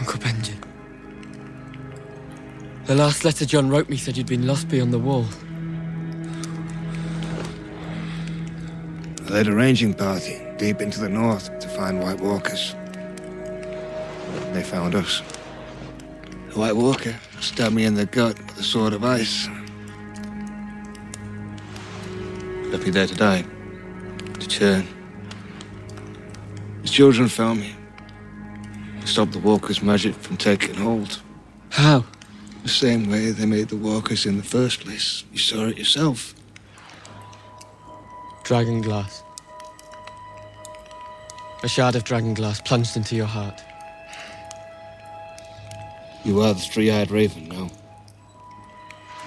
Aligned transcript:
Uncle 0.00 0.18
Benji. 0.18 0.54
The 2.86 2.94
last 2.94 3.22
letter 3.22 3.44
John 3.44 3.68
wrote 3.68 3.90
me 3.90 3.98
said 3.98 4.16
you'd 4.16 4.26
been 4.26 4.46
lost 4.46 4.68
beyond 4.68 4.94
the 4.94 4.98
wall. 4.98 5.26
I 9.26 9.30
led 9.30 9.46
a 9.46 9.54
ranging 9.54 9.92
party 9.92 10.40
deep 10.56 10.80
into 10.80 11.00
the 11.00 11.08
north 11.08 11.56
to 11.60 11.68
find 11.68 12.00
White 12.02 12.18
Walkers. 12.18 12.74
They 14.54 14.62
found 14.62 14.94
us. 14.94 15.22
The 16.48 16.58
White 16.58 16.76
Walker 16.76 17.14
stabbed 17.40 17.74
me 17.74 17.84
in 17.84 17.94
the 17.94 18.06
gut 18.06 18.38
with 18.38 18.58
a 18.58 18.62
sword 18.62 18.94
of 18.94 19.04
ice. 19.04 19.48
Left 22.72 22.84
me 22.84 22.90
there 22.90 23.06
to 23.06 23.14
die. 23.14 23.44
To 24.40 24.48
churn. 24.48 24.86
His 26.80 26.90
children 26.90 27.28
found 27.28 27.60
me. 27.60 27.76
Stopped 29.10 29.32
the 29.32 29.40
Walker's 29.40 29.82
magic 29.82 30.14
from 30.14 30.36
taking 30.36 30.76
hold. 30.76 31.20
How? 31.70 32.04
The 32.62 32.68
same 32.68 33.10
way 33.10 33.32
they 33.32 33.44
made 33.44 33.68
the 33.68 33.76
Walkers 33.76 34.24
in 34.24 34.36
the 34.36 34.44
first 34.44 34.84
place. 34.84 35.24
You 35.32 35.38
saw 35.38 35.66
it 35.66 35.76
yourself. 35.76 36.32
Dragon 38.44 38.80
glass. 38.80 39.24
A 41.64 41.68
shard 41.68 41.96
of 41.96 42.04
dragon 42.04 42.34
glass 42.34 42.60
plunged 42.60 42.96
into 42.96 43.16
your 43.16 43.26
heart. 43.26 43.60
You 46.24 46.40
are 46.42 46.54
the 46.54 46.60
three-eyed 46.60 47.10
raven 47.10 47.48
now. 47.48 47.68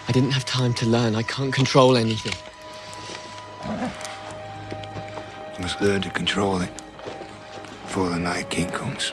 I 0.07 0.13
didn't 0.13 0.31
have 0.31 0.45
time 0.45 0.73
to 0.75 0.85
learn. 0.85 1.13
I 1.13 1.23
can't 1.23 1.53
control 1.53 1.97
anything. 1.97 2.33
You 5.55 5.59
must 5.59 5.81
learn 5.81 6.01
to 6.03 6.09
control 6.09 6.61
it 6.61 6.71
before 7.83 8.09
the 8.09 8.17
Night 8.17 8.49
King 8.49 8.69
comes. 8.69 9.11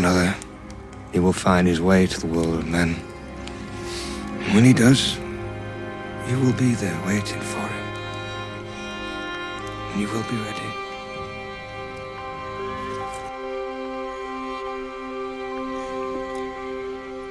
Another, 0.00 0.34
he 1.12 1.18
will 1.18 1.34
find 1.34 1.68
his 1.68 1.80
way 1.80 2.06
to 2.06 2.20
the 2.20 2.26
world 2.26 2.54
of 2.60 2.66
men. 2.66 2.94
When 4.54 4.64
he 4.64 4.72
does, 4.72 5.18
you 6.28 6.36
will 6.40 6.54
be 6.54 6.72
there 6.74 6.98
waiting 7.06 7.40
for 7.52 7.60
him. 7.74 7.86
And 9.92 10.00
you 10.00 10.08
will 10.08 10.24
be 10.30 10.36
ready. 10.36 10.70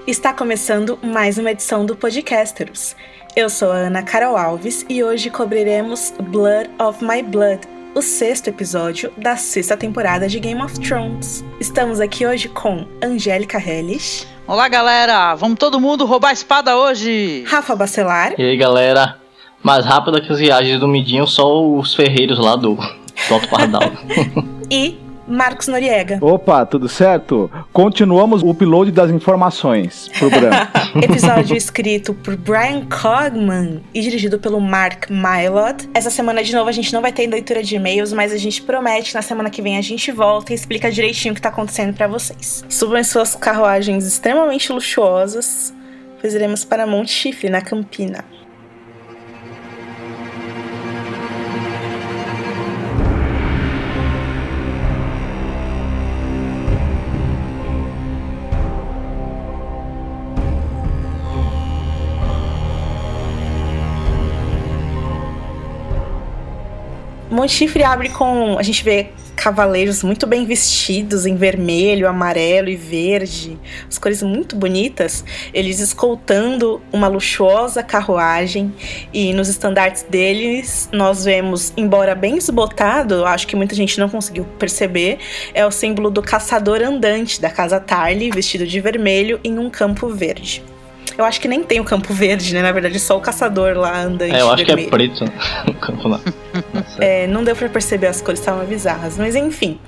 Está 0.06 0.34
começando 0.34 0.98
mais 1.04 1.38
uma 1.38 1.52
edição 1.52 1.86
do 1.86 1.96
Podcasteros. 1.96 2.96
Eu 3.36 3.50
sou 3.50 3.72
a 3.72 3.76
Ana 3.76 4.04
Carol 4.04 4.36
Alves 4.36 4.86
e 4.90 5.04
hoje 5.04 5.30
cobriremos 5.30 6.14
Blood 6.20 6.70
of 6.80 7.04
My 7.04 7.22
Blood, 7.22 7.62
o 8.00 8.02
sexto 8.02 8.48
episódio 8.48 9.12
da 9.18 9.36
sexta 9.36 9.76
temporada 9.76 10.26
de 10.26 10.40
Game 10.40 10.62
of 10.62 10.80
Thrones. 10.80 11.44
Estamos 11.60 12.00
aqui 12.00 12.26
hoje 12.26 12.48
com 12.48 12.88
Angélica 13.04 13.58
Hellish. 13.58 14.26
Olá, 14.48 14.70
galera! 14.70 15.36
Vamos 15.36 15.60
todo 15.60 15.82
mundo 15.82 16.06
roubar 16.06 16.30
a 16.30 16.32
espada 16.32 16.78
hoje! 16.78 17.44
Rafa 17.46 17.76
Bacelar. 17.76 18.36
E 18.38 18.42
aí, 18.42 18.56
galera? 18.56 19.18
Mais 19.62 19.86
rápida 19.86 20.22
que 20.22 20.32
as 20.32 20.40
viagens 20.40 20.80
do 20.80 20.88
Midinho, 20.88 21.28
só 21.28 21.62
os 21.62 21.94
ferreiros 21.94 22.40
lá 22.40 22.56
do, 22.56 22.76
do 22.76 23.34
Alto 23.34 23.50
Pardal. 23.50 23.92
e 24.72 24.98
Marcos 25.30 25.68
Noriega. 25.68 26.18
Opa, 26.22 26.66
tudo 26.66 26.90
certo? 26.90 27.50
Continuamos 27.72 28.42
o 28.42 28.50
upload 28.50 28.92
das 28.92 29.12
informações 29.12 30.10
pro 30.18 30.30
branco. 30.30 30.56
Episódio 31.02 31.56
escrito 31.56 32.14
por 32.14 32.36
Brian 32.36 32.86
Cogman 32.86 33.82
e 33.94 34.02
dirigido 34.02 34.40
pelo 34.40 34.60
Mark 34.60 35.10
Mylod. 35.10 35.88
Essa 35.94 36.10
semana, 36.10 36.44
de 36.44 36.54
novo, 36.54 36.68
a 36.68 36.74
gente 36.74 36.92
não 36.92 37.02
vai 37.02 37.12
ter 37.12 37.28
leitura 37.28 37.62
de 37.62 37.76
e-mails, 37.76 38.12
mas 38.12 38.34
a 38.34 38.38
gente 38.38 38.62
promete 38.62 39.12
que 39.12 39.16
na 39.16 39.22
semana 39.22 39.50
que 39.50 39.62
vem 39.62 39.78
a 39.78 39.82
gente 39.82 40.12
volta 40.12 40.52
e 40.52 40.56
explica 40.56 40.92
direitinho 40.92 41.34
o 41.34 41.36
que 41.36 41.42
tá 41.42 41.50
acontecendo 41.50 41.94
para 41.94 42.08
vocês. 42.08 42.66
Subam 42.68 43.04
suas 43.04 43.36
carruagens 43.36 44.06
extremamente 44.06 44.72
luxuosas, 44.72 45.74
pois 46.20 46.34
iremos 46.34 46.66
para 46.66 46.88
Monte 46.88 47.12
Chifre, 47.12 47.50
na 47.50 47.62
Campina. 47.62 48.26
Monte 67.40 67.54
Chifre 67.54 67.86
abre 67.86 68.10
com. 68.10 68.60
A 68.60 68.64
gente 68.64 68.84
vê 68.84 69.12
cavaleiros 69.34 70.04
muito 70.04 70.28
bem 70.28 70.46
vestidos 70.46 71.26
em 71.26 71.38
vermelho, 71.38 72.06
amarelo 72.06 72.68
e 72.68 72.76
verde, 72.76 73.58
as 73.88 73.98
cores 73.98 74.22
muito 74.22 74.58
bonitas, 74.58 75.24
eles 75.54 75.80
escoltando 75.80 76.82
uma 76.92 77.08
luxuosa 77.08 77.82
carruagem 77.82 78.74
e 79.14 79.32
nos 79.32 79.48
estandartes 79.48 80.04
deles 80.04 80.90
nós 80.92 81.24
vemos, 81.24 81.72
embora 81.78 82.14
bem 82.14 82.36
desbotado, 82.36 83.24
acho 83.24 83.48
que 83.48 83.56
muita 83.56 83.74
gente 83.74 83.98
não 83.98 84.10
conseguiu 84.10 84.44
perceber, 84.60 85.20
é 85.54 85.66
o 85.66 85.72
símbolo 85.72 86.12
do 86.12 86.22
caçador 86.22 86.82
andante 86.82 87.40
da 87.40 87.50
casa 87.50 87.80
Tarly, 87.80 88.32
vestido 88.32 88.68
de 88.68 88.82
vermelho 88.82 89.40
em 89.46 89.58
um 89.58 89.70
campo 89.70 90.10
verde. 90.10 90.62
Eu 91.18 91.26
acho 91.26 91.40
que 91.42 91.48
nem 91.48 91.64
tem 91.64 91.80
o 91.80 91.84
Campo 91.84 92.14
Verde, 92.14 92.54
né? 92.54 92.62
Na 92.62 92.72
verdade, 92.72 93.00
só 93.00 93.18
o 93.18 93.22
caçador 93.22 93.78
lá 93.78 94.02
andante. 94.02 94.36
É, 94.36 94.42
eu 94.42 94.50
acho 94.50 94.66
vermelho. 94.66 94.90
que 94.90 94.96
é 94.96 94.98
preto 94.98 95.26
o 95.68 95.74
campo 95.74 96.08
lá. 96.08 96.20
É, 97.00 97.28
não 97.28 97.44
deu 97.44 97.56
pra 97.56 97.70
perceber, 97.70 98.08
as 98.08 98.22
cores 98.22 98.40
estavam 98.40 98.66
bizarras. 98.66 99.18
Mas 99.18 99.36
enfim. 99.36 99.80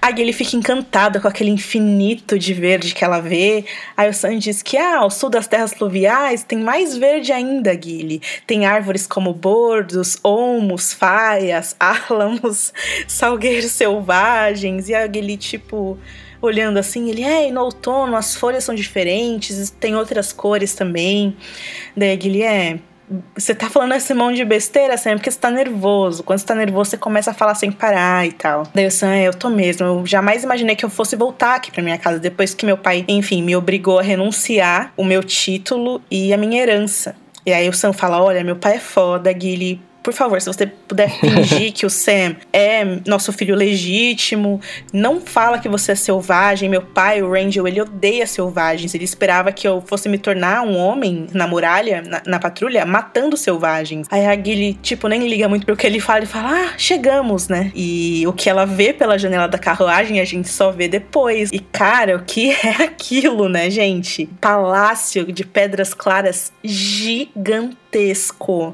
A 0.00 0.14
Gilly 0.14 0.32
fica 0.32 0.56
encantada 0.56 1.20
com 1.20 1.28
aquele 1.28 1.50
infinito 1.50 2.38
de 2.38 2.54
verde 2.54 2.94
que 2.94 3.04
ela 3.04 3.20
vê. 3.20 3.64
Aí 3.96 4.08
o 4.08 4.14
Sam 4.14 4.38
diz 4.38 4.62
que, 4.62 4.76
ah, 4.76 4.98
ao 4.98 5.10
sul 5.10 5.30
das 5.30 5.46
terras 5.46 5.72
fluviais 5.72 6.44
tem 6.44 6.58
mais 6.58 6.96
verde 6.96 7.32
ainda, 7.32 7.72
Gilly. 7.72 8.20
Tem 8.46 8.66
árvores 8.66 9.06
como 9.06 9.32
bordos, 9.32 10.18
olmos, 10.22 10.92
faias, 10.92 11.76
álamos, 11.78 12.72
salgueiros 13.08 13.72
selvagens. 13.72 14.88
E 14.88 14.94
a 14.94 15.06
Gilly, 15.06 15.36
tipo 15.36 15.98
olhando 16.40 16.78
assim, 16.78 17.10
ele, 17.10 17.22
é, 17.22 17.50
no 17.50 17.62
outono 17.62 18.16
as 18.16 18.34
folhas 18.34 18.64
são 18.64 18.74
diferentes, 18.74 19.70
tem 19.70 19.94
outras 19.94 20.32
cores 20.32 20.74
também. 20.74 21.36
Daí 21.96 22.18
ele, 22.22 22.42
é, 22.42 22.78
você 23.36 23.54
tá 23.54 23.70
falando 23.70 23.94
esse 23.94 24.12
monte 24.12 24.36
de 24.36 24.44
besteira, 24.44 24.96
Sam, 24.96 25.14
porque 25.14 25.30
você 25.30 25.38
tá 25.38 25.50
nervoso. 25.50 26.22
Quando 26.22 26.38
você 26.38 26.46
tá 26.46 26.54
nervoso, 26.54 26.90
você 26.90 26.96
começa 26.96 27.30
a 27.30 27.34
falar 27.34 27.54
sem 27.54 27.72
parar 27.72 28.26
e 28.26 28.32
tal. 28.32 28.64
Daí 28.74 28.86
o 28.86 28.90
Sam, 28.90 29.14
é, 29.14 29.28
eu 29.28 29.34
tô 29.34 29.48
mesmo. 29.48 29.86
Eu 29.86 30.06
jamais 30.06 30.44
imaginei 30.44 30.76
que 30.76 30.84
eu 30.84 30.90
fosse 30.90 31.16
voltar 31.16 31.56
aqui 31.56 31.70
pra 31.70 31.82
minha 31.82 31.98
casa 31.98 32.18
depois 32.18 32.54
que 32.54 32.66
meu 32.66 32.76
pai, 32.76 33.04
enfim, 33.08 33.42
me 33.42 33.56
obrigou 33.56 33.98
a 33.98 34.02
renunciar 34.02 34.92
o 34.96 35.04
meu 35.04 35.22
título 35.22 36.02
e 36.10 36.32
a 36.32 36.36
minha 36.36 36.62
herança. 36.62 37.16
E 37.46 37.52
aí 37.52 37.68
o 37.68 37.72
Sam 37.72 37.92
fala: 37.92 38.22
Olha, 38.22 38.44
meu 38.44 38.56
pai 38.56 38.76
é 38.76 38.80
foda, 38.80 39.32
Guilherme 39.32 39.87
por 40.08 40.14
favor, 40.14 40.40
se 40.40 40.46
você 40.46 40.66
puder 40.66 41.10
fingir 41.20 41.70
que 41.70 41.84
o 41.84 41.90
Sam 41.90 42.34
é 42.50 42.82
nosso 43.06 43.30
filho 43.30 43.54
legítimo, 43.54 44.58
não 44.90 45.20
fala 45.20 45.58
que 45.58 45.68
você 45.68 45.92
é 45.92 45.94
selvagem. 45.94 46.66
Meu 46.66 46.80
pai, 46.80 47.20
o 47.20 47.30
Rangel, 47.30 47.68
ele 47.68 47.82
odeia 47.82 48.26
selvagens. 48.26 48.94
Ele 48.94 49.04
esperava 49.04 49.52
que 49.52 49.68
eu 49.68 49.82
fosse 49.86 50.08
me 50.08 50.16
tornar 50.16 50.62
um 50.62 50.78
homem 50.78 51.26
na 51.34 51.46
muralha, 51.46 52.00
na, 52.00 52.22
na 52.24 52.38
patrulha, 52.38 52.86
matando 52.86 53.36
selvagens. 53.36 54.06
Aí 54.10 54.24
a 54.24 54.34
Gilly, 54.34 54.78
tipo, 54.80 55.08
nem 55.08 55.28
liga 55.28 55.46
muito 55.46 55.66
pro 55.66 55.76
que 55.76 55.86
ele 55.86 56.00
fala 56.00 56.24
e 56.24 56.26
fala: 56.26 56.52
Ah, 56.52 56.72
chegamos, 56.78 57.48
né? 57.48 57.70
E 57.74 58.24
o 58.26 58.32
que 58.32 58.48
ela 58.48 58.64
vê 58.64 58.94
pela 58.94 59.18
janela 59.18 59.46
da 59.46 59.58
carruagem, 59.58 60.20
a 60.20 60.24
gente 60.24 60.48
só 60.48 60.70
vê 60.70 60.88
depois. 60.88 61.50
E, 61.52 61.58
cara, 61.58 62.16
o 62.16 62.22
que 62.22 62.50
é 62.64 62.82
aquilo, 62.82 63.46
né, 63.46 63.68
gente? 63.68 64.24
Palácio 64.40 65.30
de 65.30 65.44
pedras 65.44 65.92
claras 65.92 66.50
gigantesco, 66.64 67.14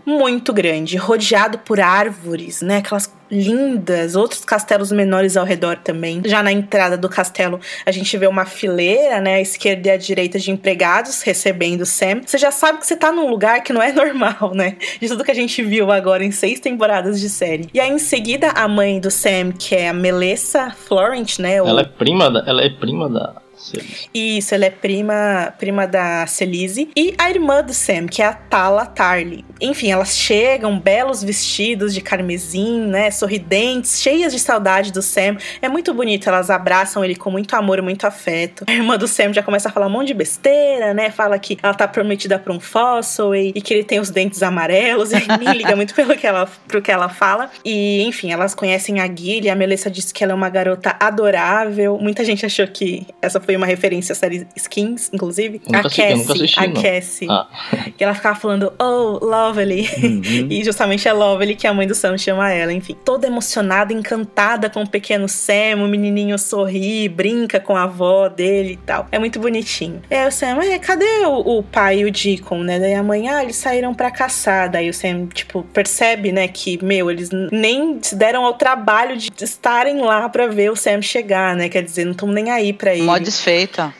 muito 0.06 0.52
grande, 0.52 0.96
rodeado 0.96 1.23
por 1.64 1.80
árvores, 1.80 2.60
né? 2.62 2.78
Aquelas 2.78 3.12
lindas, 3.30 4.14
outros 4.16 4.44
castelos 4.44 4.92
menores 4.92 5.36
ao 5.36 5.44
redor 5.44 5.76
também. 5.78 6.22
Já 6.24 6.42
na 6.42 6.52
entrada 6.52 6.96
do 6.96 7.08
castelo, 7.08 7.58
a 7.84 7.90
gente 7.90 8.16
vê 8.16 8.26
uma 8.26 8.44
fileira, 8.44 9.20
né, 9.20 9.36
à 9.36 9.40
esquerda 9.40 9.88
e 9.88 9.90
à 9.90 9.96
direita 9.96 10.38
de 10.38 10.50
empregados 10.50 11.22
recebendo 11.22 11.84
Sam. 11.86 12.20
Você 12.24 12.38
já 12.38 12.50
sabe 12.50 12.78
que 12.78 12.86
você 12.86 12.96
tá 12.96 13.10
num 13.10 13.28
lugar 13.28 13.62
que 13.62 13.72
não 13.72 13.82
é 13.82 13.90
normal, 13.92 14.52
né? 14.54 14.76
De 15.00 15.08
tudo 15.08 15.24
que 15.24 15.30
a 15.30 15.34
gente 15.34 15.62
viu 15.62 15.90
agora 15.90 16.24
em 16.24 16.30
seis 16.30 16.60
temporadas 16.60 17.20
de 17.20 17.28
série. 17.28 17.68
E 17.74 17.80
aí 17.80 17.90
em 17.90 17.98
seguida 17.98 18.50
a 18.50 18.68
mãe 18.68 19.00
do 19.00 19.10
Sam, 19.10 19.52
que 19.58 19.74
é 19.74 19.88
a 19.88 19.92
Melissa 19.92 20.70
Florent, 20.86 21.38
né? 21.38 21.60
o- 21.62 21.66
Ela 21.66 21.82
é 21.82 21.84
prima 21.84 22.30
da. 22.30 22.44
Ela 22.46 22.62
é 22.62 22.68
prima 22.70 23.08
da 23.08 23.34
Celise. 23.64 24.08
Isso, 24.12 24.54
ela 24.54 24.66
é 24.66 24.70
prima, 24.70 25.54
prima 25.58 25.86
da 25.86 26.26
Celise. 26.26 26.90
E 26.94 27.14
a 27.16 27.30
irmã 27.30 27.62
do 27.62 27.72
Sam, 27.72 28.06
que 28.06 28.20
é 28.20 28.26
a 28.26 28.32
Tala 28.32 28.84
Tarly. 28.84 29.44
Enfim, 29.60 29.90
elas 29.90 30.16
chegam, 30.16 30.78
belos 30.78 31.22
vestidos 31.22 31.94
de 31.94 32.00
carmesim, 32.00 32.80
né? 32.86 33.10
Sorridentes, 33.10 34.02
cheias 34.02 34.32
de 34.32 34.38
saudade 34.38 34.92
do 34.92 35.00
Sam. 35.00 35.38
É 35.62 35.68
muito 35.68 35.94
bonito, 35.94 36.28
elas 36.28 36.50
abraçam 36.50 37.04
ele 37.04 37.16
com 37.16 37.30
muito 37.30 37.54
amor 37.54 37.78
e 37.78 37.82
muito 37.82 38.06
afeto. 38.06 38.64
A 38.66 38.72
irmã 38.72 38.98
do 38.98 39.08
Sam 39.08 39.32
já 39.32 39.42
começa 39.42 39.68
a 39.68 39.72
falar 39.72 39.86
um 39.86 39.90
monte 39.90 40.08
de 40.08 40.14
besteira, 40.14 40.92
né? 40.92 41.10
Fala 41.10 41.38
que 41.38 41.58
ela 41.62 41.74
tá 41.74 41.88
prometida 41.88 42.38
pra 42.38 42.52
um 42.52 42.60
fóssil 42.60 43.34
e, 43.34 43.52
e 43.54 43.60
que 43.62 43.72
ele 43.72 43.84
tem 43.84 43.98
os 43.98 44.10
dentes 44.10 44.42
amarelos. 44.42 45.12
E 45.12 45.16
nem 45.38 45.52
liga 45.56 45.74
muito 45.74 45.94
pelo 45.94 46.16
que 46.16 46.26
ela, 46.26 46.46
pro 46.68 46.82
que 46.82 46.90
ela 46.90 47.08
fala. 47.08 47.50
E, 47.64 48.02
enfim, 48.02 48.32
elas 48.32 48.54
conhecem 48.54 49.00
a 49.00 49.06
Gilly. 49.06 49.48
A 49.48 49.54
Melissa 49.54 49.90
disse 49.90 50.12
que 50.12 50.22
ela 50.22 50.32
é 50.32 50.36
uma 50.36 50.50
garota 50.50 50.96
adorável. 51.00 51.98
Muita 51.98 52.24
gente 52.24 52.44
achou 52.44 52.66
que 52.66 53.06
essa 53.22 53.40
foi 53.40 53.53
uma 53.56 53.66
referência 53.66 54.12
à 54.12 54.16
série 54.16 54.46
Skins, 54.56 55.10
inclusive. 55.12 55.60
Eu 55.66 55.72
nunca 55.72 55.78
a 55.78 55.86
assisti, 55.86 56.02
eu 56.02 56.16
nunca 56.16 56.26
Cassie, 56.26 56.44
assisti, 56.44 56.60
a. 56.60 56.82
Cassie. 56.82 57.28
Ah. 57.30 57.48
Que 57.96 58.02
ela 58.02 58.14
ficava 58.14 58.38
falando, 58.38 58.72
oh, 58.78 59.24
Lovely. 59.24 59.88
Uhum. 60.02 60.48
e 60.50 60.64
justamente 60.64 61.06
é 61.06 61.12
Lovely 61.12 61.54
que 61.54 61.66
a 61.66 61.72
mãe 61.72 61.86
do 61.86 61.94
Sam 61.94 62.18
chama 62.18 62.50
ela, 62.50 62.72
enfim. 62.72 62.96
Toda 63.04 63.26
emocionada, 63.26 63.92
encantada 63.92 64.68
com 64.68 64.82
o 64.82 64.88
pequeno 64.88 65.28
Sam, 65.28 65.76
o 65.76 65.88
menininho 65.88 66.38
sorri, 66.38 67.08
brinca 67.08 67.60
com 67.60 67.76
a 67.76 67.84
avó 67.84 68.28
dele 68.28 68.72
e 68.72 68.76
tal. 68.76 69.06
É 69.12 69.18
muito 69.18 69.38
bonitinho. 69.38 70.02
É, 70.10 70.26
o 70.26 70.32
Sam, 70.32 70.60
é, 70.62 70.78
cadê 70.78 71.24
o, 71.26 71.58
o 71.58 71.62
pai 71.62 72.00
e 72.00 72.04
o 72.04 72.10
Deacon, 72.10 72.58
né? 72.58 72.80
Daí 72.80 72.94
a 72.94 73.02
mãe, 73.02 73.28
ah, 73.28 73.42
eles 73.42 73.56
saíram 73.56 73.94
pra 73.94 74.10
caçar. 74.10 74.70
Daí 74.70 74.88
o 74.88 74.94
Sam, 74.94 75.26
tipo, 75.26 75.62
percebe, 75.72 76.32
né, 76.32 76.48
que, 76.48 76.82
meu, 76.84 77.10
eles 77.10 77.30
nem 77.52 77.98
se 78.02 78.16
deram 78.16 78.44
ao 78.44 78.54
trabalho 78.54 79.16
de 79.16 79.30
estarem 79.40 80.00
lá 80.00 80.28
pra 80.28 80.46
ver 80.46 80.70
o 80.70 80.76
Sam 80.76 81.00
chegar, 81.02 81.54
né? 81.54 81.68
Quer 81.68 81.82
dizer, 81.82 82.04
não 82.04 82.12
estão 82.12 82.28
nem 82.28 82.50
aí 82.50 82.72
pra 82.72 82.92
ele. 82.92 83.02
Mó 83.02 83.18
desfeita. 83.44 83.94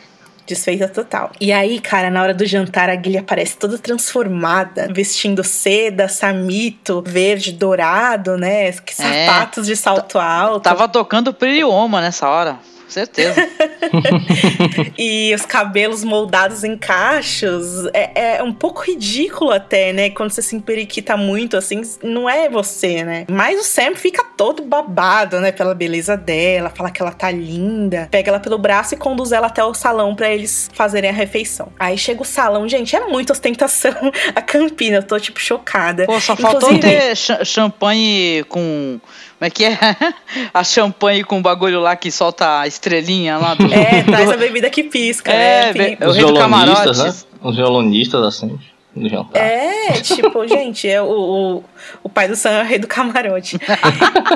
Desfeita 0.46 0.88
total. 0.88 1.32
E 1.40 1.52
aí, 1.52 1.80
cara, 1.80 2.10
na 2.10 2.22
hora 2.22 2.34
do 2.34 2.44
jantar, 2.44 2.90
a 2.90 2.94
Guilherme 2.94 3.24
aparece 3.24 3.56
toda 3.56 3.78
transformada, 3.78 4.88
vestindo 4.92 5.42
seda, 5.42 6.06
samito, 6.06 7.02
verde, 7.06 7.52
dourado, 7.52 8.36
né? 8.36 8.70
Que 8.72 8.92
É. 9.02 9.26
sapatos 9.26 9.66
de 9.66 9.74
salto 9.74 10.18
alto. 10.18 10.64
Tava 10.64 10.86
tocando 10.86 11.32
Woman 11.64 12.02
nessa 12.02 12.28
hora. 12.28 12.58
Certeza. 12.94 13.34
E 14.96 15.34
os 15.34 15.44
cabelos 15.44 16.04
moldados 16.04 16.62
em 16.64 16.76
cachos. 16.76 17.86
É, 17.92 18.36
é 18.38 18.42
um 18.42 18.52
pouco 18.52 18.82
ridículo 18.82 19.50
até, 19.50 19.92
né? 19.92 20.10
Quando 20.10 20.30
você 20.30 20.40
se 20.42 20.54
emperiquita 20.54 21.16
muito, 21.16 21.56
assim, 21.56 21.82
não 22.02 22.28
é 22.28 22.48
você, 22.48 23.02
né? 23.04 23.24
Mas 23.28 23.60
o 23.60 23.64
Sam 23.64 23.94
fica 23.94 24.24
todo 24.36 24.62
babado, 24.62 25.40
né? 25.40 25.50
Pela 25.52 25.74
beleza 25.74 26.16
dela, 26.16 26.70
fala 26.74 26.90
que 26.90 27.02
ela 27.02 27.12
tá 27.12 27.30
linda. 27.30 28.08
Pega 28.10 28.30
ela 28.30 28.40
pelo 28.40 28.58
braço 28.58 28.94
e 28.94 28.96
conduz 28.96 29.32
ela 29.32 29.48
até 29.48 29.62
o 29.64 29.74
salão 29.74 30.14
pra 30.14 30.30
eles 30.32 30.70
fazerem 30.72 31.10
a 31.10 31.12
refeição. 31.12 31.72
Aí 31.78 31.98
chega 31.98 32.22
o 32.22 32.24
salão, 32.24 32.68
gente, 32.68 32.94
é 32.94 33.00
muita 33.06 33.32
ostentação 33.32 33.92
a 34.34 34.40
Campina. 34.40 34.98
Eu 34.98 35.02
tô, 35.02 35.18
tipo, 35.18 35.40
chocada. 35.40 36.06
Pô, 36.06 36.20
só 36.20 36.36
faltou 36.36 36.72
Inclusive- 36.72 37.00
ter 37.00 37.16
cha- 37.16 37.44
champanhe 37.44 38.44
com. 38.44 39.00
Como 39.44 39.46
é 39.46 39.50
que 39.50 39.64
é? 39.64 39.78
A 40.54 40.64
champanhe 40.64 41.22
com 41.24 41.38
o 41.38 41.42
bagulho 41.42 41.80
lá 41.80 41.94
que 41.96 42.10
solta 42.10 42.60
a 42.60 42.66
estrelinha 42.66 43.36
lá 43.36 43.54
do. 43.54 43.72
É, 43.72 44.02
traz 44.08 44.30
a 44.30 44.36
bebida 44.36 44.70
que 44.70 44.84
pisca, 44.84 45.30
É, 45.32 45.66
né? 45.66 45.72
ve- 45.72 45.96
Tem- 45.96 46.06
o 46.06 46.10
Os 46.10 46.16
rei 46.16 46.24
do 46.24 46.32
violonistas, 46.32 46.96
camarote. 46.98 47.02
né? 47.02 47.38
Os 47.42 47.56
violonistas, 47.56 48.22
assim, 48.24 48.58
no 48.96 49.08
jantar. 49.08 49.40
É, 49.42 49.92
tipo, 50.00 50.46
gente, 50.48 50.88
é 50.88 51.02
o, 51.02 51.06
o, 51.06 51.64
o 52.04 52.08
pai 52.08 52.26
do 52.28 52.36
Sam 52.36 52.50
é 52.52 52.62
o 52.62 52.66
rei 52.66 52.78
do 52.78 52.86
camarote. 52.86 53.58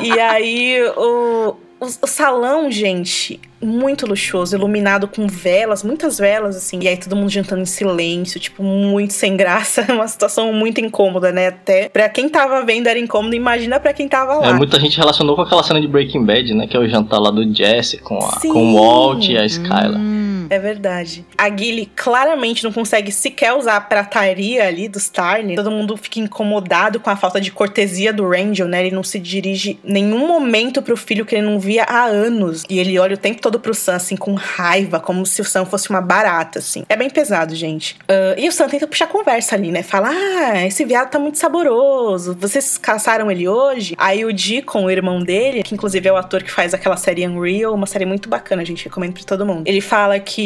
e 0.03 0.13
aí, 0.21 0.79
o, 0.97 1.57
o, 1.81 2.07
salão, 2.07 2.71
gente, 2.71 3.41
muito 3.63 4.07
luxuoso, 4.07 4.57
iluminado 4.57 5.07
com 5.07 5.27
velas, 5.27 5.83
muitas 5.83 6.19
velas, 6.19 6.57
assim. 6.57 6.81
E 6.83 6.89
aí 6.89 6.97
todo 6.97 7.15
mundo 7.15 7.31
jantando 7.31 7.63
em 7.63 7.67
silêncio, 7.67 8.41
tipo, 8.41 8.63
muito 8.63 9.13
sem 9.13 9.37
graça. 9.37 9.87
Uma 9.93 10.09
situação 10.09 10.53
muito 10.53 10.81
incômoda, 10.81 11.31
né? 11.33 11.49
Até 11.49 11.89
pra 11.89 12.09
quem 12.09 12.29
tava 12.29 12.65
vendo 12.65 12.89
era 12.89 12.99
incômodo, 12.99 13.35
imagina 13.35 13.79
pra 13.79 13.93
quem 13.93 14.09
tava 14.09 14.35
lá. 14.35 14.49
É, 14.49 14.53
muita 14.53 14.79
gente 14.81 14.97
relacionou 14.97 15.37
com 15.37 15.43
aquela 15.43 15.63
cena 15.63 15.81
de 15.81 15.87
Breaking 15.87 16.25
Bad, 16.25 16.55
né? 16.55 16.67
Que 16.67 16.77
é 16.77 16.81
o 16.81 16.89
jantar 16.89 17.21
lá 17.21 17.31
do 17.31 17.55
Jesse 17.55 17.99
com, 17.99 18.19
a, 18.19 18.41
Sim. 18.41 18.53
com 18.53 18.73
o 18.73 18.75
Walt 18.75 19.29
e 19.29 19.37
a 19.37 19.47
Skylar. 19.47 19.97
Hum, 19.97 20.38
É 20.51 20.59
verdade. 20.59 21.25
A 21.37 21.55
Gilly 21.55 21.91
claramente 21.95 22.65
não 22.65 22.73
consegue 22.73 23.13
sequer 23.13 23.53
usar 23.53 23.77
a 23.77 23.81
prataria 23.81 24.67
ali 24.67 24.89
dos 24.89 25.09
Tarly. 25.09 25.57
Todo 25.57 25.71
mundo 25.71 25.97
fica 25.97 26.21
incomodado 26.21 27.01
com 27.01 27.11
a 27.11 27.17
falta 27.17 27.41
de 27.41 27.51
cortesia 27.51 28.13
do 28.13 28.29
Rangel, 28.29 28.69
né? 28.69 28.87
Ele 28.87 28.95
não 28.95 29.03
se 29.03 29.19
dirige 29.19 29.79
nenhum 29.83 30.27
momento 30.27 30.83
pro 30.83 30.97
filho 30.97 31.25
que 31.25 31.35
ele 31.35 31.47
não 31.47 31.59
via 31.59 31.85
há 31.85 32.05
anos. 32.05 32.65
E 32.69 32.79
ele 32.79 32.99
olha 32.99 33.15
o 33.15 33.19
tempo 33.19 33.41
todo 33.41 33.61
pro 33.61 33.75
Sam, 33.75 33.97
assim, 33.97 34.17
com 34.17 34.35
raiva, 34.35 35.01
como 35.01 35.25
se 35.27 35.41
o 35.41 35.45
Sam 35.45 35.65
fosse 35.65 35.91
uma 35.91 36.01
barata, 36.01 36.59
assim. 36.59 36.85
É 36.89 36.97
bem 36.97 37.11
pesado, 37.11 37.55
gente. 37.55 37.97
Ah, 38.09 38.35
e 38.37 38.49
o 38.49 38.53
Sam 38.53 38.69
tenta 38.69 38.87
puxar 38.87 39.07
conversa 39.07 39.55
ali, 39.55 39.71
né? 39.71 39.83
Fala, 39.83 40.11
ah, 40.11 40.67
esse 40.67 40.85
viado 40.85 41.11
tá 41.11 41.19
muito 41.19 41.39
saboroso. 41.39 42.37
Vocês 42.39 42.79
caçaram 42.79 43.31
ele 43.31 43.49
hoje? 43.49 43.95
Aí 43.99 44.25
o 44.25 44.33
Deacon, 44.33 44.85
o 44.85 44.91
irmão 44.91 45.21
dele, 45.21 45.63
que 45.63 45.75
inclusive 45.75 46.09
é 46.09 46.13
o 46.13 46.17
ator 46.17 46.43
que 46.43 46.51
faz 46.51 46.75
aquela 46.75 46.97
série 46.97 47.27
Unreal, 47.27 47.75
uma 47.75 47.87
série 47.87 48.07
muito 48.07 48.29
bacana, 48.29 48.65
gente, 48.65 48.85
recomendo 48.85 49.15
pra 49.15 49.25
todo 49.25 49.45
mundo. 49.45 49.63
Ele 49.67 49.81
fala 49.81 50.19
que 50.19 50.38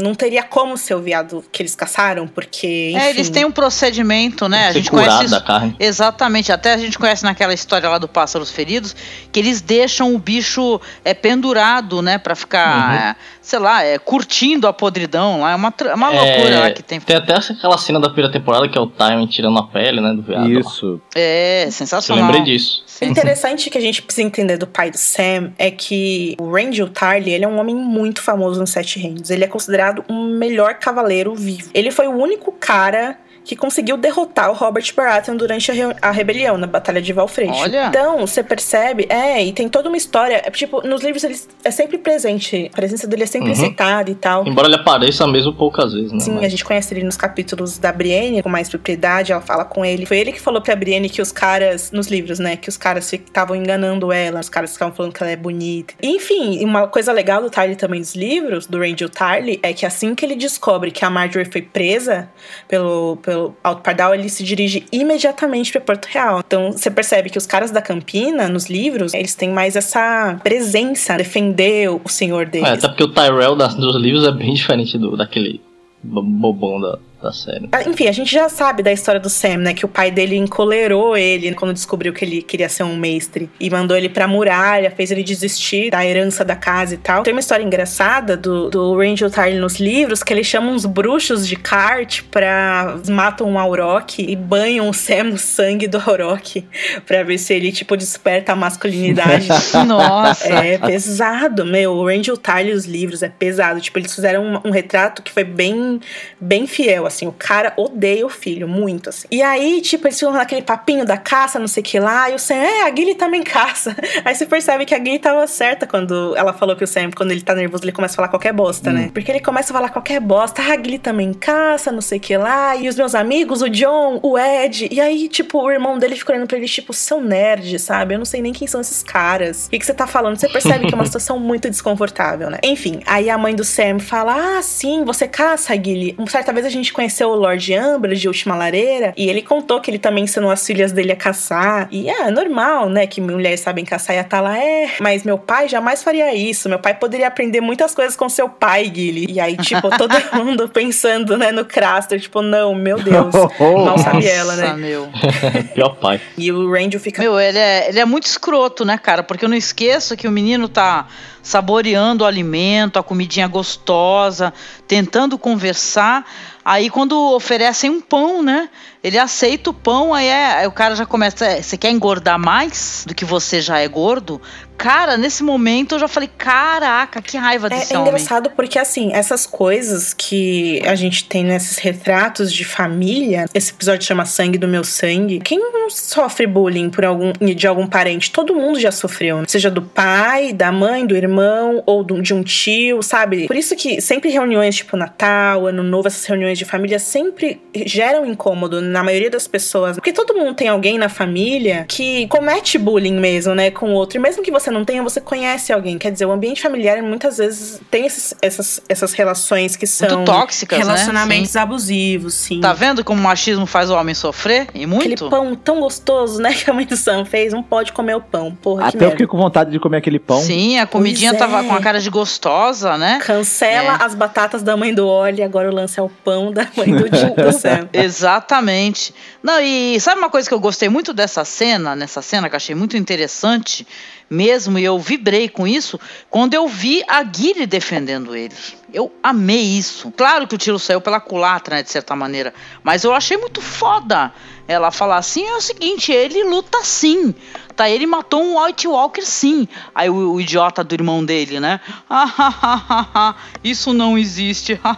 não 0.00 0.14
teria 0.14 0.42
como 0.42 0.76
ser 0.76 0.94
o 0.94 1.00
viado 1.00 1.44
que 1.52 1.62
eles 1.62 1.74
caçaram, 1.74 2.26
porque, 2.26 2.90
enfim... 2.94 2.98
É, 3.04 3.10
eles 3.10 3.28
têm 3.28 3.44
um 3.44 3.50
procedimento, 3.52 4.48
né? 4.48 4.68
A 4.68 4.72
gente 4.72 4.90
conhece 4.90 5.24
isso. 5.24 5.30
da 5.34 5.40
carne. 5.40 5.74
Exatamente, 5.78 6.50
até 6.52 6.72
a 6.72 6.76
gente 6.78 6.98
conhece 6.98 7.22
naquela 7.24 7.52
história 7.52 7.88
lá 7.88 7.98
do 7.98 8.08
Pássaros 8.08 8.50
Feridos, 8.50 8.94
que 9.30 9.38
eles 9.40 9.60
deixam 9.60 10.14
o 10.14 10.18
bicho 10.18 10.80
é, 11.04 11.12
pendurado, 11.14 12.00
né, 12.02 12.18
Pra 12.18 12.34
ficar, 12.34 12.88
Uhum. 12.90 12.94
é, 12.94 13.16
sei 13.42 13.58
lá, 13.58 13.82
é, 13.84 13.98
curtindo 13.98 14.66
a 14.66 14.72
podridão 14.72 15.40
lá, 15.40 15.52
é 15.52 15.54
uma, 15.54 15.70
tra- 15.72 15.94
uma 15.94 16.12
É, 16.14 16.20
loucura 16.20 16.60
lá 16.60 16.70
que 16.70 16.82
tem. 16.82 17.00
Tem 17.00 17.16
até 17.16 17.34
aquela 17.34 17.76
cena 17.78 17.98
da 18.00 18.08
primeira 18.08 18.32
temporada 18.32 18.68
que 18.68 18.76
é 18.78 18.80
o 18.80 18.86
Tywin 18.86 19.26
tirando 19.26 19.58
a 19.58 19.64
pele, 19.66 20.00
né, 20.00 20.12
do 20.14 20.22
viado. 20.22 20.42
lá. 20.52 20.60
Isso. 20.60 21.00
É, 21.14 21.64
Eu 21.66 21.72
sensacional. 21.72 22.24
lembrei 22.26 22.42
disso. 22.44 22.84
O 23.00 23.04
interessante 23.04 23.70
que 23.70 23.78
a 23.78 23.80
gente 23.80 24.02
precisa 24.02 24.26
entender 24.26 24.58
do 24.58 24.66
pai 24.66 24.90
do 24.90 24.98
Sam 24.98 25.52
é 25.58 25.70
que 25.70 26.36
o 26.38 26.50
Rangel 26.52 26.88
Tarly, 26.88 27.30
ele 27.32 27.44
é 27.46 27.48
um 27.48 27.58
homem 27.58 27.74
muito 27.74 28.20
famoso 28.20 28.60
nos 28.60 28.70
Sete 28.70 28.98
Reinos. 28.98 29.09
Ele 29.28 29.44
é 29.44 29.48
considerado 29.48 30.04
o 30.08 30.24
melhor 30.24 30.74
cavaleiro 30.74 31.34
vivo. 31.34 31.70
Ele 31.74 31.90
foi 31.90 32.06
o 32.06 32.12
único 32.12 32.52
cara 32.52 33.18
que 33.44 33.56
conseguiu 33.56 33.96
derrotar 33.96 34.50
o 34.50 34.54
Robert 34.54 34.84
Baratheon 34.94 35.36
durante 35.36 35.70
a, 35.70 35.74
re- 35.74 35.96
a 36.00 36.10
rebelião, 36.10 36.56
na 36.56 36.66
Batalha 36.66 37.00
de 37.02 37.12
Valfreixo. 37.12 37.60
Olha! 37.62 37.86
Então, 37.86 38.18
você 38.26 38.42
percebe, 38.42 39.06
é, 39.08 39.44
e 39.44 39.52
tem 39.52 39.68
toda 39.68 39.88
uma 39.88 39.96
história, 39.96 40.42
é, 40.44 40.50
tipo, 40.50 40.86
nos 40.86 41.02
livros 41.02 41.24
ele 41.24 41.38
é 41.64 41.70
sempre 41.70 41.98
presente, 41.98 42.70
a 42.72 42.76
presença 42.76 43.06
dele 43.06 43.22
é 43.24 43.26
sempre 43.26 43.50
Uhum. 43.50 43.54
citada 43.56 44.10
e 44.10 44.14
tal. 44.14 44.46
Embora 44.46 44.66
ele 44.68 44.76
apareça 44.76 45.26
mesmo 45.26 45.52
poucas 45.54 45.92
vezes, 45.92 46.12
né? 46.12 46.20
Sim, 46.20 46.32
mas- 46.32 46.44
a 46.44 46.48
gente 46.48 46.64
conhece 46.64 46.92
ele 46.94 47.04
nos 47.04 47.16
capítulos 47.16 47.78
da 47.78 47.92
Brienne 47.92 48.42
com 48.42 48.48
mais 48.48 48.68
propriedade, 48.68 49.32
ela 49.32 49.40
fala 49.40 49.64
com 49.64 49.84
ele. 49.84 50.04
Foi 50.06 50.18
ele 50.18 50.32
que 50.32 50.40
falou 50.40 50.60
pra 50.60 50.76
Brienne 50.76 51.08
que 51.08 51.22
os 51.22 51.32
caras, 51.32 51.90
nos 51.92 52.08
livros, 52.08 52.38
né, 52.38 52.56
que 52.56 52.68
os 52.68 52.76
caras 52.76 53.10
estavam 53.12 53.56
enganando 53.56 54.12
ela, 54.12 54.40
os 54.40 54.48
caras 54.48 54.70
estavam 54.70 54.94
falando 54.94 55.12
que 55.12 55.22
ela 55.22 55.32
é 55.32 55.36
bonita. 55.36 55.94
Enfim, 56.02 56.64
uma 56.64 56.86
coisa 56.88 57.12
legal 57.12 57.40
do 57.42 57.48
Tarly 57.50 57.76
também 57.76 58.00
dos 58.00 58.14
livros, 58.14 58.66
do 58.66 58.78
Rangel 58.78 59.08
Tarly, 59.08 59.58
é 59.62 59.72
que 59.72 59.86
assim 59.86 60.14
que 60.14 60.24
ele 60.24 60.34
descobre 60.36 60.90
que 60.90 61.04
a 61.04 61.10
Marjorie 61.10 61.50
foi 61.50 61.62
presa 61.62 62.28
pelo, 62.68 63.16
pelo 63.18 63.29
Alto 63.62 63.82
Pardal, 63.82 64.14
ele 64.14 64.28
se 64.28 64.42
dirige 64.44 64.84
imediatamente 64.92 65.72
pra 65.72 65.80
Porto 65.80 66.06
Real. 66.06 66.40
Então, 66.46 66.72
você 66.72 66.90
percebe 66.90 67.30
que 67.30 67.38
os 67.38 67.46
caras 67.46 67.70
da 67.70 67.80
Campina, 67.82 68.48
nos 68.48 68.68
livros, 68.68 69.14
eles 69.14 69.34
têm 69.34 69.50
mais 69.50 69.76
essa 69.76 70.38
presença, 70.42 71.16
defender 71.16 71.88
o 71.90 72.00
senhor 72.08 72.46
deles. 72.46 72.68
É, 72.68 72.72
até 72.72 72.88
porque 72.88 73.04
o 73.04 73.08
Tyrell 73.08 73.56
das, 73.56 73.74
dos 73.74 73.96
livros 73.96 74.26
é 74.26 74.32
bem 74.32 74.54
diferente 74.54 74.96
do, 74.98 75.16
daquele 75.16 75.60
bo- 76.02 76.22
bobão 76.22 76.80
da, 76.80 76.98
da 77.22 77.32
série. 77.32 77.68
Ah, 77.72 77.82
Enfim, 77.82 78.08
a 78.08 78.12
gente 78.12 78.32
já 78.32 78.48
sabe 78.48 78.82
da 78.82 78.92
história 78.92 79.20
do 79.20 79.28
Sam, 79.28 79.58
né? 79.58 79.74
Que 79.74 79.84
o 79.84 79.88
pai 79.88 80.10
dele 80.10 80.36
encolerou 80.36 81.16
ele 81.16 81.54
quando 81.54 81.72
descobriu 81.72 82.12
que 82.12 82.24
ele 82.24 82.42
queria 82.42 82.68
ser 82.68 82.82
um 82.82 82.96
mestre. 82.96 83.50
E 83.58 83.68
mandou 83.70 83.96
ele 83.96 84.08
pra 84.08 84.26
muralha, 84.26 84.90
fez 84.90 85.10
ele 85.10 85.22
desistir 85.22 85.90
da 85.90 86.04
herança 86.04 86.44
da 86.44 86.56
casa 86.56 86.94
e 86.94 86.98
tal. 86.98 87.22
Tem 87.22 87.32
uma 87.32 87.40
história 87.40 87.62
engraçada 87.62 88.36
do, 88.36 88.70
do 88.70 88.96
Rangel 88.96 89.30
Tarly 89.30 89.58
nos 89.58 89.78
livros, 89.78 90.22
que 90.22 90.32
ele 90.32 90.44
chama 90.44 90.70
uns 90.70 90.86
bruxos 90.86 91.46
de 91.46 91.56
kart 91.56 92.22
pra... 92.30 92.98
Matam 93.08 93.48
um 93.48 93.58
Auroch 93.58 94.20
e 94.20 94.36
banham 94.36 94.88
o 94.88 94.94
Sam 94.94 95.24
no 95.24 95.38
sangue 95.38 95.86
do 95.86 95.98
Auroch. 95.98 96.64
Pra 97.06 97.22
ver 97.22 97.38
se 97.38 97.52
ele, 97.54 97.72
tipo, 97.72 97.96
desperta 97.96 98.52
a 98.52 98.56
masculinidade. 98.56 99.48
Nossa. 99.86 100.48
É 100.48 100.78
pesado, 100.78 101.64
meu. 101.64 101.92
O 101.92 102.06
Rangel 102.06 102.36
Tarly, 102.36 102.72
os 102.72 102.84
livros, 102.84 103.22
é 103.22 103.28
pesado. 103.28 103.80
Tipo, 103.80 103.98
eles 103.98 104.14
fizeram 104.14 104.44
um, 104.44 104.68
um 104.68 104.70
retrato 104.70 105.22
que 105.22 105.30
foi 105.32 105.44
bem, 105.44 106.00
bem 106.40 106.66
fiel, 106.66 107.06
assim. 107.10 107.26
O 107.26 107.32
cara 107.32 107.72
odeia 107.76 108.24
o 108.24 108.30
filho, 108.30 108.66
muito, 108.66 109.08
assim. 109.08 109.26
E 109.30 109.42
aí, 109.42 109.80
tipo, 109.80 110.06
eles 110.06 110.18
ficam 110.18 110.32
naquele 110.32 110.62
papinho 110.62 111.04
da 111.04 111.16
caça, 111.16 111.58
não 111.58 111.68
sei 111.68 111.82
o 111.82 111.84
que 111.84 111.98
lá, 112.00 112.30
e 112.30 112.34
o 112.34 112.38
Sam, 112.38 112.54
é, 112.54 112.82
a 112.82 112.94
Gilly 112.94 113.14
também 113.14 113.42
caça. 113.42 113.96
Aí 114.24 114.34
você 114.34 114.46
percebe 114.46 114.84
que 114.84 114.94
a 114.94 114.98
Gilly 114.98 115.18
tava 115.18 115.46
certa 115.46 115.86
quando 115.86 116.34
ela 116.36 116.52
falou 116.52 116.76
que 116.76 116.84
o 116.84 116.86
Sam, 116.86 117.10
quando 117.14 117.30
ele 117.30 117.40
tá 117.42 117.54
nervoso, 117.54 117.84
ele 117.84 117.92
começa 117.92 118.14
a 118.14 118.16
falar 118.16 118.28
qualquer 118.28 118.52
bosta, 118.52 118.92
né? 118.92 119.10
Porque 119.12 119.30
ele 119.30 119.40
começa 119.40 119.72
a 119.72 119.74
falar 119.76 119.88
qualquer 119.90 120.20
bosta, 120.20 120.62
ah, 120.62 120.72
a 120.72 120.76
Gilly 120.76 120.98
também 120.98 121.32
caça, 121.32 121.92
não 121.92 122.00
sei 122.00 122.18
o 122.18 122.20
que 122.20 122.36
lá, 122.36 122.76
e 122.76 122.88
os 122.88 122.96
meus 122.96 123.14
amigos, 123.14 123.62
o 123.62 123.68
John, 123.68 124.20
o 124.22 124.38
Ed, 124.38 124.88
e 124.90 125.00
aí, 125.00 125.28
tipo, 125.28 125.62
o 125.62 125.70
irmão 125.70 125.98
dele 125.98 126.16
fica 126.16 126.32
olhando 126.32 126.46
pra 126.46 126.56
ele, 126.56 126.66
tipo, 126.66 126.92
são 126.92 127.20
nerd, 127.20 127.78
sabe? 127.78 128.14
Eu 128.14 128.18
não 128.18 128.24
sei 128.24 128.42
nem 128.42 128.52
quem 128.52 128.66
são 128.66 128.80
esses 128.80 129.02
caras. 129.02 129.66
O 129.66 129.70
que, 129.70 129.78
que 129.78 129.86
você 129.86 129.94
tá 129.94 130.06
falando? 130.06 130.38
Você 130.38 130.48
percebe 130.48 130.86
que 130.86 130.94
é 130.94 130.96
uma 130.96 131.04
situação 131.06 131.38
muito 131.38 131.68
desconfortável, 131.68 132.50
né? 132.50 132.58
Enfim, 132.62 133.00
aí 133.06 133.30
a 133.30 133.38
mãe 133.38 133.54
do 133.54 133.64
Sam 133.64 133.98
fala: 133.98 134.58
Ah, 134.58 134.62
sim, 134.62 135.04
você 135.04 135.26
caça, 135.26 135.74
Gilly. 135.74 136.16
Certa 136.28 136.52
vez 136.52 136.66
a 136.66 136.68
gente 136.68 136.92
conheceu 137.00 137.30
o 137.30 137.34
Lord 137.34 137.74
Amber 137.74 138.12
de 138.12 138.28
Última 138.28 138.54
Lareira 138.54 139.14
e 139.16 139.30
ele 139.30 139.40
contou 139.40 139.80
que 139.80 139.90
ele 139.90 139.98
também 139.98 140.24
ensinou 140.24 140.50
as 140.50 140.66
filhas 140.66 140.92
dele 140.92 141.12
a 141.12 141.16
caçar. 141.16 141.88
E 141.90 142.10
é 142.10 142.30
normal, 142.30 142.90
né? 142.90 143.06
Que 143.06 143.22
mulheres 143.22 143.60
sabem 143.60 143.86
caçar 143.86 144.16
e 144.16 144.18
a 144.18 144.24
Tala 144.24 144.58
é. 144.58 144.90
Mas 145.00 145.24
meu 145.24 145.38
pai 145.38 145.66
jamais 145.66 146.02
faria 146.02 146.34
isso. 146.34 146.68
Meu 146.68 146.78
pai 146.78 146.92
poderia 146.92 147.26
aprender 147.26 147.62
muitas 147.62 147.94
coisas 147.94 148.14
com 148.14 148.28
seu 148.28 148.50
pai, 148.50 148.92
Gilly. 148.94 149.26
E 149.30 149.40
aí, 149.40 149.56
tipo, 149.56 149.88
todo 149.96 150.14
mundo 150.34 150.68
pensando, 150.68 151.38
né, 151.38 151.50
no 151.50 151.64
Craster, 151.64 152.20
tipo, 152.20 152.42
não, 152.42 152.74
meu 152.74 152.98
Deus. 152.98 153.34
Mal 153.58 153.96
sabe 153.96 154.26
ela, 154.26 154.54
né? 154.56 154.64
Nossa, 154.64 154.76
meu. 154.76 155.08
Pior 155.72 155.96
pai. 155.96 156.20
E 156.36 156.52
o 156.52 156.70
Randy 156.70 156.98
fica. 156.98 157.22
Meu, 157.22 157.40
ele 157.40 157.58
é, 157.58 157.88
ele 157.88 157.98
é 157.98 158.04
muito 158.04 158.26
escroto, 158.26 158.84
né, 158.84 158.98
cara? 158.98 159.22
Porque 159.22 159.46
eu 159.46 159.48
não 159.48 159.56
esqueço 159.56 160.18
que 160.18 160.28
o 160.28 160.30
menino 160.30 160.68
tá 160.68 161.06
saboreando 161.42 162.24
o 162.24 162.26
alimento, 162.26 162.98
a 162.98 163.02
comidinha 163.02 163.48
gostosa, 163.48 164.52
tentando 164.86 165.38
conversar. 165.38 166.26
Aí 166.72 166.88
quando 166.88 167.18
oferecem 167.34 167.90
um 167.90 168.00
pão, 168.00 168.44
né? 168.44 168.70
Ele 169.02 169.18
aceita 169.18 169.70
o 169.70 169.74
pão, 169.74 170.14
aí, 170.14 170.28
é, 170.28 170.46
aí 170.58 170.66
o 170.68 170.70
cara 170.70 170.94
já 170.94 171.04
começa. 171.04 171.44
"É, 171.44 171.60
Você 171.60 171.76
quer 171.76 171.90
engordar 171.90 172.38
mais 172.38 173.04
do 173.04 173.12
que 173.12 173.24
você 173.24 173.60
já 173.60 173.80
é 173.80 173.88
gordo? 173.88 174.40
Cara, 174.80 175.18
nesse 175.18 175.42
momento 175.42 175.94
eu 175.94 175.98
já 175.98 176.08
falei: 176.08 176.30
caraca, 176.38 177.20
que 177.20 177.36
raiva 177.36 177.66
É, 177.66 177.70
desse 177.70 177.92
é 177.94 177.98
homem. 177.98 178.08
engraçado 178.14 178.48
porque, 178.56 178.78
assim, 178.78 179.12
essas 179.12 179.44
coisas 179.44 180.14
que 180.14 180.80
a 180.86 180.94
gente 180.94 181.24
tem 181.26 181.44
nesses 181.44 181.76
retratos 181.76 182.50
de 182.50 182.64
família, 182.64 183.44
esse 183.52 183.72
episódio 183.72 184.06
chama 184.06 184.24
Sangue 184.24 184.56
do 184.56 184.66
Meu 184.66 184.82
Sangue. 184.82 185.38
Quem 185.40 185.58
não 185.58 185.90
sofre 185.90 186.46
bullying 186.46 186.88
por 186.88 187.04
algum, 187.04 187.30
de 187.54 187.66
algum 187.66 187.86
parente? 187.86 188.30
Todo 188.30 188.54
mundo 188.54 188.80
já 188.80 188.90
sofreu, 188.90 189.38
né? 189.40 189.44
seja 189.46 189.70
do 189.70 189.82
pai, 189.82 190.54
da 190.54 190.72
mãe, 190.72 191.04
do 191.06 191.14
irmão 191.14 191.82
ou 191.84 192.02
do- 192.02 192.22
de 192.22 192.32
um 192.32 192.42
tio, 192.42 193.02
sabe? 193.02 193.46
Por 193.48 193.56
isso 193.56 193.76
que 193.76 194.00
sempre 194.00 194.30
reuniões 194.30 194.76
tipo 194.76 194.96
Natal, 194.96 195.66
Ano 195.66 195.82
Novo, 195.82 196.08
essas 196.08 196.24
reuniões 196.24 196.58
de 196.58 196.64
família 196.64 196.98
sempre 196.98 197.60
geram 197.84 198.24
incômodo 198.24 198.80
na 198.80 199.04
maioria 199.04 199.28
das 199.28 199.46
pessoas. 199.46 199.96
Porque 199.96 200.12
todo 200.12 200.32
mundo 200.34 200.54
tem 200.54 200.68
alguém 200.68 200.96
na 200.96 201.10
família 201.10 201.84
que 201.86 202.26
comete 202.28 202.78
bullying 202.78 203.20
mesmo, 203.20 203.54
né, 203.54 203.70
com 203.70 203.90
o 203.90 203.92
outro. 203.92 204.16
E 204.16 204.20
mesmo 204.22 204.42
que 204.42 204.50
você 204.50 204.69
não 204.70 204.84
tenha, 204.84 205.02
você 205.02 205.20
conhece 205.20 205.72
alguém. 205.72 205.98
Quer 205.98 206.12
dizer, 206.12 206.26
o 206.26 206.32
ambiente 206.32 206.60
familiar 206.62 207.02
muitas 207.02 207.38
vezes 207.38 207.80
tem 207.90 208.06
esses- 208.06 208.34
essas, 208.42 208.80
essas 208.88 209.12
relações 209.12 209.76
que 209.76 209.86
são 209.86 210.24
tóxicas, 210.24 210.78
né? 210.78 210.84
relacionamentos 210.84 211.56
abusivos, 211.56 212.34
sim. 212.34 212.60
Tá 212.60 212.72
vendo 212.72 213.04
como 213.04 213.20
o 213.20 213.22
machismo 213.24 213.66
faz 213.66 213.90
o 213.90 213.94
homem 213.94 214.14
sofrer? 214.14 214.62
E 214.74 214.84
Aquele 214.84 214.86
muito? 214.86 215.28
pão 215.30 215.54
tão 215.54 215.80
gostoso, 215.80 216.40
né, 216.40 216.52
que 216.54 216.70
a 216.70 216.72
mãe 216.74 216.86
do 216.86 216.96
Sam 216.96 217.24
fez, 217.24 217.52
não 217.52 217.62
pode 217.62 217.92
comer 217.92 218.14
o 218.16 218.20
pão. 218.20 218.54
Porra, 218.60 218.90
que 218.90 218.96
Até 218.96 219.06
eu 219.06 219.10
fiquei 219.12 219.26
com 219.26 219.36
vontade 219.38 219.70
de 219.70 219.78
comer 219.78 219.98
aquele 219.98 220.18
pão. 220.18 220.40
Sim, 220.40 220.78
a 220.78 220.86
comidinha 220.86 221.30
Pois 221.30 221.42
é. 221.42 221.46
tava 221.46 221.64
com 221.64 221.74
a 221.74 221.80
cara 221.80 222.00
de 222.00 222.10
gostosa, 222.10 222.96
né? 222.98 223.20
Cancela 223.24 223.98
É. 224.00 224.04
as 224.04 224.14
batatas 224.14 224.62
da 224.62 224.76
mãe 224.76 224.94
do 224.94 225.06
Oli, 225.06 225.42
agora 225.42 225.70
o 225.70 225.74
lance 225.74 225.98
é 225.98 226.02
o 226.02 226.08
pão 226.08 226.52
da 226.52 226.66
mãe 226.76 226.94
do, 226.94 227.08
do 227.08 227.52
Sam. 227.52 227.88
Exatamente. 227.92 229.14
Não, 229.42 229.60
e 229.60 229.98
sabe 230.00 230.18
uma 230.18 230.30
coisa 230.30 230.48
que 230.48 230.54
eu 230.54 230.60
gostei 230.60 230.88
muito 230.88 231.12
dessa 231.12 231.44
cena, 231.44 231.94
nessa 231.96 232.22
cena 232.22 232.48
que 232.48 232.54
eu 232.54 232.58
achei 232.58 232.74
muito 232.74 232.96
interessante 232.96 233.86
mesmo, 234.30 234.78
e 234.78 234.84
eu 234.84 234.96
vibrei 234.98 235.48
com 235.48 235.66
isso, 235.66 235.98
quando 236.30 236.54
eu 236.54 236.68
vi 236.68 237.02
a 237.08 237.22
Guile 237.22 237.66
defendendo 237.66 238.36
ele. 238.36 238.54
Eu 238.92 239.12
amei 239.22 239.60
isso. 239.60 240.12
Claro 240.16 240.46
que 240.46 240.54
o 240.54 240.58
tiro 240.58 240.78
saiu 240.78 241.00
pela 241.00 241.20
culatra, 241.20 241.76
né, 241.76 241.82
de 241.82 241.90
certa 241.90 242.14
maneira, 242.14 242.54
mas 242.82 243.02
eu 243.02 243.12
achei 243.12 243.36
muito 243.36 243.60
foda 243.60 244.32
ela 244.70 244.92
falar 244.92 245.16
assim, 245.16 245.44
é 245.44 245.56
o 245.56 245.60
seguinte, 245.60 246.12
ele 246.12 246.44
luta 246.44 246.78
sim. 246.84 247.34
Tá, 247.74 247.88
ele 247.88 248.06
matou 248.06 248.42
um 248.42 248.62
White 248.62 248.86
Walker 248.86 249.22
sim. 249.22 249.66
Aí 249.94 250.08
o, 250.10 250.32
o 250.34 250.40
idiota 250.40 250.84
do 250.84 250.94
irmão 250.94 251.24
dele, 251.24 251.58
né? 251.58 251.80
Isso 253.64 253.92
não 253.92 254.16
existe. 254.16 254.78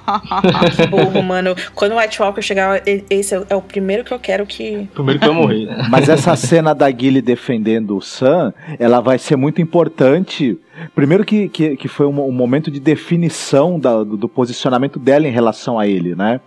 Que 0.76 0.86
burro, 0.86 1.22
mano. 1.22 1.54
Quando 1.74 1.92
o 1.92 1.98
White 1.98 2.20
Walker 2.20 2.42
chegar, 2.42 2.82
esse 3.08 3.34
é 3.48 3.54
o 3.54 3.62
primeiro 3.62 4.04
que 4.04 4.12
eu 4.12 4.18
quero 4.18 4.44
que. 4.46 4.88
Primeiro 4.94 5.20
que 5.20 5.26
vai 5.26 5.34
morrer, 5.34 5.66
né? 5.66 5.86
Mas 5.88 6.08
essa 6.08 6.34
cena 6.36 6.74
da 6.74 6.90
Gilly 6.90 7.22
defendendo 7.22 7.96
o 7.96 8.00
Sam, 8.02 8.52
ela 8.78 9.00
vai 9.00 9.18
ser 9.18 9.36
muito 9.36 9.60
importante. 9.60 10.58
Primeiro 10.94 11.24
que, 11.24 11.48
que, 11.48 11.76
que 11.76 11.88
foi 11.88 12.06
um, 12.06 12.20
um 12.26 12.32
momento 12.32 12.70
de 12.70 12.80
definição 12.80 13.78
da- 13.78 14.02
do, 14.02 14.16
do 14.16 14.28
posicionamento 14.28 14.98
dela 14.98 15.26
em 15.28 15.30
relação 15.32 15.78
a 15.78 15.86
ele, 15.86 16.14
né? 16.14 16.40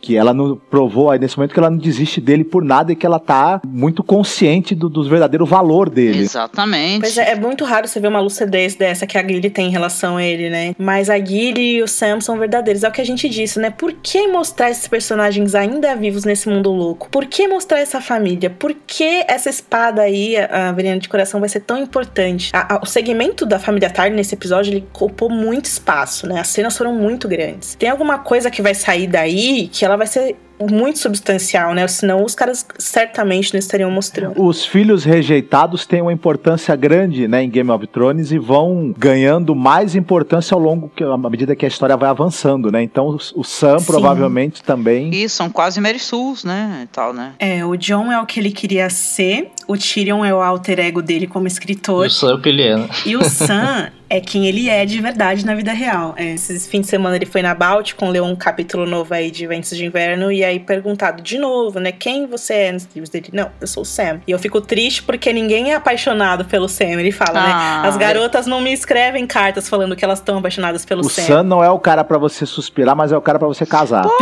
Que 0.00 0.16
ela 0.16 0.32
não 0.32 0.56
provou 0.70 1.10
aí 1.10 1.18
nesse 1.18 1.36
momento 1.36 1.52
que 1.52 1.58
ela 1.58 1.68
não 1.70 1.76
desiste 1.76 2.20
dele 2.20 2.42
por 2.44 2.64
nada 2.64 2.90
e 2.92 2.96
que 2.96 3.04
ela 3.04 3.18
tá 3.18 3.60
muito 3.66 4.02
consciente 4.02 4.74
do, 4.74 4.88
do 4.88 5.06
verdadeiro 5.08 5.44
valor 5.44 5.90
dele. 5.90 6.20
Exatamente. 6.20 7.00
Pois 7.00 7.18
é, 7.18 7.32
é 7.32 7.34
muito 7.36 7.64
raro 7.64 7.86
você 7.86 8.00
ver 8.00 8.08
uma 8.08 8.20
lucidez 8.20 8.74
dessa 8.74 9.06
que 9.06 9.18
a 9.18 9.22
Gilly 9.22 9.50
tem 9.50 9.66
em 9.66 9.70
relação 9.70 10.16
a 10.16 10.22
ele, 10.24 10.48
né? 10.48 10.74
Mas 10.78 11.10
a 11.10 11.18
Gilly 11.18 11.76
e 11.76 11.82
o 11.82 11.88
Sam 11.88 12.20
são 12.20 12.38
verdadeiros. 12.38 12.82
É 12.82 12.88
o 12.88 12.92
que 12.92 13.00
a 13.00 13.04
gente 13.04 13.28
disse, 13.28 13.58
né? 13.58 13.70
Por 13.70 13.92
que 13.92 14.26
mostrar 14.28 14.70
esses 14.70 14.88
personagens 14.88 15.54
ainda 15.54 15.94
vivos 15.94 16.24
nesse 16.24 16.48
mundo 16.48 16.70
louco? 16.72 17.08
Por 17.10 17.26
que 17.26 17.46
mostrar 17.46 17.78
essa 17.80 18.00
família? 18.00 18.48
Por 18.50 18.74
que 18.86 19.22
essa 19.28 19.50
espada 19.50 20.02
aí, 20.02 20.34
a 20.36 20.72
Veneno 20.72 21.00
de 21.00 21.08
Coração, 21.08 21.40
vai 21.40 21.48
ser 21.48 21.60
tão 21.60 21.76
importante? 21.78 22.50
A- 22.54 22.76
a- 22.76 22.80
o 22.82 22.86
segmento 22.86 23.44
da 23.44 23.58
família 23.58 23.90
Tarly 23.90 24.16
nesse 24.16 24.34
episódio, 24.34 24.72
ele 24.72 24.84
ocupou 24.94 25.28
muito 25.28 25.66
espaço, 25.66 26.26
né? 26.26 26.40
As 26.40 26.48
cenas 26.48 26.76
foram 26.76 26.94
muito 26.94 27.28
grandes. 27.28 27.74
Tem 27.74 27.90
alguma 27.90 28.18
coisa 28.18 28.50
que 28.50 28.62
vai 28.62 28.74
sair 28.74 29.06
daí 29.06 29.68
que 29.70 29.84
ela 29.90 29.98
vai 29.98 30.06
ser 30.06 30.36
muito 30.68 30.98
substancial, 30.98 31.74
né? 31.74 31.86
Senão 31.88 32.24
os 32.24 32.34
caras 32.34 32.66
certamente 32.78 33.52
não 33.52 33.58
estariam 33.58 33.90
mostrando. 33.90 34.40
Os 34.42 34.64
filhos 34.64 35.04
rejeitados 35.04 35.86
têm 35.86 36.02
uma 36.02 36.12
importância 36.12 36.74
grande 36.76 37.26
né, 37.26 37.42
em 37.42 37.50
Game 37.50 37.70
of 37.70 37.86
Thrones 37.86 38.30
e 38.30 38.38
vão 38.38 38.94
ganhando 38.96 39.54
mais 39.54 39.94
importância 39.94 40.54
ao 40.54 40.60
longo 40.60 40.90
que 40.94 41.02
à 41.02 41.16
medida 41.16 41.56
que 41.56 41.64
a 41.64 41.68
história 41.68 41.96
vai 41.96 42.10
avançando, 42.10 42.70
né? 42.70 42.82
Então 42.82 43.16
o 43.34 43.44
Sam 43.44 43.78
Sim. 43.78 43.86
provavelmente 43.86 44.62
também. 44.62 45.10
E 45.14 45.28
são 45.28 45.48
quase 45.48 45.80
Mary 45.80 45.98
Sues, 45.98 46.44
né? 46.44 46.82
E 46.84 46.86
tal, 46.88 47.12
né? 47.12 47.32
É, 47.38 47.64
o 47.64 47.76
John 47.76 48.12
é 48.12 48.20
o 48.20 48.26
que 48.26 48.38
ele 48.38 48.50
queria 48.50 48.90
ser, 48.90 49.50
o 49.72 49.76
Tyrion 49.78 50.24
é 50.24 50.34
o 50.34 50.40
alter 50.40 50.80
ego 50.80 51.00
dele 51.02 51.26
como 51.26 51.46
escritor, 51.46 52.04
Eu 52.06 52.10
sei 52.10 52.30
o 52.32 52.40
que 52.40 52.48
ele 52.48 52.62
é, 52.62 52.76
né? 52.76 52.88
e 53.06 53.16
o 53.16 53.24
Sam 53.24 53.90
é 54.12 54.20
quem 54.20 54.46
ele 54.46 54.68
é 54.68 54.84
de 54.84 55.00
verdade 55.00 55.46
na 55.46 55.54
vida 55.54 55.72
real. 55.72 56.14
É, 56.16 56.32
esses 56.34 56.66
fim 56.66 56.80
de 56.80 56.88
semana 56.88 57.14
ele 57.14 57.26
foi 57.26 57.42
na 57.42 57.54
Balticon, 57.54 58.10
leu 58.10 58.24
um 58.24 58.34
capítulo 58.34 58.84
novo 58.84 59.14
aí 59.14 59.30
de 59.30 59.46
Ventos 59.46 59.76
de 59.76 59.84
Inverno, 59.84 60.32
e 60.32 60.42
aí 60.42 60.58
perguntado 60.58 61.22
de 61.22 61.38
novo, 61.38 61.78
né, 61.78 61.92
quem 61.92 62.26
você 62.26 62.54
é 62.54 62.72
nos 62.72 62.88
livros 62.92 63.08
dele? 63.08 63.28
Não, 63.32 63.48
eu 63.60 63.68
sou 63.68 63.84
o 63.84 63.86
Sam. 63.86 64.20
E 64.26 64.32
eu 64.32 64.38
fico 64.40 64.60
triste 64.60 65.04
porque 65.04 65.32
ninguém 65.32 65.70
é 65.70 65.76
apaixonado 65.76 66.44
pelo 66.44 66.68
Sam, 66.68 66.98
ele 67.00 67.12
fala, 67.12 67.38
Ah, 67.40 67.82
né? 67.82 67.88
As 67.88 67.96
garotas 67.96 68.48
não 68.48 68.60
me 68.60 68.72
escrevem 68.72 69.24
cartas 69.28 69.68
falando 69.68 69.94
que 69.94 70.04
elas 70.04 70.18
estão 70.18 70.38
apaixonadas 70.38 70.84
pelo 70.84 71.02
O 71.02 71.08
Sam. 71.08 71.22
Sam 71.22 71.42
não 71.44 71.62
é 71.62 71.70
o 71.70 71.78
cara 71.78 72.02
pra 72.02 72.18
você 72.18 72.44
suspirar, 72.44 72.96
mas 72.96 73.12
é 73.12 73.16
o 73.16 73.22
cara 73.22 73.38
pra 73.38 73.46
você 73.46 73.64
casar. 73.64 74.02
Pô, 74.02 74.14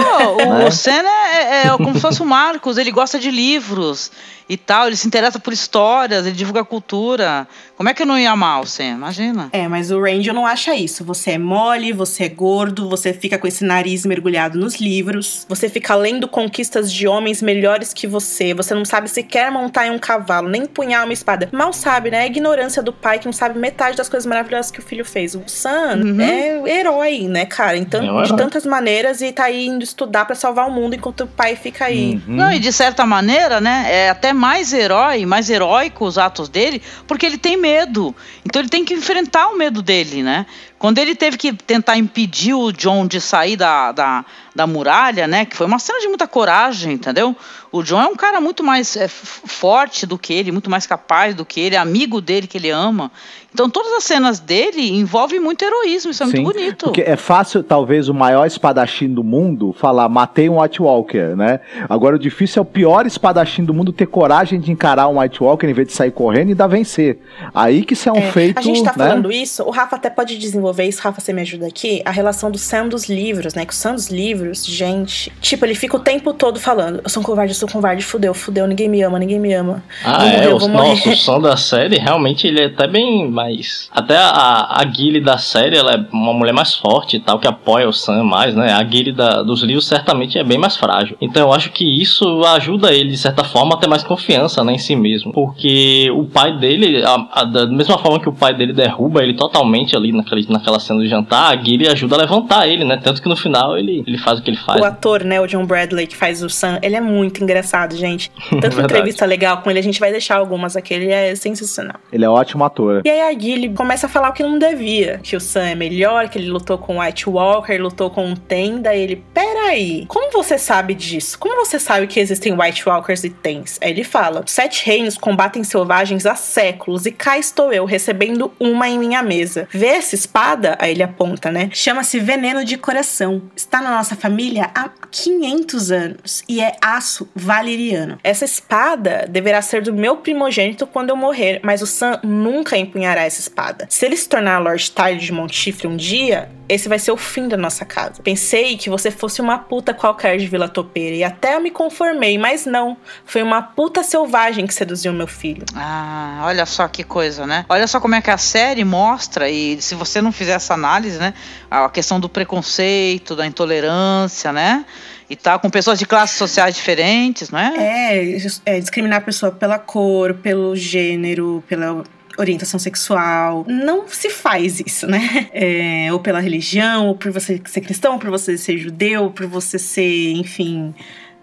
o, 0.44 0.58
Né? 0.58 0.66
o 0.66 0.70
Senna 0.70 1.08
é, 1.32 1.66
é 1.68 1.76
como 1.78 1.94
se 1.94 2.00
fosse 2.00 2.20
o 2.20 2.26
Marcos, 2.26 2.76
ele 2.76 2.90
gosta 2.90 3.18
de 3.18 3.30
livros 3.30 4.12
e 4.50 4.56
tal, 4.56 4.86
ele 4.86 4.96
se 4.96 5.06
interessa 5.06 5.37
por 5.40 5.52
histórias, 5.52 6.26
ele 6.26 6.34
divulga 6.34 6.64
cultura. 6.64 7.46
Como 7.76 7.88
é 7.88 7.94
que 7.94 8.02
eu 8.02 8.06
não 8.06 8.18
ia 8.18 8.30
amar 8.32 8.60
o 8.60 8.66
Senna? 8.66 8.96
Imagina. 8.96 9.48
É, 9.52 9.68
mas 9.68 9.90
o 9.90 10.00
Randy 10.00 10.32
não 10.32 10.46
acha 10.46 10.74
isso. 10.74 11.04
Você 11.04 11.32
é 11.32 11.38
mole, 11.38 11.92
você 11.92 12.24
é 12.24 12.28
gordo, 12.28 12.88
você 12.88 13.12
fica 13.12 13.38
com 13.38 13.46
esse 13.46 13.64
nariz 13.64 14.04
mergulhado 14.04 14.58
nos 14.58 14.76
livros, 14.80 15.46
você 15.48 15.68
fica 15.68 15.94
lendo 15.94 16.26
conquistas 16.28 16.92
de 16.92 17.06
homens 17.06 17.40
melhores 17.42 17.92
que 17.92 18.06
você, 18.06 18.52
você 18.54 18.74
não 18.74 18.84
sabe 18.84 19.08
sequer 19.08 19.50
montar 19.50 19.86
em 19.86 19.90
um 19.90 19.98
cavalo, 19.98 20.48
nem 20.48 20.66
punhar 20.66 21.04
uma 21.04 21.12
espada. 21.12 21.48
Mal 21.52 21.72
sabe, 21.72 22.10
né? 22.10 22.20
A 22.22 22.26
ignorância 22.26 22.82
do 22.82 22.92
pai 22.92 23.18
que 23.18 23.26
não 23.26 23.32
sabe 23.32 23.58
metade 23.58 23.96
das 23.96 24.08
coisas 24.08 24.26
maravilhosas 24.26 24.70
que 24.70 24.78
o 24.80 24.82
filho 24.82 25.04
fez. 25.04 25.34
O 25.34 25.42
Sam 25.46 25.98
Uhum. 26.04 26.20
é 26.20 26.78
herói, 26.78 27.28
né, 27.28 27.46
cara? 27.46 27.76
Então, 27.76 28.20
É 28.20 28.24
de 28.24 28.36
tantas 28.36 28.66
maneiras 28.66 29.20
e 29.20 29.32
tá 29.32 29.44
aí 29.44 29.66
indo 29.66 29.82
estudar 29.84 30.24
pra 30.24 30.34
salvar 30.34 30.68
o 30.68 30.70
mundo 30.72 30.94
enquanto 30.94 31.22
o 31.22 31.26
pai 31.26 31.56
fica 31.56 31.84
aí. 31.86 32.20
Uhum. 32.26 32.36
Não, 32.36 32.52
e 32.52 32.58
de 32.58 32.72
certa 32.72 33.06
maneira, 33.06 33.60
né, 33.60 33.86
é 33.88 34.10
até 34.10 34.32
mais 34.32 34.72
herói, 34.72 35.24
mais 35.28 35.48
heróico 35.50 36.04
os 36.04 36.18
atos 36.18 36.48
dele, 36.48 36.82
porque 37.06 37.26
ele 37.26 37.38
tem 37.38 37.56
medo. 37.56 38.14
Então 38.44 38.60
ele 38.60 38.68
tem 38.68 38.84
que 38.84 38.94
enfrentar 38.94 39.48
o 39.48 39.56
medo 39.56 39.82
dele, 39.82 40.22
né? 40.22 40.46
Quando 40.78 40.98
ele 40.98 41.14
teve 41.14 41.36
que 41.36 41.52
tentar 41.52 41.96
impedir 41.98 42.54
o 42.54 42.72
John 42.72 43.06
de 43.06 43.20
sair 43.20 43.56
da, 43.56 43.90
da, 43.92 44.24
da 44.54 44.66
muralha, 44.66 45.26
né? 45.26 45.44
Que 45.44 45.56
foi 45.56 45.66
uma 45.66 45.78
cena 45.78 46.00
de 46.00 46.06
muita 46.08 46.26
coragem, 46.26 46.92
entendeu? 46.92 47.34
O 47.70 47.82
John 47.82 48.00
é 48.00 48.06
um 48.06 48.16
cara 48.16 48.40
muito 48.40 48.64
mais 48.64 48.96
é, 48.96 49.08
forte 49.08 50.06
do 50.06 50.16
que 50.16 50.32
ele, 50.32 50.50
muito 50.52 50.70
mais 50.70 50.86
capaz 50.86 51.34
do 51.34 51.44
que 51.44 51.60
ele, 51.60 51.76
amigo 51.76 52.20
dele 52.20 52.46
que 52.46 52.56
ele 52.56 52.70
ama. 52.70 53.10
Então 53.52 53.68
todas 53.68 53.92
as 53.92 54.04
cenas 54.04 54.38
dele 54.40 54.90
envolvem 54.96 55.40
muito 55.40 55.62
heroísmo, 55.64 56.10
isso 56.10 56.22
é 56.22 56.26
Sim, 56.26 56.40
muito 56.40 56.54
bonito. 56.54 56.84
Porque 56.86 57.02
é 57.02 57.16
fácil, 57.16 57.62
talvez, 57.62 58.08
o 58.08 58.14
maior 58.14 58.46
espadachim 58.46 59.12
do 59.12 59.24
mundo 59.24 59.74
falar, 59.78 60.08
matei 60.08 60.48
um 60.48 60.60
White 60.62 60.80
Walker, 60.80 61.34
né? 61.36 61.60
Agora 61.88 62.16
o 62.16 62.18
difícil 62.18 62.60
é 62.60 62.62
o 62.62 62.64
pior 62.64 63.06
espadachim 63.06 63.64
do 63.64 63.74
mundo 63.74 63.92
ter 63.92 64.06
coragem 64.06 64.60
de 64.60 64.70
encarar 64.70 65.08
um 65.08 65.18
White 65.20 65.42
Walker 65.42 65.66
em 65.66 65.72
vez 65.72 65.88
de 65.88 65.94
sair 65.94 66.10
correndo 66.10 66.50
e 66.50 66.54
dar 66.54 66.68
vencer. 66.68 67.18
Aí 67.54 67.84
que 67.84 67.94
isso 67.94 68.08
é 68.08 68.12
um 68.12 68.16
É, 68.16 68.30
feito. 68.32 68.58
a 68.58 68.62
gente 68.62 68.82
tá 68.82 68.94
né? 68.96 69.08
falando 69.08 69.32
isso, 69.32 69.62
o 69.64 69.70
Rafa 69.70 69.96
até 69.96 70.08
pode 70.08 70.38
desenvolver 70.38 70.67
isso, 70.86 71.00
Rafa, 71.02 71.20
você 71.20 71.32
me 71.32 71.42
ajuda 71.42 71.66
aqui, 71.66 72.02
a 72.04 72.10
relação 72.10 72.50
do 72.50 72.58
Sam 72.58 72.88
dos 72.88 73.08
livros, 73.08 73.54
né? 73.54 73.64
Que 73.64 73.72
o 73.72 73.76
Sam 73.76 73.94
dos 73.94 74.08
livros, 74.08 74.64
gente, 74.66 75.32
tipo, 75.40 75.64
ele 75.64 75.74
fica 75.74 75.96
o 75.96 76.00
tempo 76.00 76.32
todo 76.32 76.58
falando, 76.60 77.00
eu 77.02 77.08
sou 77.10 77.22
um 77.22 77.26
covarde, 77.26 77.52
eu 77.52 77.56
sou 77.56 77.68
um 77.68 77.72
covarde, 77.72 78.02
fudeu, 78.04 78.34
fudeu, 78.34 78.66
ninguém 78.66 78.88
me 78.88 79.02
ama, 79.02 79.18
ninguém 79.18 79.38
me 79.38 79.52
ama. 79.52 79.82
Ah, 80.04 80.26
é, 80.26 80.46
eu 80.46 80.56
o 80.56 80.68
morrer. 80.68 80.88
nosso 81.06 81.16
som 81.16 81.40
da 81.42 81.56
série, 81.56 81.96
realmente, 81.98 82.46
ele 82.46 82.60
é 82.60 82.64
até 82.66 82.86
bem 82.86 83.30
mais... 83.30 83.88
Até 83.92 84.16
a, 84.16 84.80
a 84.80 84.86
Gilly 84.92 85.20
da 85.20 85.38
série, 85.38 85.76
ela 85.76 85.92
é 85.92 86.04
uma 86.12 86.32
mulher 86.32 86.52
mais 86.52 86.74
forte 86.74 87.16
e 87.16 87.20
tal, 87.20 87.38
que 87.38 87.46
apoia 87.48 87.88
o 87.88 87.92
Sam 87.92 88.24
mais, 88.24 88.54
né? 88.54 88.72
A 88.72 88.82
da, 89.12 89.42
dos 89.42 89.62
livros, 89.62 89.86
certamente, 89.86 90.38
é 90.38 90.44
bem 90.44 90.58
mais 90.58 90.76
frágil. 90.76 91.16
Então, 91.20 91.46
eu 91.48 91.52
acho 91.52 91.70
que 91.70 91.84
isso 91.84 92.42
ajuda 92.44 92.92
ele, 92.92 93.10
de 93.10 93.16
certa 93.18 93.44
forma, 93.44 93.74
a 93.74 93.78
ter 93.78 93.86
mais 93.88 94.02
confiança, 94.02 94.64
né, 94.64 94.72
em 94.72 94.78
si 94.78 94.96
mesmo. 94.96 95.32
Porque 95.32 96.10
o 96.14 96.24
pai 96.24 96.56
dele, 96.58 97.02
a- 97.04 97.28
a- 97.32 97.44
da 97.44 97.66
mesma 97.66 97.98
forma 97.98 98.18
que 98.18 98.28
o 98.28 98.32
pai 98.32 98.54
dele 98.54 98.72
derruba 98.72 99.22
ele 99.22 99.34
totalmente 99.34 99.96
ali 99.96 100.10
naquele, 100.12 100.46
naquela 100.58 100.80
cena 100.80 101.00
de 101.00 101.08
jantar, 101.08 101.52
a 101.52 101.62
Gilly 101.62 101.88
ajuda 101.88 102.16
a 102.16 102.18
levantar 102.18 102.68
ele, 102.68 102.84
né? 102.84 102.98
Tanto 103.02 103.22
que 103.22 103.28
no 103.28 103.36
final 103.36 103.78
ele, 103.78 104.04
ele 104.06 104.18
faz 104.18 104.38
o 104.38 104.42
que 104.42 104.50
ele 104.50 104.58
faz. 104.58 104.80
O 104.80 104.84
ator, 104.84 105.24
né, 105.24 105.40
o 105.40 105.46
John 105.46 105.64
Bradley, 105.64 106.06
que 106.06 106.16
faz 106.16 106.42
o 106.42 106.50
Sam, 106.50 106.78
ele 106.82 106.96
é 106.96 107.00
muito 107.00 107.42
engraçado, 107.42 107.96
gente. 107.96 108.30
Tanta 108.50 108.68
Verdade. 108.68 108.84
entrevista 108.84 109.24
legal 109.24 109.58
com 109.62 109.70
ele, 109.70 109.78
a 109.78 109.82
gente 109.82 110.00
vai 110.00 110.10
deixar 110.10 110.36
algumas 110.36 110.76
aqui, 110.76 110.94
ele 110.94 111.10
é 111.10 111.34
sensacional. 111.34 111.96
Ele 112.12 112.24
é 112.24 112.28
ótimo 112.28 112.64
ator. 112.64 113.02
E 113.04 113.10
aí 113.10 113.20
a 113.20 113.38
Gilly 113.38 113.72
começa 113.72 114.06
a 114.06 114.08
falar 114.08 114.30
o 114.30 114.32
que 114.32 114.42
não 114.42 114.58
devia. 114.58 115.20
Que 115.22 115.36
o 115.36 115.40
Sam 115.40 115.66
é 115.66 115.74
melhor, 115.74 116.28
que 116.28 116.38
ele 116.38 116.50
lutou 116.50 116.78
com 116.78 116.96
o 116.96 117.00
White 117.00 117.28
Walker, 117.28 117.78
lutou 117.78 118.10
com 118.10 118.32
o 118.32 118.36
Tenda. 118.36 118.94
E 118.94 119.00
ele, 119.00 119.24
peraí, 119.32 120.04
como 120.06 120.30
você 120.32 120.58
sabe 120.58 120.94
disso? 120.94 121.38
Como 121.38 121.54
você 121.64 121.78
sabe 121.78 122.06
que 122.06 122.20
existem 122.20 122.52
White 122.58 122.88
Walkers 122.88 123.24
e 123.24 123.30
Tens? 123.30 123.78
Aí 123.82 123.90
ele 123.90 124.04
fala, 124.04 124.42
sete 124.46 124.84
reinos 124.86 125.16
combatem 125.16 125.62
selvagens 125.62 126.26
há 126.26 126.34
séculos 126.34 127.06
e 127.06 127.12
cá 127.12 127.38
estou 127.38 127.72
eu 127.72 127.84
recebendo 127.84 128.52
uma 128.58 128.88
em 128.88 128.98
minha 128.98 129.22
mesa. 129.22 129.68
Vê 129.70 129.86
essa 129.86 130.14
espada? 130.48 130.76
Aí 130.80 130.92
ele 130.92 131.02
aponta, 131.02 131.50
né? 131.50 131.68
Chama-se 131.72 132.18
Veneno 132.18 132.64
de 132.64 132.78
Coração. 132.78 133.42
Está 133.54 133.80
na 133.82 133.90
nossa 133.90 134.16
família 134.16 134.70
há 134.74 134.88
500 135.10 135.90
anos 135.90 136.44
e 136.48 136.60
é 136.60 136.72
aço 136.80 137.28
valeriano. 137.34 138.18
Essa 138.24 138.44
espada 138.44 139.26
deverá 139.28 139.60
ser 139.60 139.82
do 139.82 139.92
meu 139.92 140.16
primogênito 140.16 140.86
quando 140.86 141.10
eu 141.10 141.16
morrer, 141.16 141.60
mas 141.62 141.82
o 141.82 141.86
Sam 141.86 142.20
nunca 142.22 142.76
empunhará 142.76 143.22
essa 143.22 143.40
espada. 143.40 143.86
Se 143.90 144.06
ele 144.06 144.16
se 144.16 144.28
tornar 144.28 144.58
Lord 144.58 144.90
Tide 144.90 145.26
de 145.26 145.32
Montifre 145.32 145.86
um 145.86 145.96
dia, 145.96 146.48
esse 146.68 146.88
vai 146.88 146.98
ser 146.98 147.12
o 147.12 147.16
fim 147.16 147.48
da 147.48 147.56
nossa 147.56 147.84
casa. 147.84 148.22
Pensei 148.22 148.76
que 148.76 148.90
você 148.90 149.10
fosse 149.10 149.40
uma 149.40 149.58
puta 149.58 149.94
qualquer 149.94 150.36
de 150.36 150.46
Vila 150.46 150.68
Topeira 150.68 151.16
e 151.16 151.24
até 151.24 151.54
eu 151.54 151.60
me 151.60 151.70
conformei, 151.70 152.36
mas 152.36 152.66
não. 152.66 152.96
Foi 153.24 153.42
uma 153.42 153.62
puta 153.62 154.02
selvagem 154.02 154.66
que 154.66 154.74
seduziu 154.74 155.12
meu 155.12 155.26
filho. 155.26 155.64
Ah, 155.74 156.42
olha 156.44 156.66
só 156.66 156.86
que 156.86 157.02
coisa, 157.02 157.46
né? 157.46 157.64
Olha 157.68 157.86
só 157.86 158.00
como 158.00 158.14
é 158.14 158.20
que 158.20 158.30
a 158.30 158.38
série 158.38 158.84
mostra, 158.84 159.48
e 159.48 159.80
se 159.80 159.94
você 159.94 160.20
não 160.20 160.30
fizer 160.30 160.52
essa 160.52 160.74
análise, 160.74 161.18
né? 161.18 161.32
A 161.70 161.88
questão 161.88 162.20
do 162.20 162.28
preconceito, 162.28 163.34
da 163.34 163.46
intolerância, 163.46 164.52
né? 164.52 164.84
E 165.30 165.36
tá 165.36 165.58
com 165.58 165.68
pessoas 165.68 165.98
de 165.98 166.06
classes 166.06 166.36
sociais 166.36 166.74
diferentes, 166.74 167.50
não 167.50 167.58
é? 167.58 167.74
É, 167.76 168.36
é 168.64 168.80
discriminar 168.80 169.18
a 169.18 169.22
pessoa 169.22 169.52
pela 169.52 169.78
cor, 169.78 170.34
pelo 170.34 170.74
gênero, 170.74 171.62
pela 171.68 172.02
orientação 172.38 172.78
sexual. 172.78 173.64
Não 173.68 174.08
se 174.08 174.30
faz 174.30 174.80
isso, 174.80 175.06
né? 175.06 175.48
É, 175.52 176.12
ou 176.12 176.20
pela 176.20 176.40
religião, 176.40 177.08
ou 177.08 177.14
por 177.14 177.32
você 177.32 177.60
ser 177.66 177.80
cristão, 177.80 178.14
ou 178.14 178.18
por 178.18 178.30
você 178.30 178.56
ser 178.56 178.78
judeu, 178.78 179.24
ou 179.24 179.30
por 179.30 179.46
você 179.46 179.78
ser, 179.78 180.32
enfim. 180.32 180.94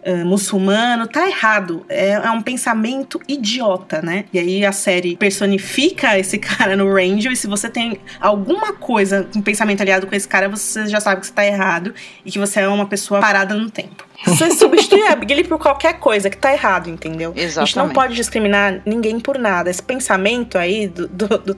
Ah, 0.05 0.23
muçulmano, 0.23 1.07
tá 1.07 1.27
errado. 1.27 1.83
É, 1.89 2.11
é 2.11 2.29
um 2.29 2.41
pensamento 2.41 3.19
idiota, 3.27 4.03
né? 4.03 4.25
E 4.31 4.37
aí 4.37 4.63
a 4.63 4.71
série 4.71 5.15
personifica 5.15 6.17
esse 6.19 6.37
cara 6.39 6.77
no 6.77 6.93
Rangel, 6.93 7.31
e 7.31 7.35
se 7.35 7.47
você 7.47 7.67
tem 7.67 7.99
alguma 8.19 8.73
coisa, 8.73 9.27
um 9.35 9.41
pensamento 9.41 9.81
aliado 9.81 10.05
com 10.05 10.15
esse 10.15 10.27
cara, 10.27 10.47
você 10.47 10.85
já 10.85 10.99
sabe 10.99 11.21
que 11.21 11.27
você 11.27 11.33
tá 11.33 11.45
errado 11.45 11.93
e 12.23 12.31
que 12.31 12.37
você 12.37 12.59
é 12.59 12.67
uma 12.67 12.85
pessoa 12.85 13.19
parada 13.19 13.55
no 13.55 13.71
tempo. 13.71 14.05
Você 14.25 14.51
substitui 14.55 15.01
a 15.03 15.13
Abigail 15.13 15.45
por 15.45 15.59
qualquer 15.59 15.99
coisa 15.99 16.29
que 16.29 16.37
tá 16.37 16.53
errado, 16.53 16.89
entendeu? 16.89 17.33
A 17.35 17.39
gente 17.39 17.55
não 17.55 17.63
Exatamente. 17.63 17.93
pode 17.93 18.15
discriminar 18.15 18.81
ninguém 18.85 19.19
por 19.19 19.37
nada. 19.37 19.69
Esse 19.69 19.83
pensamento 19.83 20.57
aí 20.57 20.87
do, 20.87 21.07
do, 21.07 21.37
do 21.37 21.57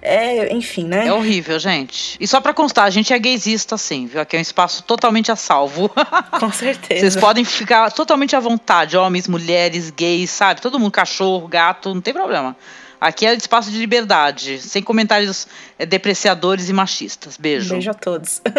é, 0.00 0.54
enfim, 0.54 0.84
né? 0.84 1.06
É 1.06 1.12
horrível, 1.12 1.58
gente. 1.58 2.16
E 2.20 2.26
só 2.26 2.40
pra 2.40 2.54
constar, 2.54 2.84
a 2.84 2.90
gente 2.90 3.12
é 3.12 3.18
gaysista, 3.18 3.76
sim, 3.76 4.06
viu? 4.06 4.20
Aqui 4.20 4.36
é 4.36 4.38
um 4.38 4.42
espaço 4.42 4.82
totalmente 4.84 5.32
a 5.32 5.36
salvo. 5.36 5.90
Com 6.38 6.52
certeza. 6.52 7.00
Vocês 7.00 7.16
podem 7.16 7.37
ficar 7.44 7.90
totalmente 7.92 8.34
à 8.34 8.40
vontade, 8.40 8.96
homens, 8.96 9.28
mulheres, 9.28 9.90
gays, 9.90 10.30
sabe? 10.30 10.60
Todo 10.60 10.78
mundo, 10.78 10.90
cachorro, 10.90 11.46
gato, 11.48 11.94
não 11.94 12.00
tem 12.00 12.14
problema. 12.14 12.56
Aqui 13.00 13.26
é 13.26 13.34
espaço 13.34 13.70
de 13.70 13.78
liberdade, 13.78 14.58
sem 14.58 14.82
comentários 14.82 15.46
é, 15.78 15.86
depreciadores 15.86 16.68
e 16.68 16.72
machistas. 16.72 17.36
Beijo. 17.36 17.70
Beijo 17.70 17.90
a 17.90 17.94
todos. 17.94 18.42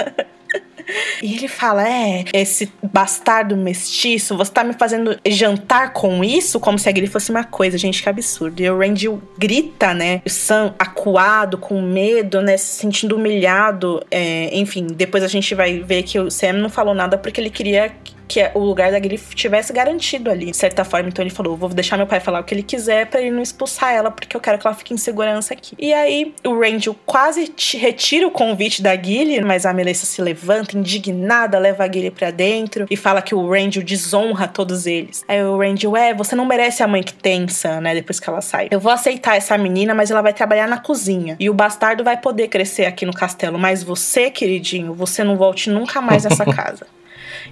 E 1.22 1.36
ele 1.36 1.48
fala: 1.48 1.88
É, 1.88 2.26
esse 2.34 2.72
bastardo 2.82 3.56
mestiço, 3.56 4.36
você 4.36 4.52
tá 4.52 4.64
me 4.64 4.74
fazendo 4.74 5.20
jantar 5.28 5.94
com 5.94 6.24
isso? 6.24 6.60
Como 6.60 6.80
se 6.80 6.90
a 6.90 6.92
Gilly 6.92 7.08
fosse 7.08 7.30
uma 7.30 7.44
coisa, 7.44 7.78
gente, 7.78 8.02
que 8.02 8.10
absurdo. 8.10 8.62
E 8.62 8.70
o 8.70 8.78
Randy 8.78 9.08
grita, 9.38 9.94
né? 9.94 10.22
O 10.26 10.30
Sam 10.30 10.74
acuado, 10.80 11.58
com 11.58 11.82
medo, 11.82 12.42
né? 12.42 12.58
Se 12.58 12.80
sentindo 12.80 13.16
humilhado. 13.16 14.04
É, 14.10 14.50
enfim, 14.58 14.88
depois 14.88 15.24
a 15.24 15.28
gente 15.28 15.54
vai 15.54 15.80
ver 15.80 16.04
que 16.04 16.20
o 16.20 16.32
Sam 16.32 16.54
não 16.54 16.70
falou 16.70 16.96
nada 16.96 17.18
porque 17.18 17.40
ele 17.40 17.50
queria 17.50 17.94
que 18.30 18.40
o 18.54 18.60
lugar 18.60 18.92
da 18.92 19.02
Gilly 19.02 19.18
tivesse 19.18 19.74
garantido 19.74 20.30
ali, 20.30 20.52
de 20.52 20.58
certa 20.58 20.86
forma. 20.86 21.10
Então 21.10 21.24
ele 21.24 21.34
falou: 21.34 21.58
vou 21.58 21.68
deixar 21.70 21.98
meu 21.98 22.06
pai 22.06 22.20
falar 22.20 22.40
o 22.40 22.44
que 22.44 22.54
ele 22.54 22.62
quiser 22.62 23.08
pra 23.08 23.20
ele 23.20 23.32
não 23.32 23.42
expulsar 23.42 23.92
ela, 23.92 24.12
porque 24.12 24.38
eu 24.38 24.40
quero 24.40 24.60
que 24.60 24.68
ela 24.68 24.76
fique 24.76 24.94
em 24.94 24.98
segurança 24.98 25.54
aqui. 25.54 25.76
E 25.80 25.92
aí 25.92 26.34
o 26.46 26.58
Rangel 26.58 26.96
quase 27.06 27.52
retira 27.76 28.28
o 28.28 28.32
convite 28.32 28.84
da 28.84 28.96
Gilly, 28.96 29.42
mas 29.42 29.66
a 29.66 29.74
Melissa 29.74 30.06
se 30.06 30.22
levanta, 30.22 30.78
indignada, 30.78 31.58
leva 31.58 31.84
a 31.84 31.92
Gilly 31.92 32.12
pra 32.12 32.30
dentro 32.30 32.86
e 32.90 32.96
fala 32.96 33.22
que 33.22 33.34
o 33.34 33.50
Rangel 33.50 33.84
desonra 33.84 34.48
todos 34.48 34.86
eles. 34.86 35.26
Aí 35.28 35.44
o 35.44 35.58
Rangel, 35.58 35.98
é, 35.98 36.14
você 36.14 36.36
não 36.36 36.46
merece 36.46 36.84
a 36.84 36.88
mãe 36.88 37.02
que 37.02 37.14
tem, 37.14 37.48
Sam, 37.48 37.82
né? 37.82 37.96
Depois 37.96 38.20
que 38.20 38.30
ela 38.30 38.42
sai. 38.42 38.68
Eu 38.70 38.80
vou 38.80 38.92
aceitar 38.92 39.36
essa 39.36 39.58
menina, 39.58 39.96
mas 39.96 40.12
ela 40.12 40.22
vai 40.22 40.34
trabalhar 40.34 40.68
na 40.68 40.78
cozinha. 40.78 41.36
E 41.40 41.50
o 41.50 41.54
bastardo 41.54 42.04
vai 42.04 42.18
poder 42.18 42.48
crescer 42.48 42.86
aqui 42.86 43.08
no 43.08 43.14
castelo. 43.14 43.58
Mas 43.58 43.82
você, 43.82 44.30
queridinho, 44.30 44.94
você 44.94 45.24
não 45.24 45.36
volte 45.36 45.70
nunca 45.72 46.00
mais 46.00 46.26
nessa 46.26 46.46
casa. 46.54 46.86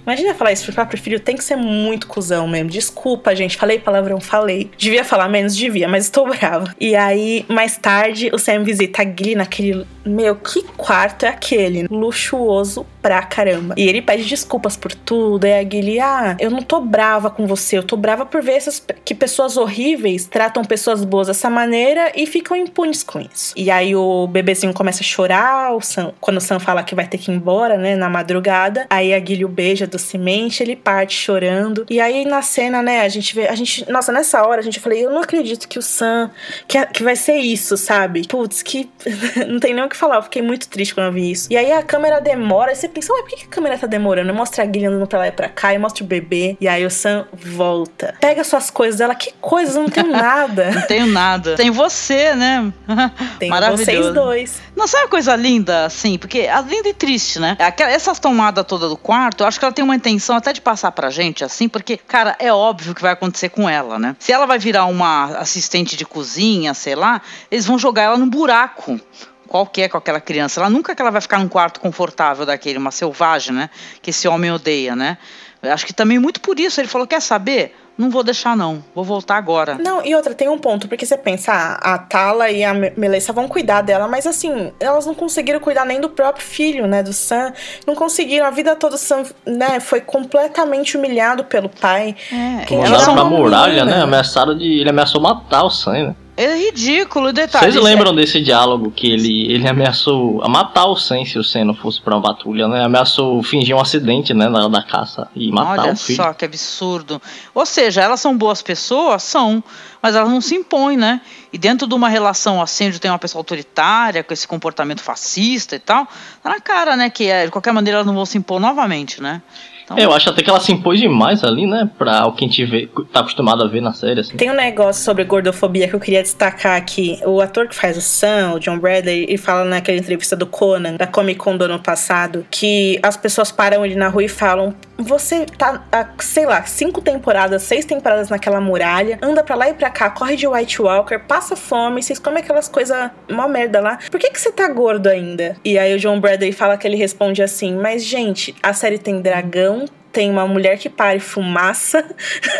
Imagina 0.02 0.34
falar 0.34 0.52
isso 0.52 0.64
pro 0.64 0.74
próprio 0.74 1.00
filho, 1.00 1.20
tem 1.20 1.36
que 1.36 1.44
ser 1.44 1.56
muito 1.56 2.06
cuzão 2.06 2.46
mesmo. 2.48 2.70
Desculpa, 2.70 3.34
gente, 3.34 3.56
falei 3.56 3.78
palavrão, 3.78 4.20
falei. 4.20 4.70
Devia 4.76 5.04
falar 5.04 5.28
menos, 5.28 5.56
devia, 5.56 5.88
mas 5.88 6.04
estou 6.04 6.28
brava. 6.30 6.74
E 6.80 6.94
aí, 6.94 7.44
mais 7.48 7.76
tarde, 7.76 8.30
o 8.32 8.38
Sam 8.38 8.64
visita 8.64 9.02
a 9.02 9.04
Glee 9.04 9.34
naquele. 9.34 9.86
Meu, 10.08 10.36
que 10.36 10.62
quarto 10.76 11.24
é 11.24 11.28
aquele? 11.28 11.86
Luxuoso 11.90 12.86
pra 13.02 13.22
caramba. 13.22 13.74
E 13.76 13.88
ele 13.88 14.02
pede 14.02 14.24
desculpas 14.24 14.76
por 14.76 14.92
tudo. 14.92 15.46
E 15.46 15.52
a 15.52 15.62
Gilly, 15.62 16.00
ah, 16.00 16.36
eu 16.38 16.50
não 16.50 16.62
tô 16.62 16.80
brava 16.80 17.30
com 17.30 17.46
você, 17.46 17.78
eu 17.78 17.82
tô 17.82 17.96
brava 17.96 18.26
por 18.26 18.42
ver 18.42 18.52
essas, 18.52 18.82
que 19.04 19.14
pessoas 19.14 19.56
horríveis 19.56 20.26
tratam 20.26 20.64
pessoas 20.64 21.04
boas 21.04 21.28
dessa 21.28 21.50
maneira 21.50 22.12
e 22.14 22.26
ficam 22.26 22.56
impunes 22.56 23.02
com 23.02 23.20
isso. 23.20 23.52
E 23.56 23.70
aí 23.70 23.94
o 23.94 24.26
bebezinho 24.26 24.72
começa 24.72 25.02
a 25.02 25.06
chorar, 25.06 25.74
o 25.74 25.80
Sam, 25.80 26.12
quando 26.20 26.38
o 26.38 26.40
Sam 26.40 26.58
fala 26.58 26.82
que 26.82 26.94
vai 26.94 27.06
ter 27.06 27.18
que 27.18 27.30
ir 27.30 27.34
embora, 27.34 27.76
né, 27.76 27.94
na 27.94 28.08
madrugada. 28.08 28.86
Aí 28.90 29.14
a 29.14 29.18
o 29.44 29.48
beija 29.48 29.86
docemente, 29.86 30.62
ele 30.62 30.74
parte 30.74 31.14
chorando. 31.14 31.84
E 31.90 32.00
aí 32.00 32.24
na 32.24 32.42
cena, 32.42 32.82
né, 32.82 33.02
a 33.02 33.08
gente 33.08 33.34
vê, 33.34 33.46
a 33.46 33.54
gente, 33.54 33.90
nossa, 33.90 34.10
nessa 34.10 34.42
hora 34.46 34.60
a 34.60 34.64
gente 34.64 34.80
falei, 34.80 35.04
eu 35.04 35.10
não 35.10 35.20
acredito 35.20 35.68
que 35.68 35.78
o 35.78 35.82
Sam, 35.82 36.30
que, 36.66 36.84
que 36.86 37.02
vai 37.02 37.14
ser 37.14 37.36
isso, 37.36 37.76
sabe? 37.76 38.26
Putz, 38.26 38.62
que 38.62 38.88
não 39.46 39.60
tem 39.60 39.74
nem 39.74 39.84
o 39.84 39.88
que 39.88 39.96
falar, 39.98 40.16
eu 40.16 40.22
fiquei 40.22 40.42
muito 40.42 40.68
triste 40.68 40.94
quando 40.94 41.06
eu 41.06 41.12
vi 41.12 41.30
isso. 41.30 41.48
E 41.50 41.56
aí 41.56 41.72
a 41.72 41.82
câmera 41.82 42.20
demora, 42.20 42.72
e 42.72 42.76
você 42.76 42.88
pensa, 42.88 43.12
ué, 43.12 43.22
por 43.22 43.30
que 43.30 43.44
a 43.44 43.48
câmera 43.48 43.78
tá 43.78 43.86
demorando? 43.86 44.32
Mostra 44.32 44.64
a 44.64 44.66
Gilly 44.66 44.86
andando 44.86 45.06
pra 45.06 45.18
lá 45.18 45.28
e 45.28 45.32
pra 45.32 45.48
cá, 45.48 45.74
e 45.74 45.78
mostra 45.78 46.04
o 46.04 46.06
bebê, 46.06 46.56
e 46.60 46.68
aí 46.68 46.84
o 46.84 46.90
Sam 46.90 47.26
volta. 47.32 48.14
Pega 48.20 48.44
suas 48.44 48.70
coisas 48.70 48.98
dela, 48.98 49.14
que 49.14 49.32
coisas, 49.40 49.76
eu 49.76 49.82
não 49.82 49.88
tenho 49.88 50.10
nada. 50.10 50.70
Não 50.78 50.82
tenho 50.86 51.06
nada. 51.06 51.56
Tem 51.56 51.70
você, 51.70 52.34
né? 52.34 52.72
Tem 53.38 53.50
vocês 53.50 54.12
dois. 54.12 54.60
Não 54.76 54.86
sabe 54.86 55.04
uma 55.04 55.10
coisa 55.10 55.34
linda, 55.34 55.86
assim? 55.86 56.18
Porque 56.18 56.42
a 56.42 56.60
linda 56.60 56.88
e 56.88 56.94
triste, 56.94 57.40
né? 57.40 57.56
Aquela, 57.58 57.90
essa 57.90 58.14
tomada 58.14 58.62
toda 58.62 58.88
do 58.88 58.96
quarto, 58.96 59.42
eu 59.42 59.46
acho 59.46 59.58
que 59.58 59.64
ela 59.64 59.72
tem 59.72 59.84
uma 59.84 59.96
intenção 59.96 60.36
até 60.36 60.52
de 60.52 60.60
passar 60.60 60.92
pra 60.92 61.10
gente, 61.10 61.44
assim, 61.44 61.68
porque, 61.68 61.96
cara, 61.96 62.36
é 62.38 62.52
óbvio 62.52 62.94
que 62.94 63.02
vai 63.02 63.12
acontecer 63.12 63.48
com 63.48 63.68
ela, 63.68 63.98
né? 63.98 64.14
Se 64.18 64.32
ela 64.32 64.46
vai 64.46 64.58
virar 64.58 64.84
uma 64.86 65.38
assistente 65.38 65.96
de 65.96 66.04
cozinha, 66.04 66.74
sei 66.74 66.94
lá, 66.94 67.20
eles 67.50 67.66
vão 67.66 67.78
jogar 67.78 68.02
ela 68.02 68.16
num 68.16 68.28
buraco. 68.28 69.00
Qualquer 69.48 69.88
com 69.88 69.96
aquela 69.98 70.20
criança. 70.20 70.60
Ela 70.60 70.70
nunca 70.70 70.94
que 70.94 71.02
ela 71.02 71.10
vai 71.10 71.20
ficar 71.20 71.38
num 71.38 71.48
quarto 71.48 71.80
confortável 71.80 72.46
daquele, 72.46 72.78
uma 72.78 72.90
selvagem, 72.90 73.54
né? 73.54 73.70
Que 74.00 74.10
esse 74.10 74.28
homem 74.28 74.52
odeia, 74.52 74.94
né? 74.94 75.18
Acho 75.62 75.84
que 75.86 75.92
também 75.92 76.18
muito 76.18 76.40
por 76.40 76.60
isso 76.60 76.80
ele 76.80 76.86
falou: 76.86 77.06
quer 77.06 77.20
saber? 77.20 77.74
Não 77.98 78.10
vou 78.10 78.22
deixar, 78.22 78.56
não. 78.56 78.84
Vou 78.94 79.02
voltar 79.02 79.36
agora. 79.36 79.74
Não, 79.74 80.06
e 80.06 80.14
outra, 80.14 80.32
tem 80.32 80.48
um 80.48 80.56
ponto, 80.56 80.86
porque 80.86 81.04
você 81.04 81.18
pensa, 81.18 81.52
ah, 81.52 81.94
a 81.94 81.98
Tala 81.98 82.48
e 82.48 82.62
a 82.62 82.72
Melissa 82.72 83.32
vão 83.32 83.48
cuidar 83.48 83.82
dela, 83.82 84.06
mas 84.06 84.24
assim, 84.24 84.72
elas 84.78 85.04
não 85.04 85.16
conseguiram 85.16 85.58
cuidar 85.58 85.84
nem 85.84 86.00
do 86.00 86.08
próprio 86.08 86.46
filho, 86.46 86.86
né, 86.86 87.02
do 87.02 87.12
Sam. 87.12 87.52
Não 87.84 87.96
conseguiram, 87.96 88.46
a 88.46 88.50
vida 88.50 88.76
toda 88.76 88.94
o 88.94 88.98
Sam, 88.98 89.24
né, 89.44 89.80
foi 89.80 90.00
completamente 90.00 90.96
humilhado 90.96 91.42
pelo 91.42 91.68
pai. 91.68 92.14
É, 92.30 92.72
Mandaram 92.72 92.84
era 92.94 93.02
pra 93.02 93.12
uma 93.14 93.24
muralha, 93.24 93.84
menina. 93.84 93.96
né? 93.96 94.02
Ameaçaram 94.04 94.56
de. 94.56 94.78
Ele 94.78 94.90
ameaçou 94.90 95.20
matar 95.20 95.64
o 95.64 95.70
Sam, 95.70 95.92
né? 95.92 96.16
É 96.40 96.54
ridículo, 96.56 97.32
detalhe. 97.32 97.72
Vocês 97.72 97.84
lembram 97.84 98.14
desse 98.14 98.40
diálogo 98.40 98.92
que 98.92 99.10
ele, 99.10 99.52
ele 99.52 99.66
ameaçou 99.66 100.40
matar 100.48 100.86
o 100.86 100.94
Sam 100.94 101.24
se 101.24 101.36
o 101.36 101.42
Sam 101.42 101.64
não 101.64 101.74
fosse 101.74 102.00
pra 102.00 102.14
uma 102.14 102.22
patrulha, 102.22 102.68
né? 102.68 102.84
Ameaçou 102.84 103.42
fingir 103.42 103.74
um 103.74 103.80
acidente, 103.80 104.32
né, 104.32 104.48
na 104.48 104.60
hora 104.60 104.68
da 104.68 104.80
caça 104.80 105.28
e 105.34 105.50
matar 105.50 105.82
Olha 105.82 105.92
o 105.94 105.96
filho. 105.96 106.14
só 106.14 106.32
que 106.32 106.44
absurdo. 106.44 107.20
Ou 107.52 107.66
seja, 107.66 108.02
elas 108.02 108.20
são 108.20 108.38
boas 108.38 108.62
pessoas? 108.62 109.24
São. 109.24 109.64
Mas 110.00 110.14
elas 110.14 110.30
não 110.30 110.40
se 110.40 110.54
impõem, 110.54 110.96
né? 110.96 111.20
E 111.52 111.58
dentro 111.58 111.88
de 111.88 111.94
uma 111.96 112.08
relação 112.08 112.62
assim, 112.62 112.86
onde 112.86 113.00
tem 113.00 113.10
uma 113.10 113.18
pessoa 113.18 113.40
autoritária, 113.40 114.22
com 114.22 114.32
esse 114.32 114.46
comportamento 114.46 115.00
fascista 115.00 115.74
e 115.74 115.80
tal, 115.80 116.06
tá 116.40 116.50
na 116.50 116.60
cara, 116.60 116.94
né? 116.94 117.10
Que 117.10 117.28
é, 117.28 117.46
de 117.46 117.50
qualquer 117.50 117.72
maneira 117.72 117.96
elas 117.96 118.06
não 118.06 118.14
vão 118.14 118.24
se 118.24 118.38
impor 118.38 118.60
novamente, 118.60 119.20
né? 119.20 119.42
Então, 119.88 119.98
É, 119.98 120.04
eu 120.04 120.12
acho 120.12 120.28
até 120.28 120.42
que 120.42 120.50
ela 120.50 120.60
se 120.60 120.70
impôs 120.72 121.00
demais 121.00 121.42
ali, 121.42 121.66
né? 121.66 121.90
Pra 121.96 122.26
o 122.26 122.32
que 122.32 122.44
a 122.44 122.48
gente 122.48 122.64
vê, 122.64 122.88
tá 123.12 123.20
acostumado 123.20 123.62
a 123.62 123.66
ver 123.66 123.80
na 123.80 123.92
série, 123.92 124.20
assim. 124.20 124.36
Tem 124.36 124.50
um 124.50 124.54
negócio 124.54 125.02
sobre 125.02 125.24
gordofobia 125.24 125.88
que 125.88 125.94
eu 125.94 126.00
queria 126.00 126.22
destacar 126.22 126.76
aqui. 126.76 127.18
O 127.24 127.40
ator 127.40 127.68
que 127.68 127.74
faz 127.74 127.96
o 127.96 128.00
Sam, 128.00 128.54
o 128.54 128.60
John 128.60 128.78
Bradley, 128.78 129.24
ele 129.24 129.38
fala 129.38 129.64
naquela 129.64 129.98
entrevista 129.98 130.36
do 130.36 130.46
Conan, 130.46 130.96
da 130.96 131.06
Comic 131.06 131.38
Con 131.38 131.56
do 131.56 131.64
ano 131.64 131.78
passado, 131.78 132.46
que 132.50 132.98
as 133.02 133.16
pessoas 133.16 133.50
param 133.50 133.84
ele 133.84 133.94
na 133.94 134.08
rua 134.08 134.24
e 134.24 134.28
falam: 134.28 134.74
Você 134.98 135.46
tá, 135.46 135.82
há, 135.90 136.08
sei 136.18 136.44
lá, 136.46 136.62
cinco 136.64 137.00
temporadas, 137.00 137.62
seis 137.62 137.84
temporadas 137.84 138.28
naquela 138.28 138.60
muralha, 138.60 139.18
anda 139.22 139.42
pra 139.42 139.54
lá 139.56 139.68
e 139.70 139.74
pra 139.74 139.90
cá, 139.90 140.10
corre 140.10 140.36
de 140.36 140.46
White 140.46 140.82
Walker, 140.82 141.18
passa 141.18 141.56
fome, 141.56 142.02
vocês 142.02 142.18
comem 142.18 142.42
aquelas 142.42 142.68
coisas, 142.68 143.10
mó 143.30 143.48
merda 143.48 143.80
lá. 143.80 143.98
Por 144.10 144.20
que, 144.20 144.30
que 144.30 144.40
você 144.40 144.50
tá 144.52 144.68
gordo 144.68 145.06
ainda? 145.06 145.56
E 145.64 145.78
aí 145.78 145.94
o 145.94 145.98
John 145.98 146.20
Bradley 146.20 146.52
fala 146.52 146.76
que 146.76 146.86
ele 146.86 146.96
responde 146.96 147.42
assim: 147.42 147.74
Mas, 147.76 148.04
gente, 148.04 148.54
a 148.62 148.72
série 148.72 148.98
tem 148.98 149.20
dragão, 149.20 149.77
tem 150.18 150.32
uma 150.32 150.48
mulher 150.48 150.76
que 150.76 150.88
pare 150.88 151.20
fumaça 151.20 152.04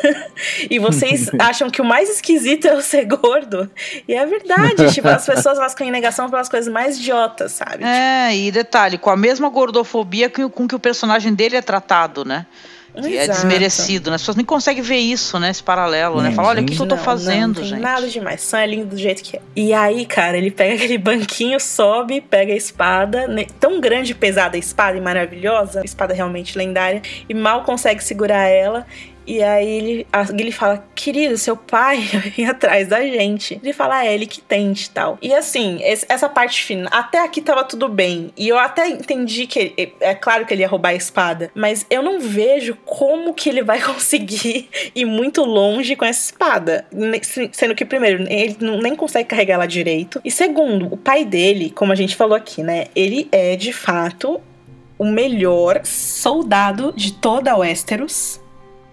e 0.71 0.79
vocês 0.79 1.29
acham 1.41 1.69
que 1.69 1.83
o 1.83 1.85
mais 1.85 2.09
esquisito 2.09 2.69
é 2.69 2.73
o 2.73 2.81
ser 2.81 3.05
gordo. 3.05 3.69
E 4.07 4.15
é 4.15 4.25
verdade, 4.25 4.87
tipo, 4.95 5.09
as 5.09 5.27
pessoas 5.27 5.59
elas 5.59 5.75
em 5.81 5.91
negação 5.91 6.31
pelas 6.31 6.49
coisas 6.49 6.73
mais 6.73 6.97
idiotas, 6.99 7.51
sabe? 7.51 7.83
É, 7.83 8.33
e 8.37 8.53
detalhe, 8.53 8.97
com 8.97 9.11
a 9.11 9.17
mesma 9.17 9.49
gordofobia 9.49 10.31
que, 10.31 10.49
com 10.49 10.69
que 10.69 10.75
o 10.77 10.79
personagem 10.79 11.35
dele 11.35 11.57
é 11.57 11.61
tratado, 11.61 12.25
né? 12.25 12.47
Que 13.03 13.17
é 13.17 13.25
Exato. 13.25 13.41
desmerecido, 13.41 14.11
né? 14.11 14.17
As 14.17 14.23
pessoas 14.23 14.37
nem 14.37 14.45
conseguem 14.45 14.83
ver 14.83 14.97
isso, 14.97 15.39
né? 15.39 15.51
Esse 15.51 15.63
paralelo, 15.63 16.21
né? 16.21 16.29
Não, 16.29 16.37
Fala, 16.37 16.49
olha 16.49 16.63
o 16.63 16.65
que, 16.65 16.77
que 16.77 16.83
eu 16.83 16.87
tô 16.87 16.97
Não, 16.97 17.03
fazendo, 17.03 17.47
não, 17.47 17.55
tem 17.55 17.65
gente. 17.65 17.81
Nada 17.81 18.09
demais, 18.09 18.43
só 18.43 18.59
é 18.59 18.67
lindo 18.67 18.87
do 18.87 18.97
jeito 18.97 19.23
que 19.23 19.37
é. 19.37 19.41
E 19.55 19.73
aí, 19.73 20.05
cara, 20.07 20.37
ele 20.37 20.51
pega 20.51 20.75
aquele 20.75 20.99
banquinho, 20.99 21.59
sobe, 21.61 22.21
pega 22.21 22.53
a 22.53 22.57
espada, 22.57 23.27
né, 23.27 23.47
tão 23.61 23.81
grande 23.81 24.13
e 24.13 24.15
pesada 24.15 24.57
a 24.57 24.59
espada 24.59 24.97
e 24.97 25.01
maravilhosa, 25.01 25.83
espada 25.85 26.15
realmente 26.15 26.57
lendária, 26.57 27.03
e 27.29 27.35
mal 27.35 27.65
consegue 27.65 28.03
segurar 28.03 28.47
ela. 28.49 28.87
E 29.31 29.43
aí 29.43 29.69
ele, 29.69 30.07
a 30.11 30.25
Gilly 30.25 30.51
fala, 30.51 30.83
querido, 30.95 31.37
seu 31.37 31.55
pai 31.55 31.99
vem 32.35 32.47
atrás 32.47 32.89
da 32.89 33.03
gente. 33.03 33.61
Ele 33.63 33.75
fala, 33.75 34.03
é 34.07 34.15
ele 34.15 34.27
que 34.27 34.41
tente 34.41 34.87
e 34.87 34.91
tal. 34.91 35.19
E 35.21 35.35
assim, 35.35 35.79
esse- 35.83 36.07
essa 36.09 36.31
parte 36.31 36.65
final, 36.65 36.89
até 36.91 37.23
aqui 37.23 37.43
tava 37.43 37.63
tudo 37.63 37.91
bem. 37.91 38.33
E 38.39 38.49
eu 38.49 38.59
até 38.59 38.89
entendi 38.89 39.47
que 39.47 39.75
ele- 39.77 39.93
é 40.01 40.15
claro 40.15 40.47
que 40.47 40.55
ele 40.55 40.63
ia 40.63 40.69
roubar 40.69 40.89
a 40.91 40.95
espada, 40.95 41.51
mas 41.55 41.85
eu 41.91 42.03
não 42.03 42.19
vejo 42.21 42.75
como 42.87 43.35
que 43.35 43.51
ele 43.51 43.63
vai 43.63 43.81
conseguir 43.85 44.71
ir 44.95 45.05
muito 45.05 45.45
longe 45.45 45.95
com 45.95 46.07
essa 46.07 46.25
espada. 46.33 46.87
Sendo 47.53 47.75
que, 47.75 47.85
primeiro, 47.85 48.25
ele 48.31 48.57
nem 48.83 48.97
consegue 48.97 49.29
carregar 49.29 49.57
ela 49.57 49.67
direito. 49.67 50.23
E 50.25 50.31
segundo, 50.31 50.87
o 50.91 50.97
pai 50.97 51.27
dele, 51.27 51.69
como 51.69 51.93
a 51.93 51.95
gente 51.95 52.17
falou 52.17 52.35
aqui, 52.35 52.63
né? 52.63 52.87
Ele 52.97 53.29
é 53.31 53.57
de 53.57 53.75
fato 53.75 54.41
o 54.99 55.05
melhor 55.05 55.83
soldado 55.85 56.95
de 56.97 57.13
toda 57.13 57.55
Westeros 57.57 58.41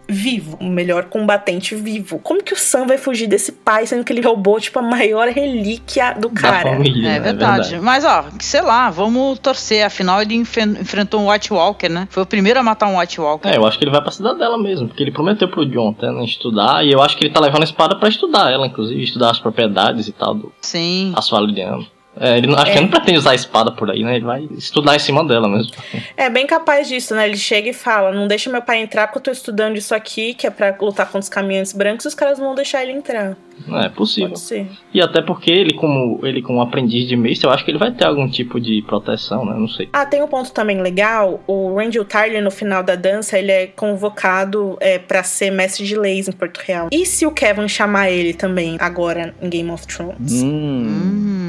vivo, 0.08 0.58
o 0.62 0.65
melhor 0.65 1.06
combatente 1.06 1.76
vivo. 1.76 2.20
Como 2.20 2.44
que 2.44 2.54
o 2.54 2.58
Sam 2.58 2.86
vai 2.88 2.98
fugir 2.98 3.28
desse 3.28 3.52
pai, 3.52 3.86
sendo 3.88 4.04
que 4.04 4.13
ele 4.13 4.22
roubou, 4.22 4.60
tipo, 4.60 4.80
a 4.80 4.82
maior 4.82 5.28
relíquia 5.30 6.13
do 6.13 6.30
Da 6.30 6.41
cara? 6.41 6.70
família, 6.72 7.10
É 7.10 7.13
né? 7.13 7.20
verdade. 7.20 7.80
Mas, 7.80 8.06
ó, 8.06 8.26
sei 8.39 8.62
lá, 8.62 8.89
vamos 8.89 9.39
torcer. 9.39 9.86
Afinal, 9.86 10.22
ele 10.22 10.36
enfen- 10.36 10.78
enfrentou 10.80 11.20
um 11.22 11.30
White 11.32 11.52
Walker, 11.54 11.89
né? 11.89 12.08
Foi 12.12 12.24
o 12.24 12.26
primeiro 12.26 12.60
a 12.60 12.63
matar 12.63 12.88
um 12.88 13.00
White 13.00 13.20
Walker. 13.20 13.48
É, 13.50 13.58
eu 13.58 13.65
acho 13.65 13.78
que 13.78 13.84
ele 13.84 13.91
vai 13.91 14.02
pra 14.02 14.12
cidadela 14.12 14.58
mesmo, 14.58 14.88
porque 14.88 15.02
ele 15.04 15.12
prometeu 15.12 15.48
pro 15.48 15.65
John 15.65 15.89
até, 15.98 16.12
né, 16.12 16.24
estudar, 16.24 16.86
e 16.86 16.91
eu 16.91 17.02
acho 17.02 17.18
que 17.18 17.24
ele 17.26 17.34
tá 17.34 17.39
levando 17.39 17.62
a 17.62 17.65
espada 17.65 17.96
pra 17.96 18.08
estudar 18.10 18.52
ela, 18.52 18.68
inclusive, 18.68 19.02
estudar 19.04 19.32
as 19.32 19.39
propriedades 19.39 20.08
e 20.08 20.12
tal 20.12 20.34
do 20.36 20.52
Sim. 20.62 21.13
asfaldiano. 21.15 21.86
É, 22.19 22.38
ele 22.38 22.47
não, 22.47 22.56
acho 22.56 22.65
que 22.65 22.71
É. 22.71 22.73
ele 22.75 22.82
não 22.82 22.89
pretende 22.91 23.17
usar 23.17 23.32
a 23.32 23.36
espada 23.36 23.71
por 23.71 23.91
aí, 23.91 24.04
né? 24.04 24.15
Ele 24.15 24.25
vai 24.25 24.47
estudar 24.58 24.95
em 24.95 24.99
cima 24.99 25.23
dela 25.25 25.47
mesmo. 25.49 25.71
É 26.15 26.30
bem 26.30 26.47
capaz 26.47 26.88
disso, 26.88 27.13
né? 27.15 27.28
Ele 27.28 27.38
chega 27.38 27.69
e 27.69 27.73
fala: 27.73 28.12
Não 28.12 28.28
deixa 28.28 28.49
meu 28.49 28.62
pai 28.62 28.82
entrar 28.82 29.08
porque 29.08 29.19
eu 29.19 29.23
tô 29.23 29.32
estudando 29.32 29.75
isso 29.78 29.93
aqui, 29.93 30.34
que 30.34 30.47
é 30.47 30.49
pra 30.49 30.75
lutar 30.80 31.06
contra 31.06 31.19
os 31.19 31.30
caminhantes 31.30 31.73
brancos, 31.73 32.06
e 32.06 32.08
os 32.08 32.15
caras 32.15 32.39
não 32.39 32.47
vão 32.47 32.56
deixar 32.56 32.84
ele 32.84 32.93
entrar. 32.93 33.36
É 33.84 33.88
possível. 33.89 34.30
Pode 34.30 34.41
ser. 34.41 34.67
E 34.93 35.01
até 35.01 35.21
porque 35.21 35.49
ele, 35.49 35.73
como 35.73 36.19
ele 36.23 36.41
como 36.41 36.62
aprendiz 36.62 37.08
de 37.08 37.15
mestre, 37.15 37.47
eu 37.47 37.54
acho 37.54 37.63
que 37.63 37.71
ele 37.71 37.78
vai 37.78 37.89
ter 37.91 38.06
algum 38.06 38.30
tipo 38.30 38.60
de 38.60 38.82
proteção, 38.82 39.45
né? 39.45 39.54
Não 39.58 39.67
sei. 39.67 39.88
Ah, 39.93 40.06
tem 40.06 40.21
um 40.21 40.28
ponto 40.28 40.51
também 40.51 40.82
legal. 40.82 41.41
O 41.47 41.75
Randall 41.75 42.04
Tyler, 42.06 42.43
no 42.43 42.51
final 42.51 42.84
da 42.84 42.95
dança, 42.95 43.39
ele 43.39 43.51
é 43.51 43.67
convocado 43.67 44.78
é, 44.82 44.99
para 44.99 45.23
ser 45.23 45.51
mestre 45.51 45.86
de 45.86 45.95
leis 45.97 46.28
em 46.28 46.32
Porto 46.34 46.58
Real. 46.60 46.89
E 46.91 47.06
se 47.06 47.25
o 47.25 47.32
Kevin 47.32 47.67
chamar 47.67 48.10
ele 48.10 48.34
também 48.34 48.75
agora 48.80 49.34
em 49.41 49.49
Game 49.49 49.71
of 49.71 49.88
Thrones? 49.88 50.43
Hum. 50.43 50.45
Hum, 50.86 51.44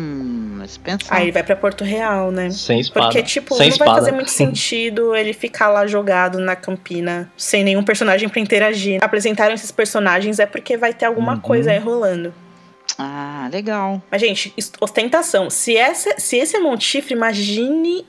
mas 0.67 0.77
pensa. 0.77 1.07
Aí 1.15 1.25
ele 1.25 1.33
vai 1.33 1.43
pra 1.43 1.55
Porto 1.57 1.85
Real, 1.85 2.31
né? 2.31 2.51
Sem 2.51 2.81
espada. 2.81 3.07
Porque, 3.07 3.23
tipo, 3.23 3.55
sem 3.55 3.67
não 3.69 3.73
espada. 3.73 3.91
vai 3.93 4.01
fazer 4.01 4.13
muito 4.13 4.31
sentido 4.31 5.15
ele 5.15 5.33
ficar 5.33 5.69
lá 5.69 5.87
jogado 5.87 6.39
na 6.39 6.57
campina 6.57 7.31
sem 7.37 7.63
nenhum 7.65 7.83
personagem 7.85 8.29
pra 8.29 8.41
interagir. 8.41 8.99
Apresentaram 9.03 9.55
esses 9.55 9.71
personagens 9.71 10.39
é 10.39 10.47
porque 10.47 10.77
vai 10.77 10.93
ter 10.93 11.07
alguma 11.07 11.35
Uhum. 11.35 11.41
coisa 11.41 11.71
aí 11.71 11.79
rolando. 11.79 12.35
Ah, 12.99 13.49
legal. 13.53 14.01
Mas, 14.11 14.21
gente, 14.21 14.55
ostentação. 14.81 15.51
Se, 15.51 15.77
essa, 15.77 16.15
se 16.19 16.37
esse 16.39 16.57
é 16.57 16.61
Montifre, 16.61 17.15
imagine 17.15 18.07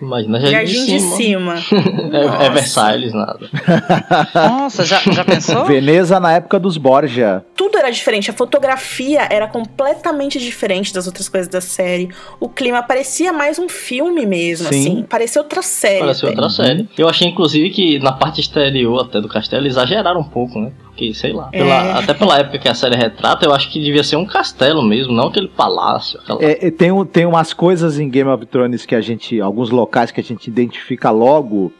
Imagina, 0.00 0.40
já 0.40 0.50
Jardim 0.50 0.86
de 0.86 1.00
Cima. 1.00 1.54
É, 2.12 2.18
é 2.18 2.26
Nossa. 2.26 2.50
Versalhes, 2.50 3.14
nada. 3.14 3.48
Nossa, 4.34 4.84
já, 4.84 4.98
já 4.98 5.24
pensou? 5.24 5.64
Veneza 5.64 6.20
na 6.20 6.32
época 6.32 6.58
dos 6.58 6.76
Borgia. 6.76 7.44
Tudo 7.56 7.78
era 7.78 7.90
diferente. 7.90 8.30
A 8.30 8.34
fotografia 8.34 9.26
era 9.30 9.46
completamente 9.46 10.38
diferente 10.38 10.92
das 10.92 11.06
outras 11.06 11.28
coisas 11.28 11.48
da 11.48 11.60
série. 11.60 12.10
O 12.38 12.48
clima 12.48 12.82
parecia 12.82 13.32
mais 13.32 13.58
um 13.58 13.68
filme 13.68 14.26
mesmo, 14.26 14.68
Sim. 14.68 14.80
assim. 14.80 15.02
Parecia 15.08 15.40
outra 15.40 15.62
série. 15.62 16.00
Parece 16.00 16.26
até. 16.26 16.34
outra 16.34 16.50
série. 16.50 16.88
Eu 16.98 17.08
achei, 17.08 17.28
inclusive, 17.28 17.70
que 17.70 17.98
na 17.98 18.12
parte 18.12 18.40
exterior 18.40 19.02
até 19.02 19.20
do 19.20 19.28
castelo 19.28 19.66
exageraram 19.66 20.20
um 20.20 20.24
pouco, 20.24 20.60
né? 20.60 20.72
Porque, 20.94 21.14
sei 21.14 21.32
lá, 21.32 21.44
pela- 21.48 21.86
É. 21.86 21.92
até 21.92 22.12
pela 22.12 22.38
época 22.38 22.58
que 22.58 22.68
a 22.68 22.74
série 22.74 22.96
retrata, 22.96 23.46
eu 23.46 23.54
acho 23.54 23.70
que 23.70 23.80
devia 23.82 24.04
ser 24.04 24.16
um 24.16 24.26
castelo 24.26 24.82
mesmo, 24.82 25.10
não 25.12 25.28
aquele 25.28 25.48
palácio. 25.48 26.20
Aquela... 26.20 26.42
É, 26.44 26.66
é, 26.66 26.70
tem, 26.70 26.92
um- 26.92 27.04
tem 27.04 27.24
umas 27.24 27.54
coisas 27.54 27.98
em 27.98 28.10
Game 28.10 28.28
of 28.28 28.44
Thrones 28.46 28.84
que 28.84 28.94
a 28.94 29.00
gente. 29.00 29.40
Alguns 29.40 29.70
locais 29.70 30.10
que 30.10 30.20
a 30.20 30.22
gente 30.22 30.46
identifica 30.48 31.10
logo 31.10 31.72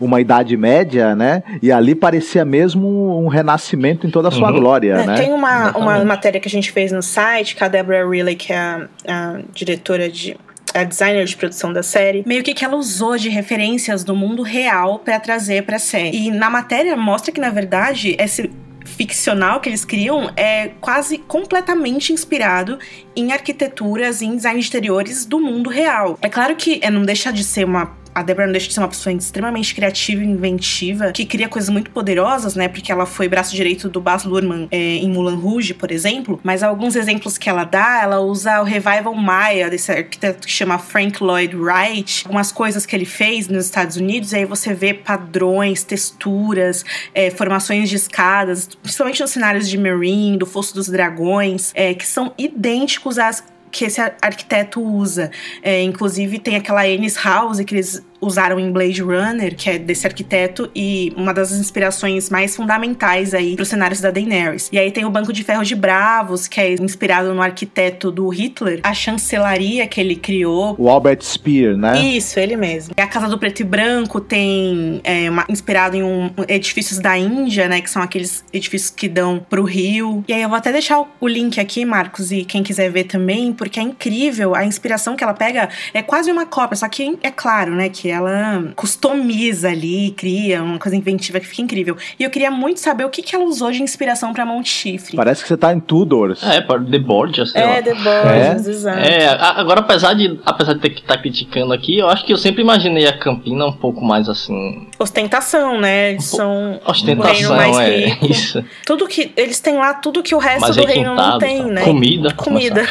uma 0.00 0.20
Idade 0.20 0.56
Média, 0.56 1.14
né? 1.14 1.44
E 1.62 1.70
ali 1.70 1.94
parecia 1.94 2.44
mesmo 2.44 3.16
um 3.24 3.28
renascimento 3.28 4.08
em 4.08 4.10
toda 4.10 4.26
a 4.26 4.30
sua 4.32 4.50
Uhum. 4.50 4.58
glória, 4.58 4.94
É, 4.94 5.06
né? 5.06 5.14
Tem 5.18 5.32
uma, 5.32 5.70
uma 5.78 6.04
matéria 6.04 6.40
que 6.40 6.48
a 6.48 6.50
gente 6.50 6.72
fez 6.72 6.90
no 6.90 7.00
site, 7.00 7.54
que 7.54 7.62
a 7.62 7.68
Deborah 7.68 8.04
Riley, 8.10 8.34
que 8.34 8.52
é 8.52 8.56
a, 8.58 8.88
a 9.06 9.38
diretora 9.54 10.08
de. 10.10 10.36
A 10.78 10.84
designer 10.84 11.24
de 11.24 11.36
produção 11.36 11.72
da 11.72 11.82
série, 11.82 12.22
meio 12.24 12.44
que 12.44 12.54
que 12.54 12.64
ela 12.64 12.76
usou 12.76 13.18
de 13.18 13.28
referências 13.28 14.04
do 14.04 14.14
mundo 14.14 14.42
real 14.42 15.00
pra 15.00 15.18
trazer 15.18 15.64
pra 15.64 15.76
série. 15.76 16.16
E 16.16 16.30
na 16.30 16.48
matéria 16.48 16.96
mostra 16.96 17.32
que, 17.32 17.40
na 17.40 17.50
verdade, 17.50 18.14
esse 18.16 18.48
ficcional 18.84 19.60
que 19.60 19.68
eles 19.68 19.84
criam 19.84 20.30
é 20.36 20.68
quase 20.80 21.18
completamente 21.18 22.12
inspirado 22.12 22.78
em 23.16 23.32
arquiteturas 23.32 24.20
e 24.20 24.26
em 24.26 24.36
design 24.36 24.60
de 24.60 24.64
exteriores 24.64 25.24
do 25.24 25.40
mundo 25.40 25.68
real. 25.68 26.16
É 26.22 26.28
claro 26.28 26.54
que 26.54 26.78
é, 26.80 26.90
não 26.90 27.02
deixa 27.02 27.32
de 27.32 27.42
ser 27.42 27.64
uma 27.64 27.96
a 28.18 28.22
Deborah 28.22 28.46
não 28.46 28.52
deixa 28.52 28.66
de 28.66 28.74
ser 28.74 28.80
uma 28.80 28.88
pessoa 28.88 29.12
extremamente 29.12 29.72
criativa 29.72 30.22
e 30.22 30.26
inventiva, 30.26 31.12
que 31.12 31.24
cria 31.24 31.48
coisas 31.48 31.70
muito 31.70 31.90
poderosas, 31.92 32.56
né? 32.56 32.66
Porque 32.66 32.90
ela 32.90 33.06
foi 33.06 33.28
braço 33.28 33.54
direito 33.54 33.88
do 33.88 34.00
Baz 34.00 34.24
Luhrmann 34.24 34.66
é, 34.72 34.76
em 34.76 35.08
Mulan 35.08 35.36
Rouge, 35.36 35.72
por 35.72 35.92
exemplo. 35.92 36.40
Mas 36.42 36.64
alguns 36.64 36.96
exemplos 36.96 37.38
que 37.38 37.48
ela 37.48 37.62
dá, 37.62 38.00
ela 38.02 38.18
usa 38.18 38.60
o 38.60 38.64
Revival 38.64 39.14
Maya, 39.14 39.70
desse 39.70 39.92
arquiteto 39.92 40.46
que 40.48 40.52
chama 40.52 40.78
Frank 40.78 41.22
Lloyd 41.22 41.54
Wright. 41.54 42.24
Algumas 42.24 42.50
coisas 42.50 42.84
que 42.84 42.96
ele 42.96 43.04
fez 43.04 43.46
nos 43.46 43.66
Estados 43.66 43.96
Unidos, 43.96 44.32
e 44.32 44.36
aí 44.36 44.44
você 44.44 44.74
vê 44.74 44.92
padrões, 44.92 45.84
texturas, 45.84 46.84
é, 47.14 47.30
formações 47.30 47.88
de 47.88 47.94
escadas, 47.94 48.68
principalmente 48.82 49.20
nos 49.20 49.30
cenários 49.30 49.68
de 49.68 49.78
Marine, 49.78 50.36
do 50.36 50.46
Fosso 50.46 50.74
dos 50.74 50.88
Dragões, 50.88 51.70
é, 51.72 51.94
que 51.94 52.06
são 52.06 52.32
idênticos 52.36 53.16
às 53.16 53.44
que 53.70 53.84
esse 53.84 54.00
arquiteto 54.00 54.82
usa. 54.82 55.30
É, 55.62 55.82
inclusive, 55.82 56.38
tem 56.38 56.56
aquela 56.56 56.86
Ennis 56.86 57.16
House 57.16 57.60
que 57.60 57.74
eles 57.74 58.02
usaram 58.20 58.58
em 58.58 58.70
Blade 58.70 59.02
Runner, 59.02 59.54
que 59.54 59.70
é 59.70 59.78
desse 59.78 60.06
arquiteto, 60.06 60.70
e 60.74 61.12
uma 61.16 61.32
das 61.32 61.52
inspirações 61.52 62.30
mais 62.30 62.56
fundamentais 62.56 63.34
aí 63.34 63.54
para 63.54 63.62
os 63.62 63.68
cenários 63.68 64.00
da 64.00 64.10
Daenerys. 64.10 64.68
E 64.72 64.78
aí 64.78 64.90
tem 64.90 65.04
o 65.04 65.10
Banco 65.10 65.32
de 65.32 65.44
Ferro 65.44 65.64
de 65.64 65.74
Bravos, 65.74 66.46
que 66.46 66.60
é 66.60 66.74
inspirado 66.74 67.32
no 67.34 67.42
arquiteto 67.42 68.10
do 68.10 68.28
Hitler, 68.28 68.80
a 68.82 68.94
chancelaria 68.94 69.86
que 69.86 70.00
ele 70.00 70.16
criou. 70.16 70.74
O 70.78 70.88
Albert 70.88 71.22
Speer, 71.22 71.76
né? 71.76 72.00
Isso, 72.00 72.38
ele 72.38 72.56
mesmo. 72.56 72.94
E 72.96 73.00
a 73.00 73.06
Casa 73.06 73.28
do 73.28 73.38
Preto 73.38 73.60
e 73.60 73.64
Branco 73.64 74.20
tem 74.20 75.00
é, 75.04 75.30
uma, 75.30 75.44
inspirado 75.48 75.96
em 75.96 76.02
um, 76.02 76.30
edifícios 76.48 76.98
da 76.98 77.16
Índia, 77.16 77.68
né, 77.68 77.80
que 77.80 77.90
são 77.90 78.02
aqueles 78.02 78.44
edifícios 78.52 78.90
que 78.90 79.08
dão 79.08 79.44
pro 79.48 79.64
rio. 79.64 80.24
E 80.26 80.32
aí 80.32 80.42
eu 80.42 80.48
vou 80.48 80.58
até 80.58 80.72
deixar 80.72 81.00
o, 81.00 81.08
o 81.20 81.28
link 81.28 81.60
aqui, 81.60 81.84
Marcos, 81.84 82.32
e 82.32 82.44
quem 82.44 82.62
quiser 82.62 82.90
ver 82.90 83.04
também, 83.04 83.52
porque 83.52 83.78
é 83.78 83.82
incrível 83.82 84.54
a 84.54 84.64
inspiração 84.64 85.16
que 85.16 85.22
ela 85.22 85.34
pega, 85.34 85.68
é 85.92 86.02
quase 86.02 86.30
uma 86.30 86.46
cópia, 86.46 86.76
só 86.76 86.88
que 86.88 87.18
é 87.22 87.30
claro, 87.30 87.74
né, 87.74 87.88
que 87.88 88.07
ela 88.10 88.64
customiza 88.76 89.68
ali, 89.68 90.12
cria 90.16 90.62
uma 90.62 90.78
coisa 90.78 90.96
inventiva 90.96 91.38
que 91.40 91.46
fica 91.46 91.62
incrível. 91.62 91.96
E 92.18 92.24
eu 92.24 92.30
queria 92.30 92.50
muito 92.50 92.80
saber 92.80 93.04
o 93.04 93.10
que, 93.10 93.22
que 93.22 93.34
ela 93.34 93.44
usou 93.44 93.70
de 93.70 93.82
inspiração 93.82 94.32
para 94.32 94.44
Monte 94.46 94.70
Chifre. 94.70 95.16
Parece 95.16 95.42
que 95.42 95.48
você 95.48 95.56
tá 95.56 95.72
em 95.72 95.80
Tudors. 95.80 96.42
É, 96.42 96.60
The 96.60 96.98
Borgias, 96.98 97.50
sei 97.52 97.62
É, 97.62 97.66
lá. 97.66 97.82
The 97.82 97.94
Borgias, 97.94 98.66
exato. 98.66 98.98
É, 98.98 99.26
a- 99.28 99.60
agora 99.60 99.80
apesar 99.80 100.14
de 100.14 100.38
apesar 100.44 100.74
de 100.74 100.80
ter 100.80 100.90
que 100.90 101.00
estar 101.00 101.18
criticando 101.18 101.72
aqui, 101.72 101.98
eu 101.98 102.08
acho 102.08 102.24
que 102.24 102.32
eu 102.32 102.36
sempre 102.38 102.62
imaginei 102.62 103.06
a 103.06 103.16
Campina 103.16 103.66
um 103.66 103.72
pouco 103.72 104.04
mais 104.04 104.28
assim, 104.28 104.86
Ostentação, 104.98 105.80
né? 105.80 106.10
Eles 106.12 106.24
são 106.24 106.80
o 106.84 106.92
reino 106.92 107.22
ostentação, 107.22 107.56
mais 107.56 107.76
é 107.78 107.96
rico. 108.06 108.26
isso. 108.30 108.64
Tudo 108.86 109.06
que 109.06 109.32
eles 109.36 109.60
têm 109.60 109.74
lá, 109.76 109.94
tudo 109.94 110.22
que 110.22 110.34
o 110.34 110.38
resto 110.38 110.60
Mais 110.60 110.76
do 110.76 110.84
reino 110.84 111.14
não 111.14 111.38
tem, 111.38 111.58
tá? 111.62 111.64
né? 111.70 111.82
Comida, 111.84 112.32
Comida. 112.34 112.82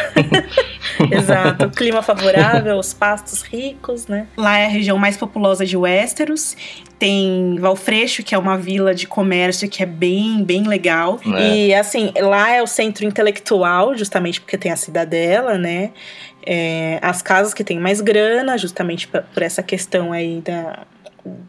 Exato. 1.11 1.69
Clima 1.69 2.01
favorável, 2.01 2.77
os 2.79 2.93
pastos 2.93 3.41
ricos, 3.43 4.07
né? 4.07 4.27
Lá 4.35 4.57
é 4.57 4.65
a 4.65 4.69
região 4.69 4.97
mais 4.97 5.06
populosa 5.15 5.65
de 5.65 5.77
Westeros. 5.77 6.57
Tem 6.99 7.55
Valfreixo, 7.59 8.23
que 8.23 8.33
é 8.33 8.37
uma 8.37 8.57
vila 8.57 8.93
de 8.93 9.07
comércio 9.07 9.69
que 9.69 9.83
é 9.83 9.85
bem, 9.85 10.43
bem 10.43 10.67
legal. 10.67 11.19
É. 11.25 11.55
E 11.55 11.73
assim, 11.73 12.11
lá 12.19 12.51
é 12.51 12.61
o 12.61 12.67
centro 12.67 13.05
intelectual, 13.05 13.95
justamente 13.95 14.41
porque 14.41 14.57
tem 14.57 14.71
a 14.71 14.75
cidadela, 14.75 15.57
né? 15.57 15.91
É, 16.45 16.97
as 17.01 17.21
casas 17.21 17.53
que 17.53 17.63
têm 17.63 17.79
mais 17.79 18.01
grana, 18.01 18.57
justamente 18.57 19.07
por 19.07 19.43
essa 19.43 19.61
questão 19.61 20.11
aí 20.11 20.41
da, 20.41 20.85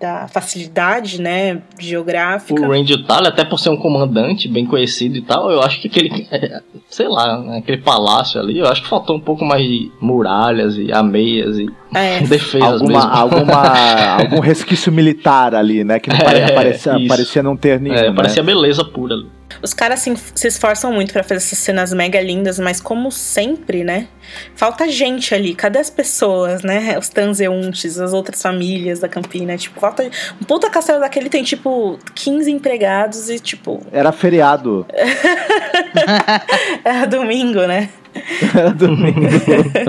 da 0.01 0.29
facilidade, 0.29 1.21
né? 1.21 1.63
Geográfica. 1.79 2.61
O 2.61 2.71
Randy 2.71 3.05
Tally, 3.05 3.29
até 3.29 3.45
por 3.45 3.59
ser 3.59 3.71
um 3.71 3.77
comandante 3.77 4.49
bem 4.49 4.67
conhecido 4.67 5.17
e 5.17 5.23
tal, 5.23 5.51
eu 5.51 5.61
acho 5.63 5.81
que 5.81 5.89
aquele, 5.89 6.27
é, 6.31 6.61
sei 6.89 7.09
lá, 7.09 7.39
né, 7.41 7.59
aquele 7.59 7.79
palácio 7.79 8.41
ali, 8.41 8.59
eu 8.59 8.67
acho 8.67 8.83
que 8.83 8.89
faltou 8.89 9.17
um 9.17 9.21
pouco 9.21 9.45
mais 9.45 9.63
de 9.63 9.91
muralhas 10.01 10.77
e 10.77 10.93
ameias 10.93 11.59
e 11.59 11.67
É. 11.95 12.21
defesas 12.27 12.81
Alguma, 12.81 12.99
mesmo. 12.99 13.11
alguma, 13.13 13.63
algum 14.21 14.41
resquício 14.41 14.93
militar 14.93 15.55
ali, 15.55 15.85
né? 15.85 15.99
Que 15.99 16.11
não 16.11 16.19
pare- 16.19 16.39
É, 16.41 16.53
parecia, 16.53 16.97
isso. 16.99 17.09
parecia 17.09 17.43
não 17.43 17.57
ter 17.57 17.81
nenhum. 17.81 17.97
É, 17.97 18.09
né? 18.11 18.15
parecia 18.15 18.43
beleza 18.43 18.85
pura 18.85 19.15
ali. 19.15 19.27
Os 19.63 19.75
caras 19.75 20.01
assim, 20.01 20.15
se 20.35 20.47
esforçam 20.47 20.93
muito 20.93 21.13
pra 21.13 21.23
fazer 21.23 21.37
essas 21.37 21.59
cenas 21.59 21.93
mega 21.93 22.21
lindas, 22.21 22.59
mas 22.59 22.81
como 22.81 23.11
sempre, 23.11 23.83
né? 23.83 24.09
Falta 24.55 24.89
gente 24.89 25.35
ali. 25.35 25.55
Cadê 25.55 25.79
as 25.79 25.91
pessoas, 25.91 26.63
né? 26.63 26.97
Os 26.99 27.09
transeuntes, 27.09 27.99
as 27.99 28.13
outras 28.13 28.41
famílias 28.41 29.01
da 29.01 29.09
Campina. 29.09 29.57
Tipo, 29.57 29.81
falta. 29.81 30.09
Um 30.41 30.45
puta 30.45 30.71
castelo 30.71 31.01
daquele 31.01 31.29
tem, 31.29 31.43
tipo, 31.43 31.99
15 32.15 32.51
empregados 32.51 33.31
e, 33.31 33.39
tipo, 33.41 33.81
Era 33.91 34.13
feriado. 34.13 34.87
é 36.85 37.07
domingo, 37.07 37.67
né? 37.67 37.89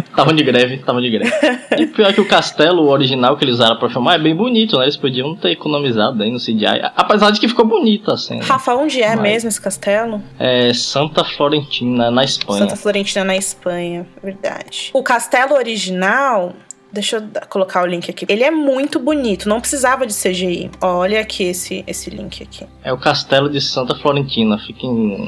Estavam 0.07 0.33
de 0.35 0.43
greve, 0.43 0.75
estavam 0.75 1.01
de 1.01 1.09
greve. 1.09 1.31
E 1.77 1.87
pior 1.87 2.13
que 2.13 2.21
o 2.21 2.27
castelo 2.27 2.87
original 2.89 3.37
que 3.37 3.43
eles 3.45 3.55
usaram 3.55 3.77
pra 3.77 3.89
filmar 3.89 4.15
é 4.15 4.19
bem 4.19 4.35
bonito, 4.35 4.77
né? 4.77 4.85
Eles 4.85 4.97
podiam 4.97 5.35
ter 5.35 5.51
economizado 5.51 6.21
aí 6.21 6.31
no 6.31 6.39
CGI. 6.39 6.91
Apesar 6.95 7.31
de 7.31 7.39
que 7.39 7.47
ficou 7.47 7.65
bonita 7.65 8.13
a 8.13 8.17
cena. 8.17 8.43
Rafa, 8.43 8.75
onde 8.75 9.01
é 9.01 9.09
Mas- 9.15 9.21
mesmo 9.21 9.49
esse 9.49 9.61
castelo? 9.61 10.21
É 10.37 10.73
Santa 10.73 11.23
Florentina, 11.23 12.11
na 12.11 12.23
Espanha. 12.23 12.59
Santa 12.59 12.75
Florentina, 12.75 13.23
na 13.25 13.35
Espanha. 13.35 14.05
Verdade. 14.21 14.89
O 14.93 15.03
castelo 15.03 15.55
original. 15.55 16.53
Deixa 16.91 17.17
eu 17.17 17.23
colocar 17.49 17.83
o 17.83 17.85
link 17.85 18.09
aqui. 18.09 18.25
Ele 18.27 18.43
é 18.43 18.49
muito 18.49 18.97
bonito, 18.99 19.47
não 19.47 19.61
precisava 19.61 20.07
de 20.07 20.13
CGI. 20.13 20.71
Olha 20.81 21.21
aqui 21.21 21.43
esse, 21.43 21.83
esse 21.85 22.09
link 22.09 22.41
aqui. 22.41 22.65
É 22.83 22.91
o 22.91 22.97
castelo 22.97 23.47
de 23.47 23.61
Santa 23.61 23.93
Florentina, 23.93 24.57
fica 24.57 24.87
em 24.87 25.27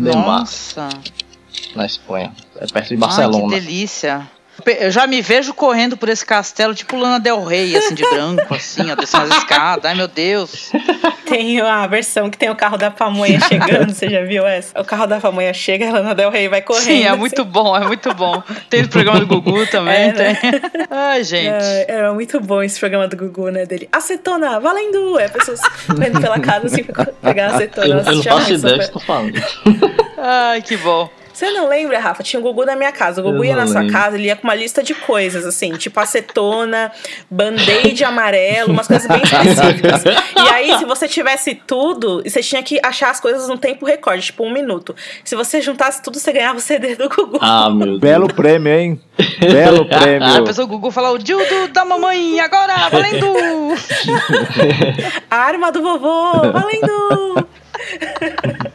Mar, 0.00 0.40
Nossa. 0.40 0.88
Na 1.74 1.86
Espanha. 1.86 2.32
É 2.56 2.66
perto 2.66 2.88
de 2.88 2.94
Ai, 2.94 2.98
Barcelona. 3.00 3.54
que 3.54 3.60
delícia. 3.60 4.26
Eu 4.64 4.90
já 4.90 5.06
me 5.06 5.20
vejo 5.20 5.52
correndo 5.52 5.98
por 5.98 6.08
esse 6.08 6.24
castelo, 6.24 6.74
tipo 6.74 6.96
Lana 6.96 7.20
Del 7.20 7.44
Rey, 7.44 7.76
assim, 7.76 7.94
de 7.94 8.02
branco, 8.08 8.54
assim, 8.54 8.90
ó, 8.90 8.94
descendo 8.94 9.24
as 9.24 9.36
escadas. 9.40 9.84
Ai, 9.84 9.94
meu 9.94 10.08
Deus. 10.08 10.72
Tem 11.28 11.60
a 11.60 11.86
versão 11.86 12.30
que 12.30 12.38
tem 12.38 12.48
o 12.48 12.56
carro 12.56 12.78
da 12.78 12.90
pamonha 12.90 13.38
chegando, 13.38 13.92
você 13.92 14.08
já 14.08 14.22
viu 14.24 14.46
essa? 14.46 14.80
O 14.80 14.82
carro 14.84 15.06
da 15.06 15.20
pamonha 15.20 15.52
chega, 15.52 15.90
a 15.90 15.92
Lana 15.92 16.14
Del 16.14 16.30
Rey 16.30 16.48
vai 16.48 16.62
correndo. 16.62 16.84
Sim, 16.84 17.02
é 17.02 17.08
assim. 17.10 17.18
muito 17.18 17.44
bom, 17.44 17.76
é 17.76 17.86
muito 17.86 18.14
bom. 18.14 18.42
Tem 18.70 18.82
o 18.82 18.88
programa 18.88 19.20
do 19.20 19.26
Gugu 19.26 19.66
também, 19.70 19.94
É, 19.94 20.12
né? 20.14 20.34
tem. 20.34 20.60
Ai, 20.90 21.22
gente. 21.22 21.48
É, 21.48 21.84
era 21.88 22.14
muito 22.14 22.40
bom 22.40 22.62
esse 22.62 22.80
programa 22.80 23.06
do 23.06 23.14
Gugu, 23.16 23.50
né? 23.50 23.66
Dele. 23.66 23.86
Acetona, 23.92 24.58
valendo! 24.58 25.18
É 25.18 25.28
pessoas 25.28 25.60
indo 25.90 26.18
pela 26.18 26.40
casa 26.40 26.66
assim 26.68 26.82
pra 26.82 27.04
pegar 27.04 27.48
acetona. 27.48 27.86
Eu, 27.88 27.98
eu 27.98 28.16
não 28.16 28.22
faço 28.22 28.54
ideia 28.54 28.78
do 28.78 28.84
que 28.86 28.92
tô 28.92 29.00
falando. 29.00 29.32
Ai, 30.16 30.62
que 30.62 30.78
bom. 30.78 31.10
Você 31.36 31.50
não 31.50 31.68
lembra, 31.68 31.98
Rafa? 31.98 32.22
Tinha 32.22 32.40
o 32.40 32.42
Gugu 32.42 32.64
na 32.64 32.74
minha 32.74 32.90
casa. 32.90 33.20
O 33.20 33.24
Gugu 33.24 33.36
Eu 33.36 33.44
ia 33.44 33.54
na 33.54 33.66
sua 33.66 33.80
lembro. 33.80 33.92
casa, 33.92 34.16
ele 34.16 34.28
ia 34.28 34.36
com 34.36 34.44
uma 34.44 34.54
lista 34.54 34.82
de 34.82 34.94
coisas, 34.94 35.44
assim, 35.44 35.70
tipo 35.72 36.00
acetona, 36.00 36.90
band-aid 37.30 38.02
amarelo, 38.04 38.72
umas 38.72 38.86
coisas 38.86 39.06
bem 39.06 39.20
específicas. 39.22 40.02
E 40.34 40.48
aí, 40.48 40.78
se 40.78 40.86
você 40.86 41.06
tivesse 41.06 41.54
tudo, 41.54 42.22
você 42.22 42.40
tinha 42.40 42.62
que 42.62 42.80
achar 42.82 43.10
as 43.10 43.20
coisas 43.20 43.48
num 43.48 43.58
tempo 43.58 43.84
recorde, 43.84 44.24
tipo 44.24 44.44
um 44.44 44.50
minuto. 44.50 44.96
Se 45.22 45.36
você 45.36 45.60
juntasse 45.60 46.02
tudo, 46.02 46.18
você 46.18 46.32
ganhava 46.32 46.56
o 46.56 46.60
CD 46.60 46.94
do 46.94 47.06
Gugu. 47.10 47.38
Ah, 47.42 47.68
meu 47.68 47.86
Deus. 47.86 48.00
Belo 48.00 48.28
prêmio, 48.32 48.72
hein? 48.72 49.00
Belo 49.38 49.84
prêmio. 49.84 50.26
Aí 50.26 50.38
a 50.38 50.42
pessoa 50.42 50.64
o 50.64 50.68
Gugu 50.68 50.90
fala, 50.90 51.10
o 51.10 51.18
Dildo 51.18 51.68
da 51.68 51.84
mamãe, 51.84 52.40
agora, 52.40 52.88
valendo! 52.88 53.26
A 55.30 55.36
arma 55.36 55.70
do 55.70 55.82
vovô, 55.82 56.32
valendo! 56.50 57.46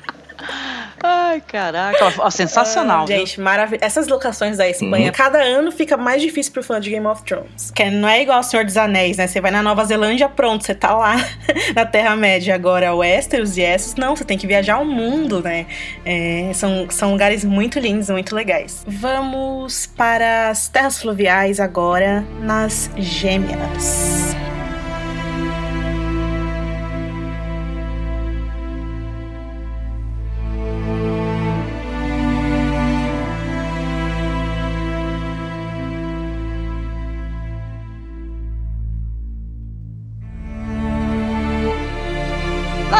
Caraca. 1.52 2.14
Ó, 2.20 2.30
sensacional, 2.30 3.04
Ah, 3.04 3.06
viu? 3.06 3.18
gente, 3.18 3.42
maravilhoso. 3.42 3.84
Essas 3.86 4.08
locações 4.08 4.58
da 4.58 4.68
Espanha, 4.70 5.08
Uhum. 5.08 5.12
cada 5.12 5.40
ano 5.40 5.72
fica 5.72 5.98
mais 5.98 6.22
difícil 6.22 6.54
pro 6.54 6.64
fã 6.64 6.80
de 6.80 6.90
Game 6.90 7.06
of 7.06 7.24
Thrones. 7.24 7.72
Que 7.72 7.90
não 7.90 8.08
é 8.08 8.22
igual 8.22 8.38
ao 8.38 8.44
Senhor 8.44 8.64
dos 8.66 8.78
Anéis, 8.78 9.18
né? 9.18 9.28
Você 9.28 9.42
vai 9.42 9.52
na 9.52 9.62
Nova 9.62 9.84
Zelândia, 9.84 10.30
pronto, 10.30 10.64
você 10.66 10.74
tá 10.74 10.96
lá 10.96 11.16
na 11.76 11.86
Terra-média. 11.86 12.56
Agora, 12.56 12.94
Westeros 12.96 13.58
e 13.58 13.62
Essos, 13.62 13.96
não, 13.96 14.16
você 14.16 14.24
tem 14.24 14.38
que 14.38 14.48
viajar 14.48 14.76
ao 14.76 14.86
mundo, 14.86 15.42
né? 15.42 15.66
É, 16.06 16.52
são, 16.54 16.88
são 16.90 17.12
lugares 17.12 17.44
muito 17.44 17.80
lindos, 17.80 18.10
muito 18.10 18.34
legais. 18.36 18.84
Vamos 18.88 19.88
para 19.88 20.50
as 20.50 20.68
terras 20.70 21.02
fluviais 21.02 21.60
agora, 21.60 22.24
nas 22.40 22.90
Gêmeas. 22.98 24.36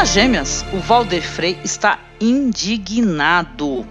Nas 0.02 0.08
gêmeas, 0.08 0.64
o 0.72 0.78
Valdefrey 0.78 1.56
está 1.62 2.00
indignado. 2.20 3.86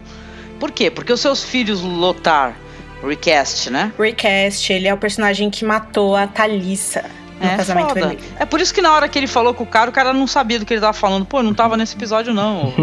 Por 0.60 0.70
quê? 0.70 0.92
Porque 0.92 1.14
os 1.14 1.22
seus 1.22 1.42
filhos 1.42 1.80
Lothar, 1.80 2.54
recast, 3.02 3.70
né? 3.70 3.94
Recast, 3.98 4.74
ele 4.74 4.90
é 4.90 4.94
o 4.94 4.98
personagem 4.98 5.50
que 5.50 5.64
matou 5.64 6.18
a 6.18 6.28
Thalissa 6.28 7.06
no 7.40 7.48
É 7.48 7.56
Casamento 7.56 7.88
foda. 7.88 8.08
Vermelho. 8.08 8.20
É 8.38 8.46
por 8.46 8.60
isso 8.60 8.74
que 8.74 8.82
na 8.82 8.92
hora 8.92 9.08
que 9.08 9.18
ele 9.18 9.26
falou 9.26 9.54
com 9.54 9.64
o 9.64 9.66
cara, 9.66 9.90
o 9.90 9.94
cara 9.94 10.12
não 10.12 10.28
sabia 10.28 10.60
do 10.60 10.66
que 10.66 10.74
ele 10.74 10.82
tava 10.82 10.92
falando. 10.92 11.26
Pô, 11.26 11.40
eu 11.40 11.44
não 11.44 11.54
tava 11.54 11.78
nesse 11.78 11.96
episódio, 11.96 12.34
não. 12.34 12.74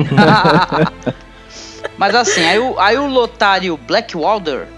Mas 1.99 2.15
assim, 2.15 2.47
aí 2.47 2.59
o, 2.59 2.81
aí 2.81 2.97
o 2.97 3.07
Lothar 3.07 3.63
e 3.63 3.71
o 3.71 3.77
Blackwalder 3.77 4.69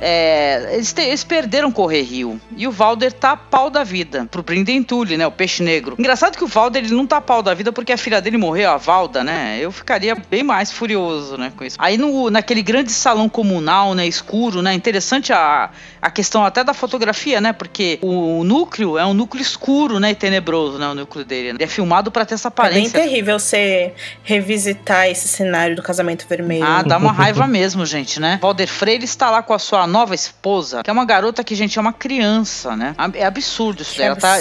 é, 0.00 0.74
eles, 0.74 0.92
te, 0.92 1.02
eles 1.02 1.24
perderam 1.24 1.70
Correr 1.70 2.02
Rio. 2.02 2.40
E 2.56 2.66
o 2.66 2.70
Valder 2.70 3.12
tá 3.12 3.36
pau 3.36 3.70
da 3.70 3.84
vida. 3.84 4.26
Pro 4.30 4.42
Brindentulli, 4.42 5.16
né? 5.16 5.26
O 5.26 5.30
peixe 5.30 5.62
negro. 5.62 5.96
Engraçado 5.98 6.36
que 6.36 6.44
o 6.44 6.46
Valder 6.46 6.84
ele 6.84 6.94
não 6.94 7.06
tá 7.06 7.20
pau 7.20 7.42
da 7.42 7.54
vida 7.54 7.72
porque 7.72 7.92
a 7.92 7.96
filha 7.96 8.20
dele 8.20 8.36
morreu, 8.36 8.70
a 8.70 8.76
Valda, 8.76 9.22
né? 9.22 9.58
Eu 9.60 9.70
ficaria 9.70 10.14
bem 10.14 10.42
mais 10.42 10.72
furioso, 10.72 11.36
né? 11.36 11.52
Com 11.56 11.64
isso. 11.64 11.76
Aí 11.78 11.96
no, 11.96 12.30
naquele 12.30 12.62
grande 12.62 12.92
salão 12.92 13.28
comunal, 13.28 13.94
né? 13.94 14.06
Escuro, 14.06 14.62
né? 14.62 14.74
Interessante 14.74 15.32
a, 15.32 15.70
a 16.02 16.10
questão 16.10 16.44
até 16.44 16.64
da 16.64 16.74
fotografia, 16.74 17.40
né? 17.40 17.52
Porque 17.52 17.98
o, 18.02 18.42
núcleo 18.44 18.98
é 18.98 19.06
um 19.06 19.14
núcleo 19.14 19.40
escuro, 19.40 20.00
né? 20.00 20.10
E 20.10 20.14
tenebroso, 20.14 20.78
né? 20.78 20.88
O 20.88 20.94
núcleo 20.94 21.24
dele. 21.24 21.48
Ele 21.50 21.62
é 21.62 21.66
filmado 21.66 22.10
para 22.10 22.24
ter 22.24 22.34
essa 22.34 22.48
aparência. 22.48 22.98
É 22.98 23.00
bem 23.00 23.08
terrível 23.08 23.38
você 23.38 23.92
revisitar 24.22 25.08
esse 25.08 25.28
cenário 25.28 25.76
do 25.76 25.82
casamento 25.82 26.26
vermelho. 26.28 26.64
Ah, 26.64 26.82
dá 26.82 26.98
uma 26.98 27.12
raiva 27.12 27.46
mesmo, 27.46 27.86
gente, 27.86 28.18
né? 28.18 28.38
Valder 28.42 28.68
Freire 28.68 29.04
está 29.04 29.30
lá 29.30 29.42
com 29.42 29.54
a 29.54 29.58
sua 29.58 29.83
nova 29.86 30.14
esposa, 30.14 30.82
que 30.82 30.90
é 30.90 30.92
uma 30.92 31.04
garota 31.04 31.42
que, 31.44 31.54
gente, 31.54 31.78
é 31.78 31.80
uma 31.80 31.92
criança, 31.92 32.76
né? 32.76 32.94
É 33.14 33.24
absurdo 33.24 33.82
isso 33.82 33.96
dela. 33.98 34.16
Tá, 34.16 34.38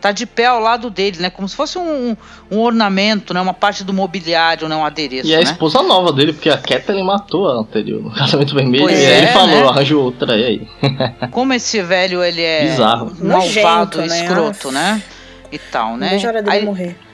tá 0.00 0.12
de 0.12 0.26
pé 0.26 0.46
ao 0.46 0.60
lado 0.60 0.90
dele, 0.90 1.18
né? 1.20 1.30
Como 1.30 1.48
se 1.48 1.54
fosse 1.56 1.78
um, 1.78 2.16
um 2.50 2.58
ornamento, 2.58 3.32
né? 3.34 3.40
Uma 3.40 3.54
parte 3.54 3.84
do 3.84 3.92
mobiliário, 3.92 4.68
né? 4.68 4.76
Um 4.76 4.84
adereço. 4.84 5.28
E 5.28 5.34
a 5.34 5.38
né? 5.38 5.44
esposa 5.44 5.82
nova 5.82 6.12
dele, 6.12 6.32
porque 6.32 6.50
a 6.50 6.58
Kathleen 6.58 7.04
matou 7.04 7.48
a 7.48 7.54
anterior 7.60 8.02
no 8.02 8.10
casamento 8.14 8.54
vermelho. 8.54 8.84
Pois 8.84 8.98
e 8.98 9.06
aí 9.06 9.12
é, 9.12 9.18
ele 9.18 9.26
falou, 9.28 9.48
né? 9.48 9.68
arranjou 9.68 10.04
outra, 10.04 10.36
e 10.36 10.44
aí? 10.44 10.68
Como 11.30 11.52
esse 11.52 11.82
velho, 11.82 12.22
ele 12.22 12.42
é 12.42 12.62
Bizarro. 12.70 13.12
malvado, 13.20 13.98
Nojento, 13.98 13.98
né? 13.98 14.06
escroto, 14.06 14.72
né? 14.72 15.02
E 15.50 15.58
tal, 15.58 15.90
Não 15.92 15.96
né? 15.98 16.08
vejo 16.10 16.26
a 16.26 16.30
hora 16.30 16.42
dele 16.42 16.56
Aí- 16.56 16.64
morrer. 16.64 17.05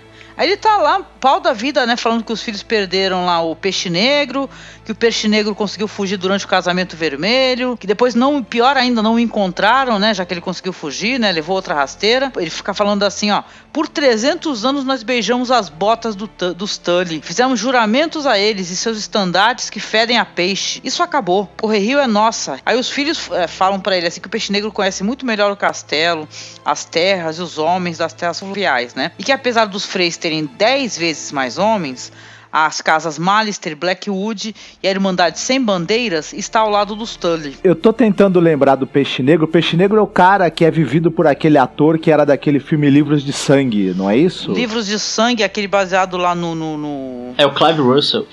Aí 0.43 0.49
ele 0.49 0.57
tá 0.57 0.77
lá, 0.77 1.01
pau 1.21 1.39
da 1.39 1.53
vida, 1.53 1.87
né? 1.87 1.97
Falando 1.97 2.25
que 2.25 2.33
os 2.33 2.43
filhos 2.43 2.65
perderam 2.65 3.25
lá 3.25 3.41
o 3.41 3.55
peixe 3.55 3.89
negro, 3.89 4.51
que 4.85 4.91
o 4.91 4.95
peixe 4.95 5.29
negro 5.29 5.55
conseguiu 5.55 5.87
fugir 5.87 6.17
durante 6.17 6.45
o 6.45 6.49
casamento 6.49 6.97
vermelho, 6.97 7.77
que 7.77 7.87
depois 7.87 8.17
não, 8.17 8.43
pior 8.43 8.77
ainda, 8.77 9.01
não 9.01 9.15
o 9.15 9.21
encontraram, 9.21 10.01
né? 10.01 10.13
Já 10.13 10.25
que 10.25 10.35
ele 10.35 10.41
conseguiu 10.41 10.73
fugir, 10.73 11.21
né? 11.21 11.31
Levou 11.31 11.55
outra 11.55 11.77
rasteira. 11.77 12.33
Ele 12.37 12.51
fica 12.51 12.75
falando 12.75 13.05
assim, 13.05 13.31
ó. 13.31 13.45
Por 13.73 13.87
300 13.87 14.65
anos 14.65 14.85
nós 14.85 15.05
beijamos 15.05 15.53
as 15.53 15.69
botas 15.69 16.17
do, 16.17 16.29
dos 16.57 16.77
Tully. 16.77 17.23
Fizemos 17.23 17.61
juramentos 17.61 18.27
a 18.27 18.37
eles 18.37 18.69
e 18.71 18.77
seus 18.77 18.99
estandartes 18.99 19.71
que 19.71 19.79
fedem 19.79 20.19
a 20.19 20.25
peixe. 20.25 20.81
Isso 20.83 21.05
acabou. 21.05 21.49
O 21.63 21.69
Rio 21.69 22.01
é 22.01 22.09
nossa. 22.09 22.59
Aí 22.67 22.77
os 22.77 22.91
filhos 22.91 23.31
eh, 23.31 23.47
falam 23.47 23.79
pra 23.79 23.97
ele 23.97 24.09
assim 24.09 24.21
que 24.21 24.27
o 24.27 24.31
peixe 24.31 24.51
negro 24.51 24.73
conhece 24.73 25.05
muito 25.05 25.25
melhor 25.25 25.53
o 25.53 25.57
castelo, 25.57 26.29
as 26.65 26.85
terras 26.85 27.39
e 27.39 27.43
os 27.43 27.59
homens 27.59 27.99
das 27.99 28.13
terras 28.13 28.41
fluviais, 28.41 28.95
né? 28.97 29.13
E 29.17 29.23
que 29.23 29.31
apesar 29.31 29.67
dos 29.67 29.87
freis 29.87 30.17
terem 30.17 30.32
10 30.41 30.97
vezes 30.97 31.33
mais 31.33 31.59
homens, 31.59 32.11
as 32.55 32.81
casas 32.83 33.19
Malister, 33.19 33.75
Blackwood 33.75 34.55
e 34.83 34.87
a 34.87 34.91
Irmandade 34.91 35.39
Sem 35.39 35.59
Bandeiras 35.63 36.33
está 36.35 36.61
ao 36.61 36.69
lado 36.69 36.95
dos 36.95 37.17
Tully. 37.17 37.57
Eu 37.65 37.75
tô 37.75 37.93
tentando 37.95 38.39
lembrar 38.41 38.75
do 38.77 38.87
Peixe 38.87 39.23
Negro. 39.23 39.47
O 39.47 39.49
Peixe 39.49 39.75
Negro 39.77 39.99
é 39.99 40.03
o 40.03 40.07
cara 40.07 40.51
que 40.51 40.63
é 40.65 40.71
vivido 40.71 41.11
por 41.11 41.27
aquele 41.27 41.57
ator 41.57 41.99
que 41.99 42.11
era 42.11 42.25
daquele 42.27 42.61
filme 42.61 42.91
Livros 42.91 43.23
de 43.25 43.33
Sangue, 43.33 43.95
não 43.97 44.09
é 44.09 44.17
isso? 44.19 44.53
Livros 44.53 44.87
de 44.87 44.99
sangue, 44.99 45.43
aquele 45.43 45.67
baseado 45.67 46.17
lá 46.19 46.35
no. 46.35 46.55
no, 46.55 46.77
no- 46.77 47.35
É 47.39 47.47
o 47.47 47.55
Clive 47.55 47.81
Russell. 47.81 48.27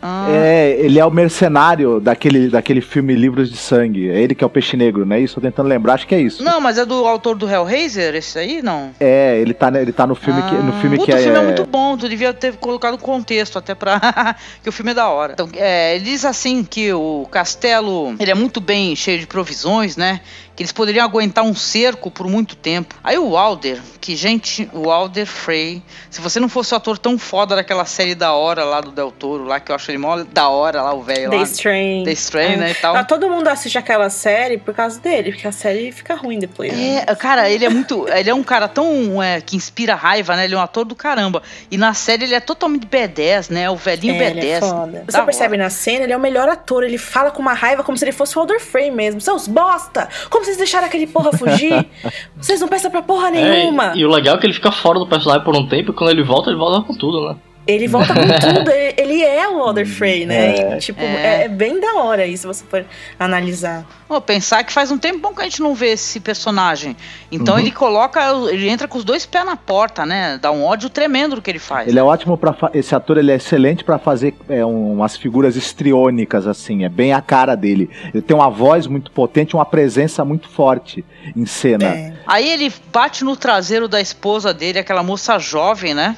Ah, 0.00 0.26
É, 0.30 0.76
ele 0.78 0.98
é 0.98 1.04
o 1.04 1.10
mercenário 1.10 1.98
daquele, 2.00 2.48
daquele 2.48 2.80
filme 2.80 3.14
Livros 3.14 3.50
de 3.50 3.56
Sangue. 3.56 4.08
É 4.10 4.20
ele 4.20 4.34
que 4.34 4.44
é 4.44 4.46
o 4.46 4.50
Peixe 4.50 4.76
Negro, 4.76 5.04
não 5.04 5.16
é 5.16 5.20
isso? 5.20 5.34
Tô 5.34 5.40
tentando 5.40 5.68
lembrar, 5.68 5.94
acho 5.94 6.06
que 6.06 6.14
é 6.14 6.20
isso. 6.20 6.42
Não, 6.42 6.60
mas 6.60 6.78
é 6.78 6.84
do 6.84 7.06
autor 7.06 7.36
do 7.36 7.48
Hellraiser, 7.48 8.14
esse 8.14 8.38
aí? 8.38 8.62
Não. 8.62 8.90
É, 9.00 9.38
ele 9.40 9.52
tá, 9.54 9.68
ele 9.80 9.92
tá 9.92 10.06
no 10.06 10.14
filme 10.14 10.40
que, 10.42 10.54
no 10.54 10.72
filme 10.80 10.96
Ah, 10.96 10.98
Puta, 11.00 11.12
que 11.12 11.18
o 11.18 11.20
é. 11.20 11.22
filme 11.22 11.38
é 11.38 11.42
muito 11.42 11.64
bom, 11.66 11.96
tu 11.96 12.08
devia 12.08 12.32
ter 12.32 12.54
colocado 12.56 12.96
contexto 12.98 13.58
até 13.58 13.74
pra. 13.74 14.36
que 14.62 14.68
o 14.68 14.72
filme 14.72 14.92
é 14.92 14.94
da 14.94 15.08
hora. 15.08 15.32
Então, 15.32 15.48
é, 15.56 15.96
ele 15.96 16.04
diz 16.04 16.24
assim 16.24 16.62
que 16.64 16.92
o 16.92 17.26
castelo 17.30 18.14
ele 18.18 18.30
é 18.30 18.34
muito 18.34 18.60
bem 18.60 18.94
cheio 18.94 19.18
de 19.18 19.26
provisões, 19.26 19.96
né? 19.96 20.20
Que 20.58 20.64
eles 20.64 20.72
poderiam 20.72 21.04
aguentar 21.04 21.44
um 21.44 21.54
cerco 21.54 22.10
por 22.10 22.26
muito 22.26 22.56
tempo. 22.56 22.96
Aí 23.04 23.16
o 23.16 23.30
Walder, 23.30 23.78
que 24.00 24.16
gente, 24.16 24.68
o 24.72 24.88
Walder 24.88 25.24
Frey, 25.24 25.80
se 26.10 26.20
você 26.20 26.40
não 26.40 26.48
fosse 26.48 26.74
o 26.74 26.76
ator 26.76 26.98
tão 26.98 27.16
foda 27.16 27.54
daquela 27.54 27.84
série 27.84 28.12
da 28.12 28.32
hora 28.32 28.64
lá 28.64 28.80
do 28.80 28.90
Del 28.90 29.12
Toro, 29.12 29.44
lá 29.44 29.60
que 29.60 29.70
eu 29.70 29.76
acho 29.76 29.88
ele 29.88 29.98
mó 29.98 30.16
da 30.32 30.48
hora 30.48 30.82
lá, 30.82 30.92
o 30.94 31.00
velho 31.00 31.30
The 31.30 31.36
lá. 31.36 31.42
Strain. 31.44 32.02
The 32.02 32.10
Strain, 32.10 32.52
É. 32.54 32.56
né, 32.56 32.70
e 32.72 32.74
tal. 32.74 32.96
Ah, 32.96 33.04
todo 33.04 33.28
mundo 33.30 33.46
assiste 33.46 33.78
aquela 33.78 34.10
série 34.10 34.58
por 34.58 34.74
causa 34.74 34.98
dele, 34.98 35.30
porque 35.30 35.46
a 35.46 35.52
série 35.52 35.92
fica 35.92 36.16
ruim 36.16 36.40
depois. 36.40 36.72
né? 36.76 37.04
É, 37.06 37.14
cara, 37.14 37.48
ele 37.48 37.64
é 37.64 37.68
muito. 37.68 38.08
Ele 38.08 38.28
é 38.28 38.34
um 38.34 38.42
cara 38.42 38.66
tão. 38.66 39.22
é, 39.22 39.40
que 39.40 39.54
inspira 39.54 39.94
raiva, 39.94 40.34
né? 40.34 40.44
Ele 40.44 40.56
é 40.56 40.58
um 40.58 40.60
ator 40.60 40.84
do 40.84 40.96
caramba. 40.96 41.40
E 41.70 41.78
na 41.78 41.94
série 41.94 42.24
ele 42.24 42.34
é 42.34 42.40
totalmente 42.40 42.84
B10, 42.84 43.48
né? 43.48 43.70
O 43.70 43.76
velhinho 43.76 44.20
É, 44.20 44.30
ele 44.30 44.40
é 44.40 44.58
B10. 44.58 44.68
foda. 44.68 45.04
Da 45.06 45.12
Você 45.12 45.22
percebe 45.22 45.54
hora. 45.54 45.62
na 45.62 45.70
cena, 45.70 46.02
ele 46.02 46.12
é 46.12 46.16
o 46.16 46.20
melhor 46.20 46.48
ator. 46.48 46.82
Ele 46.82 46.98
fala 46.98 47.30
com 47.30 47.40
uma 47.40 47.52
raiva 47.54 47.84
como 47.84 47.96
se 47.96 48.04
ele 48.04 48.10
fosse 48.10 48.36
o 48.36 48.40
Alder 48.40 48.60
Frey 48.60 48.90
mesmo. 48.90 49.20
Seus 49.20 49.46
bosta! 49.46 50.08
Como 50.28 50.47
vocês 50.48 50.56
deixaram 50.56 50.86
aquele 50.86 51.06
porra 51.06 51.32
fugir? 51.32 51.86
vocês 52.36 52.60
não 52.60 52.68
prestam 52.68 52.90
pra 52.90 53.02
porra 53.02 53.30
nenhuma. 53.30 53.92
É, 53.92 53.96
e 53.96 54.04
o 54.04 54.10
legal 54.10 54.36
é 54.36 54.38
que 54.38 54.46
ele 54.46 54.54
fica 54.54 54.72
fora 54.72 54.98
do 54.98 55.06
personagem 55.06 55.44
por 55.44 55.54
um 55.54 55.66
tempo 55.66 55.90
e 55.90 55.94
quando 55.94 56.10
ele 56.10 56.22
volta, 56.22 56.50
ele 56.50 56.58
volta 56.58 56.86
com 56.86 56.94
tudo, 56.94 57.28
né? 57.28 57.36
Ele 57.68 57.86
volta 57.86 58.14
com 58.14 58.20
tudo. 58.40 58.70
Ele, 58.70 59.22
é 59.22 59.46
o 59.46 59.60
Alder 59.60 59.86
Frey, 59.86 60.24
né? 60.24 60.56
É. 60.56 60.76
E, 60.76 60.78
tipo, 60.78 61.02
É. 61.02 61.42
é. 61.42 61.44
é 61.44 61.48
bem 61.48 61.78
da 61.78 61.96
hora 61.96 62.26
isso, 62.26 62.40
se 62.40 62.46
você 62.46 62.64
for 62.64 62.82
analisar. 63.18 63.84
Ô, 64.08 64.20
pensar 64.22 64.64
que 64.64 64.72
faz 64.72 64.90
um 64.90 64.96
tempo 64.96 65.18
bom 65.18 65.34
que 65.34 65.42
a 65.42 65.44
gente 65.44 65.60
não 65.60 65.74
vê 65.74 65.88
esse 65.88 66.18
personagem. 66.18 66.96
Então 67.30 67.54
Uhum. 67.54 67.60
ele 67.60 67.70
coloca. 67.70 68.20
Ele 68.50 68.68
entra 68.70 68.88
com 68.88 68.96
os 68.96 69.04
dois 69.04 69.26
pés 69.26 69.44
na 69.44 69.54
porta, 69.54 70.06
né? 70.06 70.38
Dá 70.40 70.50
um 70.50 70.64
ódio 70.64 70.88
tremendo 70.88 71.36
do 71.36 71.42
que 71.42 71.50
ele 71.50 71.58
faz. 71.58 71.86
Ele 71.88 71.98
é 71.98 72.02
ótimo 72.02 72.38
para 72.38 72.56
esse 72.72 72.94
ator, 72.94 73.18
ele 73.18 73.30
é 73.30 73.34
excelente 73.36 73.84
pra 73.84 73.98
fazer 73.98 74.34
é, 74.48 74.64
um- 74.64 74.94
umas 74.94 75.14
figuras 75.18 75.54
histriônicas 75.54 76.46
assim, 76.46 76.84
é 76.84 76.88
bem 76.88 77.12
a 77.12 77.20
cara 77.20 77.54
dele. 77.54 77.90
Ele 78.14 78.22
tem 78.22 78.34
uma 78.34 78.48
voz 78.48 78.86
muito 78.86 79.10
potente, 79.10 79.54
uma 79.54 79.66
presença 79.66 80.24
muito 80.24 80.48
forte 80.48 81.04
em 81.36 81.44
cena. 81.44 81.84
É. 81.84 82.14
Aí 82.26 82.48
ele 82.48 82.72
bate 82.90 83.24
no 83.24 83.36
traseiro 83.36 83.86
da 83.88 84.00
esposa 84.00 84.54
dele, 84.54 84.78
aquela 84.78 85.02
moça 85.02 85.38
jovem, 85.38 85.92
né? 85.92 86.16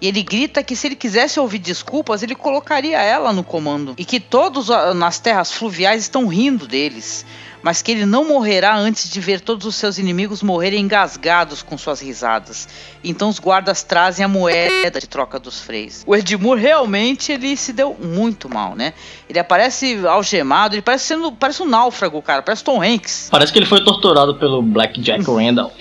E 0.00 0.06
ele 0.06 0.22
grita 0.22 0.62
que 0.62 0.76
se 0.76 0.86
ele 0.86 0.96
quisesse 0.96 1.40
ouvir 1.40 1.58
desculpas, 1.58 2.22
ele 2.22 2.34
colocaria 2.34 3.00
ela 3.02 3.32
no 3.32 3.42
comando. 3.42 3.94
E 3.98 4.04
que 4.04 4.20
todos 4.20 4.68
nas 4.94 5.18
terras 5.18 5.52
fluviais 5.52 6.02
estão 6.02 6.26
rindo 6.28 6.66
deles. 6.68 7.26
Mas 7.62 7.82
que 7.82 7.90
ele 7.90 8.06
não 8.06 8.26
morrerá 8.26 8.76
antes 8.76 9.10
de 9.10 9.20
ver 9.20 9.40
todos 9.40 9.66
os 9.66 9.76
seus 9.76 9.98
inimigos 9.98 10.42
morrerem 10.42 10.80
engasgados 10.80 11.62
com 11.62 11.76
suas 11.76 12.00
risadas. 12.00 12.68
Então 13.02 13.28
os 13.28 13.38
guardas 13.38 13.82
trazem 13.82 14.24
a 14.24 14.28
moeda 14.28 15.00
de 15.00 15.06
troca 15.06 15.38
dos 15.38 15.60
freis. 15.60 16.02
O 16.06 16.14
Edmur 16.14 16.56
realmente 16.56 17.32
ele 17.32 17.56
se 17.56 17.72
deu 17.72 17.96
muito 18.00 18.48
mal, 18.48 18.74
né? 18.74 18.92
Ele 19.28 19.38
aparece 19.38 20.06
algemado, 20.06 20.74
ele 20.74 20.82
parece 20.82 21.06
sendo 21.06 21.32
parece 21.32 21.62
um 21.62 21.66
náufrago, 21.66 22.20
cara, 22.22 22.42
parece 22.42 22.64
Tom 22.64 22.82
Hanks. 22.82 23.28
Parece 23.30 23.52
que 23.52 23.58
ele 23.58 23.66
foi 23.66 23.82
torturado 23.84 24.34
pelo 24.36 24.62
Black 24.62 25.00
Jack 25.00 25.24
Randall. 25.28 25.72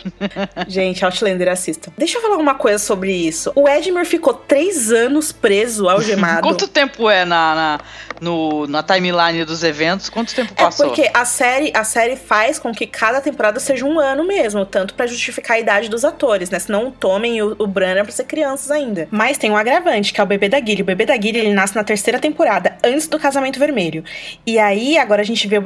Gente, 0.68 1.04
Outlander, 1.04 1.50
assistam. 1.50 1.92
Deixa 1.98 2.18
eu 2.18 2.22
falar 2.22 2.38
uma 2.38 2.56
coisa 2.56 2.80
sobre 2.80 3.12
isso. 3.12 3.52
O 3.56 3.68
Edmure 3.68 4.06
ficou 4.06 4.34
três 4.34 4.92
anos 4.92 5.32
preso, 5.32 5.88
algemado. 5.88 6.42
Quanto 6.48 6.68
tempo 6.68 7.10
é 7.10 7.26
na, 7.26 7.56
na, 7.56 7.80
no- 8.22 8.68
na 8.68 8.82
timeline 8.84 9.44
dos 9.46 9.64
eventos? 9.64 10.10
Quanto 10.10 10.34
tempo 10.34 10.54
É 10.56 10.64
passou? 10.64 10.88
porque 10.88 11.10
a 11.14 11.26
série, 11.26 11.72
a 11.74 11.84
série 11.84 12.16
faz 12.16 12.60
com 12.60 12.72
que 12.74 12.86
cada 12.88 13.22
temporada 13.22 13.60
seja 13.60 13.86
um 13.86 14.00
ano 14.00 14.26
mesmo, 14.26 14.66
tanto 14.66 14.94
pra 14.94 15.08
justificar 15.08 15.58
a 15.58 15.60
idade 15.60 15.90
dos 15.90 16.04
atores, 16.06 16.50
né? 16.50 16.60
Senão 16.60 16.94
e 17.24 17.42
o, 17.42 17.56
o 17.60 17.68
Bran 17.68 17.88
eram 17.88 18.04
pra 18.04 18.12
ser 18.12 18.26
crianças 18.26 18.70
ainda. 18.72 19.08
Mas 19.12 19.38
tem 19.38 19.50
um 19.52 19.58
agravante, 19.58 20.14
que 20.14 20.20
é 20.22 20.24
o 20.24 20.28
bebê 20.28 20.48
da 20.50 20.60
Gilly. 20.60 20.82
O 20.82 20.86
bebê 20.86 21.06
da 21.06 21.16
Gilly, 21.16 21.40
ele 21.40 21.54
nasce 21.54 21.76
na 21.76 21.84
terceira 21.84 22.20
temporada, 22.20 22.78
antes 22.84 23.08
do 23.08 23.18
casamento 23.20 23.58
vermelho. 23.60 24.04
E 24.46 24.60
aí, 24.60 24.98
agora 24.98 25.22
a 25.22 25.26
gente 25.26 25.48
vê, 25.48 25.58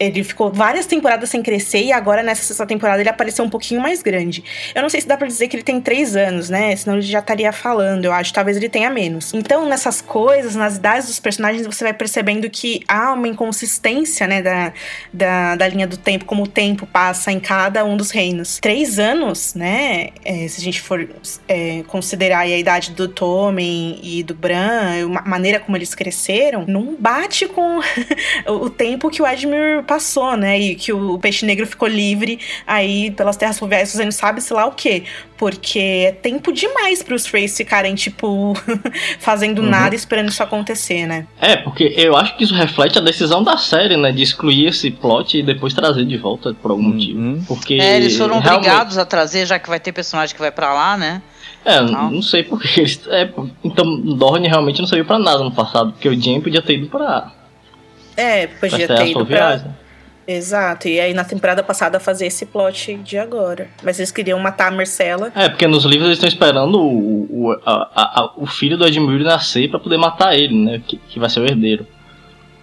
ele 0.00 0.22
ficou 0.24 0.50
várias 0.52 0.86
temporadas 0.86 1.28
sem 1.30 1.42
crescer, 1.42 1.82
e 1.84 1.92
agora 1.92 2.22
nessa 2.22 2.42
sexta 2.42 2.66
temporada 2.66 3.00
ele 3.00 3.08
apareceu 3.08 3.44
um 3.44 3.50
pouquinho 3.50 3.80
mais 3.80 4.02
grande. 4.02 4.42
Eu 4.74 4.82
não 4.82 4.88
sei 4.88 5.00
se 5.00 5.06
dá 5.06 5.16
pra 5.16 5.26
dizer 5.26 5.48
que 5.48 5.56
ele 5.56 5.62
tem 5.62 5.80
três 5.80 6.16
anos, 6.16 6.50
né? 6.50 6.74
Senão 6.76 6.96
ele 6.96 7.06
já 7.06 7.20
estaria 7.20 7.52
falando, 7.52 8.04
eu 8.04 8.12
acho. 8.12 8.32
Talvez 8.32 8.56
ele 8.56 8.68
tenha 8.68 8.90
menos. 8.90 9.32
Então, 9.34 9.66
nessas 9.66 10.00
coisas, 10.00 10.54
nas 10.54 10.76
idades 10.76 11.06
dos 11.06 11.20
personagens, 11.20 11.66
você 11.66 11.84
vai 11.84 11.94
percebendo 11.96 12.48
que 12.50 12.82
há 12.86 13.12
uma 13.12 13.26
inconsistência, 13.28 14.26
né? 14.26 14.42
Da, 14.42 14.72
da, 15.12 15.56
da 15.56 15.68
linha 15.68 15.86
do 15.86 15.96
tempo, 15.96 16.24
como 16.24 16.44
o 16.44 16.46
tempo 16.46 16.86
passa 16.86 17.32
em 17.32 17.40
cada 17.40 17.84
um 17.84 17.96
dos 17.96 18.10
reinos. 18.10 18.58
Três 18.60 18.98
anos, 18.98 19.54
né? 19.54 20.10
é, 20.24 20.46
se 20.48 20.60
a 20.60 20.64
gente 20.64 20.80
for 20.80 21.08
é, 21.48 21.82
considerar 21.86 22.40
aí 22.40 22.52
a 22.52 22.58
idade 22.58 22.92
do 22.92 23.08
Tommen 23.08 23.98
e 24.02 24.22
do 24.22 24.34
Bran, 24.34 25.16
a 25.16 25.28
maneira 25.28 25.58
como 25.60 25.76
eles 25.76 25.94
cresceram, 25.94 26.64
não 26.66 26.94
bate 26.98 27.46
com 27.46 27.80
o 28.46 28.68
tempo 28.70 29.10
que 29.10 29.22
o 29.22 29.26
Edmure 29.26 29.82
passou, 29.86 30.36
né? 30.36 30.58
E 30.58 30.74
que 30.74 30.92
o 30.92 31.18
peixe 31.18 31.46
negro 31.46 31.66
ficou 31.66 31.88
livre 31.88 32.38
aí 32.66 33.10
pelas 33.12 33.36
terras 33.36 33.58
fluviais 33.58 33.90
fazendo 33.92 34.12
sabe-se 34.12 34.52
lá 34.52 34.66
o 34.66 34.72
quê. 34.72 35.04
Porque 35.36 35.78
é 36.08 36.12
tempo 36.12 36.50
demais 36.52 37.02
pros 37.02 37.26
Freys 37.26 37.56
ficarem, 37.56 37.94
tipo, 37.94 38.54
fazendo 39.20 39.60
Uhum. 39.62 39.68
nada 39.68 39.94
esperando 39.94 40.28
isso 40.30 40.42
acontecer, 40.42 41.06
né? 41.06 41.26
É, 41.40 41.56
porque 41.56 41.85
eu 41.96 42.16
acho 42.16 42.36
que 42.36 42.44
isso 42.44 42.54
reflete 42.54 42.98
a 42.98 43.00
decisão 43.02 43.42
da 43.42 43.56
série, 43.56 43.96
né? 43.96 44.10
De 44.12 44.22
excluir 44.22 44.66
esse 44.68 44.90
plot 44.90 45.38
e 45.38 45.42
depois 45.42 45.72
trazer 45.74 46.04
de 46.04 46.16
volta 46.16 46.54
por 46.54 46.70
algum 46.70 46.82
motivo. 46.82 47.18
Uhum. 47.18 47.44
Porque. 47.46 47.74
É, 47.74 47.96
eles 47.96 48.16
foram 48.16 48.38
realmente- 48.40 48.66
obrigados 48.68 48.98
a 48.98 49.04
trazer, 49.04 49.46
já 49.46 49.58
que 49.58 49.68
vai 49.68 49.78
ter 49.80 49.92
personagem 49.92 50.34
que 50.34 50.40
vai 50.40 50.50
pra 50.50 50.72
lá, 50.72 50.96
né? 50.96 51.22
É, 51.64 51.80
Não. 51.80 52.10
não 52.10 52.22
sei 52.22 52.42
porque 52.44 52.80
eles. 52.80 53.00
É, 53.08 53.28
então, 53.64 54.00
Dorne 54.00 54.46
realmente 54.48 54.80
não 54.80 54.86
serviu 54.86 55.04
pra 55.04 55.18
nada 55.18 55.42
no 55.42 55.50
passado, 55.50 55.92
porque 55.92 56.08
o 56.08 56.20
Jim 56.20 56.40
podia 56.40 56.62
ter 56.62 56.74
ido 56.74 56.86
pra. 56.86 57.32
É, 58.16 58.46
pra 58.46 58.68
podia 58.70 58.86
terras 58.86 59.04
ter 59.04 59.10
ido 59.10 59.26
pra, 59.26 59.56
né? 59.56 59.64
Exato, 60.28 60.88
e 60.88 60.98
aí 60.98 61.14
na 61.14 61.22
temporada 61.24 61.62
passada 61.62 62.00
fazer 62.00 62.26
esse 62.26 62.44
plot 62.46 62.94
de 62.96 63.16
agora. 63.16 63.68
Mas 63.82 63.98
eles 63.98 64.10
queriam 64.10 64.38
matar 64.40 64.68
a 64.68 64.70
Marcela. 64.72 65.30
É, 65.34 65.48
porque 65.48 65.66
nos 65.68 65.84
livros 65.84 66.06
eles 66.08 66.16
estão 66.18 66.28
esperando 66.28 66.80
o, 66.80 67.26
o, 67.48 67.52
a, 67.64 67.90
a, 67.94 68.32
o 68.36 68.44
filho 68.46 68.76
do 68.76 68.84
Edmure 68.86 69.22
nascer 69.22 69.70
pra 69.70 69.78
poder 69.78 69.96
matar 69.98 70.34
ele, 70.34 70.54
né? 70.64 70.82
Que, 70.86 70.96
que 70.96 71.18
vai 71.20 71.30
ser 71.30 71.40
o 71.40 71.44
herdeiro. 71.44 71.86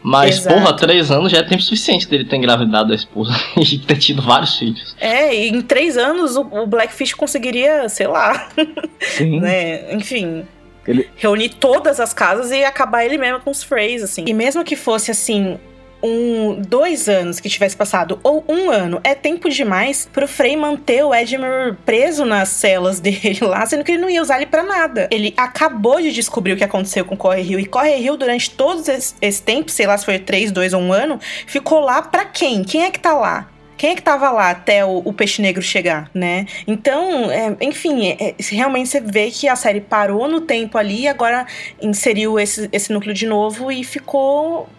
Mas, 0.06 0.40
Exato. 0.40 0.56
porra, 0.60 0.76
três 0.76 1.10
anos 1.12 1.32
já 1.32 1.38
é 1.38 1.44
tempo 1.44 1.62
suficiente 1.64 2.10
dele 2.10 2.26
ter 2.26 2.36
engravidado 2.36 2.92
a 2.92 2.96
esposa 2.96 3.32
e 3.56 3.78
ter 3.80 3.96
tido 3.98 4.22
vários 4.22 4.58
filhos. 4.58 4.94
É, 5.00 5.34
e 5.34 5.48
em 5.50 5.62
três 5.62 5.96
anos 5.98 6.36
o, 6.36 6.42
o 6.42 6.68
Blackfish 6.68 7.14
conseguiria, 7.14 7.88
sei 7.88 8.08
lá, 8.08 8.50
Sim. 9.00 9.40
né? 9.40 9.94
Enfim. 9.94 10.44
Ele- 10.86 11.10
Reunir 11.16 11.48
todas 11.48 12.02
as 12.02 12.14
casas 12.14 12.52
e 12.52 12.66
acabar 12.66 13.06
ele 13.06 13.18
mesmo 13.18 13.40
com 13.40 13.50
os 13.52 13.64
Freys, 13.64 14.04
assim. 14.04 14.26
E 14.28 14.34
mesmo 14.34 14.66
que 14.66 14.76
fosse 14.76 15.10
assim. 15.12 15.58
Um, 16.04 16.62
dois 16.62 17.08
anos 17.08 17.40
que 17.40 17.48
tivesse 17.48 17.78
passado, 17.78 18.20
ou 18.22 18.44
um 18.50 18.70
ano, 18.70 19.00
é 19.06 19.16
tempo 19.16 19.50
demais 19.50 20.08
pro 20.12 20.28
Frey 20.28 20.58
manter 20.58 21.02
o 21.06 21.16
Edmure 21.16 21.78
preso 21.86 22.26
nas 22.26 22.50
celas 22.50 23.00
dele 23.02 23.40
lá, 23.42 23.66
sendo 23.66 23.86
que 23.86 23.94
ele 23.94 24.02
não 24.02 24.10
ia 24.10 24.22
usar 24.22 24.36
ele 24.36 24.46
pra 24.46 24.64
nada. 24.64 25.08
Ele 25.10 25.34
acabou 25.38 26.02
de 26.02 26.12
descobrir 26.12 26.52
o 26.52 26.58
que 26.58 26.64
aconteceu 26.64 27.06
com 27.06 27.16
Corre 27.16 27.42
Rio, 27.42 27.60
e 27.60 27.66
Corre 27.66 27.96
Rio, 27.96 28.18
durante 28.18 28.52
todos 28.52 28.90
esse, 28.90 29.16
esse 29.22 29.42
tempo, 29.42 29.72
sei 29.72 29.88
lá 29.88 29.98
se 29.98 30.04
foi 30.04 30.20
três, 30.20 30.52
dois 30.52 30.74
ou 30.74 30.82
um 30.82 30.92
ano, 30.92 31.20
ficou 31.48 31.80
lá 31.80 32.02
pra 32.02 32.26
quem? 32.26 32.64
Quem 32.64 32.84
é 32.84 32.92
que 32.92 33.00
tá 33.00 33.14
lá? 33.14 33.48
Quem 33.78 33.92
é 33.92 33.96
que 33.96 34.02
tava 34.02 34.30
lá 34.32 34.52
até 34.52 34.86
o, 34.86 35.02
o 35.04 35.12
peixe 35.12 35.42
negro 35.42 35.62
chegar, 35.62 36.10
né? 36.14 36.46
Então, 36.68 37.30
é, 37.32 37.56
enfim, 37.60 38.08
é, 38.08 38.30
é, 38.30 38.36
realmente 38.52 38.90
você 38.90 39.02
vê 39.02 39.30
que 39.32 39.48
a 39.48 39.56
série 39.56 39.82
parou 39.82 40.28
no 40.28 40.42
tempo 40.42 40.78
ali 40.78 41.02
e 41.02 41.08
agora 41.08 41.46
inseriu 41.82 42.40
esse, 42.40 42.70
esse 42.72 42.94
núcleo 42.94 43.14
de 43.14 43.26
novo 43.26 43.72
e 43.72 43.84
ficou 43.84 44.70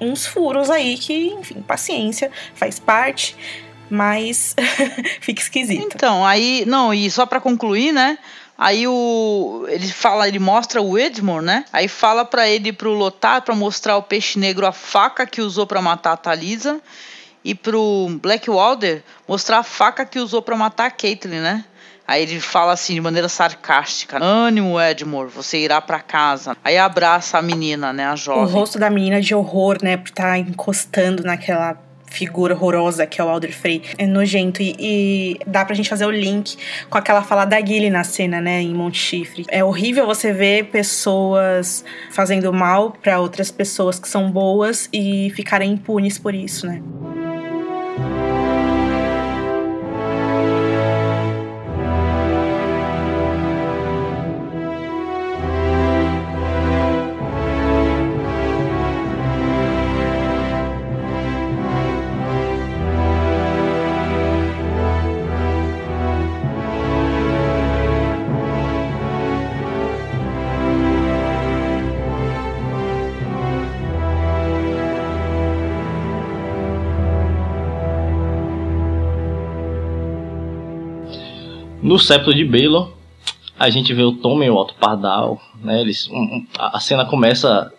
uns 0.00 0.26
furos 0.26 0.70
aí 0.70 0.96
que, 0.98 1.28
enfim, 1.28 1.62
paciência, 1.62 2.30
faz 2.54 2.78
parte, 2.78 3.36
mas 3.90 4.54
fica 5.20 5.40
esquisito. 5.40 5.94
Então, 5.94 6.24
aí, 6.24 6.64
não, 6.66 6.92
e 6.92 7.10
só 7.10 7.26
pra 7.26 7.40
concluir, 7.40 7.92
né? 7.92 8.18
Aí 8.56 8.86
o 8.86 9.66
ele 9.68 9.88
fala, 9.88 10.28
ele 10.28 10.38
mostra 10.38 10.80
o 10.80 10.96
Edmure, 10.96 11.44
né? 11.44 11.64
Aí 11.72 11.88
fala 11.88 12.24
pra 12.24 12.48
ele 12.48 12.72
pro 12.72 12.92
Lotar 12.92 13.42
pra 13.42 13.54
mostrar 13.54 13.96
o 13.96 14.02
peixe 14.02 14.38
negro 14.38 14.64
a 14.64 14.72
faca 14.72 15.26
que 15.26 15.40
usou 15.40 15.66
pra 15.66 15.82
matar 15.82 16.12
a 16.12 16.16
Talisa 16.16 16.80
e 17.44 17.54
pro 17.54 18.08
Blackwalder 18.22 19.02
mostrar 19.26 19.58
a 19.58 19.62
faca 19.64 20.06
que 20.06 20.20
usou 20.20 20.40
pra 20.40 20.56
matar 20.56 20.86
a 20.86 20.90
Caitlyn, 20.90 21.40
né? 21.40 21.64
Aí 22.06 22.22
ele 22.22 22.40
fala 22.40 22.72
assim 22.72 22.94
de 22.94 23.00
maneira 23.00 23.28
sarcástica: 23.28 24.22
"Ânimo, 24.22 24.80
Edmure, 24.80 25.30
você 25.30 25.58
irá 25.58 25.80
pra 25.80 26.00
casa". 26.00 26.56
Aí 26.62 26.76
abraça 26.76 27.38
a 27.38 27.42
menina, 27.42 27.92
né, 27.92 28.06
a 28.06 28.14
O 28.14 28.16
jovem. 28.16 28.52
rosto 28.52 28.78
da 28.78 28.90
menina 28.90 29.20
de 29.20 29.34
horror, 29.34 29.78
né, 29.82 29.96
por 29.96 30.08
estar 30.08 30.38
encostando 30.38 31.22
naquela 31.22 31.78
figura 32.06 32.54
horrorosa 32.54 33.06
que 33.06 33.20
é 33.20 33.24
o 33.24 33.28
Alder 33.28 33.52
Frey. 33.52 33.82
É 33.98 34.06
nojento 34.06 34.62
e, 34.62 34.76
e 34.78 35.38
dá 35.46 35.64
pra 35.64 35.74
gente 35.74 35.88
fazer 35.88 36.06
o 36.06 36.10
link 36.12 36.56
com 36.88 36.96
aquela 36.96 37.22
fala 37.22 37.44
da 37.44 37.58
Gilly 37.60 37.90
na 37.90 38.04
cena, 38.04 38.40
né, 38.40 38.60
em 38.62 38.72
Monte 38.72 38.98
Chifre. 38.98 39.44
É 39.48 39.64
horrível 39.64 40.06
você 40.06 40.32
ver 40.32 40.66
pessoas 40.66 41.84
fazendo 42.12 42.52
mal 42.52 42.92
pra 42.92 43.18
outras 43.18 43.50
pessoas 43.50 43.98
que 43.98 44.08
são 44.08 44.30
boas 44.30 44.88
e 44.92 45.32
ficarem 45.34 45.72
impunes 45.72 46.16
por 46.16 46.34
isso, 46.34 46.66
né? 46.68 46.80
No 81.94 82.00
septo 82.00 82.34
de 82.34 82.44
Baelor, 82.44 82.90
a 83.56 83.70
gente 83.70 83.94
vê 83.94 84.02
o 84.02 84.10
Tom 84.10 84.42
e 84.42 84.50
o 84.50 84.56
Otto 84.56 84.74
Pardal, 84.74 85.40
né? 85.62 85.80
Eles, 85.80 86.08
um- 86.10 86.44
a 86.58 86.80
cena 86.80 87.04
começa 87.04 87.72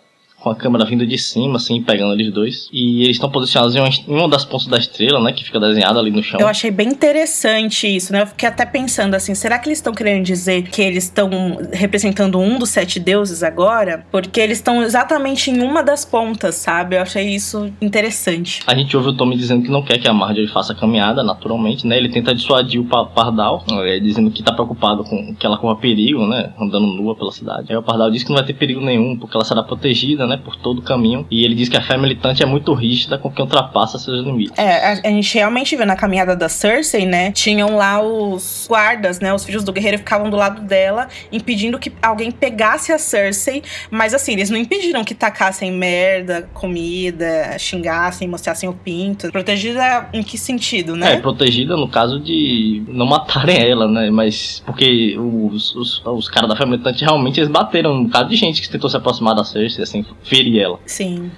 com 0.46 0.50
a 0.50 0.54
câmera 0.54 0.84
vindo 0.84 1.04
de 1.04 1.18
cima, 1.18 1.56
assim, 1.56 1.82
pegando 1.82 2.12
eles 2.12 2.32
dois. 2.32 2.68
E 2.72 3.02
eles 3.02 3.16
estão 3.16 3.28
posicionados 3.28 3.74
em 3.74 3.80
uma, 3.80 3.88
em 3.88 4.14
uma 4.14 4.28
das 4.28 4.44
pontas 4.44 4.68
da 4.68 4.78
estrela, 4.78 5.20
né? 5.20 5.32
Que 5.32 5.42
fica 5.44 5.58
desenhada 5.58 5.98
ali 5.98 6.12
no 6.12 6.22
chão. 6.22 6.38
Eu 6.38 6.46
achei 6.46 6.70
bem 6.70 6.86
interessante 6.88 7.88
isso, 7.88 8.12
né? 8.12 8.22
Eu 8.22 8.28
fiquei 8.28 8.48
até 8.48 8.64
pensando 8.64 9.14
assim, 9.14 9.34
será 9.34 9.58
que 9.58 9.66
eles 9.68 9.78
estão 9.78 9.92
querendo 9.92 10.24
dizer 10.24 10.62
que 10.70 10.80
eles 10.80 11.02
estão 11.04 11.28
representando 11.72 12.38
um 12.38 12.60
dos 12.60 12.70
sete 12.70 13.00
deuses 13.00 13.42
agora? 13.42 14.06
Porque 14.12 14.38
eles 14.38 14.58
estão 14.58 14.84
exatamente 14.84 15.50
em 15.50 15.60
uma 15.60 15.82
das 15.82 16.04
pontas, 16.04 16.54
sabe? 16.54 16.94
Eu 16.96 17.02
achei 17.02 17.26
isso 17.34 17.72
interessante. 17.80 18.62
A 18.68 18.74
gente 18.76 18.96
ouve 18.96 19.08
o 19.08 19.12
Tommy 19.16 19.36
dizendo 19.36 19.64
que 19.64 19.68
não 19.70 19.82
quer 19.82 19.98
que 19.98 20.06
a 20.06 20.12
Marjorie 20.14 20.46
faça 20.46 20.72
a 20.72 20.76
caminhada, 20.76 21.24
naturalmente, 21.24 21.84
né? 21.88 21.96
Ele 21.96 22.08
tenta 22.08 22.32
dissuadir 22.32 22.80
o 22.80 22.84
Pa- 22.84 23.06
Pardal, 23.06 23.64
é, 23.84 23.98
dizendo 23.98 24.30
que 24.30 24.44
tá 24.44 24.52
preocupado 24.52 25.02
com 25.02 25.34
que 25.34 25.44
ela 25.44 25.58
corra 25.58 25.74
perigo, 25.74 26.24
né? 26.24 26.52
Andando 26.56 26.86
nua 26.86 27.16
pela 27.16 27.32
cidade. 27.32 27.66
Aí 27.72 27.76
o 27.76 27.82
Pardal 27.82 28.12
diz 28.12 28.22
que 28.22 28.28
não 28.28 28.36
vai 28.36 28.46
ter 28.46 28.52
perigo 28.54 28.80
nenhum, 28.80 29.16
porque 29.18 29.36
ela 29.36 29.44
será 29.44 29.62
protegida, 29.62 30.24
né? 30.26 30.35
Por 30.36 30.56
todo 30.56 30.78
o 30.78 30.82
caminho. 30.82 31.26
E 31.30 31.44
ele 31.44 31.54
diz 31.54 31.68
que 31.68 31.76
a 31.76 31.82
fé 31.82 31.96
militante 31.96 32.42
é 32.42 32.46
muito 32.46 32.72
rígida 32.74 33.18
com 33.18 33.30
quem 33.30 33.44
ultrapassa 33.44 33.98
seus 33.98 34.24
limites. 34.24 34.56
É, 34.58 34.92
a, 34.92 34.92
a 35.04 35.10
gente 35.10 35.34
realmente 35.34 35.76
viu 35.76 35.86
na 35.86 35.96
caminhada 35.96 36.36
da 36.36 36.48
Cersei, 36.48 37.06
né? 37.06 37.32
Tinham 37.32 37.76
lá 37.76 38.00
os 38.02 38.66
guardas, 38.68 39.20
né? 39.20 39.32
Os 39.32 39.44
filhos 39.44 39.64
do 39.64 39.72
guerreiro 39.72 39.98
ficavam 39.98 40.30
do 40.30 40.36
lado 40.36 40.62
dela, 40.62 41.08
impedindo 41.32 41.78
que 41.78 41.92
alguém 42.02 42.30
pegasse 42.30 42.92
a 42.92 42.98
Cersei. 42.98 43.62
Mas 43.90 44.14
assim, 44.14 44.32
eles 44.32 44.50
não 44.50 44.58
impediram 44.58 45.04
que 45.04 45.14
tacassem 45.14 45.72
merda, 45.72 46.48
comida, 46.54 47.56
xingassem, 47.58 48.28
mostrassem 48.28 48.68
o 48.68 48.72
pinto. 48.72 49.30
Protegida 49.30 50.08
em 50.12 50.22
que 50.22 50.38
sentido, 50.38 50.96
né? 50.96 51.14
É, 51.14 51.16
protegida 51.16 51.76
no 51.76 51.88
caso 51.88 52.20
de 52.20 52.82
não 52.88 53.06
matarem 53.06 53.56
ela, 53.56 53.88
né? 53.88 54.10
Mas 54.10 54.62
porque 54.64 55.16
os, 55.18 55.74
os, 55.74 56.02
os 56.04 56.28
caras 56.28 56.48
da 56.48 56.56
fé 56.56 56.64
militante 56.64 57.04
realmente 57.04 57.40
eles 57.40 57.50
bateram 57.50 57.92
um 57.92 58.04
bocado 58.04 58.28
de 58.28 58.36
gente 58.36 58.60
que 58.62 58.68
tentou 58.68 58.88
se 58.90 58.96
aproximar 58.96 59.34
da 59.34 59.44
Cersei, 59.44 59.82
assim, 59.82 60.04
ferir 60.26 60.60
ela. 60.62 60.78
Sim. 60.86 61.30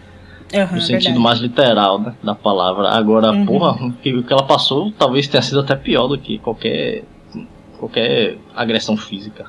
Aham, 0.55 0.77
no 0.77 0.81
sentido 0.81 1.03
verdade. 1.05 1.19
mais 1.19 1.39
literal, 1.41 1.99
né, 2.01 2.15
da 2.23 2.35
palavra. 2.35 2.89
Agora, 2.89 3.31
Uhum. 3.33 3.45
porra, 3.47 3.73
o 3.87 3.93
que, 3.93 4.15
o 4.15 4.23
que 4.23 4.33
ela 4.33 4.45
passou 4.45 4.91
talvez 4.93 5.29
tenha 5.29 5.43
sido 5.43 5.61
até 5.61 5.77
pior 5.77 6.09
do 6.09 6.17
que 6.19 6.39
qualquer 6.39 7.05
qualquer 7.79 8.37
agressão 8.57 8.97
física. 8.97 9.45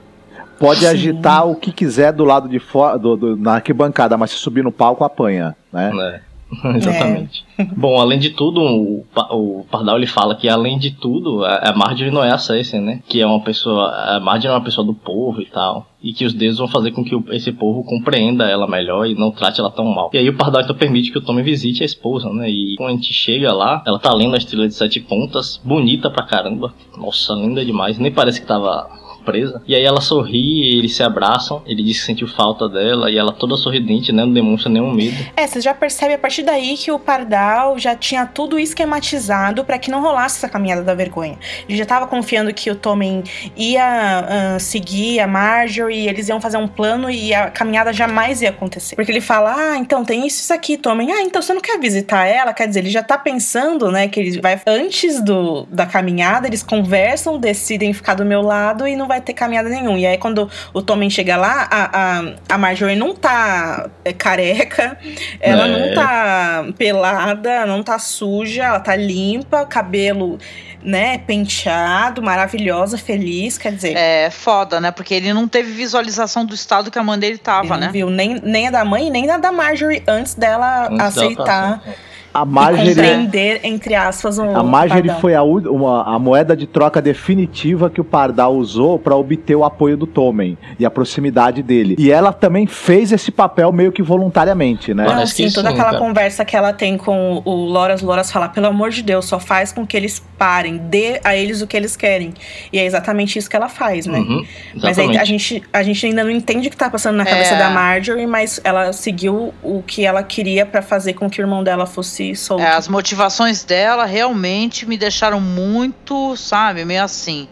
Pode 0.59 0.81
Sim. 0.81 0.87
agitar 0.87 1.47
o 1.47 1.55
que 1.55 1.71
quiser 1.71 2.11
do 2.11 2.23
lado 2.25 2.47
de 2.49 2.59
fora, 2.59 2.99
do, 2.99 3.15
do- 3.15 3.37
na 3.37 3.53
arquibancada, 3.55 4.17
mas 4.17 4.31
se 4.31 4.37
subir 4.37 4.63
no 4.63 4.71
palco, 4.71 5.03
apanha, 5.03 5.55
né? 5.71 5.91
né? 5.93 6.21
Exatamente. 6.75 7.43
Bom, 7.77 7.99
além 7.99 8.17
de 8.19 8.31
tudo, 8.31 8.61
o, 8.61 9.05
o 9.31 9.65
Pardal 9.69 9.97
ele 9.97 10.07
fala 10.07 10.35
que 10.35 10.47
além 10.49 10.77
de 10.79 10.91
tudo, 10.91 11.43
a, 11.45 11.69
a 11.69 11.75
Marjorie 11.75 12.11
não 12.11 12.23
é 12.23 12.31
a 12.31 12.37
Cersei, 12.37 12.79
né? 12.79 13.01
Que 13.07 13.21
é 13.21 13.25
uma 13.25 13.41
pessoa, 13.41 13.89
a 13.89 14.19
Marjorie 14.19 14.53
é 14.53 14.57
uma 14.57 14.63
pessoa 14.63 14.85
do 14.85 14.93
povo 14.93 15.41
e 15.41 15.45
tal, 15.45 15.87
e 16.01 16.11
que 16.13 16.25
os 16.25 16.33
deuses 16.33 16.57
vão 16.57 16.67
fazer 16.67 16.91
com 16.91 17.03
que 17.03 17.15
o- 17.15 17.23
esse 17.31 17.51
povo 17.51 17.83
compreenda 17.83 18.45
ela 18.49 18.67
melhor 18.67 19.05
e 19.05 19.13
não 19.15 19.31
trate 19.31 19.59
ela 19.59 19.69
tão 19.69 19.85
mal. 19.85 20.09
E 20.13 20.17
aí 20.17 20.29
o 20.29 20.35
Pardal 20.37 20.61
então 20.61 20.75
permite 20.75 21.11
que 21.11 21.17
o 21.17 21.21
Tommy 21.21 21.43
visite 21.43 21.83
a 21.83 21.85
esposa, 21.85 22.29
né? 22.29 22.49
E 22.49 22.75
quando 22.77 22.89
a 22.89 22.93
gente 22.93 23.13
chega 23.13 23.53
lá, 23.53 23.83
ela 23.85 23.99
tá 23.99 24.13
lendo 24.13 24.33
a 24.33 24.37
estrela 24.37 24.67
de 24.67 24.73
sete 24.73 24.99
pontas, 24.99 25.61
bonita 25.63 26.09
pra 26.09 26.25
caramba. 26.25 26.73
Nossa, 26.97 27.33
linda 27.33 27.63
demais. 27.63 27.99
Nem 27.99 28.11
parece 28.11 28.41
que 28.41 28.47
tava 28.47 28.89
presa. 29.19 29.61
E 29.67 29.75
aí 29.75 29.83
ela 29.83 30.01
sorri, 30.01 30.77
eles 30.77 30.95
se 30.95 31.03
abraçam, 31.03 31.61
ele 31.65 31.83
diz 31.83 31.99
que 31.99 32.05
sentiu 32.05 32.27
falta 32.27 32.67
dela, 32.67 33.11
e 33.11 33.17
ela 33.17 33.31
toda 33.31 33.55
sorridente, 33.55 34.11
né? 34.11 34.25
Não 34.25 34.33
demonstra 34.33 34.69
nenhum 34.69 34.93
medo. 34.93 35.17
É, 35.35 35.45
você 35.45 35.61
já 35.61 35.73
percebe 35.73 36.13
a 36.13 36.17
partir 36.17 36.43
daí 36.43 36.75
que 36.77 36.91
o 36.91 36.99
Pardal 36.99 37.77
já 37.77 37.95
tinha 37.95 38.25
tudo 38.25 38.59
esquematizado 38.59 39.63
pra 39.63 39.77
que 39.77 39.91
não 39.91 40.01
rolasse 40.01 40.37
essa 40.37 40.49
caminhada 40.49 40.83
da 40.83 40.93
vergonha. 40.93 41.37
Ele 41.67 41.77
já 41.77 41.85
tava 41.85 42.07
confiando 42.07 42.53
que 42.53 42.69
o 42.69 42.75
Tommen 42.75 43.23
ia 43.55 44.55
ah, 44.55 44.59
seguir 44.59 45.19
a 45.19 45.27
Marjorie, 45.27 46.07
eles 46.07 46.27
iam 46.29 46.39
fazer 46.39 46.57
um 46.57 46.67
plano 46.67 47.09
e 47.09 47.33
a 47.33 47.49
caminhada 47.49 47.91
jamais 47.93 48.41
ia 48.41 48.49
acontecer. 48.49 48.95
Porque 48.95 49.11
ele 49.11 49.21
fala: 49.21 49.55
"Ah, 49.55 49.77
então 49.77 50.03
tem 50.03 50.25
isso 50.25 50.41
isso 50.41 50.53
aqui, 50.53 50.77
Tommen. 50.77 51.11
Ah, 51.11 51.21
então 51.21 51.41
você 51.41 51.53
não 51.53 51.61
quer 51.61 51.79
visitar 51.79 52.25
ela?" 52.25 52.53
Quer 52.53 52.67
dizer, 52.67 52.79
ele 52.79 52.89
já 52.89 53.03
tá 53.03 53.17
pensando, 53.17 53.91
né, 53.91 54.07
que 54.07 54.19
ele 54.19 54.39
vai 54.39 54.59
antes 54.65 55.21
do 55.21 55.65
da 55.69 55.85
caminhada, 55.85 56.47
eles 56.47 56.63
conversam, 56.63 57.37
decidem 57.37 57.93
ficar 57.93 58.13
do 58.13 58.25
meu 58.25 58.41
lado 58.41 58.87
e 58.87 58.95
não 58.95 59.07
vai 59.09 59.21
ter 59.21 59.33
caminhada 59.33 59.69
nenhuma. 59.69 59.97
E 59.97 60.05
aí 60.05 60.17
quando 60.17 60.49
o 60.73 60.81
Tommen 60.81 61.09
chega 61.09 61.35
lá, 61.35 61.67
a, 61.69 62.19
a, 62.19 62.23
a 62.55 62.57
Marjorie 62.57 62.95
não 62.95 63.15
tá 63.15 63.89
é, 64.05 64.13
careca, 64.13 64.97
ela 65.39 65.67
É. 65.67 65.67
não 65.67 65.93
tá 65.95 66.65
pelada, 66.77 67.65
não 67.65 67.81
tá 67.83 67.97
suja, 67.99 68.65
ela 68.65 68.79
tá 68.79 68.95
limpa, 68.95 69.65
cabelo, 69.65 70.37
né, 70.83 71.17
penteado, 71.17 72.21
maravilhosa, 72.21 72.97
feliz, 72.97 73.57
quer 73.57 73.71
dizer. 73.71 73.95
É 73.97 74.29
foda, 74.29 74.79
né? 74.79 74.91
Porque 74.91 75.13
ele 75.13 75.33
não 75.33 75.47
teve 75.47 75.71
visualização 75.71 76.45
do 76.45 76.53
estado 76.53 76.91
que 76.91 76.99
a 76.99 77.03
mãe 77.03 77.19
dele 77.19 77.29
ele 77.29 77.37
tava, 77.37 77.75
não 77.75 77.77
né? 77.77 77.89
viu 77.91 78.09
nem, 78.09 78.39
nem 78.41 78.67
a 78.67 78.71
da 78.71 78.83
mãe, 78.83 79.09
nem 79.09 79.29
a 79.29 79.37
da 79.37 79.51
Marjorie 79.51 80.03
antes 80.07 80.33
dela 80.33 80.87
Antes 80.87 80.97
dela 80.97 81.07
aceitar 81.07 81.79
passar. 81.79 82.08
A 82.33 82.45
Marjorie, 82.45 82.89
compreender, 82.95 83.59
entre 83.63 83.95
aspas, 83.95 84.37
um 84.37 84.55
a 84.55 84.61
Marjorie 84.63 85.09
foi 85.19 85.33
a, 85.33 85.41
uma- 85.43 86.03
a 86.15 86.19
moeda 86.19 86.55
de 86.55 86.67
troca 86.67 87.01
definitiva 87.01 87.89
que 87.89 87.99
o 87.99 88.03
Pardal 88.03 88.55
usou 88.55 88.99
para 88.99 89.15
obter 89.15 89.55
o 89.55 89.63
apoio 89.63 89.97
do 89.97 90.05
Tommen 90.05 90.57
e 90.77 90.85
a 90.85 90.91
proximidade 90.91 91.63
dele. 91.63 91.95
E 91.97 92.11
ela 92.11 92.31
também 92.31 92.67
fez 92.67 93.11
esse 93.11 93.31
papel 93.31 93.71
meio 93.71 93.91
que 93.91 94.03
voluntariamente, 94.03 94.93
né? 94.93 95.05
Sim, 95.25 95.49
toda 95.51 95.69
sim, 95.69 95.73
aquela 95.75 95.91
cara. 95.91 95.97
conversa 95.97 96.45
que 96.45 96.55
ela 96.55 96.71
tem 96.71 96.97
com 96.97 97.41
o 97.43 97.51
Loras, 97.65 98.01
o 98.03 98.05
Loras 98.05 98.31
fala, 98.31 98.47
pelo 98.47 98.67
amor 98.67 98.91
de 98.91 99.01
Deus, 99.01 99.25
só 99.25 99.39
faz 99.39 99.71
com 99.73 99.85
que 99.85 99.97
eles 99.97 100.23
parem, 100.37 100.77
dê 100.77 101.19
a 101.23 101.35
eles 101.35 101.61
o 101.61 101.67
que 101.67 101.75
eles 101.75 101.95
querem. 101.95 102.33
E 102.71 102.77
é 102.77 102.85
exatamente 102.85 103.39
isso 103.39 103.49
que 103.49 103.55
ela 103.55 103.69
faz, 103.69 104.05
né? 104.05 104.19
Uhum, 104.19 104.45
Mas 104.81 104.99
aí 104.99 105.17
a 105.17 105.25
gente, 105.25 105.63
a 105.73 105.81
gente 105.83 106.05
ainda 106.05 106.23
não 106.23 106.31
entende 106.31 106.67
o 106.67 106.71
que 106.71 106.77
tá 106.77 106.89
passando 106.89 107.15
na 107.15 107.25
cabeça 107.25 107.55
É. 107.55 107.57
da 107.57 107.69
Marjorie, 107.71 108.27
mas 108.27 108.61
ela 108.63 108.93
seguiu 108.93 109.51
o 109.63 109.81
que 109.81 110.05
ela 110.05 110.21
queria 110.23 110.65
pra 110.65 110.81
fazer 110.81 111.13
com 111.13 111.27
que 111.29 111.41
o 111.41 111.43
irmão 111.43 111.63
dela 111.63 111.85
fosse 111.87 112.18
solto. 112.35 112.63
É, 112.63 112.71
as 112.71 112.87
motivações 112.87 113.63
dela 113.63 114.05
realmente 114.05 114.85
me 114.85 114.97
deixaram 114.97 115.39
muito, 115.39 116.35
sabe, 116.35 116.85
meio 116.85 117.03
assim, 117.03 117.47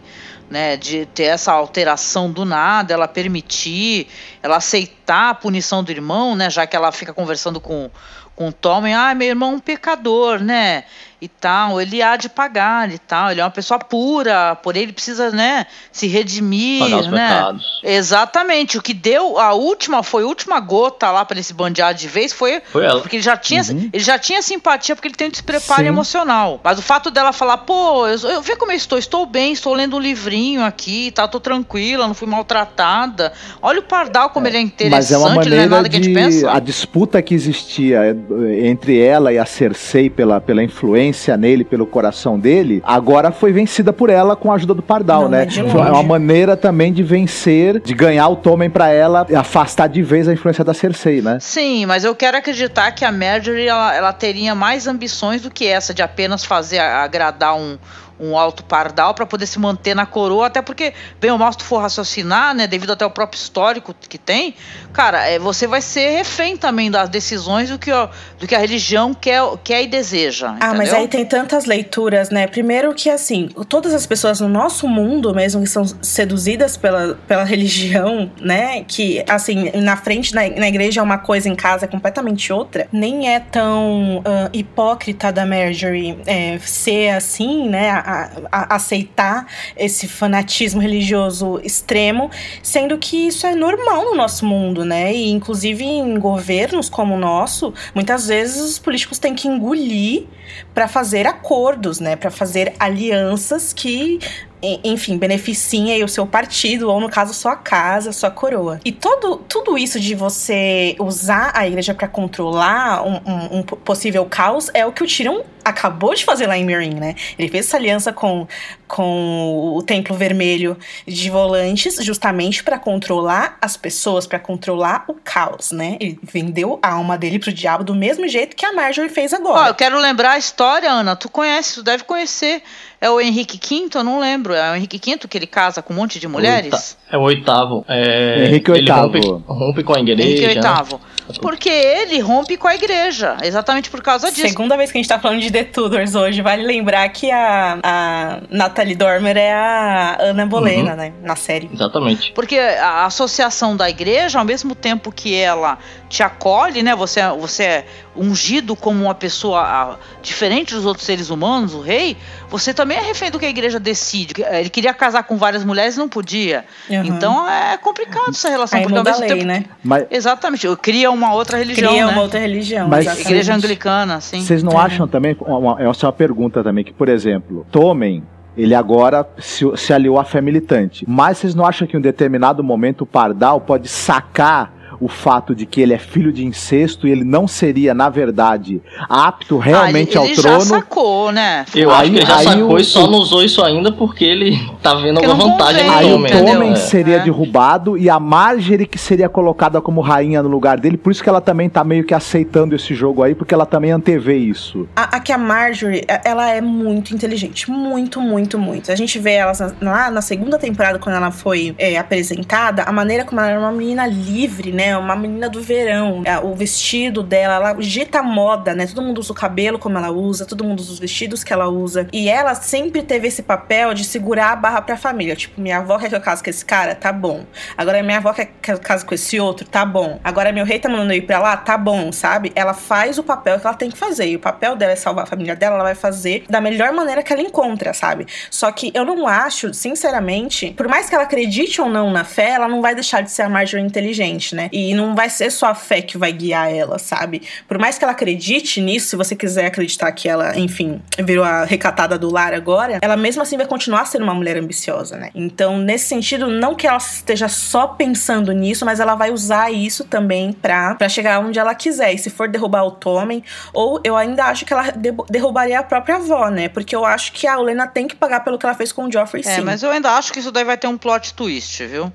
né, 0.50 0.76
de 0.76 1.06
ter 1.06 1.24
essa 1.24 1.52
alteração 1.52 2.30
do 2.30 2.44
nada, 2.44 2.94
ela 2.94 3.08
permitir, 3.08 4.08
ela 4.42 4.56
aceitar 4.56 5.30
a 5.30 5.34
punição 5.34 5.82
do 5.84 5.90
irmão, 5.90 6.34
né, 6.34 6.48
já 6.48 6.66
que 6.66 6.74
ela 6.76 6.90
fica 6.92 7.12
conversando 7.12 7.60
com 7.60 7.90
com 8.38 8.50
o 8.50 8.52
Tommen, 8.52 8.94
ah, 8.94 9.12
meu 9.16 9.26
irmão 9.26 9.50
é 9.50 9.56
um 9.56 9.58
pecador, 9.58 10.38
né, 10.38 10.84
e 11.20 11.26
tal, 11.26 11.80
ele 11.80 12.00
há 12.00 12.16
de 12.16 12.28
pagar 12.28 12.90
e 12.92 12.98
tal, 12.98 13.30
ele 13.32 13.40
é 13.40 13.44
uma 13.44 13.50
pessoa 13.50 13.78
pura, 13.78 14.54
por 14.62 14.76
ele 14.76 14.92
precisa, 14.92 15.30
né, 15.30 15.66
se 15.90 16.06
redimir, 16.06 16.78
Pagar 16.80 17.00
os 17.00 17.06
né. 17.08 17.28
pecados. 17.28 17.80
Exatamente, 17.82 18.78
o 18.78 18.82
que 18.82 18.94
deu 18.94 19.38
a 19.38 19.52
última, 19.52 20.02
foi 20.04 20.22
a 20.22 20.26
última 20.26 20.60
gota 20.60 21.10
lá 21.10 21.24
para 21.24 21.40
esse 21.40 21.52
bandear 21.52 21.92
de 21.92 22.06
vez 22.06 22.32
foi 22.32 22.62
Foi 22.70 22.84
ela. 22.84 23.00
porque 23.00 23.16
ele 23.16 23.22
já 23.22 23.36
tinha, 23.36 23.62
Uhum. 23.62 23.90
ele 23.92 24.02
já 24.02 24.16
tinha 24.18 24.40
simpatia 24.42 24.94
porque 24.94 25.08
ele 25.08 25.14
tem 25.16 25.26
um 25.26 25.30
despreparo 25.30 25.82
Sim. 25.82 25.88
emocional. 25.88 26.60
Mas 26.62 26.78
o 26.78 26.82
fato 26.82 27.10
dela 27.10 27.32
falar, 27.32 27.58
pô, 27.58 28.06
eu, 28.06 28.16
eu 28.30 28.40
vê 28.42 28.54
como 28.54 28.70
eu 28.70 28.76
estou, 28.76 28.96
estou 28.98 29.26
bem, 29.26 29.52
estou 29.52 29.74
lendo 29.74 29.96
um 29.96 30.00
livrinho 30.00 30.64
aqui, 30.64 31.10
tá, 31.10 31.26
tô 31.26 31.40
tranquila, 31.40 32.06
não 32.06 32.14
fui 32.14 32.28
maltratada. 32.28 33.32
Olha 33.60 33.80
o 33.80 33.82
Pardal 33.82 34.30
como 34.30 34.46
ele 34.46 34.56
é 34.56 34.60
interessante, 34.60 34.96
Mas 34.98 35.10
é 35.12 35.18
uma 35.18 35.26
ele 35.26 35.34
não 35.34 35.42
é 35.42 35.46
maneira 35.66 35.68
nada 35.68 35.88
que 35.88 35.96
a 35.96 35.98
gente 35.98 36.08
de 36.08 36.14
pensa. 36.14 36.50
a 36.52 36.60
disputa 36.60 37.20
que 37.20 37.34
existia 37.34 38.02
eh, 38.04 38.68
entre 38.68 39.00
ela 39.00 39.32
e 39.32 39.38
a 39.38 39.44
Cersei 39.44 40.08
pela, 40.08 40.40
pela 40.40 40.62
influência 40.62 41.07
nele, 41.36 41.64
pelo 41.64 41.86
coração 41.86 42.38
dele, 42.38 42.80
agora 42.84 43.30
foi 43.30 43.52
vencida 43.52 43.92
por 43.92 44.10
ela 44.10 44.36
com 44.36 44.50
a 44.50 44.54
ajuda 44.54 44.74
do 44.74 44.82
Pardal, 44.82 45.22
Não, 45.22 45.28
né? 45.28 45.44
é 45.44 45.50
Foi 45.50 45.62
longe. 45.62 45.90
uma 45.90 46.02
maneira 46.02 46.56
também 46.56 46.92
de 46.92 47.02
vencer, 47.02 47.80
de 47.80 47.94
ganhar 47.94 48.28
o 48.28 48.36
Tommen 48.36 48.70
pra 48.70 48.88
ela 48.90 49.26
afastar 49.36 49.88
de 49.88 50.02
vez 50.02 50.28
a 50.28 50.32
influência 50.32 50.64
da 50.64 50.74
Cersei, 50.74 51.20
né? 51.22 51.38
Sim, 51.40 51.86
mas 51.86 52.04
eu 52.04 52.14
quero 52.14 52.36
acreditar 52.36 52.90
que 52.92 53.04
a 53.04 53.12
Marjorie 53.12 53.66
ela, 53.68 53.94
ela 53.94 54.12
teria 54.12 54.54
mais 54.54 54.86
ambições 54.86 55.42
do 55.42 55.50
que 55.50 55.66
essa 55.66 55.92
de 55.94 56.02
apenas 56.02 56.44
fazer 56.44 56.78
agradar 56.78 57.56
um, 57.56 57.76
um 58.20 58.36
alto 58.36 58.64
pardal 58.64 59.14
para 59.14 59.26
poder 59.26 59.46
se 59.46 59.58
manter 59.58 59.94
na 59.94 60.06
coroa, 60.06 60.46
até 60.46 60.60
porque, 60.60 60.92
bem 61.20 61.30
ou 61.30 61.38
mal, 61.38 61.52
se 61.52 61.58
tu 61.58 61.64
for 61.64 61.78
raciocinar, 61.78 62.54
né, 62.54 62.66
devido 62.66 62.92
até 62.92 63.04
ao 63.04 63.10
próprio 63.10 63.38
histórico 63.38 63.94
que 64.08 64.18
tem, 64.18 64.54
cara, 64.92 65.26
é, 65.26 65.38
você 65.38 65.66
vai 65.66 65.80
ser 65.80 66.10
refém 66.10 66.56
também 66.56 66.90
das 66.90 67.08
decisões 67.08 67.70
do 67.70 67.78
que, 67.78 67.90
ó, 67.92 68.08
do 68.38 68.46
que 68.46 68.54
a 68.54 68.58
religião 68.58 69.14
quer, 69.14 69.42
quer 69.62 69.82
e 69.82 69.86
deseja. 69.86 70.56
Ah, 70.60 70.68
mas 70.74 70.88
entendeu? 70.88 70.96
aí 70.96 71.08
tem 71.08 71.24
tantas 71.24 71.64
leituras, 71.64 72.30
né? 72.30 72.46
Primeiro 72.46 72.94
que, 72.94 73.10
assim, 73.10 73.48
todas 73.68 73.94
as 73.94 74.06
pessoas 74.06 74.40
no 74.40 74.48
nosso 74.48 74.88
mundo 74.88 75.34
mesmo 75.34 75.62
que 75.62 75.68
são 75.68 75.84
seduzidas 76.02 76.76
pela, 76.76 77.18
pela 77.26 77.44
religião, 77.44 78.30
né? 78.40 78.84
Que, 78.84 79.24
assim, 79.28 79.70
na 79.80 79.96
frente, 79.96 80.34
na, 80.34 80.48
na 80.48 80.68
igreja 80.68 81.00
é 81.00 81.02
uma 81.02 81.18
coisa, 81.18 81.48
em 81.48 81.54
casa 81.54 81.84
é 81.84 81.88
completamente 81.88 82.52
outra. 82.52 82.88
Nem 82.92 83.32
é 83.32 83.40
tão 83.40 84.22
ah, 84.24 84.48
hipócrita 84.52 85.32
da 85.32 85.46
Marjorie 85.46 86.18
é, 86.26 86.58
ser 86.58 87.10
assim, 87.10 87.68
né? 87.68 88.02
A- 88.50 88.74
aceitar 88.76 89.46
esse 89.76 90.08
fanatismo 90.08 90.80
religioso 90.80 91.60
extremo, 91.62 92.30
sendo 92.62 92.96
que 92.98 93.28
isso 93.28 93.46
é 93.46 93.54
normal 93.54 94.04
no 94.06 94.14
nosso 94.14 94.46
mundo, 94.46 94.84
né? 94.84 95.12
E, 95.14 95.30
inclusive, 95.30 95.84
em 95.84 96.18
governos 96.18 96.88
como 96.88 97.14
o 97.14 97.18
nosso, 97.18 97.72
muitas 97.94 98.26
vezes 98.28 98.60
os 98.62 98.78
políticos 98.78 99.18
têm 99.18 99.34
que 99.34 99.48
engolir 99.48 100.26
para 100.74 100.88
fazer 100.88 101.26
acordos, 101.26 102.00
né, 102.00 102.16
para 102.16 102.30
fazer 102.30 102.72
alianças 102.78 103.72
que 103.72 104.18
enfim, 104.62 105.16
beneficiem 105.16 105.92
aí 105.92 106.02
o 106.02 106.08
seu 106.08 106.26
partido, 106.26 106.90
ou 106.90 107.00
no 107.00 107.08
caso, 107.08 107.32
sua 107.34 107.56
casa, 107.56 108.12
sua 108.12 108.30
coroa. 108.30 108.80
E 108.84 108.90
todo, 108.92 109.36
tudo 109.48 109.78
isso 109.78 109.98
de 110.00 110.14
você 110.14 110.96
usar 110.98 111.52
a 111.54 111.66
igreja 111.66 111.94
para 111.94 112.08
controlar 112.08 113.06
um, 113.06 113.16
um- 113.26 113.58
um 113.58 113.62
possível 113.62 114.24
caos 114.26 114.70
é 114.74 114.84
o 114.84 114.92
que 114.92 115.02
o 115.02 115.06
Tyrion 115.06 115.40
acabou 115.64 116.14
de 116.14 116.24
fazer 116.24 116.46
lá 116.46 116.56
em 116.56 116.64
Meereen, 116.64 116.94
né? 116.94 117.14
Ele 117.38 117.48
fez 117.48 117.66
essa 117.66 117.76
aliança 117.76 118.10
com, 118.12 118.46
com 118.86 119.74
o 119.76 119.82
Templo 119.82 120.16
Vermelho 120.16 120.78
de 121.06 121.30
Volantes 121.30 121.96
justamente 122.02 122.64
para 122.64 122.78
controlar 122.78 123.58
as 123.60 123.76
pessoas, 123.76 124.26
para 124.26 124.38
controlar 124.38 125.04
o 125.08 125.14
caos, 125.14 125.70
né? 125.70 125.96
Ele 126.00 126.18
vendeu 126.22 126.78
a 126.82 126.92
alma 126.92 127.18
dele 127.18 127.38
pro 127.38 127.52
diabo 127.52 127.84
do 127.84 127.94
mesmo 127.94 128.26
jeito 128.26 128.56
que 128.56 128.64
a 128.64 128.72
Marjorie 128.72 129.10
fez 129.10 129.32
Ó, 129.32 129.36
agora. 129.36 129.68
eu 129.68 129.74
quero 129.74 129.98
lembrar 129.98 130.32
a 130.32 130.38
história, 130.38 130.90
Ana. 130.90 131.14
Tu 131.14 131.28
conhece, 131.28 131.74
tu 131.74 131.82
deve 131.82 132.04
conhecer. 132.04 132.62
É 133.00 133.08
o 133.08 133.20
Henrique 133.20 133.58
V, 133.62 133.88
eu 133.94 134.02
não 134.02 134.18
lembro. 134.18 134.52
É 134.54 134.72
o 134.72 134.74
Henrique 134.74 134.98
V 134.98 135.18
que 135.28 135.38
ele 135.38 135.46
casa 135.46 135.80
com 135.80 135.92
um 135.92 135.96
monte 135.96 136.18
de 136.18 136.26
mulheres? 136.26 136.98
É 137.10 137.16
o 137.16 137.20
oitavo. 137.22 137.84
É, 137.88 138.46
Henrique 138.46 138.70
ele 138.72 138.80
oitavo. 138.80 139.18
rompe, 139.18 139.44
rompe 139.46 139.82
com 139.84 139.94
a 139.94 140.00
igreja. 140.00 140.22
Henrique 140.22 140.54
né? 140.60 140.60
VIII. 140.88 140.98
Porque 141.40 141.68
ele 141.68 142.18
rompe 142.20 142.56
com 142.56 142.66
a 142.66 142.74
igreja. 142.74 143.36
Exatamente 143.42 143.90
por 143.90 144.02
causa 144.02 144.30
disso. 144.32 144.48
Segunda 144.48 144.76
vez 144.76 144.90
que 144.90 144.98
a 144.98 145.00
gente 145.00 145.08
tá 145.08 145.18
falando 145.18 145.40
de 145.40 145.50
The 145.50 145.64
Tudors 145.64 146.14
hoje, 146.14 146.40
vale 146.42 146.62
lembrar 146.64 147.08
que 147.10 147.30
a, 147.30 147.78
a 147.82 148.40
Natalie 148.50 148.94
Dormer 148.96 149.36
é 149.36 149.52
a 149.52 150.16
Ana 150.20 150.46
Bolena, 150.46 150.90
Uhum. 150.92 150.96
né? 150.96 151.12
Na 151.22 151.36
série. 151.36 151.68
Exatamente. 151.72 152.32
Porque 152.32 152.58
a 152.58 153.04
associação 153.04 153.76
da 153.76 153.88
igreja, 153.90 154.38
ao 154.38 154.44
mesmo 154.44 154.74
tempo 154.74 155.12
que 155.12 155.34
ela 155.36 155.78
te 156.08 156.22
acolhe, 156.22 156.82
né? 156.82 156.94
Você, 156.96 157.20
é- 157.20 157.30
você 157.36 157.62
é 157.62 157.86
ungido 158.16 158.74
como 158.74 159.04
uma 159.04 159.14
pessoa 159.14 159.60
ah, 159.60 159.96
diferente 160.22 160.74
dos 160.74 160.84
outros 160.86 161.04
seres 161.04 161.30
humanos, 161.30 161.74
o 161.74 161.80
rei, 161.80 162.16
você 162.48 162.72
também 162.72 162.96
é 162.96 163.00
refém 163.02 163.30
do 163.30 163.38
que 163.38 163.44
a 163.46 163.48
igreja 163.50 163.78
decide. 163.78 164.32
Ele 164.50 164.70
queria 164.70 164.94
casar 164.94 165.22
com 165.24 165.36
várias 165.36 165.64
mulheres 165.64 165.96
e 165.96 165.98
não 165.98 166.08
podia. 166.08 166.64
Uhum. 166.88 167.04
Então 167.04 167.48
é 167.48 167.76
complicado 167.76 168.30
essa 168.30 168.48
relação. 168.48 168.78
Aí 168.78 168.84
porque 168.84 168.96
ao 168.98 169.04
muda 169.04 169.10
a 169.10 169.12
mesmo 169.20 169.26
lei, 169.26 169.34
tempo. 169.36 169.46
né? 169.46 169.64
Mas 169.84 170.06
Exatamente, 170.10 170.66
cria 170.76 171.10
uma 171.10 171.34
outra 171.34 171.58
religião. 171.58 171.90
Cria 171.90 172.06
né? 172.06 172.12
uma 172.12 172.22
outra 172.22 172.40
religião. 172.40 172.88
Mas- 172.88 173.04
exatamente. 173.06 173.28
Igreja 173.28 173.54
anglicana, 173.54 174.14
assim. 174.16 174.40
Vocês 174.42 174.62
não 174.62 174.72
É. 174.72 174.76
acham 174.84 175.06
também, 175.06 175.36
uma, 175.40 175.76
essa 175.82 176.06
é 176.06 176.08
uma 176.08 176.12
pergunta 176.12 176.62
também, 176.64 176.84
que, 176.84 176.92
por 176.92 177.08
exemplo, 177.08 177.66
Tommen, 177.70 178.22
ele 178.56 178.74
agora 178.74 179.28
se, 179.38 179.64
se 179.76 179.92
aliou 179.92 180.18
à 180.18 180.24
fé 180.24 180.40
militante, 180.40 181.04
mas 181.06 181.38
vocês 181.38 181.54
não 181.54 181.64
acham 181.64 181.86
que 181.86 181.94
em 181.94 181.98
um 181.98 182.02
determinado 182.02 182.64
momento 182.64 183.02
o 183.02 183.06
Pardal 183.06 183.60
pode 183.60 183.86
sacar 183.88 184.72
o 185.00 185.08
fato 185.08 185.54
de 185.54 185.64
que 185.66 185.80
ele 185.80 185.92
é 185.94 185.98
filho 185.98 186.32
de 186.32 186.44
incesto 186.44 187.06
e 187.06 187.10
ele 187.10 187.24
não 187.24 187.46
seria, 187.46 187.94
na 187.94 188.08
verdade, 188.08 188.80
apto 189.08 189.58
realmente 189.58 190.18
ah, 190.18 190.22
ele, 190.22 190.30
ele 190.32 190.38
ao 190.38 190.42
trono? 190.42 190.60
já 190.60 190.66
sacou, 190.66 191.32
né? 191.32 191.64
Eu 191.74 191.90
Aí- 191.90 191.96
acho 192.02 192.10
que 192.10 192.16
ele 192.18 192.26
já 192.26 192.36
aí 192.36 192.44
sacou 192.44 192.72
o- 192.74 192.78
e 192.78 192.84
só 192.84 193.06
não 193.06 193.18
usou 193.18 193.42
isso 193.42 193.62
ainda 193.64 193.92
porque 193.92 194.24
ele 194.24 194.58
tá 194.82 194.94
vendo 194.94 195.18
alguma 195.18 195.34
vantagem 195.34 195.84
no 195.84 195.92
Aí 195.92 196.12
o 196.12 196.26
Tommen. 196.44 196.72
É. 196.72 196.76
seria 196.76 197.16
É. 197.16 197.18
derrubado 197.20 197.96
e 197.96 198.10
a 198.10 198.18
Marjorie 198.18 198.86
que 198.86 198.98
seria 198.98 199.28
colocada 199.28 199.80
como 199.80 200.00
rainha 200.00 200.42
no 200.42 200.48
lugar 200.48 200.78
dele, 200.80 200.96
por 200.96 201.10
isso 201.12 201.22
que 201.22 201.28
ela 201.28 201.40
também 201.40 201.68
tá 201.68 201.84
meio 201.84 202.04
que 202.04 202.12
aceitando 202.14 202.74
esse 202.74 202.94
jogo 202.94 203.22
aí, 203.22 203.34
porque 203.34 203.54
ela 203.54 203.66
também 203.66 203.90
antevê 203.92 204.36
isso. 204.36 204.88
A, 204.96 205.16
a 205.16 205.20
que 205.20 205.32
a 205.32 205.38
Marjorie, 205.38 206.04
a- 206.08 206.20
ela 206.24 206.50
é 206.50 206.60
muito 206.60 207.14
inteligente. 207.14 207.70
Muito, 207.70 208.20
muito, 208.20 208.58
muito. 208.58 208.90
A 208.90 208.96
gente 208.96 209.18
vê 209.18 209.34
ela 209.34 209.52
lá 209.80 210.10
na 210.10 210.20
segunda 210.22 210.58
temporada, 210.58 210.98
quando 210.98 211.16
ela 211.16 211.30
foi 211.30 211.74
é, 211.78 211.96
apresentada, 211.98 212.82
a 212.82 212.92
maneira 212.92 213.24
como 213.24 213.40
ela 213.40 213.50
era 213.50 213.60
uma 213.60 213.72
menina 213.72 214.06
livre, 214.06 214.72
né? 214.72 214.87
Uma 214.96 215.16
menina 215.16 215.48
do 215.48 215.60
verão. 215.62 216.22
A- 216.26 216.40
O 216.40 216.54
vestido 216.54 217.22
dela, 217.22 217.54
ela 217.54 217.72
dita 217.74 218.22
moda, 218.22 218.74
né? 218.74 218.86
Todo 218.86 219.02
mundo 219.02 219.18
usa 219.18 219.32
o 219.32 219.34
cabelo 219.34 219.78
como 219.78 219.98
ela 219.98 220.10
usa, 220.10 220.46
todo 220.46 220.64
mundo 220.64 220.80
usa 220.80 220.92
os 220.92 220.98
vestidos 220.98 221.42
que 221.44 221.52
ela 221.52 221.68
usa. 221.68 222.08
E 222.12 222.28
ela 222.28 222.54
sempre 222.54 223.02
teve 223.02 223.28
esse 223.28 223.42
papel 223.42 223.92
de 223.94 224.04
segurar 224.04 224.52
a 224.52 224.56
barra 224.56 224.80
pra 224.82 224.96
família. 224.96 225.34
Tipo, 225.36 225.60
minha 225.60 225.78
avó 225.78 225.98
quer 225.98 226.08
que 226.08 226.14
eu 226.14 226.20
case 226.20 226.42
com 226.42 226.50
esse 226.50 226.64
cara? 226.64 226.94
Tá 226.94 227.12
bom. 227.12 227.44
Agora 227.76 228.02
minha 228.02 228.18
avó 228.18 228.32
quer 228.32 228.50
que 228.62 228.72
eu 228.72 228.78
case 228.78 229.04
com 229.04 229.14
esse 229.14 229.38
outro? 229.40 229.66
Tá 229.68 229.84
bom. 229.84 230.18
Agora 230.24 230.52
meu 230.52 230.64
rei 230.64 230.78
tá 230.78 230.88
mandando 230.88 231.12
eu 231.12 231.16
ir 231.18 231.22
pra 231.22 231.38
lá? 231.38 231.56
Tá 231.56 231.76
bom, 231.76 232.10
sabe? 232.12 232.52
Ela 232.54 232.74
faz 232.74 233.18
o 233.18 233.22
papel 233.22 233.58
que 233.60 233.66
ela 233.66 233.76
tem 233.76 233.90
que 233.90 233.98
fazer. 233.98 234.28
E 234.28 234.36
o 234.36 234.40
papel 234.40 234.76
dela 234.76 234.92
é 234.92 234.96
salvar 234.96 235.24
a 235.24 235.26
família 235.26 235.54
dela, 235.56 235.74
ela 235.76 235.84
vai 235.84 235.94
fazer 235.94 236.44
da 236.48 236.60
melhor 236.60 236.92
maneira 236.92 237.22
que 237.22 237.32
ela 237.32 237.42
encontra, 237.42 237.92
sabe? 237.92 238.26
Só 238.50 238.70
que 238.72 238.90
eu 238.94 239.04
não 239.04 239.26
acho, 239.26 239.72
sinceramente, 239.74 240.72
por 240.76 240.88
mais 240.88 241.08
que 241.08 241.14
ela 241.14 241.24
acredite 241.24 241.80
ou 241.80 241.88
não 241.88 242.10
na 242.10 242.24
fé, 242.24 242.50
ela 242.50 242.68
não 242.68 242.80
vai 242.80 242.94
deixar 242.94 243.20
de 243.22 243.30
ser 243.30 243.42
a 243.42 243.48
Marjorie 243.48 243.84
inteligente, 243.84 244.54
né? 244.54 244.68
E 244.78 244.94
não 244.94 245.14
vai 245.14 245.28
ser 245.28 245.50
só 245.50 245.66
a 245.66 245.74
fé 245.74 246.00
que 246.00 246.16
vai 246.16 246.32
guiar 246.32 246.72
ela, 246.72 246.98
sabe? 246.98 247.42
Por 247.66 247.78
mais 247.78 247.98
que 247.98 248.04
ela 248.04 248.12
acredite 248.12 248.80
nisso, 248.80 249.08
se 249.08 249.16
você 249.16 249.34
quiser 249.34 249.66
acreditar 249.66 250.10
que 250.12 250.28
ela, 250.28 250.56
enfim, 250.58 251.02
virou 251.18 251.44
a 251.44 251.64
recatada 251.64 252.16
do 252.18 252.30
lar 252.30 252.54
agora, 252.54 252.98
ela 253.02 253.16
mesmo 253.16 253.42
assim 253.42 253.56
vai 253.56 253.66
continuar 253.66 254.06
sendo 254.06 254.22
uma 254.22 254.34
mulher 254.34 254.56
ambiciosa, 254.56 255.16
né? 255.16 255.30
Então, 255.34 255.78
nesse 255.78 256.06
sentido, 256.06 256.46
não 256.46 256.74
que 256.74 256.86
ela 256.86 256.98
esteja 256.98 257.48
só 257.48 257.88
pensando 257.88 258.52
nisso, 258.52 258.84
mas 258.84 259.00
ela 259.00 259.14
vai 259.14 259.30
usar 259.30 259.72
isso 259.72 260.04
também 260.04 260.52
pra, 260.52 260.94
pra 260.94 261.08
chegar 261.08 261.40
onde 261.40 261.58
ela 261.58 261.74
quiser. 261.74 262.14
E 262.14 262.18
se 262.18 262.30
for 262.30 262.48
derrubar 262.48 262.84
o 262.84 262.92
Tommen, 262.92 263.42
ou 263.72 264.00
eu 264.04 264.16
ainda 264.16 264.44
acho 264.44 264.64
que 264.64 264.72
ela 264.72 264.84
derrubaria 265.28 265.80
a 265.80 265.82
própria 265.82 266.16
avó, 266.16 266.48
né? 266.48 266.68
Porque 266.68 266.94
eu 266.94 267.04
acho 267.04 267.32
que 267.32 267.46
a 267.46 267.58
Olena 267.58 267.86
tem 267.86 268.06
que 268.06 268.14
pagar 268.14 268.40
pelo 268.40 268.58
que 268.58 268.66
ela 268.66 268.74
fez 268.74 268.92
com 268.92 269.04
o 269.04 269.12
Joffrey, 269.12 269.42
é, 269.46 269.56
sim. 269.56 269.60
mas 269.62 269.82
eu 269.82 269.90
ainda 269.90 270.12
acho 270.12 270.32
que 270.32 270.38
isso 270.38 270.52
daí 270.52 270.64
vai 270.64 270.76
ter 270.76 270.86
um 270.86 270.96
plot 270.96 271.34
twist, 271.34 271.84
viu? 271.86 272.12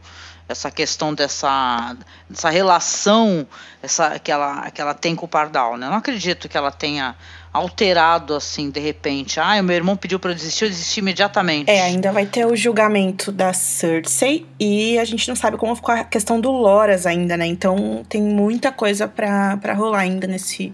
Essa 0.48 0.70
questão 0.70 1.14
dessa, 1.14 1.96
dessa 2.30 2.50
relação 2.50 3.48
essa, 3.82 4.20
que, 4.20 4.32
ela, 4.32 4.70
que 4.72 4.82
ela 4.82 4.94
tem 4.94 5.16
com 5.16 5.26
o 5.26 5.30
Pardal, 5.30 5.78
né? 5.78 5.88
Eu 5.88 5.92
não 5.92 5.98
acredito 5.98 6.48
que 6.50 6.58
ela 6.58 6.72
tenha 6.72 7.16
alterado 7.54 8.34
assim 8.34 8.72
de 8.72 8.80
repente. 8.80 9.40
Ah, 9.40 9.62
meu 9.62 9.76
irmão 9.76 9.96
pediu 9.96 10.20
para 10.20 10.32
eu 10.32 10.36
desistir, 10.36 10.66
eu 10.66 10.70
desisti 10.70 11.00
imediatamente. 11.00 11.70
É, 11.70 11.82
ainda 11.82 12.12
vai 12.12 12.26
ter 12.26 12.46
o 12.46 12.56
julgamento 12.56 13.32
da 13.32 13.54
Cersei 13.54 14.46
e 14.60 14.98
a 14.98 15.06
gente 15.06 15.28
não 15.28 15.36
sabe 15.36 15.56
como 15.58 15.76
ficou 15.76 15.94
a 15.94 16.04
questão 16.04 16.42
do 16.42 16.52
Loras 16.52 17.06
ainda, 17.06 17.38
né? 17.38 17.46
Então 17.46 18.04
tem 18.10 18.22
muita 18.22 18.72
coisa 18.72 19.08
para 19.08 19.74
rolar 19.74 20.00
ainda 20.00 20.26
nesse 20.26 20.74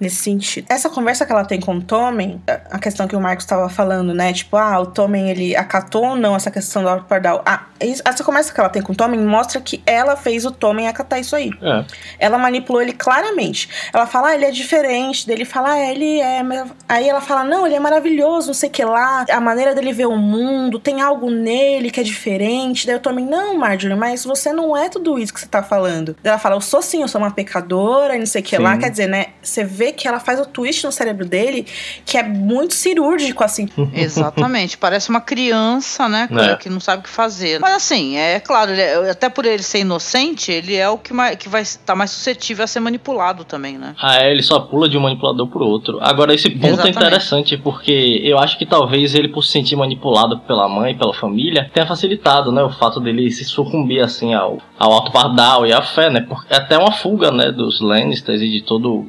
nesse 0.00 0.16
sentido. 0.16 0.66
Essa 0.68 0.88
conversa 0.88 1.26
que 1.26 1.32
ela 1.32 1.44
tem 1.44 1.60
com 1.60 1.76
o 1.76 1.82
Tommen, 1.82 2.40
a 2.70 2.78
questão 2.78 3.06
que 3.06 3.14
o 3.14 3.20
Marcos 3.20 3.44
estava 3.44 3.68
falando, 3.68 4.14
né? 4.14 4.32
Tipo, 4.32 4.56
ah, 4.56 4.80
o 4.80 4.86
Tommen 4.86 5.30
ele 5.30 5.54
acatou 5.54 6.04
ou 6.04 6.16
não 6.16 6.34
essa 6.34 6.50
questão 6.50 6.82
do 6.82 7.04
Pardal. 7.04 7.42
Ah, 7.44 7.66
essa 7.78 8.24
conversa 8.24 8.52
que 8.52 8.60
ela 8.60 8.68
tem 8.68 8.82
com 8.82 8.92
o 8.92 8.96
Tommen 8.96 9.20
mostra 9.20 9.60
que 9.60 9.82
ela 9.84 10.16
fez 10.16 10.44
o 10.46 10.50
Tommen 10.50 10.88
acatar 10.88 11.20
isso 11.20 11.36
aí. 11.36 11.50
É. 11.62 11.84
Ela 12.18 12.38
manipulou 12.38 12.80
ele 12.80 12.92
claramente. 12.92 13.68
Ela 13.92 14.06
fala, 14.06 14.28
ah, 14.28 14.34
ele 14.34 14.46
é 14.46 14.50
diferente. 14.50 15.26
Dele 15.26 15.44
fala, 15.44 15.72
ah, 15.72 15.78
ele 15.78 16.20
é. 16.20 16.42
Aí 16.88 17.08
ela 17.08 17.20
fala, 17.20 17.44
não, 17.44 17.66
ele 17.66 17.74
é 17.74 17.80
maravilhoso, 17.80 18.48
não 18.48 18.54
sei 18.54 18.68
o 18.68 18.72
que 18.72 18.84
lá. 18.84 19.26
A 19.30 19.40
maneira 19.40 19.74
dele 19.74 19.92
ver 19.92 20.06
o 20.06 20.16
mundo, 20.16 20.78
tem 20.78 21.02
algo 21.02 21.30
nele 21.30 21.90
que 21.90 22.00
é 22.00 22.02
diferente. 22.02 22.86
Daí 22.86 22.96
o 22.96 23.00
Tommen, 23.00 23.26
não, 23.26 23.56
Marjorie, 23.58 23.96
mas 23.96 24.24
você 24.24 24.52
não 24.52 24.76
é 24.76 24.88
tudo 24.88 25.18
isso 25.18 25.32
que 25.32 25.40
você 25.40 25.46
tá 25.46 25.62
falando. 25.62 26.16
Daí 26.22 26.30
ela 26.30 26.38
fala, 26.38 26.56
eu 26.56 26.60
sou 26.60 26.80
sim, 26.80 27.02
eu 27.02 27.08
sou 27.08 27.20
uma 27.20 27.30
pecadora, 27.30 28.16
não 28.16 28.26
sei 28.26 28.40
o 28.40 28.44
que 28.44 28.56
lá. 28.56 28.76
Quer 28.78 28.90
dizer, 28.90 29.06
né? 29.06 29.26
Você 29.42 29.64
vê 29.64 29.89
que 29.92 30.06
ela 30.06 30.20
faz 30.20 30.40
o 30.40 30.46
twist 30.46 30.84
no 30.84 30.92
cérebro 30.92 31.26
dele 31.26 31.66
que 32.04 32.16
é 32.16 32.22
muito 32.22 32.74
cirúrgico, 32.74 33.44
assim. 33.44 33.68
Exatamente. 33.92 34.76
Parece 34.76 35.10
uma 35.10 35.20
criança, 35.20 36.08
né? 36.08 36.28
É. 36.30 36.56
Que 36.56 36.68
não 36.68 36.80
sabe 36.80 37.00
o 37.00 37.02
que 37.04 37.10
fazer. 37.10 37.60
Mas 37.60 37.74
assim, 37.74 38.16
é 38.16 38.40
claro, 38.40 38.72
é, 38.72 39.10
até 39.10 39.28
por 39.28 39.44
ele 39.44 39.62
ser 39.62 39.80
inocente, 39.80 40.50
ele 40.50 40.76
é 40.76 40.88
o 40.88 40.98
que, 40.98 41.12
mais, 41.12 41.36
que 41.36 41.48
vai 41.48 41.62
estar 41.62 41.84
tá 41.84 41.96
mais 41.96 42.10
suscetível 42.10 42.64
a 42.64 42.66
ser 42.66 42.80
manipulado 42.80 43.44
também, 43.44 43.78
né? 43.78 43.94
Ah, 44.00 44.22
é, 44.22 44.30
ele 44.30 44.42
só 44.42 44.60
pula 44.60 44.88
de 44.88 44.96
um 44.96 45.00
manipulador 45.00 45.46
pro 45.46 45.64
outro. 45.64 45.98
Agora, 46.00 46.34
esse 46.34 46.50
ponto 46.50 46.64
é 46.64 46.68
Exatamente. 46.70 46.96
é 46.96 47.00
interessante 47.00 47.56
porque 47.56 48.20
eu 48.24 48.38
acho 48.38 48.58
que 48.58 48.66
talvez 48.66 49.14
ele, 49.14 49.28
por 49.28 49.42
se 49.42 49.52
sentir 49.52 49.76
manipulado 49.76 50.38
pela 50.40 50.68
mãe, 50.68 50.96
pela 50.96 51.14
família, 51.14 51.70
tenha 51.72 51.86
facilitado, 51.86 52.52
né? 52.52 52.62
O 52.62 52.70
fato 52.70 53.00
dele 53.00 53.30
se 53.30 53.44
sucumbir, 53.44 54.00
assim, 54.00 54.34
ao, 54.34 54.58
ao 54.78 54.92
alto 54.92 55.12
pardal 55.12 55.66
e 55.66 55.72
à 55.72 55.82
fé, 55.82 56.10
né? 56.10 56.20
Porque 56.20 56.52
é 56.52 56.56
até 56.56 56.78
uma 56.78 56.92
fuga, 56.92 57.30
né? 57.30 57.50
Dos 57.50 57.80
Lannisters 57.80 58.40
e 58.40 58.48
de 58.48 58.62
todo 58.62 59.06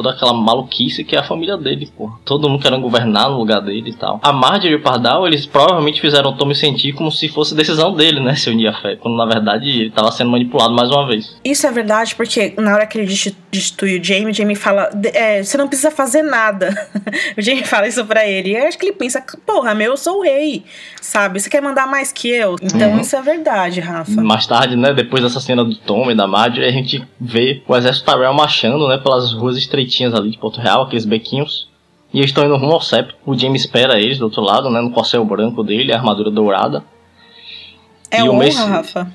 toda 0.00 0.10
aquela 0.10 0.32
maluquice 0.32 1.04
que 1.04 1.14
é 1.14 1.18
a 1.18 1.22
família 1.22 1.58
dele, 1.58 1.90
pô. 1.94 2.10
Todo 2.24 2.48
mundo 2.48 2.62
querendo 2.62 2.80
governar 2.80 3.28
no 3.28 3.36
lugar 3.36 3.60
dele 3.60 3.90
e 3.90 3.92
tal. 3.92 4.18
A 4.22 4.32
Marjorie 4.32 4.78
Pardal, 4.78 5.26
eles 5.26 5.44
provavelmente 5.44 6.00
fizeram 6.00 6.30
o 6.30 6.36
Tommy 6.36 6.54
sentir 6.54 6.94
como 6.94 7.12
se 7.12 7.28
fosse 7.28 7.54
decisão 7.54 7.92
dele, 7.94 8.18
né? 8.18 8.34
Se 8.34 8.48
unir 8.48 8.68
a 8.68 8.72
fé. 8.72 8.96
Quando 8.96 9.16
na 9.16 9.26
verdade 9.26 9.68
ele 9.68 9.90
tava 9.90 10.10
sendo 10.10 10.30
manipulado 10.30 10.74
mais 10.74 10.90
uma 10.90 11.06
vez. 11.06 11.38
Isso 11.44 11.66
é 11.66 11.70
verdade, 11.70 12.14
porque 12.14 12.54
na 12.56 12.74
hora 12.74 12.86
que 12.86 12.98
ele 12.98 13.06
destitui 13.50 13.98
o 13.98 14.04
Jamie, 14.04 14.30
o 14.30 14.34
Jamie 14.34 14.56
fala: 14.56 14.90
é, 15.12 15.42
Você 15.42 15.56
não 15.56 15.66
precisa 15.66 15.90
fazer 15.90 16.22
nada. 16.22 16.70
o 17.36 17.42
Jamie 17.42 17.64
fala 17.64 17.88
isso 17.88 18.04
pra 18.04 18.26
ele. 18.26 18.50
E 18.50 18.56
acho 18.56 18.78
que 18.78 18.86
ele 18.86 18.92
pensa: 18.94 19.22
Porra, 19.44 19.74
meu, 19.74 19.92
eu 19.92 19.96
sou 19.96 20.18
o 20.18 20.22
rei, 20.22 20.64
sabe? 21.00 21.40
Você 21.40 21.50
quer 21.50 21.60
mandar 21.60 21.86
mais 21.86 22.12
que 22.12 22.28
eu? 22.28 22.56
Então 22.62 22.92
uhum. 22.92 23.00
isso 23.00 23.16
é 23.16 23.22
verdade, 23.22 23.80
Rafa. 23.80 24.20
Mais 24.22 24.46
tarde, 24.46 24.76
né? 24.76 24.92
Depois 24.92 25.22
dessa 25.22 25.40
cena 25.40 25.64
do 25.64 25.74
Tom 25.74 26.10
e 26.10 26.14
da 26.14 26.26
Marjorie, 26.26 26.68
a 26.68 26.72
gente 26.72 27.06
vê 27.20 27.62
o 27.66 27.76
exército 27.76 28.10
Tyrell 28.10 28.32
marchando, 28.32 28.88
né? 28.88 28.98
Pelas 28.98 29.32
ruas 29.32 29.56
estreitinhas 29.56 30.14
ali 30.14 30.30
de 30.30 30.38
Porto 30.38 30.60
Real, 30.60 30.82
aqueles 30.82 31.04
bequinhos. 31.04 31.68
E 32.12 32.18
eles 32.18 32.30
estão 32.30 32.44
indo 32.44 32.56
rumo 32.56 32.72
ao 32.72 32.80
septo. 32.80 33.14
O 33.24 33.38
James 33.38 33.62
espera 33.62 34.00
eles 34.00 34.18
do 34.18 34.24
outro 34.24 34.42
lado, 34.42 34.68
né? 34.68 34.80
No 34.80 34.90
corcel 34.90 35.24
branco 35.24 35.62
dele, 35.62 35.92
a 35.92 35.96
armadura 35.96 36.30
dourada. 36.30 36.82
É 38.10 38.20
e 38.20 38.28
honra, 38.28 38.44
Mace... 38.44 38.58
Rafa? 38.58 39.12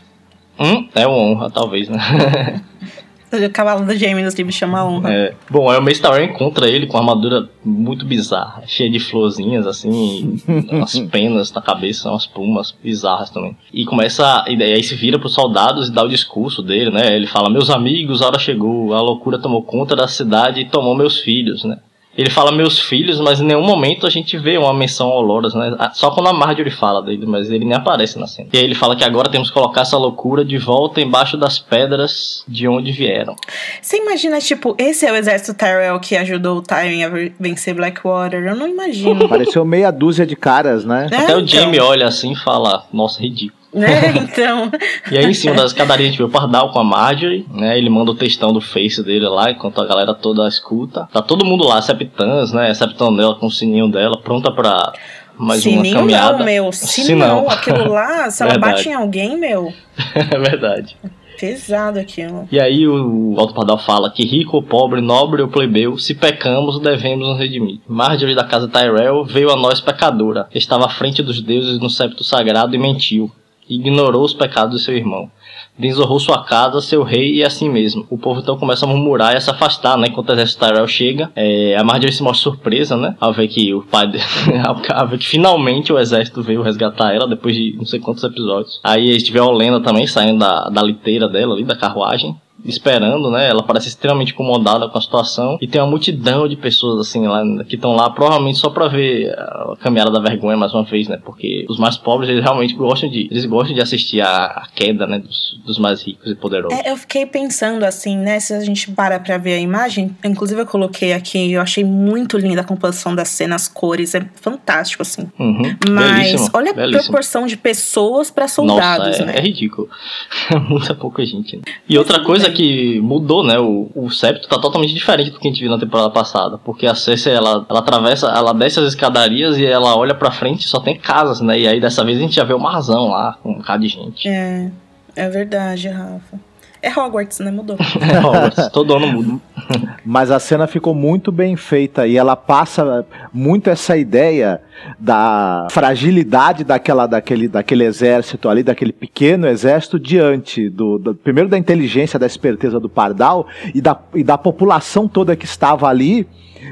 Hum, 0.58 0.88
é 0.96 1.06
honra, 1.06 1.50
talvez, 1.50 1.90
né? 1.90 2.00
O 3.32 3.50
cavalo 3.50 3.86
do 3.86 3.96
Jamie 3.98 4.24
nos 4.24 4.36
livros 4.36 4.56
chama 4.56 4.86
honra. 4.86 5.12
É. 5.12 5.34
Bom, 5.50 5.70
o 5.70 5.82
Mace 5.82 6.02
Tyrell 6.02 6.26
encontra 6.26 6.70
ele 6.70 6.88
com 6.88 6.98
uma 6.98 7.02
armadura 7.02 7.50
muito 7.64 8.06
bizarra, 8.06 8.64
cheia 8.68 8.90
de 8.90 9.00
florzinhas, 9.00 9.66
assim, 9.68 10.42
umas 10.72 10.98
penas 11.00 11.52
na 11.52 11.62
cabeça, 11.62 12.10
umas 12.10 12.26
plumas 12.26 12.74
bizarras 12.84 13.30
também. 13.30 13.58
E 13.74 13.86
começa, 13.86 14.46
e 14.48 14.62
aí 14.62 14.84
se 14.84 14.96
vira 14.96 15.20
pros 15.20 15.34
soldados 15.34 15.90
e 15.90 15.92
dá 15.92 16.04
o 16.04 16.10
discurso 16.10 16.62
dele, 16.62 16.92
né? 16.92 17.16
Ele 17.16 17.28
fala: 17.28 17.50
Meus 17.50 17.70
amigos, 17.70 18.22
a 18.22 18.28
hora 18.28 18.40
chegou, 18.40 18.94
a 18.94 19.02
loucura 19.02 19.40
tomou 19.40 19.64
conta 19.64 19.96
da 19.96 20.08
cidade 20.08 20.62
e 20.62 20.66
tomou 20.66 20.96
meus 20.96 21.20
filhos, 21.20 21.64
né? 21.64 21.78
Ele 22.18 22.30
fala 22.30 22.52
meus 22.52 22.80
filhos, 22.80 23.20
mas 23.20 23.42
em 23.42 23.46
nenhum 23.46 23.64
momento 23.64 24.08
a 24.08 24.10
gente 24.10 24.38
vê 24.38 24.58
uma 24.58 24.74
menção 24.74 25.08
ao 25.08 25.22
Loras, 25.22 25.54
né? 25.54 25.76
Ah, 25.78 25.92
só 25.94 26.12
quando 26.12 26.28
a 26.28 26.34
Marjorie 26.34 26.72
fala 26.72 27.02
dele, 27.02 27.26
mas 27.26 27.50
ele 27.50 27.66
nem 27.66 27.74
aparece 27.76 28.18
na 28.18 28.26
cena. 28.26 28.48
E 28.54 28.58
aí 28.58 28.64
ele 28.64 28.76
fala 28.76 28.96
que 28.96 29.04
agora 29.04 29.30
temos 29.30 29.50
que 29.50 29.54
colocar 29.54 29.82
essa 29.82 29.98
loucura 29.98 30.46
de 30.46 30.58
volta 30.58 31.02
embaixo 31.02 31.36
das 31.36 31.60
pedras 31.60 32.44
de 32.48 32.68
onde 32.68 32.92
vieram. 32.92 33.36
Você 33.82 33.98
imagina, 33.98 34.40
tipo, 34.40 34.76
esse 34.78 35.06
é 35.06 35.12
o 35.12 35.16
exército 35.16 35.58
Tyrell 35.58 36.00
que 36.00 36.16
ajudou 36.16 36.58
o 36.58 36.62
Tywin 36.62 37.04
a 37.04 37.10
vencer 37.40 37.74
Blackwater? 37.74 38.46
Eu 38.46 38.56
não 38.56 38.68
imagino. 38.68 39.28
Pareceu 39.28 39.66
meia 39.66 39.92
dúzia 39.92 40.26
de 40.26 40.36
caras, 40.36 40.86
né? 40.86 41.10
É, 41.12 41.16
Até 41.16 41.24
então. 41.26 41.44
o 41.44 41.48
Jamie 41.48 41.80
olha 41.80 42.08
assim 42.08 42.32
e 42.32 42.36
fala, 42.36 42.86
nossa, 42.94 43.22
ridículo. 43.22 43.65
Né, 43.76 44.14
então. 44.24 44.72
e 45.12 45.18
aí, 45.18 45.26
em 45.26 45.34
cima 45.34 45.54
das 45.54 45.72
escadarias, 45.72 46.08
a 46.08 46.12
gente 46.12 46.18
vê 46.18 46.24
o 46.24 46.30
Pardal 46.30 46.72
com 46.72 46.80
a 46.80 46.84
Marjorie, 46.84 47.46
né? 47.54 47.78
Ele 47.78 47.90
manda 47.90 48.12
o 48.12 48.16
textão 48.16 48.54
do 48.54 48.62
Face 48.62 49.04
dele 49.04 49.28
lá, 49.28 49.52
enquanto 49.52 49.82
a 49.82 49.86
galera 49.86 50.14
toda 50.14 50.48
escuta. 50.48 51.10
Tá 51.12 51.22
todo 51.22 51.46
mundo 51.46 51.68
lá, 51.68 51.82
Septans, 51.82 52.54
né? 52.54 52.74
Septão 52.74 53.14
dela 53.14 53.36
com 53.36 53.48
o 53.48 53.52
sininho 53.52 53.92
dela, 53.92 54.18
pronta 54.18 54.50
pra 54.50 54.94
mais 55.38 55.62
Sininho 55.62 55.82
uma 55.82 56.00
caminhada. 56.00 56.38
não, 56.38 56.46
meu. 56.46 56.72
Se 56.74 57.14
não, 57.14 57.50
aquilo 57.50 57.90
lá, 57.90 58.30
se 58.32 58.42
ela 58.42 58.58
bate 58.58 58.88
em 58.88 58.94
alguém, 58.94 59.38
meu. 59.38 59.74
é 60.16 60.40
verdade. 60.40 60.96
Pesado 61.38 62.00
aquilo. 62.00 62.48
E 62.50 62.58
aí 62.58 62.88
o 62.88 63.36
Alto 63.38 63.54
Pardal 63.54 63.78
fala 63.78 64.10
que 64.10 64.24
rico 64.24 64.56
ou 64.56 64.64
pobre, 64.64 65.02
nobre 65.02 65.42
ou 65.42 65.50
plebeu, 65.50 65.98
se 65.98 66.16
pecamos, 66.16 66.80
devemos 66.80 67.28
nos 67.28 67.38
redimir. 67.38 67.82
Marjorie 67.86 68.36
da 68.36 68.46
casa 68.46 68.70
Tyrell 68.70 69.26
veio 69.26 69.52
a 69.52 69.58
nós 69.58 69.82
pecadora, 69.82 70.48
estava 70.56 70.86
à 70.86 70.90
frente 70.90 71.22
dos 71.22 71.42
deuses 71.42 71.78
no 71.78 71.90
septo 71.90 72.24
sagrado 72.24 72.74
e 72.74 72.80
mentiu 72.80 73.30
ignorou 73.70 74.24
os 74.24 74.34
pecados 74.34 74.78
de 74.78 74.84
seu 74.84 74.96
irmão. 74.96 75.30
Desonrou 75.78 76.20
sua 76.20 76.44
casa, 76.44 76.80
seu 76.80 77.04
rei 77.04 77.36
e 77.36 77.44
assim 77.44 77.70
mesmo. 77.70 78.06
O 78.10 78.18
povo 78.18 78.40
então 78.40 78.58
começa 78.58 78.86
a 78.86 78.88
murmurar 78.90 79.34
e 79.34 79.38
a 79.38 79.42
se 79.42 79.50
afastar, 79.50 79.98
né? 79.98 80.08
Enquanto 80.08 80.30
o 80.30 80.34
exército 80.34 80.66
Tyrell 80.66 80.88
chega, 80.88 81.32
é, 81.36 81.76
a 81.78 81.84
Marjorie 81.84 82.14
se 82.14 82.24
mostra 82.24 82.44
surpresa, 82.44 82.96
né? 82.96 83.16
Ao 83.20 83.34
ver 83.34 83.50
que 83.50 83.74
o 83.74 83.82
pai. 83.82 84.08
De... 84.08 84.18
ao 84.94 85.08
ver 85.08 85.18
que 85.18 85.28
finalmente 85.28 85.92
o 85.92 86.00
exército 86.00 86.42
veio 86.42 86.62
resgatar 86.62 87.14
ela 87.14 87.28
depois 87.28 87.56
de 87.56 87.74
não 87.78 87.86
sei 87.86 88.00
quantos 88.00 88.24
episódios. 88.24 88.80
Aí 88.84 89.10
a 89.10 89.20
gente 89.20 89.32
vê 89.32 89.40
a 89.40 89.46
Olena 89.46 89.82
também 89.82 90.08
saindo 90.08 90.40
da, 90.40 90.70
da 90.70 90.82
liteira 90.82 91.28
dela 91.28 91.54
ali, 91.54 91.66
da 91.66 91.76
carruagem 91.76 92.36
esperando, 92.66 93.30
né? 93.30 93.50
Ela 93.50 93.64
parece 93.64 93.88
extremamente 93.88 94.34
incomodada 94.34 94.90
com 94.90 94.98
a 94.98 95.02
situação 95.02 95.58
e 95.62 95.68
tem 95.68 95.82
uma 95.82 95.90
multidão 95.90 96.48
de 96.48 96.56
pessoas 96.56 97.08
assim 97.08 97.28
lá 97.28 97.44
que 97.64 97.76
estão 97.76 97.96
lá 97.96 98.10
provavelmente 98.10 98.58
só 98.58 98.70
para 98.70 98.88
ver 98.88 99.30
a 99.38 99.76
caminhada 99.80 100.12
da 100.12 100.20
vergonha 100.20 100.58
mais 100.58 100.74
uma 100.74 100.84
vez, 100.84 101.08
né? 101.08 101.20
Porque 101.24 101.66
os 101.70 101.78
mais 101.78 101.98
pobres 101.98 102.30
eles 102.30 102.44
realmente 102.44 102.74
gostam 102.74 103.10
de 103.10 103.28
eles 103.30 103.46
gostam 103.46 103.76
de 103.76 103.82
assistir 103.82 104.22
a, 104.22 104.46
a 104.46 104.68
queda, 104.74 105.06
né, 105.06 105.20
dos, 105.20 105.60
dos, 105.66 105.80
mais 105.80 106.02
ricos 106.02 106.32
e 106.32 106.36
poderosos. 106.36 106.78
É, 106.80 106.92
eu 106.92 106.98
fiquei 106.98 107.26
pensando 107.26 107.84
assim, 107.84 108.18
né, 108.18 108.40
se 108.40 108.54
a 108.54 108.62
gente 108.62 108.92
para 108.92 109.20
para 109.20 109.38
ver 109.38 109.56
a 109.56 109.60
imagem, 109.60 110.16
inclusive 110.24 110.62
eu 110.62 110.66
coloquei 110.66 111.14
aqui, 111.14 111.52
eu 111.52 111.62
achei 111.62 111.84
muito 111.84 112.38
linda 112.38 112.62
a 112.62 112.64
composição 112.64 113.14
das 113.14 113.30
cenas, 113.30 113.64
as 113.64 113.68
cores, 113.68 114.16
é 114.16 114.26
fantástico 114.36 115.02
assim. 115.02 115.30
Uhum, 115.40 115.76
Mas 115.90 116.32
belíssimo, 116.32 116.50
olha 116.54 116.72
a 116.72 116.74
belíssimo. 116.74 117.04
proporção 117.04 117.46
de 117.46 117.58
pessoas 117.58 118.32
para 118.32 118.48
soldados, 118.48 119.08
Nossa, 119.08 119.24
é, 119.24 119.26
né? 119.26 119.34
É 119.38 119.42
ridículo. 119.42 119.90
Muita 120.70 120.94
pouca 120.94 121.26
gente. 121.26 121.58
Né? 121.58 121.64
E 121.88 121.98
outra 121.98 122.24
coisa 122.24 122.50
que 122.56 123.00
mudou, 123.02 123.44
né? 123.44 123.60
O, 123.60 123.90
o 123.94 124.10
septo 124.10 124.48
tá 124.48 124.60
totalmente 124.60 124.94
diferente 124.94 125.30
do 125.30 125.40
que 125.40 125.48
a 125.48 125.52
gente 125.52 125.62
viu 125.62 125.70
na 125.70 125.78
temporada 125.78 126.10
passada. 126.10 126.58
Porque 126.58 126.88
a 126.88 126.96
Cersei, 126.96 127.34
ela, 127.34 127.66
ela 127.70 127.80
atravessa, 127.80 128.28
ela 128.28 128.54
desce 128.54 128.80
as 128.80 128.88
escadarias 128.88 129.58
e 129.58 129.66
ela 129.66 129.96
olha 129.96 130.16
pra 130.16 130.32
frente 130.32 130.66
e 130.66 130.68
só 130.68 130.80
tem 130.80 130.98
casas, 130.98 131.42
né? 131.42 131.60
E 131.60 131.68
aí 131.68 131.80
dessa 131.80 132.04
vez 132.04 132.18
a 132.18 132.22
gente 132.22 132.36
já 132.36 132.44
vê 132.44 132.54
o 132.54 132.60
marzão 132.60 133.10
lá, 133.10 133.38
com 133.44 133.52
um 133.52 133.58
bocado 133.58 133.84
de 133.84 133.90
gente. 133.90 134.28
É, 134.28 134.72
é 135.16 135.30
verdade, 135.30 135.88
Rafa. 135.90 136.40
É 136.82 136.90
Hogwarts, 136.90 137.40
né? 137.40 137.52
Mudou. 137.52 137.78
é 138.02 138.20
Hogwarts, 138.20 138.70
todo 138.72 138.96
ano 138.96 139.08
muda. 139.08 139.42
Mas 140.06 140.32
a 140.32 140.40
cena 140.40 140.68
ficou 140.68 140.94
muito 140.94 141.32
bem 141.32 141.56
feita 141.56 142.06
e 142.08 142.18
ela 142.18 142.36
passa 142.36 143.06
muito 143.34 143.70
essa 143.70 143.98
ideia 143.98 144.62
da 145.00 145.68
fragilidade 145.72 146.64
daquela, 146.64 147.08
daquele, 147.08 147.48
daquele 147.48 147.84
exército 147.84 148.50
ali, 148.50 148.64
daquele 148.64 148.92
pequeno 148.94 149.48
exército, 149.48 150.00
diante 150.00 150.70
do, 150.70 150.98
do 150.98 151.16
primeiro 151.16 151.50
da 151.50 151.58
inteligência, 151.58 152.20
da 152.20 152.26
esperteza 152.26 152.80
do 152.80 152.90
Pardal 152.90 153.48
e 153.74 153.82
da, 153.82 153.98
e 154.14 154.24
da 154.24 154.38
população 154.38 155.08
toda 155.08 155.36
que 155.36 155.46
estava 155.46 155.88
ali 155.88 156.28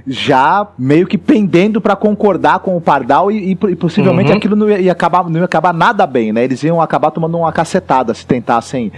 já 0.07 0.67
meio 0.77 1.05
que 1.05 1.17
pendendo 1.17 1.79
para 1.79 1.95
concordar 1.95 2.59
com 2.59 2.75
o 2.75 2.81
Pardal 2.81 3.31
e, 3.31 3.51
e, 3.51 3.55
possivelmente 3.75 4.31
Uhum. 4.31 4.37
aquilo 4.37 4.55
não 4.55 4.69
ia, 4.69 4.79
ia 4.79 4.91
acabar, 4.91 5.29
não 5.29 5.39
ia 5.39 5.45
acabar 5.45 5.73
nada 5.73 6.05
bem, 6.07 6.31
né? 6.31 6.43
Eles 6.43 6.63
iam 6.63 6.81
acabar 6.81 7.11
tomando 7.11 7.37
uma 7.37 7.51
cacetada 7.51 8.13
se 8.13 8.25
tentassem 8.25 8.91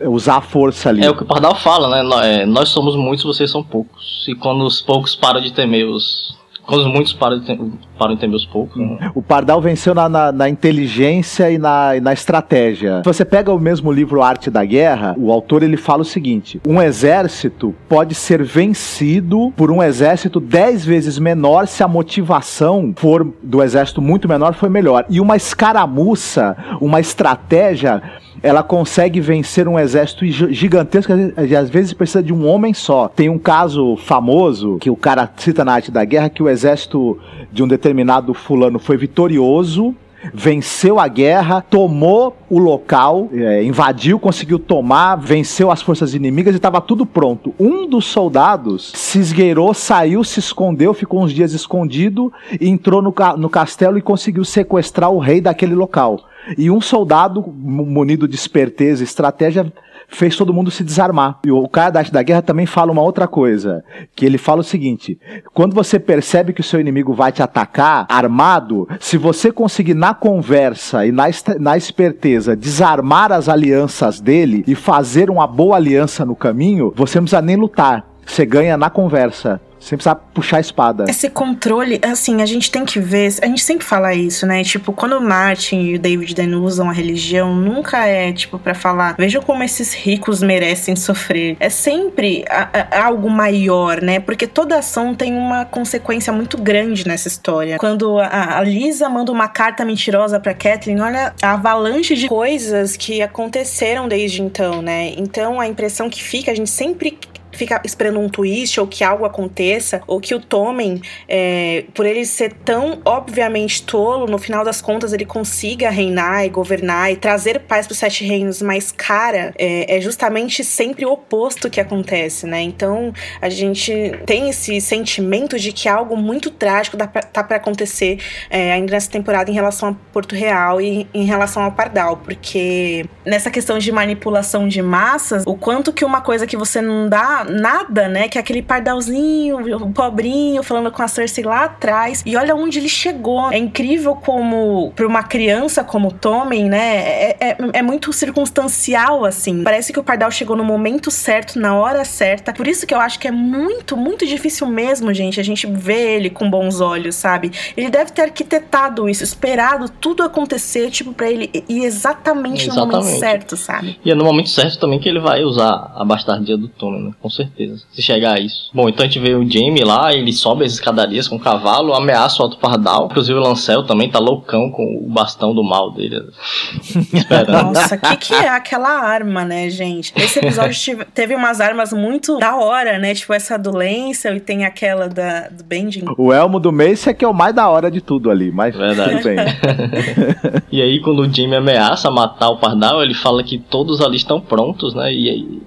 usar 0.00 0.36
a 0.36 0.40
força 0.40 0.88
ali. 0.88 1.04
É 1.04 1.10
o 1.10 1.16
que 1.16 1.22
o 1.22 1.26
Pardal 1.26 1.54
fala, 1.54 1.88
né? 1.88 2.42
É, 2.42 2.46
Nós 2.46 2.68
somos 2.68 2.96
muitos, 2.96 3.31
vocês 3.32 3.50
são 3.50 3.62
poucos. 3.62 4.24
E 4.28 4.34
quando 4.34 4.64
os 4.64 4.80
poucos 4.80 5.14
param 5.14 5.40
de 5.40 5.52
temer 5.52 5.86
os. 5.88 6.36
Quando 6.64 6.82
os 6.82 6.86
muitos 6.86 7.12
param 7.12 7.38
de, 7.40 7.46
tem- 7.46 7.78
de 8.08 8.16
temer 8.16 8.36
os 8.36 8.44
poucos. 8.46 8.76
né? 8.76 9.10
O 9.14 9.22
Pardal 9.22 9.60
venceu 9.60 9.94
na, 9.94 10.08
na- 10.08 10.32
na 10.32 10.48
inteligência 10.48 11.50
e 11.50 11.58
na, 11.58 11.92
na 12.00 12.12
estratégia. 12.12 12.98
Se 12.98 13.04
você 13.04 13.24
pega 13.24 13.52
o 13.52 13.58
mesmo 13.58 13.90
livro 13.92 14.22
Arte 14.22 14.50
da 14.50 14.64
Guerra, 14.64 15.14
o 15.18 15.30
autor 15.32 15.62
ele 15.62 15.76
fala 15.76 16.02
o 16.02 16.04
seguinte: 16.04 16.60
um 16.66 16.80
exército 16.80 17.74
pode 17.88 18.14
ser 18.14 18.42
vencido 18.42 19.52
por 19.56 19.70
um 19.70 19.82
exército 19.82 20.40
dez 20.40 20.84
vezes 20.84 21.18
menor 21.18 21.66
se 21.66 21.82
a 21.82 21.88
motivação 21.88 22.92
for 22.96 23.26
do 23.42 23.62
exército 23.62 24.00
muito 24.02 24.28
menor 24.28 24.54
foi 24.54 24.68
melhor. 24.68 25.04
E 25.08 25.20
uma 25.20 25.36
escaramuça, 25.36 26.56
uma 26.80 27.00
estratégia 27.00 28.02
ela 28.42 28.60
consegue 28.64 29.20
vencer 29.20 29.68
um 29.68 29.78
exército 29.78 30.26
gi- 30.26 30.52
gigantesco 30.52 31.12
e 31.46 31.54
às 31.54 31.70
vezes 31.70 31.92
precisa 31.92 32.20
de 32.20 32.32
um 32.32 32.44
homem 32.48 32.74
só. 32.74 33.06
Tem 33.06 33.28
um 33.28 33.38
caso 33.38 33.96
famoso 33.96 34.78
que 34.80 34.90
o 34.90 34.96
cara 34.96 35.30
cita 35.36 35.64
na 35.64 35.74
arte 35.74 35.92
da 35.92 36.04
guerra 36.04 36.28
que 36.28 36.42
o 36.42 36.48
exército 36.48 37.16
de 37.52 37.62
um 37.62 37.68
determinado 37.92 38.32
fulano 38.32 38.78
foi 38.78 38.96
vitorioso. 38.96 39.94
Venceu 40.32 41.00
a 41.00 41.08
guerra, 41.08 41.60
tomou 41.60 42.36
o 42.48 42.56
local, 42.56 43.28
é, 43.32 43.64
invadiu, 43.64 44.20
conseguiu 44.20 44.56
tomar, 44.56 45.16
venceu 45.16 45.68
as 45.68 45.82
forças 45.82 46.14
inimigas 46.14 46.54
e 46.54 46.58
estava 46.58 46.80
tudo 46.80 47.04
pronto. 47.04 47.52
Um 47.58 47.88
dos 47.88 48.04
soldados 48.04 48.92
se 48.94 49.18
esgueirou, 49.18 49.74
saiu, 49.74 50.22
se 50.22 50.38
escondeu, 50.38 50.94
ficou 50.94 51.22
uns 51.24 51.32
dias 51.32 51.52
escondido, 51.52 52.32
entrou 52.60 53.02
no, 53.02 53.12
ca- 53.12 53.36
no 53.36 53.50
castelo 53.50 53.98
e 53.98 54.02
conseguiu 54.02 54.44
sequestrar 54.44 55.10
o 55.10 55.18
rei 55.18 55.40
daquele 55.40 55.74
local. 55.74 56.20
E 56.56 56.70
um 56.70 56.80
soldado 56.80 57.42
mu- 57.48 57.84
munido 57.84 58.28
de 58.28 58.36
esperteza 58.36 59.02
e 59.02 59.04
estratégia 59.04 59.72
fez 60.12 60.36
todo 60.36 60.52
mundo 60.52 60.70
se 60.70 60.84
desarmar. 60.84 61.38
E 61.44 61.50
o 61.50 61.68
cara 61.68 61.90
da 61.90 62.00
arte 62.00 62.12
da 62.12 62.22
guerra 62.22 62.42
também 62.42 62.66
fala 62.66 62.92
uma 62.92 63.02
outra 63.02 63.26
coisa, 63.26 63.82
que 64.14 64.24
ele 64.24 64.38
fala 64.38 64.60
o 64.60 64.64
seguinte: 64.64 65.18
quando 65.52 65.74
você 65.74 65.98
percebe 65.98 66.52
que 66.52 66.60
o 66.60 66.64
seu 66.64 66.80
inimigo 66.80 67.12
vai 67.12 67.32
te 67.32 67.42
atacar 67.42 68.06
armado, 68.08 68.88
se 69.00 69.16
você 69.16 69.50
conseguir 69.50 69.94
na 69.94 70.14
conversa 70.14 71.06
e 71.06 71.12
na, 71.12 71.24
na 71.58 71.76
esperteza 71.76 72.56
desarmar 72.56 73.32
as 73.32 73.48
alianças 73.48 74.20
dele 74.20 74.64
e 74.66 74.74
fazer 74.74 75.30
uma 75.30 75.46
boa 75.46 75.76
aliança 75.76 76.24
no 76.24 76.36
caminho, 76.36 76.92
você 76.94 77.18
não 77.18 77.24
precisa 77.24 77.42
nem 77.42 77.56
lutar. 77.56 78.06
Você 78.24 78.46
ganha 78.46 78.76
na 78.76 78.88
conversa. 78.88 79.60
Sem 79.82 79.98
precisar 79.98 80.14
puxar 80.14 80.58
a 80.58 80.60
espada. 80.60 81.04
Esse 81.08 81.28
controle, 81.28 82.00
assim, 82.04 82.40
a 82.40 82.46
gente 82.46 82.70
tem 82.70 82.84
que 82.84 83.00
ver. 83.00 83.34
A 83.42 83.46
gente 83.46 83.62
sempre 83.64 83.84
fala 83.84 84.14
isso, 84.14 84.46
né? 84.46 84.62
Tipo, 84.62 84.92
quando 84.92 85.18
o 85.18 85.20
Martin 85.20 85.80
e 85.80 85.94
o 85.96 85.98
David 85.98 86.34
Dan 86.36 86.56
usam 86.60 86.88
a 86.88 86.92
religião, 86.92 87.52
nunca 87.56 88.06
é, 88.06 88.32
tipo, 88.32 88.60
pra 88.60 88.74
falar, 88.74 89.16
vejam 89.18 89.42
como 89.42 89.62
esses 89.64 89.92
ricos 89.92 90.40
merecem 90.40 90.94
sofrer. 90.94 91.56
É 91.58 91.68
sempre 91.68 92.44
a- 92.48 92.68
a- 92.92 93.04
algo 93.06 93.28
maior, 93.28 94.00
né? 94.00 94.20
Porque 94.20 94.46
toda 94.46 94.78
ação 94.78 95.16
tem 95.16 95.32
uma 95.36 95.64
consequência 95.64 96.32
muito 96.32 96.56
grande 96.56 97.04
nessa 97.06 97.26
história. 97.26 97.76
Quando 97.78 98.20
a, 98.20 98.58
a 98.58 98.62
Lisa 98.62 99.08
manda 99.08 99.32
uma 99.32 99.48
carta 99.48 99.84
mentirosa 99.84 100.38
pra 100.38 100.54
Kathleen, 100.54 101.00
olha 101.00 101.34
a 101.42 101.54
avalanche 101.54 102.14
de 102.14 102.28
coisas 102.28 102.96
que 102.96 103.20
aconteceram 103.20 104.06
desde 104.06 104.42
então, 104.42 104.80
né? 104.80 105.12
Então 105.16 105.60
a 105.60 105.66
impressão 105.66 106.08
que 106.08 106.22
fica, 106.22 106.52
a 106.52 106.54
gente 106.54 106.70
sempre 106.70 107.18
fica 107.52 107.80
esperando 107.84 108.18
um 108.18 108.28
twist 108.28 108.80
ou 108.80 108.86
que 108.86 109.04
algo 109.04 109.24
aconteça, 109.24 110.02
ou 110.06 110.20
que 110.20 110.34
o 110.34 110.40
Tommen, 110.40 111.00
é, 111.28 111.84
por 111.94 112.06
ele 112.06 112.24
ser 112.24 112.52
tão 112.52 113.00
obviamente 113.04 113.82
tolo, 113.82 114.26
no 114.26 114.38
final 114.38 114.64
das 114.64 114.80
contas 114.80 115.12
ele 115.12 115.24
consiga 115.24 115.90
reinar 115.90 116.44
e 116.44 116.48
governar 116.48 117.12
e 117.12 117.16
trazer 117.16 117.60
paz 117.60 117.86
para 117.86 117.92
os 117.92 117.98
sete 117.98 118.24
reinos, 118.24 118.62
mas 118.62 118.90
cara, 118.90 119.52
é, 119.58 119.96
é 119.96 120.00
justamente 120.00 120.64
sempre 120.64 121.04
o 121.04 121.12
oposto 121.12 121.68
que 121.70 121.80
acontece, 121.80 122.46
né? 122.46 122.60
Então 122.62 123.12
a 123.40 123.48
gente 123.48 123.92
tem 124.26 124.48
esse 124.48 124.80
sentimento 124.80 125.58
de 125.58 125.72
que 125.72 125.88
algo 125.88 126.16
muito 126.16 126.50
trágico 126.50 126.96
dá 126.96 127.06
pra- 127.06 127.22
tá 127.22 127.42
para 127.42 127.56
acontecer 127.56 128.18
é, 128.50 128.72
ainda 128.72 128.92
nessa 128.92 129.10
temporada 129.10 129.50
em 129.50 129.54
relação 129.54 129.90
a 129.90 129.94
Porto 130.12 130.34
Real 130.34 130.80
e 130.80 131.06
em 131.12 131.24
relação 131.24 131.62
ao 131.62 131.72
Pardal, 131.72 132.16
porque 132.18 133.06
nessa 133.24 133.50
questão 133.50 133.78
de 133.78 133.90
manipulação 133.92 134.68
de 134.68 134.82
massas, 134.82 135.44
o 135.46 135.56
quanto 135.56 135.92
que 135.92 136.04
uma 136.04 136.20
coisa 136.20 136.46
que 136.46 136.56
você 136.56 136.80
não 136.80 137.08
dá 137.08 137.41
nada, 137.44 138.08
né? 138.08 138.28
Que 138.28 138.38
é 138.38 138.40
aquele 138.40 138.62
pardalzinho, 138.62 139.76
o 139.76 139.92
pobrinho, 139.92 140.62
falando 140.62 140.90
com 140.90 141.02
a 141.02 141.08
Cersei 141.08 141.44
lá 141.44 141.64
atrás. 141.64 142.22
E 142.24 142.36
olha 142.36 142.54
onde 142.54 142.78
ele 142.78 142.88
chegou. 142.88 143.50
É 143.50 143.58
incrível 143.58 144.14
como, 144.14 144.92
pra 144.94 145.06
uma 145.06 145.22
criança 145.22 145.84
como 145.84 146.12
Tommen, 146.12 146.68
né? 146.68 146.96
É, 146.98 147.36
é, 147.40 147.56
é 147.74 147.82
muito 147.82 148.12
circunstancial, 148.12 149.24
assim. 149.24 149.62
Parece 149.62 149.92
que 149.92 150.00
o 150.00 150.04
pardal 150.04 150.30
chegou 150.30 150.56
no 150.56 150.64
momento 150.64 151.10
certo, 151.10 151.58
na 151.58 151.74
hora 151.74 152.04
certa. 152.04 152.52
Por 152.52 152.66
isso 152.66 152.86
que 152.86 152.94
eu 152.94 153.00
acho 153.00 153.18
que 153.18 153.28
é 153.28 153.32
muito, 153.32 153.96
muito 153.96 154.26
difícil 154.26 154.66
mesmo, 154.66 155.12
gente, 155.12 155.40
a 155.40 155.44
gente 155.44 155.66
ver 155.66 156.16
ele 156.16 156.30
com 156.30 156.50
bons 156.50 156.80
olhos, 156.80 157.14
sabe? 157.16 157.52
Ele 157.76 157.90
deve 157.90 158.12
ter 158.12 158.22
arquitetado 158.22 159.08
isso, 159.08 159.22
esperado 159.24 159.88
tudo 159.88 160.22
acontecer, 160.22 160.90
tipo, 160.90 161.12
pra 161.12 161.30
ele 161.30 161.50
ir 161.68 161.84
exatamente, 161.84 162.68
no 162.68 162.74
momento 162.74 162.98
Exatamente. 162.98 163.20
certo, 163.20 163.56
sabe? 163.56 163.98
E 164.04 164.10
é 164.10 164.14
no 164.14 164.24
momento 164.24 164.48
certo 164.48 164.78
também 164.78 164.98
que 164.98 165.08
ele 165.08 165.20
vai 165.20 165.42
usar 165.42 165.92
a 165.94 166.04
bastardia 166.04 166.56
do 166.56 166.68
Tommen, 166.68 167.02
né? 167.04 167.10
Com 167.20 167.28
certeza. 167.32 167.82
Se 167.92 168.00
chegar 168.02 168.34
a 168.36 168.40
isso. 168.40 168.70
Bom, 168.72 168.88
então 168.88 169.04
a 169.04 169.08
gente 169.08 169.18
vê 169.18 169.34
o 169.34 169.48
Jamie 169.50 169.82
lá, 169.84 170.12
ele 170.12 170.32
sobe 170.32 170.64
as 170.64 170.72
escadarias 170.72 171.26
com 171.26 171.36
o 171.36 171.40
cavalo, 171.40 171.94
ameaça 171.94 172.40
o 172.40 172.44
Alto 172.44 172.58
Pardal. 172.58 173.06
Inclusive 173.10 173.38
o 173.38 173.42
Lancel 173.42 173.82
também 173.84 174.10
tá 174.10 174.18
loucão 174.18 174.70
com 174.70 174.82
o 175.04 175.08
bastão 175.10 175.54
do 175.54 175.64
mal 175.64 175.90
dele. 175.90 176.22
Esperando. 177.12 177.72
Nossa, 177.74 177.94
o 177.96 177.98
que, 177.98 178.16
que 178.16 178.34
é 178.34 178.48
aquela 178.48 178.88
arma, 179.00 179.44
né, 179.44 179.68
gente? 179.70 180.12
Esse 180.16 180.38
episódio 180.38 180.74
tive- 180.78 181.04
teve 181.06 181.34
umas 181.34 181.60
armas 181.60 181.92
muito 181.92 182.38
da 182.38 182.56
hora, 182.56 182.98
né? 182.98 183.14
Tipo 183.14 183.32
essa 183.34 183.58
do 183.58 183.70
Lancel 183.76 184.36
e 184.36 184.40
tem 184.40 184.64
aquela 184.64 185.08
da, 185.08 185.48
do 185.48 185.64
Bending. 185.64 186.04
O 186.18 186.32
elmo 186.32 186.60
do 186.60 186.72
Mace 186.72 187.08
é 187.08 187.14
que 187.14 187.24
é 187.24 187.28
o 187.28 187.34
mais 187.34 187.54
da 187.54 187.68
hora 187.68 187.90
de 187.90 188.00
tudo 188.00 188.30
ali, 188.30 188.50
mas 188.52 188.76
Verdade. 188.76 189.10
tudo 189.16 189.22
bem. 189.24 189.36
E 190.70 190.80
aí, 190.80 191.00
quando 191.00 191.20
o 191.20 191.24
Jamie 191.32 191.56
ameaça 191.56 192.10
matar 192.10 192.48
o 192.48 192.56
Pardal, 192.56 193.02
ele 193.02 193.14
fala 193.14 193.42
que 193.44 193.58
todos 193.58 194.00
ali 194.00 194.16
estão 194.16 194.40
prontos, 194.40 194.94
né? 194.94 195.12
E 195.12 195.28
aí, 195.28 195.62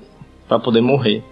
pra 0.47 0.57
poder 0.59 0.81
morrer. 0.81 1.23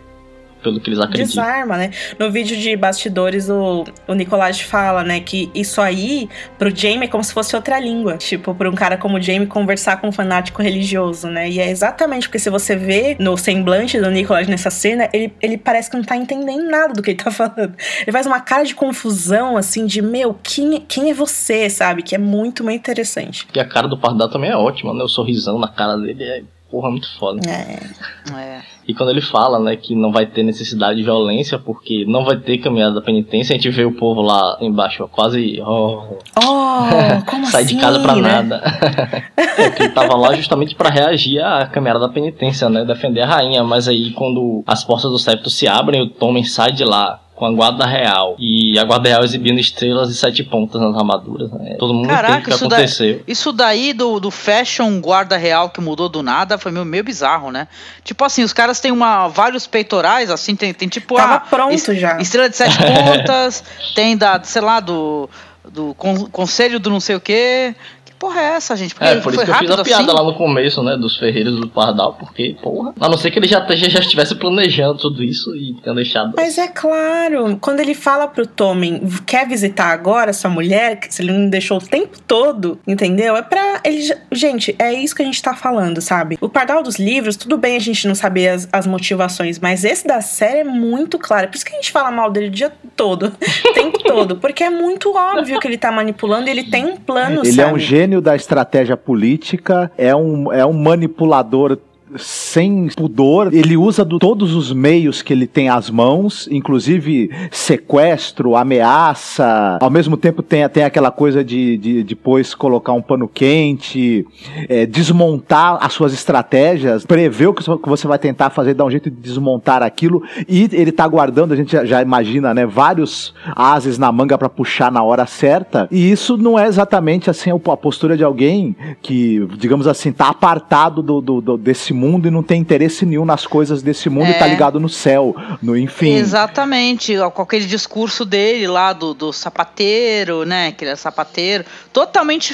Pelo 0.64 0.80
que 0.80 0.89
eles 0.89 0.99
acreditam. 0.99 1.43
Desarma, 1.43 1.78
né? 1.78 1.91
No 2.18 2.32
vídeo 2.32 2.57
de 2.57 2.76
bastidores, 2.76 3.49
o, 3.49 3.84
o 4.07 4.14
Nicolás 4.14 4.61
fala, 4.61 5.03
né, 5.03 5.20
que 5.20 5.51
isso 5.53 5.82
aí, 5.82 6.30
pro 6.57 6.74
Jamie, 6.74 7.03
é 7.03 7.07
como 7.07 7.24
se 7.24 7.34
fosse 7.34 7.55
outra 7.55 7.80
língua. 7.80 8.18
Tipo, 8.18 8.55
pra 8.55 8.70
um 8.70 8.74
cara 8.74 8.97
como 8.97 9.18
o 9.18 9.22
Jamie 9.22 9.47
conversar 9.47 9.99
com 9.99 10.07
um 10.07 10.11
fanático 10.11 10.61
religioso, 10.61 11.28
né? 11.28 11.49
E 11.49 11.59
é 11.59 11.70
exatamente 11.70 12.28
porque 12.28 12.39
se 12.39 12.49
você 12.49 12.76
vê 12.76 13.16
no 13.20 13.38
semblante 13.38 13.99
do 13.99 14.09
Nicolás 14.09 14.47
nessa 14.47 14.70
cena, 14.70 15.09
ele, 15.14 15.34
ele 15.41 15.57
parece 15.57 15.89
que 15.89 15.97
não 15.97 16.03
tá 16.03 16.16
entendendo 16.16 16.70
nada 16.70 16.93
do 16.93 17.01
que 17.01 17.11
ele 17.11 17.20
tá 17.20 17.30
falando. 17.32 17.76
Ele 18.01 18.11
faz 18.11 18.26
uma 18.26 18.39
cara 18.39 18.64
de 18.64 18.74
confusão, 18.74 19.57
assim, 19.57 19.86
de, 19.86 20.01
meu, 20.01 20.38
quem, 20.41 20.80
quem 20.82 21.09
é 21.09 21.14
você, 21.14 21.70
sabe? 21.70 22.01
Que 22.01 22.16
é 22.16 22.18
muito, 22.18 22.64
muito 22.64 22.80
interessante. 22.80 23.47
E 23.53 23.59
a 23.59 23.68
cara 23.68 23.88
do 23.88 23.97
Pardal 23.97 24.30
também 24.30 24.49
é 24.49 24.55
ótima, 24.55 24.93
né? 24.93 25.03
O 25.03 25.07
sorrisão 25.07 25.59
na 25.59 25.68
cara 25.68 25.97
dele 25.97 26.24
é, 26.24 26.43
porra, 26.74 26.89
muito 26.89 27.07
foda. 27.19 27.39
É. 27.47 28.34
É. 28.36 28.61
E 28.88 28.95
quando 28.95 29.11
ele 29.11 29.21
fala, 29.21 29.59
né, 29.59 29.76
que 29.76 29.95
não 29.95 30.11
vai 30.11 30.26
ter 30.26 30.41
necessidade 30.41 30.97
de 30.97 31.03
violência, 31.03 31.59
porque 31.59 32.03
não 32.07 32.26
vai 32.26 32.36
ter 32.36 32.57
caminhada 32.57 32.95
da 32.95 33.01
penitência, 33.01 33.53
a 33.53 33.57
gente 33.57 33.69
vê 33.69 33.86
o 33.86 33.93
povo 33.93 34.24
lá 34.24 34.57
embaixo 34.59 35.03
ó, 35.03 35.07
quase. 35.07 35.61
Oh, 35.61 36.17
Oh, 36.36 37.21
como 37.30 37.45
sai 37.45 37.63
assim, 37.63 37.76
de 37.76 37.82
casa 37.82 37.99
pra 37.99 38.15
né? 38.15 38.21
nada. 38.21 38.61
é 39.38 39.69
que 39.69 39.84
ele 39.84 39.93
tava 39.93 40.15
lá 40.17 40.34
justamente 40.36 40.74
pra 40.74 40.89
reagir 40.89 41.39
à 41.39 41.67
caminhada 41.67 41.99
da 41.99 42.09
penitência, 42.09 42.67
né? 42.69 42.84
Defender 42.84 43.21
a 43.21 43.28
rainha. 43.28 43.63
Mas 43.63 43.88
aí 43.88 44.11
quando 44.11 44.63
as 44.65 44.84
portas 44.84 45.11
do 45.11 45.19
septo 45.19 45.49
se 45.51 45.67
abrem, 45.67 46.01
o 46.01 46.09
Tommen 46.09 46.43
sai 46.43 46.71
de 46.71 46.84
lá 46.84 47.22
com 47.43 47.47
a 47.47 47.51
guarda 47.51 47.85
real. 47.85 48.35
E 48.39 48.79
a 48.79 48.83
guarda 48.85 49.09
real 49.09 49.23
exibindo 49.23 49.59
estrelas 49.59 50.09
e 50.09 50.15
sete 50.15 50.43
pontas 50.43 50.81
nas 50.81 50.95
armaduras. 50.95 51.51
Né? 51.51 51.75
Todo 51.77 51.93
mundo 51.93 52.05
entende 52.05 52.21
o 52.21 52.21
Caraca, 52.23 52.41
que 52.43 52.49
isso 52.51 52.67
daí, 52.69 52.77
aconteceu. 52.79 53.23
isso 53.27 53.51
daí 53.51 53.91
do, 53.93 54.19
do 54.19 54.31
fashion 54.31 55.01
guarda 55.01 55.35
real 55.35 55.69
que 55.69 55.81
mudou 55.81 56.07
do 56.07 56.23
nada 56.23 56.57
foi 56.57 56.71
meio, 56.71 56.85
meio 56.85 57.03
bizarro, 57.03 57.51
né? 57.51 57.67
Tipo 58.03 58.23
assim, 58.23 58.43
os 58.43 58.53
caras 58.53 58.79
têm 58.79 58.91
uma, 58.91 59.27
vários 59.27 59.67
peitorais, 59.67 60.29
assim, 60.29 60.55
tem, 60.55 60.73
tem 60.73 60.87
tipo 60.87 61.15
Tava 61.15 61.35
a 61.35 61.39
pronto 61.41 61.73
es- 61.73 61.85
já. 61.99 62.17
estrela 62.21 62.49
de 62.49 62.55
sete 62.55 62.77
pontas, 62.79 63.63
tem 63.95 64.15
da, 64.15 64.41
sei 64.43 64.61
lá, 64.61 64.79
do, 64.79 65.29
do 65.69 65.93
con- 65.95 66.27
conselho 66.29 66.79
do 66.79 66.89
não 66.89 66.99
sei 67.01 67.15
o 67.17 67.19
quê. 67.19 67.75
Porra 68.24 68.39
é 68.39 68.45
essa, 68.55 68.74
gente? 68.78 68.95
Porque 68.95 69.05
É, 69.05 69.15
por 69.19 69.34
isso 69.34 69.43
que 69.43 69.51
eu 69.51 69.55
fiz 69.55 69.69
a 69.69 69.74
rápido 69.76 69.84
piada 69.84 70.03
assim? 70.03 70.13
lá 70.13 70.24
no 70.24 70.34
começo, 70.36 70.82
né, 70.82 70.95
dos 70.95 71.17
ferreiros 71.17 71.59
do 71.59 71.67
Pardal, 71.67 72.13
porque, 72.13 72.55
porra, 72.63 72.93
a 72.97 73.09
não 73.09 73.17
ser 73.17 73.32
que 73.32 73.38
ele 73.38 73.47
já, 73.49 73.59
já, 73.76 73.89
já 73.89 73.99
estivesse 73.99 74.34
planejando 74.36 74.97
tudo 74.97 75.21
isso 75.21 75.53
e 75.57 75.74
tenha 75.84 75.93
deixado. 75.93 76.34
Mas 76.38 76.57
é 76.57 76.69
claro, 76.69 77.57
quando 77.59 77.82
ele 77.82 77.93
fala 77.93 78.26
pro 78.28 78.47
Tommen, 78.47 79.01
quer 79.26 79.45
visitar 79.45 79.88
agora 79.88 80.32
sua 80.32 80.49
mulher, 80.49 81.01
que 81.01 81.13
se 81.13 81.21
ele 81.21 81.34
não 81.34 81.49
deixou 81.49 81.80
o 81.80 81.82
tempo 81.82 82.17
todo, 82.26 82.80
entendeu? 82.88 83.36
É 83.36 83.41
pra 83.41 83.82
ele. 83.84 84.15
Gente, 84.32 84.74
é 84.80 84.93
isso 84.93 85.13
que 85.13 85.21
a 85.21 85.26
gente 85.26 85.41
tá 85.41 85.53
falando, 85.53 85.99
sabe? 85.99 86.38
O 86.39 86.47
Pardal 86.47 86.82
dos 86.82 86.95
livros, 86.97 87.36
tudo 87.36 87.57
bem 87.57 87.76
a 87.76 87.80
gente 87.80 88.07
não 88.07 88.15
saber 88.15 88.47
as, 88.47 88.69
as 88.71 88.88
motivações, 88.88 89.59
mas 89.59 89.84
esse 89.84 90.07
da 90.07 90.21
série 90.21 90.59
é 90.59 90.63
muito 90.63 91.19
claro. 91.19 91.49
Por 91.49 91.55
isso 91.55 91.65
que 91.65 91.74
a 91.74 91.76
gente 91.76 91.91
fala 91.91 92.09
mal 92.09 92.32
dele 92.32 92.47
o 92.47 92.51
dia 92.51 92.71
todo, 92.95 93.34
o 93.69 93.74
tempo 93.74 93.99
todo, 94.01 94.38
porque 94.38 94.63
é 94.63 94.69
muito 94.69 95.13
óbvio 95.13 95.59
que 95.59 95.67
ele 95.67 95.78
tá 95.78 95.91
manipulando 95.91 96.47
e 96.47 96.51
ele 96.51 96.63
tem 96.63 96.86
um 96.86 96.95
plano, 96.95 97.41
Ele 97.41 97.51
sabe? 97.51 97.69
é 97.69 97.74
um 97.74 97.80
gênio 97.80 98.12
da 98.22 98.36
estratégia 98.36 98.97
política, 98.97 99.91
é 99.97 100.16
um, 100.16 100.51
é 100.51 100.66
um 100.66 100.74
manipulador 100.74 101.78
sem 102.18 102.88
pudor, 102.95 103.53
ele 103.53 103.76
usa 103.78 104.03
do, 104.05 104.20
todos 104.20 104.53
os 104.55 104.72
meios 104.72 105.22
que 105.22 105.34
ele 105.34 105.47
tem 105.47 105.70
às 105.70 105.89
mãos, 105.89 106.47
inclusive 106.51 107.30
sequestro, 107.51 108.55
ameaça, 108.55 109.78
ao 109.82 109.89
mesmo 109.89 110.16
tempo 110.18 110.41
tem, 110.41 110.68
tem 110.70 110.84
aquela 110.84 111.11
coisa 111.11 111.43
de, 111.43 111.78
de 111.78 112.03
depois 112.03 112.53
colocar 112.53 112.93
um 112.93 113.01
pano 113.01 113.28
quente, 113.28 114.26
é, 114.70 114.86
desmontar 114.86 115.78
as 115.82 115.93
suas 115.93 116.14
estratégias, 116.14 117.05
prever 117.05 117.47
o 117.47 117.53
que 117.53 117.64
que 117.64 117.89
você 117.89 118.07
vai 118.07 118.20
tentar 118.20 118.49
fazer, 118.49 118.74
dar 118.74 118.86
um 118.86 118.91
jeito 118.91 119.09
de 119.09 119.16
desmontar 119.18 119.82
aquilo, 119.82 120.22
e 120.47 120.70
ele 120.72 120.91
tá 120.91 121.07
guardando, 121.07 121.53
a 121.53 121.55
gente 121.55 121.72
já, 121.72 121.86
já 121.86 122.01
imagina, 122.01 122.53
né, 122.53 122.66
vários 122.66 123.34
ases 123.55 123.97
na 123.97 124.11
manga 124.11 124.38
para 124.38 124.49
puxar 124.49 124.91
na 124.91 125.01
hora 125.03 125.26
certa, 125.26 125.88
e 125.91 126.11
isso 126.11 126.38
não 126.38 126.57
é 126.59 126.68
exatamente 126.68 127.30
assim 127.30 127.49
a 127.51 127.78
postura 127.78 128.18
de 128.18 128.24
alguém 128.24 128.76
que, 129.01 129.47
digamos 129.57 129.88
assim, 129.88 130.11
tá 130.11 130.28
apartado 130.28 131.01
do, 131.01 131.22
do- 131.22 131.41
do- 131.41 131.57
desse 131.57 131.93
mundo 131.93 132.02
e 132.27 132.31
não 132.31 132.43
tem 132.43 132.59
interesse 132.61 133.05
nenhum 133.05 133.25
nas 133.25 133.45
coisas 133.47 133.81
desse 133.81 134.09
mundo 134.09 134.29
e 134.29 134.33
tá 134.33 134.45
É. 134.45 134.49
ligado 134.49 134.79
no 134.79 134.89
céu, 134.89 135.35
no 135.61 135.77
enfim. 135.77 136.13
Exatamente, 136.15 137.15
com 137.33 137.41
aquele 137.41 137.65
discurso 137.65 138.25
dele 138.25 138.67
lá 138.67 138.93
do, 138.93 139.13
do 139.13 139.31
sapateiro, 139.33 140.43
né? 140.45 140.71
Que 140.71 140.83
ele 140.83 140.91
é 140.91 140.95
sapateiro. 140.95 141.63
Totalmente 141.91 142.53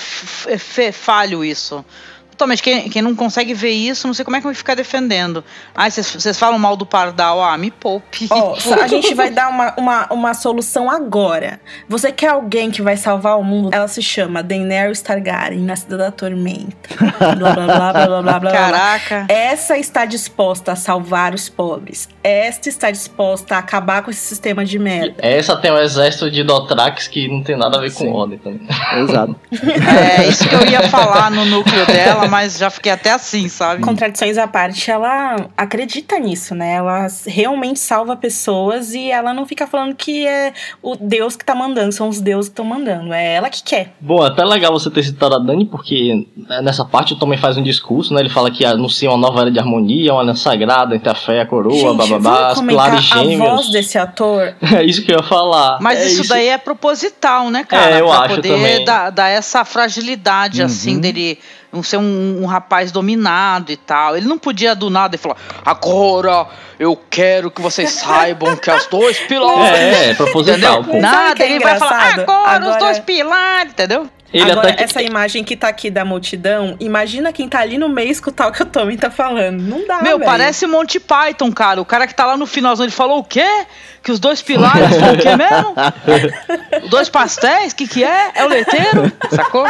falho 0.91 1.43
isso. 1.43 1.83
Totalmente. 2.39 2.63
Quem, 2.63 2.89
quem 2.89 3.01
não 3.01 3.13
consegue 3.13 3.53
ver 3.53 3.71
isso, 3.71 4.07
não 4.07 4.13
sei 4.13 4.23
como 4.23 4.37
é 4.37 4.39
que 4.39 4.45
vai 4.45 4.55
ficar 4.55 4.73
defendendo. 4.73 5.43
Ah, 5.75 5.89
vocês 5.89 6.39
falam 6.39 6.57
mal 6.57 6.77
do 6.77 6.85
Pardal. 6.85 7.43
Ah, 7.43 7.57
me 7.57 7.69
poupe. 7.69 8.27
Ó, 8.31 8.55
a 8.81 8.87
gente 8.87 9.13
vai 9.13 9.29
dar 9.29 9.49
uma, 9.49 9.73
uma, 9.77 10.07
uma 10.09 10.33
solução 10.33 10.89
agora. 10.89 11.59
Você 11.89 12.13
quer 12.13 12.29
alguém 12.29 12.71
que 12.71 12.81
vai 12.81 12.95
salvar 12.95 13.37
o 13.37 13.43
mundo? 13.43 13.73
Ela 13.73 13.89
se 13.89 14.01
chama 14.01 14.41
Daenerys 14.41 15.01
Targaryen, 15.01 15.59
nascida 15.59 15.97
da 15.97 16.11
tormenta. 16.11 16.89
Blá, 17.19 17.35
blá, 17.35 17.51
blá, 17.51 17.65
blá, 17.65 17.93
blá, 17.93 18.07
blá, 18.07 18.21
blá, 18.21 18.39
blá. 18.39 18.51
Caraca. 18.51 19.25
Essa 19.27 19.77
está 19.77 20.05
disposta 20.05 20.71
a 20.71 20.75
salvar 20.77 21.33
os 21.33 21.49
pobres. 21.49 22.07
Esta 22.23 22.69
está 22.69 22.89
disposta 22.89 23.55
a 23.55 23.59
acabar 23.59 24.01
com 24.01 24.11
esse 24.11 24.21
sistema 24.21 24.63
de 24.63 24.79
merda. 24.79 25.15
Essa 25.17 25.57
tem 25.57 25.73
um 25.73 25.77
exército 25.77 26.31
de 26.31 26.41
Dothrax 26.41 27.09
que 27.09 27.27
não 27.27 27.43
tem 27.43 27.57
nada 27.57 27.77
a 27.77 27.81
ver 27.81 27.91
Sim. 27.91 28.05
com 28.05 28.13
ordem 28.13 28.37
também. 28.37 28.65
Exato. 28.97 29.35
É 30.17 30.25
isso 30.25 30.47
que 30.47 30.55
eu 30.55 30.65
ia 30.65 30.87
falar 30.87 31.29
no 31.31 31.43
núcleo 31.43 31.85
dela, 31.85 32.28
mas 32.29 32.57
já 32.57 32.69
fiquei 32.69 32.91
até 32.91 33.11
assim, 33.11 33.49
sabe? 33.49 33.81
Contradições 33.81 34.37
à 34.37 34.47
parte, 34.47 34.89
ela 34.89 35.47
acredita 35.57 36.19
nisso, 36.19 36.55
né? 36.55 36.73
Ela 36.73 37.07
realmente 37.25 37.79
salva 37.79 38.15
pessoas 38.15 38.93
e 38.93 39.11
ela 39.11 39.33
não 39.33 39.45
fica 39.45 39.67
falando 39.67 39.95
que 39.95 40.27
é 40.27 40.53
o 40.81 40.95
Deus 40.95 41.35
que 41.35 41.43
tá 41.43 41.55
mandando, 41.55 41.91
são 41.91 42.09
os 42.09 42.21
deuses 42.21 42.49
que 42.49 42.53
estão 42.53 42.65
mandando. 42.65 43.13
É 43.13 43.35
ela 43.35 43.49
que 43.49 43.63
quer. 43.63 43.93
Bom, 43.99 44.21
até 44.21 44.43
legal 44.43 44.71
você 44.71 44.89
ter 44.89 45.03
citado 45.03 45.35
a 45.35 45.39
Dani, 45.39 45.65
porque 45.65 46.27
né, 46.35 46.61
nessa 46.61 46.85
parte 46.85 47.13
o 47.13 47.15
Tommen 47.15 47.37
faz 47.37 47.57
um 47.57 47.63
discurso, 47.63 48.13
né? 48.13 48.21
Ele 48.21 48.29
fala 48.29 48.51
que 48.51 48.65
anuncia 48.65 49.09
uma 49.09 49.17
nova 49.17 49.41
era 49.41 49.51
de 49.51 49.59
harmonia, 49.59 50.13
uma 50.13 50.21
aliança 50.21 50.43
sagrada 50.43 50.95
entre 50.95 51.09
a 51.09 51.15
fé 51.15 51.37
e 51.37 51.39
a 51.39 51.45
coroa, 51.45 51.73
Gente, 51.73 51.97
bababá, 51.97 52.47
as 52.49 52.59
comentar 52.59 53.01
pilares 53.01 53.11
a 53.11 53.37
voz 53.37 53.69
desse 53.69 53.97
ator. 53.97 54.55
É 54.79 54.83
isso 54.83 55.03
que 55.03 55.11
eu 55.11 55.17
ia 55.17 55.23
falar. 55.23 55.79
Mas 55.81 55.99
É 55.99 56.07
isso, 56.07 56.27
daí 56.27 56.47
é 56.47 56.57
proposital, 56.57 57.49
né, 57.49 57.63
cara? 57.63 57.97
É, 57.97 58.01
eu 58.01 58.07
pra 58.07 58.19
acho 58.19 58.35
poder 58.35 58.49
também. 58.49 58.85
Dar, 58.85 59.09
dar 59.09 59.27
essa 59.27 59.65
fragilidade, 59.65 60.61
assim, 60.61 60.99
dele 60.99 61.39
não 61.71 61.83
ser 61.83 61.97
um, 61.97 62.41
um 62.41 62.45
rapaz 62.45 62.91
dominado 62.91 63.71
e 63.71 63.77
tal. 63.77 64.17
Ele 64.17 64.27
não 64.27 64.37
podia 64.37 64.75
do 64.75 64.89
nada 64.89 65.15
e 65.15 65.17
falar: 65.19 65.37
agora 65.65 66.47
eu 66.79 66.99
quero 67.09 67.51
que 67.51 67.61
vocês 67.61 67.91
saibam 67.99 68.55
que 68.55 68.69
as 68.69 68.85
dois 68.87 69.19
pilares. 69.19 69.77
É, 69.79 70.09
é, 70.09 70.13
proposital. 70.15 70.81
Entendeu? 70.81 71.01
Nada, 71.01 71.43
é 71.43 71.51
ele 71.51 71.59
vai 71.63 71.77
falar: 71.77 72.11
engraçado? 72.13 72.21
agora, 72.21 72.59
os 72.61 72.67
Agora- 72.67 72.79
dois 72.79 72.99
pilares, 72.99 73.71
entendeu? 73.71 74.09
Ele 74.31 74.51
Agora, 74.51 74.75
essa 74.77 75.01
imagem 75.01 75.43
que 75.43 75.55
tá 75.55 75.69
aqui 75.69 75.89
da 75.89 76.05
multidão, 76.05 76.75
imagina 76.79 77.33
quem 77.33 77.49
tá 77.49 77.61
ali 77.61 77.79
no 77.79 77.89
meio 77.89 78.11
escutar 78.11 78.47
o 78.47 78.51
que 78.51 78.61
o 78.61 78.65
Tommy 78.65 78.95
tá 78.95 79.09
falando. 79.09 79.59
Não 79.59 79.87
dá, 79.87 80.03
Meu, 80.03 80.19
velho. 80.19 80.29
parece 80.29 80.67
Monty 80.67 80.99
Python, 80.99 81.51
cara. 81.51 81.81
O 81.81 81.85
cara 81.85 82.05
que 82.05 82.13
tá 82.13 82.27
lá 82.27 82.37
no 82.37 82.45
finalzão, 82.45 82.85
ele 82.85 82.91
falou 82.93 83.17
o 83.17 83.23
quê? 83.23 83.47
Que 84.03 84.11
os 84.11 84.19
dois 84.19 84.39
pilares 84.39 84.95
são 84.97 85.13
o 85.13 85.17
quê 85.17 85.35
mesmo? 85.35 85.73
dois 86.91 87.09
pastéis? 87.09 87.73
O 87.73 87.75
que 87.75 87.87
que 87.87 88.03
é? 88.03 88.31
É 88.35 88.45
o 88.45 88.47
leiteiro? 88.49 89.11
Sacou? 89.31 89.65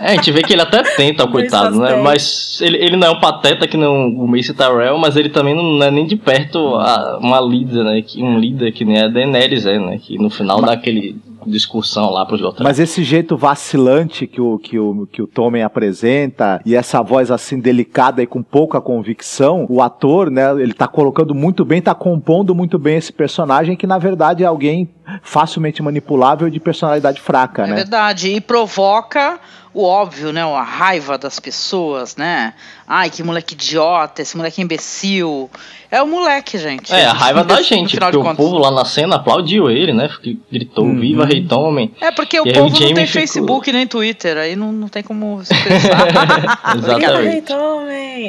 É, 0.00 0.06
a 0.06 0.14
gente 0.14 0.30
vê 0.32 0.42
que 0.42 0.52
ele 0.52 0.62
até 0.62 0.82
tenta, 0.82 1.26
coitado, 1.28 1.78
né? 1.78 1.96
Mas 2.02 2.60
ele, 2.62 2.78
ele 2.78 2.96
não 2.96 3.08
é 3.08 3.10
um 3.10 3.20
pateta 3.20 3.66
que 3.68 3.76
não 3.76 4.08
o 4.08 4.26
Mace 4.26 4.54
Tyrell, 4.54 4.98
mas 4.98 5.16
ele 5.16 5.28
também 5.28 5.54
não 5.54 5.82
é 5.84 5.90
nem 5.90 6.06
de 6.06 6.16
perto 6.16 6.76
a- 6.76 7.18
uma 7.20 7.40
líder, 7.40 7.84
né? 7.84 8.02
Que, 8.02 8.22
um 8.22 8.38
líder 8.38 8.72
que 8.72 8.84
nem 8.84 9.00
a 9.00 9.08
Daenerys 9.08 9.66
é, 9.66 9.78
né? 9.78 9.98
Que 10.02 10.16
no 10.18 10.30
final 10.30 10.60
dá 10.62 10.72
aquele 10.72 11.16
discussão 11.46 12.10
lá 12.10 12.24
pros 12.26 12.40
outros. 12.42 12.62
Mas 12.64 12.78
esse 12.78 13.02
jeito 13.02 13.36
vacilante 13.36 14.26
que 14.26 14.40
o, 14.40 14.58
que 14.58 14.78
o, 14.78 15.06
que 15.10 15.22
o 15.22 15.26
Tommen 15.26 15.62
apresenta 15.62 16.60
e 16.64 16.74
essa 16.74 17.02
voz 17.02 17.30
assim 17.30 17.58
delicada 17.58 18.22
e 18.22 18.26
com 18.26 18.42
pouca 18.42 18.80
convicção, 18.80 19.66
o 19.68 19.80
ator, 19.82 20.30
né, 20.30 20.50
ele 20.60 20.72
tá 20.74 20.86
colocando 20.86 21.34
muito 21.34 21.64
bem, 21.64 21.80
tá 21.80 21.94
compondo 21.94 22.54
muito 22.54 22.78
bem 22.78 22.96
esse 22.96 23.12
personagem 23.12 23.76
que 23.76 23.86
na 23.86 23.98
verdade 23.98 24.42
é 24.42 24.46
alguém 24.46 24.88
facilmente 25.22 25.82
manipulável 25.82 26.48
e 26.48 26.50
de 26.50 26.60
personalidade 26.60 27.20
fraca, 27.20 27.64
É 27.64 27.66
né? 27.66 27.74
verdade. 27.76 28.28
E 28.34 28.40
provoca 28.40 29.38
o 29.74 29.84
óbvio, 29.84 30.32
né? 30.32 30.42
A 30.42 30.62
raiva 30.62 31.16
das 31.16 31.38
pessoas, 31.40 32.16
né? 32.16 32.54
Ai, 32.86 33.08
que 33.08 33.22
moleque 33.22 33.54
idiota, 33.54 34.20
esse 34.22 34.36
moleque 34.36 34.60
imbecil. 34.60 35.50
É 35.90 36.02
o 36.02 36.06
moleque, 36.06 36.56
gente. 36.58 36.92
É, 36.92 37.04
a 37.06 37.12
raiva 37.12 37.44
da 37.44 37.56
No 37.56 37.62
gente, 37.62 37.98
porque 37.98 38.16
o 38.16 38.22
contas. 38.22 38.36
povo 38.36 38.58
lá 38.58 38.70
na 38.70 38.84
cena 38.84 39.16
aplaudiu 39.16 39.70
ele, 39.70 39.92
né? 39.92 40.08
Gritou, 40.50 40.84
Uhum. 40.84 40.98
viva 41.00 41.24
Rei 41.26 41.44
Tommen. 41.46 41.94
É 42.00 42.10
porque 42.10 42.38
o 42.40 42.46
E 42.46 42.52
povo 42.52 42.66
o 42.66 42.70
não 42.70 42.76
tem 42.78 42.88
ficou- 42.88 43.06
Facebook 43.06 43.72
nem 43.72 43.86
Twitter, 43.86 44.36
aí 44.38 44.56
não, 44.56 44.72
não 44.72 44.88
tem 44.88 45.02
como 45.02 45.42
se 45.44 45.52
expressar. 45.54 46.76
Exatamente. 46.76 47.52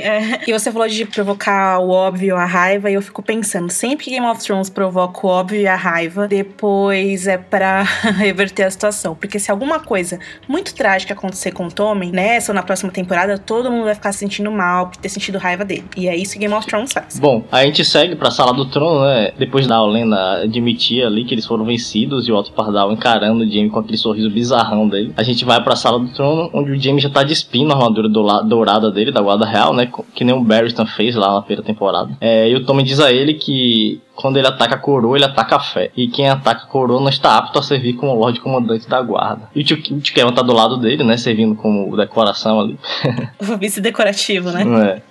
É. 0.04 0.42
E 0.48 0.52
você 0.54 0.72
falou 0.72 0.88
de 0.88 1.06
provocar 1.06 1.80
o 1.80 1.90
óbvio, 1.90 2.36
a 2.36 2.46
raiva, 2.46 2.90
e 2.90 2.94
eu 2.96 3.02
fico 3.02 3.22
pensando, 3.22 3.70
sempre 3.72 4.06
que 4.06 4.12
Game 4.12 4.26
of 4.26 4.42
Thrones 4.42 4.70
provoca 4.70 5.26
o 5.26 5.30
óbvio 5.30 5.60
e 5.62 5.68
a 5.68 5.76
raiva, 5.76 6.28
depois 6.28 7.28
é 7.28 7.38
pra 7.38 7.84
reverter 8.18 8.64
a 8.64 8.72
situação. 8.72 9.16
Porque 9.16 9.40
se 9.40 9.52
alguma 9.52 9.80
coisa 9.80 10.20
muito 10.48 10.74
trágica 10.74 11.16
acontecer 11.34 11.52
com 11.52 11.66
o 11.66 11.72
Tommy, 11.72 12.12
nessa 12.12 12.52
ou 12.52 12.56
na 12.56 12.64
próxima 12.64 12.92
temporada, 12.92 13.38
todo 13.38 13.70
mundo 13.72 13.86
vai 13.86 13.96
ficar 13.96 14.12
se 14.14 14.20
sentindo 14.20 14.52
mal 14.52 14.88
por 14.88 14.98
ter 14.98 15.10
sentido 15.10 15.38
raiva 15.38 15.66
dele. 15.66 15.84
E 15.98 16.08
é 16.08 16.16
isso 16.16 16.34
que 16.34 16.40
Game 16.40 16.54
of 16.54 16.66
Thrones 16.68 16.94
faz. 16.94 17.20
Bom, 17.20 17.44
a 17.52 17.64
gente 17.64 17.84
segue 17.84 18.16
pra 18.16 18.32
sala 18.32 18.54
do 18.54 18.66
trono, 18.66 19.02
né? 19.02 19.32
Depois 19.38 19.68
da 19.68 19.82
Olena 19.82 20.44
admitir 20.44 21.04
ali 21.04 21.26
que 21.26 21.34
eles 21.34 21.46
foram 21.46 21.66
vencidos 21.66 22.28
e 22.28 22.32
o 22.32 22.36
Otto 22.36 22.52
Pardal 22.54 22.92
encarando 22.92 23.44
o 23.44 23.52
Jaime 23.52 23.70
com 23.70 23.80
aquele 23.80 23.98
sorriso 23.98 24.30
bizarrão 24.30 24.88
dele. 24.88 25.14
A 25.18 25.24
gente 25.24 25.44
vai 25.44 25.62
pra 25.64 25.76
sala 25.76 26.00
do 26.00 26.08
trono, 26.14 26.50
onde 26.54 26.72
o 26.72 26.80
Jaime 26.80 27.02
já 27.02 27.10
tá 27.10 27.24
despindo 27.24 27.72
a 27.72 27.76
armadura 27.76 28.08
dourada 28.08 28.92
dele, 28.92 29.12
da 29.12 29.22
guarda 29.22 29.46
real, 29.46 29.74
né? 29.74 29.90
Que 30.14 30.24
nem 30.24 30.36
o 30.36 30.42
Barristan 30.42 30.86
fez 30.86 31.16
lá 31.16 31.34
na 31.34 31.42
primeira 31.42 31.64
temporada. 31.64 32.16
É, 32.22 32.50
e 32.50 32.56
o 32.56 32.66
Tommy 32.66 32.84
diz 32.84 33.00
a 33.00 33.12
ele 33.12 33.34
que 33.34 34.02
quando 34.16 34.38
ele 34.38 34.48
ataca 34.48 34.76
a 34.76 34.78
coroa, 34.78 35.18
ele 35.18 35.26
ataca 35.26 35.56
a 35.56 35.60
fé. 35.60 35.92
E 35.98 36.08
quem 36.08 36.30
ataca 36.30 36.64
a 36.64 36.68
coroa 36.68 37.00
não 37.02 37.10
está 37.10 37.38
apto 37.38 37.58
a 37.60 37.64
servir 37.64 37.94
como 37.94 38.14
Lorde 38.14 38.40
Comandante 38.40 38.88
da 38.88 39.02
guarda. 39.02 39.50
E 39.56 39.62
o 39.62 39.64
tio, 39.64 39.82
Kevin 40.02 40.32
tá 40.34 40.42
do 40.42 40.54
lado 40.54 40.78
dele, 40.78 41.04
né? 41.04 41.18
Servindo 41.18 41.56
como 41.56 41.96
decoração 41.98 42.60
ali. 42.60 42.78
O 43.42 43.58
vice 43.58 43.82
decorativo, 43.82 44.52
né? 44.52 44.64
É. 44.64 45.02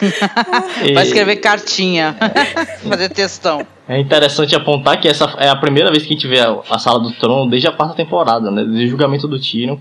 Vai 0.94 1.04
E- 1.04 1.06
escrever 1.06 1.36
cartinha, 1.36 2.16
fazer 2.88 3.08
textão. 3.10 3.66
É 3.88 3.98
interessante 3.98 4.54
apontar 4.54 5.00
que 5.00 5.08
essa 5.08 5.24
é 5.38 5.48
a 5.48 5.56
primeira 5.56 5.90
vez 5.90 6.04
que 6.04 6.10
a 6.10 6.16
gente 6.16 6.26
vê 6.28 6.40
a, 6.40 6.56
a 6.70 6.78
Sala 6.78 7.00
do 7.00 7.10
Trono 7.12 7.50
desde 7.50 7.68
a 7.68 7.72
quarta 7.72 7.94
temporada, 7.94 8.50
né? 8.50 8.64
Desde 8.64 8.86
o 8.86 8.88
julgamento 8.90 9.26
do 9.26 9.38
Tyrion. 9.38 9.78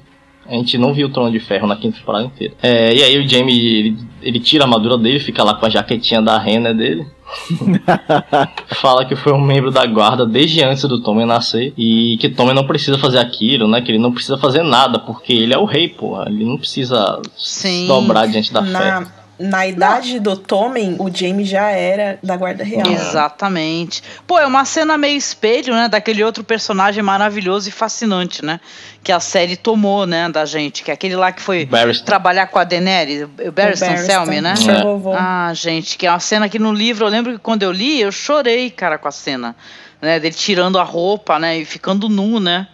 A 0.47 0.53
gente 0.53 0.79
não 0.79 0.93
viu 0.93 1.07
o 1.07 1.11
Trono 1.11 1.31
de 1.31 1.39
Ferro 1.39 1.67
na 1.67 1.75
quinta 1.75 1.99
temporada 1.99 2.25
inteira. 2.25 2.55
É, 2.63 2.91
e 2.91 3.03
aí 3.03 3.19
o 3.19 3.27
Jaime, 3.29 3.53
ele, 3.53 3.97
ele 4.21 4.39
tira 4.39 4.63
a 4.63 4.65
armadura 4.65 4.97
dele, 4.97 5.19
fica 5.19 5.43
lá 5.43 5.53
com 5.53 5.65
a 5.65 5.69
jaquetinha 5.69 6.21
da 6.23 6.39
rena 6.39 6.73
dele. 6.73 7.05
Fala 8.81 9.05
que 9.05 9.15
foi 9.15 9.33
um 9.33 9.41
membro 9.41 9.71
da 9.71 9.85
guarda 9.85 10.25
desde 10.25 10.63
antes 10.63 10.83
do 10.83 11.01
Tommen 11.01 11.25
nascer. 11.25 11.73
E 11.77 12.17
que 12.19 12.29
Tommen 12.29 12.53
não 12.55 12.65
precisa 12.65 12.97
fazer 12.97 13.19
aquilo, 13.19 13.67
né? 13.67 13.81
Que 13.81 13.91
ele 13.91 13.99
não 13.99 14.11
precisa 14.11 14.37
fazer 14.37 14.63
nada, 14.63 14.99
porque 14.99 15.33
ele 15.33 15.53
é 15.53 15.57
o 15.57 15.65
rei, 15.65 15.87
porra. 15.87 16.25
Ele 16.27 16.45
não 16.45 16.57
precisa 16.57 17.21
Sim. 17.37 17.81
se 17.81 17.87
dobrar 17.87 18.27
diante 18.27 18.51
da 18.51 18.61
Na, 18.61 18.79
fé. 18.79 19.07
Na 19.39 19.65
idade 19.65 20.19
do 20.19 20.35
Tommen, 20.35 20.97
o 20.99 21.09
Jaime 21.09 21.45
já 21.45 21.69
era 21.69 22.19
da 22.21 22.35
Guarda 22.35 22.61
Real. 22.61 22.85
Exatamente. 22.87 24.03
Pô, 24.27 24.37
é 24.37 24.45
uma 24.45 24.65
cena 24.65 24.97
meio 24.97 25.17
espelho, 25.17 25.73
né? 25.73 25.87
Daquele 25.87 26.21
outro 26.23 26.43
personagem 26.43 27.01
maravilhoso 27.01 27.69
e 27.69 27.71
fascinante, 27.71 28.43
né? 28.43 28.59
Que 29.01 29.13
a 29.13 29.19
série 29.21 29.55
tomou, 29.55 30.05
né? 30.05 30.27
Da 30.27 30.43
gente. 30.43 30.83
Que 30.83 30.91
é 30.91 30.93
aquele 30.93 31.15
lá 31.15 31.31
que 31.31 31.41
foi 31.41 31.65
Barristan. 31.65 32.05
trabalhar 32.05 32.47
com 32.47 32.59
a 32.59 32.65
Daenerys. 32.65 33.23
O 33.23 33.51
Barristan 33.51 33.87
Barristan, 33.87 34.05
Selmy, 34.05 34.41
né? 34.41 34.53
É. 34.53 35.17
Ah, 35.17 35.51
gente, 35.53 35.97
que 35.97 36.05
é 36.05 36.11
uma 36.11 36.19
cena 36.19 36.49
que 36.49 36.59
no 36.59 36.73
livro, 36.73 37.05
eu 37.05 37.09
lembro 37.09 37.31
que 37.31 37.39
quando 37.39 37.63
eu 37.63 37.71
li, 37.71 38.01
eu 38.01 38.11
chorei, 38.11 38.69
cara, 38.69 38.97
com 38.97 39.07
a 39.07 39.11
cena. 39.11 39.55
Né? 40.01 40.19
Dele 40.19 40.35
tirando 40.35 40.77
a 40.77 40.83
roupa, 40.83 41.39
né? 41.39 41.59
E 41.59 41.65
ficando 41.65 42.09
nu, 42.09 42.41
né? 42.41 42.67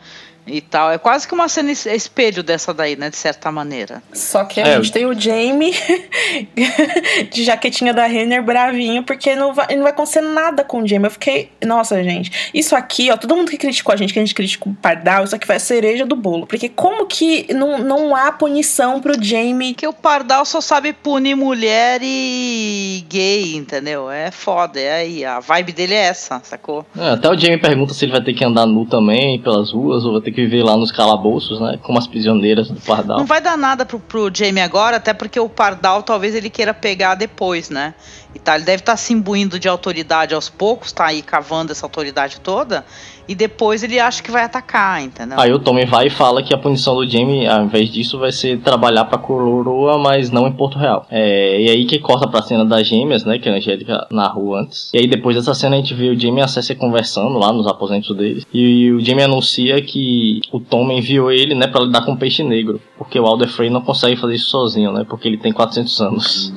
E 0.48 0.62
tal. 0.62 0.91
É 0.91 0.98
quase 0.98 1.28
que 1.28 1.34
uma 1.34 1.48
cena 1.50 1.72
es- 1.72 1.86
espelho 1.88 2.43
dessa 2.43 2.74
daí, 2.74 2.96
né? 2.96 3.10
De 3.10 3.18
certa 3.18 3.52
maneira. 3.52 4.02
Só 4.14 4.43
que 4.46 4.62
a 4.62 4.68
É, 4.68 4.76
gente 4.78 4.91
tem 4.91 5.06
o 5.06 5.20
Jamie 5.20 5.74
de 7.32 7.43
jaquetinha 7.43 7.93
da 7.93 8.06
Renner 8.06 8.43
bravinho, 8.43 9.04
porque 9.04 9.36
não 9.36 9.54
vai, 9.54 9.76
não 9.76 9.84
vai 9.84 9.91
acontecer 9.91 10.22
nada 10.22 10.64
com 10.64 10.82
o 10.84 10.88
Jamie. 10.88 11.06
Eu 11.08 11.12
fiquei, 11.12 11.50
nossa, 11.66 12.04
gente, 12.04 12.50
isso 12.54 12.76
aqui, 12.76 13.10
ó, 13.12 13.18
todo 13.18 13.36
mundo 13.36 13.50
que 13.50 13.58
criticou 13.58 13.93
a 13.93 13.96
gente, 13.96 14.14
que 14.14 14.20
a 14.20 14.22
gente 14.22 14.36
criticou 14.36 14.72
o 14.72 14.76
Pardal, 14.76 15.24
isso 15.24 15.36
aqui 15.36 15.48
vai 15.48 15.60
ser 15.60 15.66
cereja 15.76 16.06
do 16.06 16.16
bolo. 16.16 16.46
Porque 16.48 16.70
como 16.70 17.06
que 17.06 17.52
não, 17.54 17.80
não 17.80 18.16
há 18.16 18.32
punição 18.32 19.02
pro 19.02 19.22
Jamie? 19.22 19.74
Que 19.74 19.88
o 19.88 19.93
Pardal 19.93 20.46
só 20.46 20.62
sabe 20.62 20.93
punir 20.93 21.36
mulher 21.36 22.00
e 22.04 23.04
gay, 23.10 23.56
entendeu? 23.56 24.10
É 24.10 24.32
foda, 24.32 24.80
é 24.80 24.93
aí. 24.93 25.26
A 25.26 25.39
vibe 25.39 25.72
dele 25.74 25.93
é 25.93 26.06
essa, 26.06 26.39
sacou? 26.43 26.86
É, 26.98 27.10
até 27.10 27.30
o 27.30 27.38
Jamie 27.38 27.58
pergunta 27.58 27.93
se 27.93 28.06
ele 28.06 28.12
vai 28.12 28.22
ter 28.24 28.34
que 28.34 28.43
andar 28.46 28.66
nu 28.66 28.86
também 28.86 29.39
pelas 29.41 29.72
ruas 29.72 30.06
ou 30.06 30.14
vai 30.14 30.22
ter 30.22 30.32
que 30.32 30.34
viver 30.36 30.63
lá 30.63 30.75
nos 30.75 30.91
calabouços, 30.91 31.59
né? 31.59 31.79
Como 31.81 31.97
as 31.97 32.07
prisioneiras 32.07 32.69
do 32.69 32.79
Pardal. 32.81 33.17
Não 33.17 33.25
vai 33.25 33.41
dar 33.41 33.57
nada 33.57 33.86
pro, 33.86 33.99
pro 33.99 34.31
Jamie 34.33 34.61
agora, 34.61 34.97
até 34.97 35.13
porque 35.13 35.39
o 35.39 35.49
Pardal 35.49 36.03
talvez 36.03 36.36
ele 36.36 36.49
queira 36.49 36.73
pegar 36.73 37.15
depois, 37.15 37.69
né? 37.69 37.93
E 38.36 38.39
tá, 38.39 38.55
ele 38.55 38.65
deve 38.65 38.81
estar 38.81 38.97
se 38.97 39.13
imbuindo 39.13 39.57
de 39.57 39.69
autoridade 39.69 40.36
aos 40.36 40.49
poucos, 40.49 40.91
tá 40.91 41.05
aí 41.05 41.21
cavando 41.21 41.71
essa 41.71 41.86
autoridade 41.86 42.41
toda, 42.41 42.86
e 43.27 43.33
depois 43.33 43.81
ele 43.81 43.97
acha 43.97 44.21
que 44.21 44.29
vai 44.29 44.43
atacar, 44.43 45.01
entendeu? 45.01 45.39
Aí 45.39 45.53
o 45.53 45.57
Tommy 45.57 45.86
vai 45.86 46.07
e 46.07 46.09
fala 46.09 46.43
que 46.43 46.53
a 46.53 46.57
punição 46.57 46.95
do 46.95 47.09
Jamie, 47.09 47.47
ao 47.47 47.63
invés 47.63 47.89
disso, 47.89 48.19
vai 48.19 48.33
ser 48.33 48.59
trabalhar 48.59 49.05
pra 49.05 49.17
coroa, 49.17 49.97
mas 49.97 50.29
não 50.29 50.47
em 50.47 50.51
Porto 50.51 50.77
Real. 50.77 51.07
É, 51.09 51.61
e 51.61 51.69
aí 51.69 51.86
que 51.86 51.97
corta 51.97 52.27
pra 52.27 52.41
cena 52.41 52.65
das 52.65 52.86
gêmeas, 52.86 53.23
né? 53.23 53.39
Que 53.39 53.47
a 53.47 53.53
Angélica 53.53 54.05
narrou 54.11 54.55
antes. 54.55 54.91
E 54.93 54.99
aí 54.99 55.07
depois 55.07 55.38
dessa 55.38 55.53
cena 55.53 55.75
a 55.75 55.79
gente 55.79 55.93
vê 55.93 56.09
o 56.09 56.19
Jamie 56.19 56.41
e 56.41 56.43
a 56.43 56.47
Cersei 56.47 56.75
conversando 56.75 57.39
lá 57.39 57.53
nos 57.53 57.67
aposentos 57.67 58.15
deles. 58.15 58.45
E 58.53 58.91
o 58.91 58.99
Jamie 58.99 59.23
anuncia 59.23 59.81
que 59.81 60.24
o 60.51 60.59
Tommy 60.59 60.97
enviou 60.97 61.32
ele, 61.32 61.55
né, 61.55 61.67
pra 61.67 61.82
lidar 61.82 62.05
com 62.05 62.13
o 62.13 62.17
peixe 62.17 62.43
negro. 62.43 62.82
Porque 62.97 63.19
o 63.19 63.26
Alder 63.26 63.49
Frey 63.49 63.69
não 63.69 63.82
consegue 63.82 64.15
fazer 64.15 64.36
isso 64.36 64.49
sozinho, 64.49 64.91
né? 64.91 65.05
Porque 65.07 65.28
ele 65.28 65.38
tem 65.38 65.51
400 65.51 66.01
anos. 66.01 66.53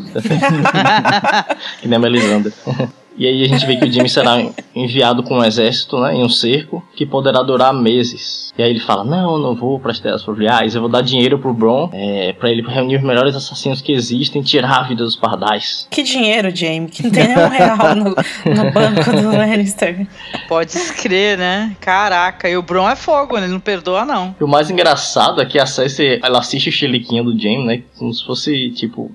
que 1.80 1.88
nem 1.88 1.96
a 1.96 2.00
Melisandre. 2.00 2.52
E 3.18 3.26
aí 3.26 3.42
a 3.42 3.48
gente 3.48 3.66
vê 3.66 3.76
que 3.76 3.84
o 3.84 3.92
Jamie 3.92 4.08
será 4.08 4.40
enviado 4.74 5.24
com 5.24 5.38
um 5.38 5.44
exército, 5.44 5.98
né, 5.98 6.14
em 6.14 6.24
um 6.24 6.28
cerco, 6.28 6.82
que 6.94 7.04
poderá 7.04 7.42
durar 7.42 7.74
meses. 7.74 8.54
E 8.56 8.62
aí 8.62 8.70
ele 8.70 8.78
fala, 8.78 9.02
não, 9.02 9.34
eu 9.34 9.38
não 9.38 9.54
vou 9.56 9.80
para 9.80 9.90
as 9.90 9.98
terras 9.98 10.22
fluviais, 10.22 10.74
eu 10.74 10.80
vou 10.80 10.88
dar 10.88 11.02
dinheiro 11.02 11.38
pro 11.38 11.52
Bron, 11.52 11.90
é, 11.92 12.32
para 12.32 12.48
ele 12.48 12.62
reunir 12.62 12.96
os 12.96 13.02
melhores 13.02 13.34
assassinos 13.34 13.80
que 13.80 13.92
existem 13.92 14.40
e 14.40 14.44
tirar 14.44 14.78
a 14.78 14.82
vida 14.84 15.02
dos 15.02 15.16
pardais. 15.16 15.88
Que 15.90 16.04
dinheiro, 16.04 16.54
Jamie, 16.54 16.88
que 16.88 17.02
não 17.02 17.10
tem 17.10 17.26
nenhum 17.26 17.48
real 17.50 17.94
no, 17.96 18.04
no 18.04 18.70
banco 18.72 19.10
do 19.10 19.36
Lannister. 19.36 20.06
Pode 20.48 20.70
escrever, 20.70 21.38
né? 21.38 21.76
Caraca, 21.80 22.48
e 22.48 22.56
o 22.56 22.62
Bron 22.62 22.88
é 22.88 22.94
fogo, 22.94 23.36
né? 23.36 23.44
Ele 23.44 23.52
não 23.52 23.60
perdoa, 23.60 24.04
não. 24.04 24.36
E 24.40 24.44
o 24.44 24.48
mais 24.48 24.70
engraçado 24.70 25.40
é 25.40 25.46
que 25.46 25.58
a 25.58 25.66
Cersei, 25.66 26.20
ela 26.22 26.38
assiste 26.38 26.68
o 26.68 26.72
chiliquinho 26.72 27.24
do 27.24 27.32
Jamie, 27.32 27.64
né, 27.64 27.82
como 27.98 28.14
se 28.14 28.24
fosse, 28.24 28.70
tipo... 28.70 29.10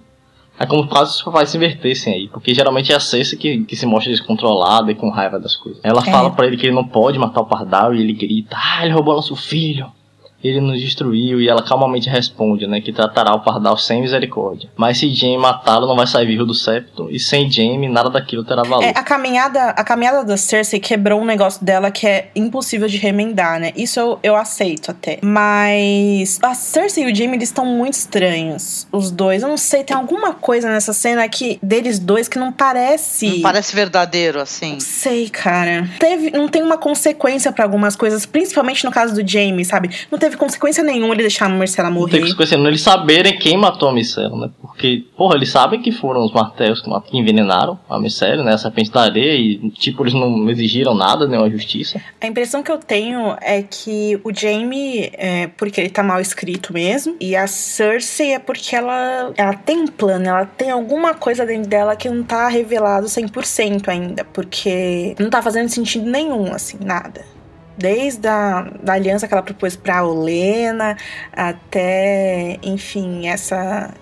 É 0.60 0.66
como 0.66 0.88
quase 0.88 1.12
se 1.14 1.18
os 1.18 1.24
papais 1.24 1.50
se 1.50 1.58
invertessem 1.58 2.14
aí. 2.14 2.28
Porque 2.30 2.54
geralmente 2.54 2.92
é 2.92 2.96
a 2.96 3.00
Cersei 3.00 3.38
que, 3.38 3.64
que 3.66 3.76
se 3.76 3.86
mostra 3.86 4.12
descontrolada 4.12 4.92
e 4.92 4.96
com 4.96 5.10
raiva 5.10 5.40
das 5.40 5.56
coisas. 5.56 5.82
Ela 5.84 6.02
É. 6.02 6.12
fala 6.12 6.32
pra 6.32 6.46
ele 6.46 6.58
que 6.58 6.68
ele 6.68 6.76
não 6.76 6.84
pode 6.88 7.18
matar 7.18 7.42
o 7.42 7.46
Pardal 7.46 7.94
e 7.94 8.00
ele 8.02 8.14
grita: 8.14 8.56
Ah, 8.58 8.86
ele 8.86 8.94
roubou 8.94 9.16
nosso 9.16 9.36
filho. 9.36 9.92
Ele 10.44 10.60
nos 10.60 10.80
destruiu 10.80 11.40
e 11.42 11.48
ela 11.48 11.64
calmamente 11.64 12.10
responde, 12.10 12.68
né, 12.68 12.82
que 12.82 12.92
tratará 12.92 13.34
o 13.34 13.42
Pardal 13.42 13.78
sem 13.78 14.02
misericórdia. 14.02 14.70
Mas 14.76 14.98
se 14.98 15.14
Jaime 15.14 15.38
matá-lo, 15.38 15.88
não 15.88 15.96
vai 15.96 16.08
sair 16.08 16.26
vivo 16.26 16.46
do 16.46 16.54
septo. 16.54 17.10
E 17.10 17.20
sem 17.20 17.50
Jaime, 17.50 17.88
nada 17.88 18.10
daquilo 18.10 18.44
terá 18.44 18.64
valor. 18.64 18.84
É, 18.84 18.90
a 18.90 19.04
caminhada, 19.04 19.70
a 19.70 19.84
caminhada 19.84 20.24
da 20.24 20.38
Cersei 20.38 20.80
quebrou 20.80 21.22
um 21.22 21.26
negócio 21.26 21.64
dela 21.64 21.92
que 21.92 22.08
é 22.08 22.30
impossível 22.36 22.88
de 22.88 22.98
remendar, 22.98 23.60
né? 23.60 23.72
Isso 23.76 24.00
eu, 24.00 24.20
eu 24.24 24.36
aceito 24.36 24.92
até. 24.92 25.20
Mas 25.22 26.40
a 26.42 26.54
Cersei 26.54 27.06
e 27.06 27.12
o 27.12 27.16
Jaime, 27.16 27.38
eles 27.38 27.50
estão 27.50 27.66
muito 27.66 27.94
estranhos. 27.94 28.88
Os 28.92 29.12
dois. 29.12 29.44
Eu 29.44 29.50
não 29.50 29.58
sei, 29.58 29.84
tem 29.84 29.96
alguma 29.96 30.34
coisa 30.34 30.70
nessa 30.70 30.94
cena 30.94 31.28
que 31.30 31.60
deles 31.62 32.00
dois 32.00 32.28
que 32.28 32.38
não 32.38 32.52
parece. 32.52 33.28
Não 33.28 33.42
parece 33.42 33.76
verdadeiro, 33.76 34.40
assim. 34.40 34.74
Não 34.74 34.80
sei, 34.80 35.30
cara. 35.30 35.90
Teve, 36.00 36.32
não 36.32 36.48
tem 36.48 36.62
uma 36.62 36.78
consequência 36.78 37.52
pra 37.52 37.64
algumas 37.64 37.96
coisas, 37.96 38.26
principalmente 38.26 38.84
no 38.84 38.92
caso 38.92 39.14
do 39.14 39.28
Jamie, 39.28 39.66
sabe? 39.66 39.90
Não 40.12 40.20
teve 40.20 40.33
consequência 40.38 40.84
nenhuma 40.84 41.14
ele 41.14 41.22
deixar 41.22 41.46
a 41.46 41.50
Marcela 41.50 41.90
Não 41.90 41.96
tem 41.96 42.02
morrer. 42.02 42.22
consequência 42.22 42.56
nenhuma 42.56 42.70
eles 42.70 42.82
saberem 42.82 43.38
quem 43.38 43.58
matou 43.58 43.90
a 43.90 43.94
Micela, 43.94 44.36
né? 44.38 44.50
Porque, 44.62 45.06
porra, 45.18 45.36
eles 45.36 45.50
sabem 45.50 45.82
que 45.82 45.92
foram 45.92 46.24
os 46.24 46.32
martelos 46.34 46.82
que 46.82 47.18
envenenaram 47.18 47.80
a 47.90 48.00
Micela, 48.00 48.44
né? 48.44 48.54
A 48.54 48.58
serpente 48.58 48.92
da 48.92 49.02
areia, 49.02 49.36
e, 49.36 49.70
tipo, 49.72 50.04
eles 50.04 50.14
não 50.14 50.50
exigiram 50.50 50.94
nada, 50.94 51.28
nenhuma 51.28 51.50
justiça. 51.50 52.02
A 52.22 52.28
impressão 52.28 52.64
que 52.64 52.72
eu 52.72 52.78
tenho 52.78 53.36
é 53.42 53.62
que 53.64 54.20
o 54.24 54.34
Jamie 54.34 55.12
é 55.14 55.48
porque 55.48 55.82
ele 55.82 55.90
tá 55.90 56.04
mal 56.04 56.20
escrito 56.20 56.74
mesmo, 56.74 57.16
e 57.20 57.36
a 57.36 57.48
Cersei 57.48 58.34
é 58.34 58.40
porque 58.40 58.76
ela, 58.76 59.32
ela 59.38 59.54
tem 59.54 59.82
um 59.82 59.88
plano, 59.88 60.26
ela 60.28 60.46
tem 60.46 60.72
alguma 60.72 61.14
coisa 61.14 61.46
dentro 61.46 61.70
dela 61.70 61.96
que 61.96 62.10
não 62.10 62.24
tá 62.24 62.48
revelado 62.48 63.08
100% 63.08 63.88
ainda, 63.88 64.24
porque 64.24 65.16
não 65.20 65.30
tá 65.30 65.42
fazendo 65.42 65.70
sentido 65.70 66.10
nenhum, 66.10 66.54
assim, 66.54 66.78
nada. 66.84 67.33
Desde 67.78 68.28
a 68.28 68.62
da 68.82 68.94
aliança 68.94 69.28
que 69.28 69.34
ela 69.34 69.44
propôs 69.44 69.76
pra 69.76 70.04
Olena 70.04 70.96
até, 71.32 72.60
enfim, 72.62 73.28
essa 73.28 73.94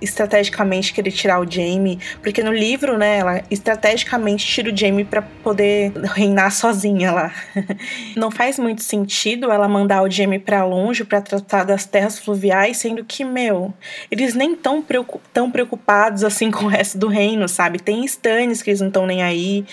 estrategicamente 0.00 0.92
querer 0.92 1.10
tirar 1.10 1.40
o 1.40 1.50
Jamie, 1.50 1.98
porque 2.22 2.42
no 2.42 2.52
livro, 2.52 2.96
né, 2.96 3.18
ela 3.18 3.42
estrategicamente 3.50 4.46
tira 4.46 4.72
o 4.72 4.76
Jamie 4.76 5.04
pra 5.04 5.22
poder 5.22 5.92
reinar 6.14 6.50
sozinha 6.52 7.12
lá. 7.12 7.34
Não 8.16 8.30
faz 8.30 8.58
muito 8.58 8.82
sentido 8.82 9.50
ela 9.50 9.68
mandar 9.68 10.02
o 10.02 10.10
Jamie 10.10 10.38
pra 10.38 10.64
longe 10.64 11.04
pra 11.04 11.20
tratar 11.20 11.64
das 11.64 11.84
terras 11.84 12.18
fluviais, 12.18 12.78
sendo 12.78 13.04
que, 13.04 13.24
meu, 13.24 13.72
eles 14.10 14.34
nem 14.34 14.54
tão, 14.54 14.84
tão 15.32 15.50
preocupados 15.50 16.24
assim 16.24 16.50
com 16.50 16.64
o 16.64 16.68
resto 16.68 16.98
do 16.98 17.08
reino, 17.08 17.48
sabe? 17.48 17.78
Tem 17.78 18.04
Stannis 18.04 18.62
que 18.62 18.70
eles 18.70 18.80
não 18.80 18.88
estão 18.88 19.06
nem 19.06 19.22
aí, 19.22 19.64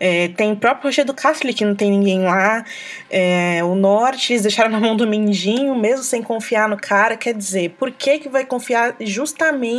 é, 0.00 0.28
tem 0.28 0.52
o 0.52 0.56
próprio 0.56 0.88
Roger 0.88 1.04
do 1.04 1.14
Castle 1.14 1.52
que 1.52 1.64
não 1.64 1.74
tem 1.74 1.90
ninguém 1.90 2.22
lá, 2.22 2.64
é, 3.10 3.62
o 3.64 3.74
norte 3.74 4.32
eles 4.32 4.42
deixaram 4.42 4.70
na 4.70 4.80
mão 4.80 4.96
do 4.96 5.06
Mindinho, 5.06 5.74
mesmo 5.74 6.04
sem 6.04 6.22
confiar 6.22 6.68
no 6.68 6.76
cara, 6.76 7.16
quer 7.16 7.34
dizer, 7.34 7.70
por 7.78 7.90
que 7.90 8.18
que 8.18 8.28
vai 8.28 8.44
confiar 8.44 8.96
justamente 9.00 9.73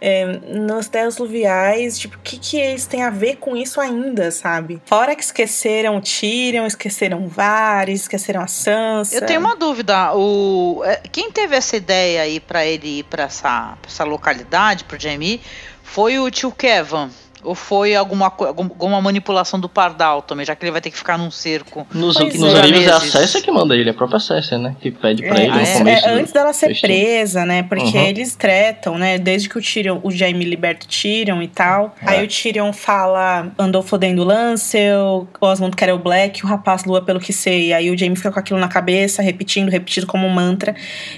é, 0.00 0.40
nas 0.48 0.88
terras 0.88 1.16
fluviais, 1.16 1.98
tipo, 1.98 2.16
o 2.16 2.20
que 2.20 2.38
que 2.38 2.56
eles 2.56 2.86
têm 2.86 3.02
a 3.02 3.10
ver 3.10 3.36
com 3.36 3.56
isso 3.56 3.80
ainda, 3.80 4.30
sabe? 4.30 4.80
Fora 4.84 5.14
que 5.14 5.22
esqueceram 5.22 6.00
Tyrion, 6.00 6.66
esqueceram 6.66 7.28
Varys, 7.28 8.02
esqueceram 8.02 8.40
a 8.40 8.46
Sansa. 8.46 9.16
Eu 9.16 9.26
tenho 9.26 9.40
uma 9.40 9.56
dúvida. 9.56 10.14
O, 10.14 10.82
é, 10.84 11.02
quem 11.10 11.30
teve 11.30 11.56
essa 11.56 11.76
ideia 11.76 12.22
aí 12.22 12.40
pra 12.40 12.64
ele 12.64 13.00
ir 13.00 13.04
pra 13.04 13.24
essa, 13.24 13.76
essa 13.86 14.04
localidade, 14.04 14.84
pro 14.84 14.98
Jamie, 14.98 15.40
foi 15.82 16.18
o 16.18 16.30
tio 16.30 16.50
Kevin? 16.52 17.10
Ou 17.44 17.54
foi 17.54 17.94
alguma, 17.94 18.26
alguma 18.26 19.00
manipulação 19.00 19.60
do 19.60 19.68
Pardal 19.68 20.22
também, 20.22 20.44
já 20.46 20.54
que 20.56 20.64
ele 20.64 20.72
vai 20.72 20.80
ter 20.80 20.90
que 20.90 20.96
ficar 20.96 21.18
num 21.18 21.30
cerco? 21.30 21.86
Nos, 21.92 22.16
Pois 22.16 22.38
nos 22.38 22.54
é. 22.54 22.62
livros 22.62 22.86
é 22.86 22.90
a. 22.92 23.00
Cersei 23.00 23.42
que 23.42 23.50
manda 23.50 23.76
ele, 23.76 23.90
a 23.90 23.94
própria 23.94 24.18
Cersei, 24.18 24.58
né? 24.58 24.74
Que 24.80 24.90
pede 24.90 25.22
pra 25.22 25.36
É, 25.38 25.42
ele 25.44 25.48
no 25.52 25.66
começo. 25.78 26.06
é 26.06 26.12
do 26.14 26.18
antes 26.20 26.32
dela 26.32 26.52
ser 26.52 26.80
presa, 26.80 27.44
né? 27.44 27.62
Porque 27.62 27.96
Uhum. 27.98 28.04
eles 28.04 28.34
tretam, 28.34 28.98
né? 28.98 29.18
Desde 29.18 29.48
que 29.48 29.58
o 29.58 29.62
Tyrion, 29.62 29.98
o 30.02 30.10
Jaime 30.10 30.44
liberta 30.44 30.86
o 30.86 30.88
Tyrion 30.88 31.40
e 31.42 31.48
tal. 31.48 31.94
É. 32.02 32.10
Aí 32.10 32.24
o 32.24 32.28
Tyrion 32.28 32.72
fala, 32.72 33.52
andou 33.58 33.82
fodendo 33.82 34.22
o 34.22 34.24
Lancel, 34.24 35.28
o 35.40 35.46
Osmond 35.46 35.76
quer 35.76 35.92
o 35.92 35.98
Black, 35.98 36.44
o 36.44 36.48
rapaz 36.48 36.84
lua 36.84 37.02
pelo 37.02 37.20
que 37.20 37.32
sei. 37.32 37.72
Aí 37.72 37.90
o 37.90 37.98
Jaime 37.98 38.16
fica 38.16 38.30
com 38.32 38.38
aquilo 38.38 38.58
na 38.58 38.68
cabeça, 38.68 39.22
repetindo, 39.22 39.68
repetindo 39.70 40.06
como 40.06 40.26
um 40.26 40.30
mantra. 40.30 40.74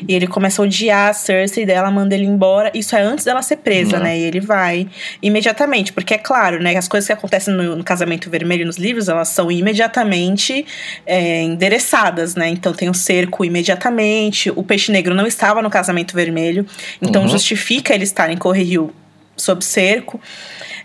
E 0.08 0.14
ele 0.14 0.26
começa 0.26 0.60
a 0.60 0.64
odiar 0.64 1.10
a 1.10 1.12
Cersei, 1.12 1.64
daí 1.64 1.76
ela 1.76 1.90
manda 1.90 2.14
ele 2.14 2.24
embora. 2.24 2.70
Isso 2.74 2.96
é 2.96 3.00
antes 3.02 3.24
dela 3.24 3.42
ser 3.42 3.56
presa, 3.58 3.96
Uhum. 3.98 4.02
né? 4.02 4.18
E 4.18 4.22
ele 4.22 4.40
vai 4.40 4.88
imediatamente, 5.22 5.92
porque 5.92 6.15
é 6.16 6.18
claro, 6.18 6.60
né? 6.62 6.76
As 6.76 6.88
coisas 6.88 7.06
que 7.06 7.12
acontecem 7.12 7.54
no, 7.54 7.76
no 7.76 7.84
Casamento 7.84 8.28
Vermelho 8.28 8.66
nos 8.66 8.76
livros, 8.76 9.08
elas 9.08 9.28
são 9.28 9.50
imediatamente 9.50 10.66
é, 11.06 11.42
endereçadas, 11.42 12.34
né? 12.34 12.48
Então 12.48 12.72
tem 12.72 12.88
o 12.90 12.94
cerco 12.94 13.44
imediatamente. 13.44 14.50
O 14.50 14.62
Peixe 14.62 14.90
Negro 14.90 15.14
não 15.14 15.26
estava 15.26 15.62
no 15.62 15.70
Casamento 15.70 16.14
Vermelho, 16.14 16.66
então 17.00 17.22
Uhum. 17.22 17.28
justifica 17.28 17.94
ele 17.94 18.04
estar 18.04 18.30
em 18.30 18.36
Corre 18.36 18.62
Rio 18.62 18.92
sob 19.36 19.64
cerco. 19.64 20.20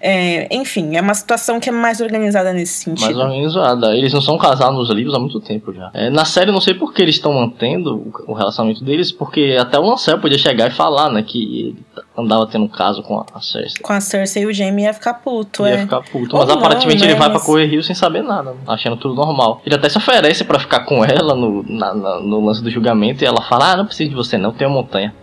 É, 0.02 0.48
enfim, 0.56 0.96
é 0.96 1.02
uma 1.02 1.14
situação 1.14 1.60
que 1.60 1.70
é 1.70 1.72
mais 1.72 2.02
organizada 2.02 2.52
nesse 2.52 2.84
sentido. 2.84 3.06
Mais 3.06 3.18
organizada. 3.18 3.96
Eles 3.96 4.12
não 4.14 4.22
são 4.22 4.38
casados 4.38 4.76
nos 4.76 4.90
livros 4.90 5.14
há 5.14 5.20
muito 5.20 5.40
tempo 5.40 5.72
já. 5.74 5.92
É, 5.94 6.10
na 6.10 6.26
série, 6.26 6.50
eu 6.50 6.54
não 6.54 6.62
sei 6.62 6.74
por 6.74 6.94
que 6.94 7.02
eles 7.02 7.16
estão 7.16 7.34
mantendo 7.34 8.12
o, 8.28 8.34
relacionamento 8.34 8.84
deles, 8.84 9.12
porque 9.12 9.58
até 9.60 9.78
o 9.78 9.84
Lancel 9.86 10.20
podia 10.20 10.38
chegar 10.38 10.68
e 10.70 10.72
falar, 10.72 11.10
né, 11.12 11.22
que 11.22 11.38
ele 11.44 11.76
andava 12.18 12.48
tendo 12.48 12.66
um 12.66 12.68
caso 12.68 13.04
com 13.04 13.24
a 13.34 13.40
Cersei. 13.42 13.82
Com 13.82 13.94
a 13.94 14.02
Cersei, 14.02 14.46
o 14.46 14.54
Jaime 14.54 14.84
ia 14.84 14.94
ficar 14.94 15.14
puto, 15.16 15.68
ia 15.68 15.76
é. 15.76 15.78
ficar 15.82 16.02
puto. 16.02 16.36
Ou 16.36 16.42
Mas 16.42 16.50
não, 16.50 16.56
aparentemente 16.64 17.02
né, 17.02 17.12
ele 17.12 17.16
vai 17.20 17.30
pra 17.30 17.38
mas- 17.38 17.46
Correr 17.46 17.66
Rio 17.66 17.84
sem 17.84 17.96
saber 17.96 18.24
nada, 18.24 18.56
achando 18.68 18.98
tudo 18.98 19.14
normal. 19.16 19.62
Ele 19.66 19.76
até 19.76 19.88
se 19.88 19.98
oferece 19.98 20.44
pra 20.44 20.60
ficar 20.60 20.82
com 20.82 21.06
ela 21.06 21.36
no, 21.36 21.64
na- 21.64 21.94
na- 21.94 22.20
no 22.20 22.44
lance 22.46 22.64
do 22.64 22.70
julgamento 22.72 23.24
e 23.24 23.28
ela 23.28 23.42
fala: 23.42 23.72
Ah, 23.74 23.78
não 23.78 23.86
preciso 23.86 24.10
de 24.10 24.16
você, 24.16 24.38
não, 24.38 24.52
tem 24.52 24.68
uma 24.68 24.78
montanha. 24.82 25.14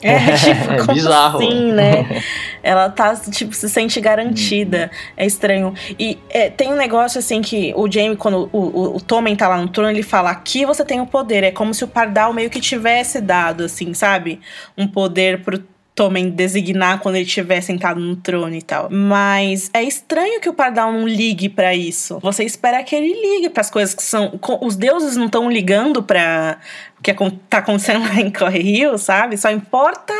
É, 0.10 0.34
tipo, 0.36 0.72
É 0.72 0.78
como 0.78 0.94
bizarro. 0.94 1.38
assim, 1.38 1.72
né? 1.72 2.22
Ela 2.62 2.88
tá, 2.88 3.14
tipo, 3.16 3.54
se 3.54 3.68
sente 3.68 4.00
garantida. 4.00 4.90
É 5.16 5.26
estranho. 5.26 5.74
E 5.98 6.18
é, 6.30 6.48
tem 6.48 6.72
um 6.72 6.76
negócio, 6.76 7.18
assim, 7.18 7.42
que 7.42 7.72
o 7.76 7.90
Jaime, 7.90 8.16
quando 8.16 8.48
o, 8.52 8.58
o, 8.58 8.96
o 8.96 9.00
Tommen 9.00 9.36
tá 9.36 9.46
lá 9.48 9.58
no 9.58 9.68
trono, 9.68 9.90
ele 9.90 10.02
fala, 10.02 10.30
aqui 10.30 10.64
você 10.64 10.84
tem 10.84 11.00
o 11.00 11.06
poder. 11.06 11.44
É 11.44 11.50
como 11.50 11.74
se 11.74 11.84
o 11.84 11.88
Pardal 11.88 12.32
meio 12.32 12.48
que 12.50 12.60
tivesse 12.60 13.20
dado, 13.20 13.64
assim, 13.64 13.92
sabe? 13.94 14.40
Um 14.76 14.86
poder 14.88 15.42
pro 15.42 15.62
Tommen 16.00 16.30
designar 16.30 16.98
quando 17.00 17.16
ele 17.16 17.26
estiver 17.26 17.60
sentado 17.60 18.00
no 18.00 18.16
trono 18.16 18.54
e 18.54 18.62
tal. 18.62 18.88
Mas 18.90 19.68
é 19.74 19.82
estranho 19.82 20.40
que 20.40 20.48
o 20.48 20.54
Pardal 20.54 20.90
não 20.90 21.06
ligue 21.06 21.46
pra 21.46 21.74
isso. 21.74 22.18
Você 22.22 22.42
espera 22.42 22.82
que 22.82 22.96
ele 22.96 23.12
ligue 23.12 23.50
pras 23.50 23.68
coisas 23.68 23.94
que 23.94 24.02
são... 24.02 24.40
Os 24.62 24.76
deuses 24.76 25.14
não 25.14 25.26
estão 25.26 25.50
ligando 25.50 26.02
pra 26.02 26.56
o 26.98 27.02
que 27.02 27.12
tá 27.50 27.58
acontecendo 27.58 28.00
lá 28.08 28.18
em 28.18 28.30
Corre 28.30 28.60
Rio, 28.60 28.96
sabe? 28.96 29.36
Só 29.36 29.50
importa 29.50 30.14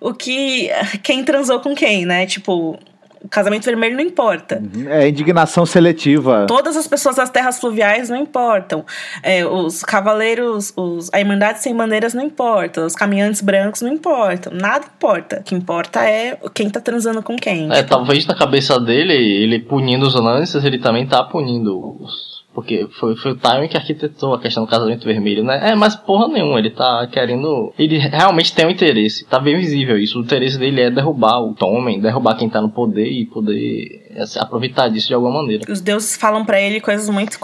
o 0.00 0.14
que... 0.14 0.70
Quem 1.02 1.22
transou 1.22 1.60
com 1.60 1.74
quem, 1.74 2.06
né? 2.06 2.24
Tipo... 2.24 2.78
Casamento 3.30 3.64
vermelho 3.64 3.96
não 3.96 4.02
importa. 4.02 4.62
É 4.88 5.08
indignação 5.08 5.66
seletiva. 5.66 6.46
Todas 6.46 6.76
as 6.76 6.86
pessoas 6.86 7.16
das 7.16 7.30
terras 7.30 7.58
fluviais 7.58 8.08
não 8.08 8.16
importam. 8.16 8.84
É, 9.22 9.44
os 9.44 9.82
cavaleiros, 9.82 10.72
os, 10.76 11.10
a 11.12 11.20
Irmandade 11.20 11.62
Sem 11.62 11.74
Bandeiras 11.74 12.14
não 12.14 12.22
importa. 12.22 12.84
Os 12.84 12.94
caminhantes 12.94 13.40
brancos 13.40 13.82
não 13.82 13.92
importam. 13.92 14.52
Nada 14.52 14.86
importa. 14.86 15.40
O 15.40 15.42
que 15.42 15.54
importa 15.54 16.04
é 16.04 16.38
quem 16.54 16.70
tá 16.70 16.80
transando 16.80 17.22
com 17.22 17.36
quem. 17.36 17.72
É, 17.72 17.82
talvez 17.82 18.26
na 18.26 18.34
cabeça 18.34 18.78
dele, 18.80 19.14
ele 19.14 19.58
punindo 19.60 20.06
os 20.06 20.14
lances, 20.14 20.64
ele 20.64 20.78
também 20.78 21.06
tá 21.06 21.22
punindo 21.22 21.96
os. 22.00 22.35
Porque 22.56 22.88
foi, 22.98 23.14
foi 23.16 23.32
o 23.32 23.36
timing 23.36 23.68
que 23.68 23.76
arquitetou 23.76 24.32
a 24.32 24.40
questão 24.40 24.64
do 24.64 24.70
casamento 24.70 25.04
vermelho, 25.04 25.44
né? 25.44 25.72
É, 25.72 25.74
mas 25.74 25.94
porra 25.94 26.26
nenhuma, 26.26 26.58
ele 26.58 26.70
tá 26.70 27.06
querendo. 27.06 27.70
Ele 27.78 27.98
realmente 27.98 28.54
tem 28.54 28.64
um 28.64 28.70
interesse. 28.70 29.26
Tá 29.26 29.38
bem 29.38 29.58
visível 29.58 29.98
isso. 29.98 30.18
O 30.18 30.22
interesse 30.22 30.58
dele 30.58 30.80
é 30.80 30.90
derrubar 30.90 31.38
o 31.38 31.52
Tommen, 31.52 32.00
derrubar 32.00 32.34
quem 32.34 32.48
tá 32.48 32.62
no 32.62 32.70
poder 32.70 33.12
e 33.12 33.26
poder 33.26 34.06
se 34.24 34.38
aproveitar 34.38 34.88
disso 34.88 35.08
de 35.08 35.12
alguma 35.14 35.42
maneira. 35.42 35.70
Os 35.70 35.82
deuses 35.82 36.16
falam 36.16 36.46
pra 36.46 36.58
ele 36.58 36.80
coisas 36.80 37.10
muito 37.10 37.38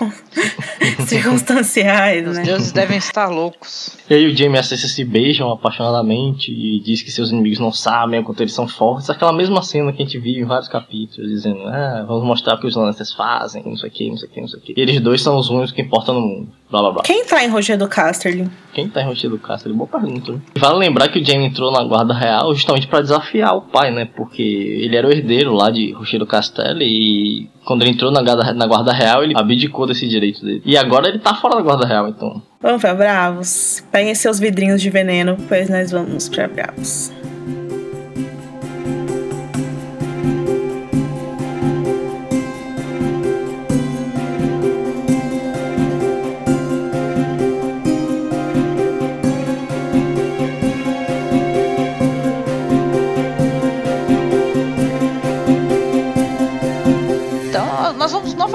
circunstanciais, 1.07 2.27
Os 2.27 2.39
né? 2.39 2.45
deuses 2.45 2.73
devem 2.73 2.97
estar 2.97 3.29
loucos. 3.29 3.99
E 4.09 4.15
aí 4.15 4.27
o 4.27 4.35
Jaime 4.37 4.57
e 4.57 4.59
a 4.59 4.63
Cersei 4.63 4.89
se 4.89 5.05
beijam 5.05 5.51
apaixonadamente 5.51 6.51
e 6.51 6.81
diz 6.81 7.03
que 7.03 7.11
seus 7.11 7.31
inimigos 7.31 7.59
não 7.59 7.73
sabem 7.73 8.21
o 8.21 8.25
quanto 8.25 8.43
eles 8.43 8.55
são 8.55 8.67
fortes. 8.67 9.11
Aquela 9.11 9.33
mesma 9.33 9.63
cena 9.63 9.93
que 9.93 10.03
a 10.03 10.07
gente 10.07 10.19
viu 10.19 10.43
em 10.43 10.47
vários 10.47 10.69
capítulos, 10.69 11.31
dizendo, 11.31 11.67
ah, 11.67 12.05
vamos 12.07 12.25
mostrar 12.25 12.55
o 12.55 12.61
que 12.61 12.67
os 12.67 12.77
Lannisters 12.77 13.13
fazem, 13.13 13.63
não 13.65 13.77
sei 13.77 13.89
o 13.91 13.93
que, 13.93 14.09
não 14.09 14.17
sei 14.17 14.29
o 14.29 14.33
que, 14.33 14.41
não 14.41 14.49
sei 14.49 14.59
o 14.59 14.63
que. 14.63 14.75
E 14.77 14.81
eles 14.81 15.02
dois 15.03 15.21
são 15.21 15.37
os 15.37 15.51
únicos 15.51 15.73
que 15.73 15.83
importam 15.83 16.15
no 16.15 16.21
mundo. 16.21 16.49
Blá 16.71 16.81
blá 16.81 16.93
blá. 16.93 17.03
Quem 17.03 17.25
tá 17.27 17.45
em 17.45 17.49
Roger 17.49 17.77
do 17.77 17.87
Casterly? 17.87 18.49
Quem 18.73 18.89
tá 18.89 19.03
enrotido 19.03 19.37
do 19.37 19.43
Castro? 19.43 19.75
Boa 19.75 19.87
pergunta, 19.87 20.33
né? 20.33 20.41
Vale 20.59 20.79
lembrar 20.79 21.09
que 21.09 21.19
o 21.19 21.25
Jaime 21.25 21.45
entrou 21.45 21.71
na 21.71 21.85
guarda 21.85 22.15
real 22.15 22.55
justamente 22.55 22.87
pra 22.87 23.03
desafiar 23.03 23.55
o 23.55 23.61
pai, 23.61 23.91
né? 23.91 24.07
Porque 24.17 24.43
ele 24.43 24.97
era 24.97 25.07
o 25.07 25.13
herdeiro 25.13 25.53
lá 25.53 25.71
de 25.71 25.93
Rochedo 25.93 26.27
Castelli 26.27 26.85
e 26.87 27.51
quando 27.67 27.83
ele 27.83 27.91
entrou 27.91 28.11
na 28.11 28.23
guarda, 28.23 28.55
na 28.55 28.67
guarda 28.67 28.93
real, 28.93 29.23
ele 29.23 29.35
abdicou 29.37 29.87
desse 29.87 30.09
direito 30.09 30.43
dele. 30.43 30.63
E 30.65 30.75
agora 30.75 31.09
ele 31.09 31.19
tá 31.19 31.35
fora 31.35 31.57
da 31.57 31.63
guarda 31.63 31.87
real, 31.87 32.09
então. 32.09 32.41
Vamos 32.63 32.81
pra 32.81 32.95
Bravos? 32.95 33.85
Peguem 33.93 34.15
seus 34.15 34.39
vidrinhos 34.39 34.81
de 34.81 34.89
veneno, 34.89 35.37
pois 35.49 35.69
nós 35.69 35.91
vamos 35.91 36.31
pra 36.31 36.49
Bravos. 36.49 37.13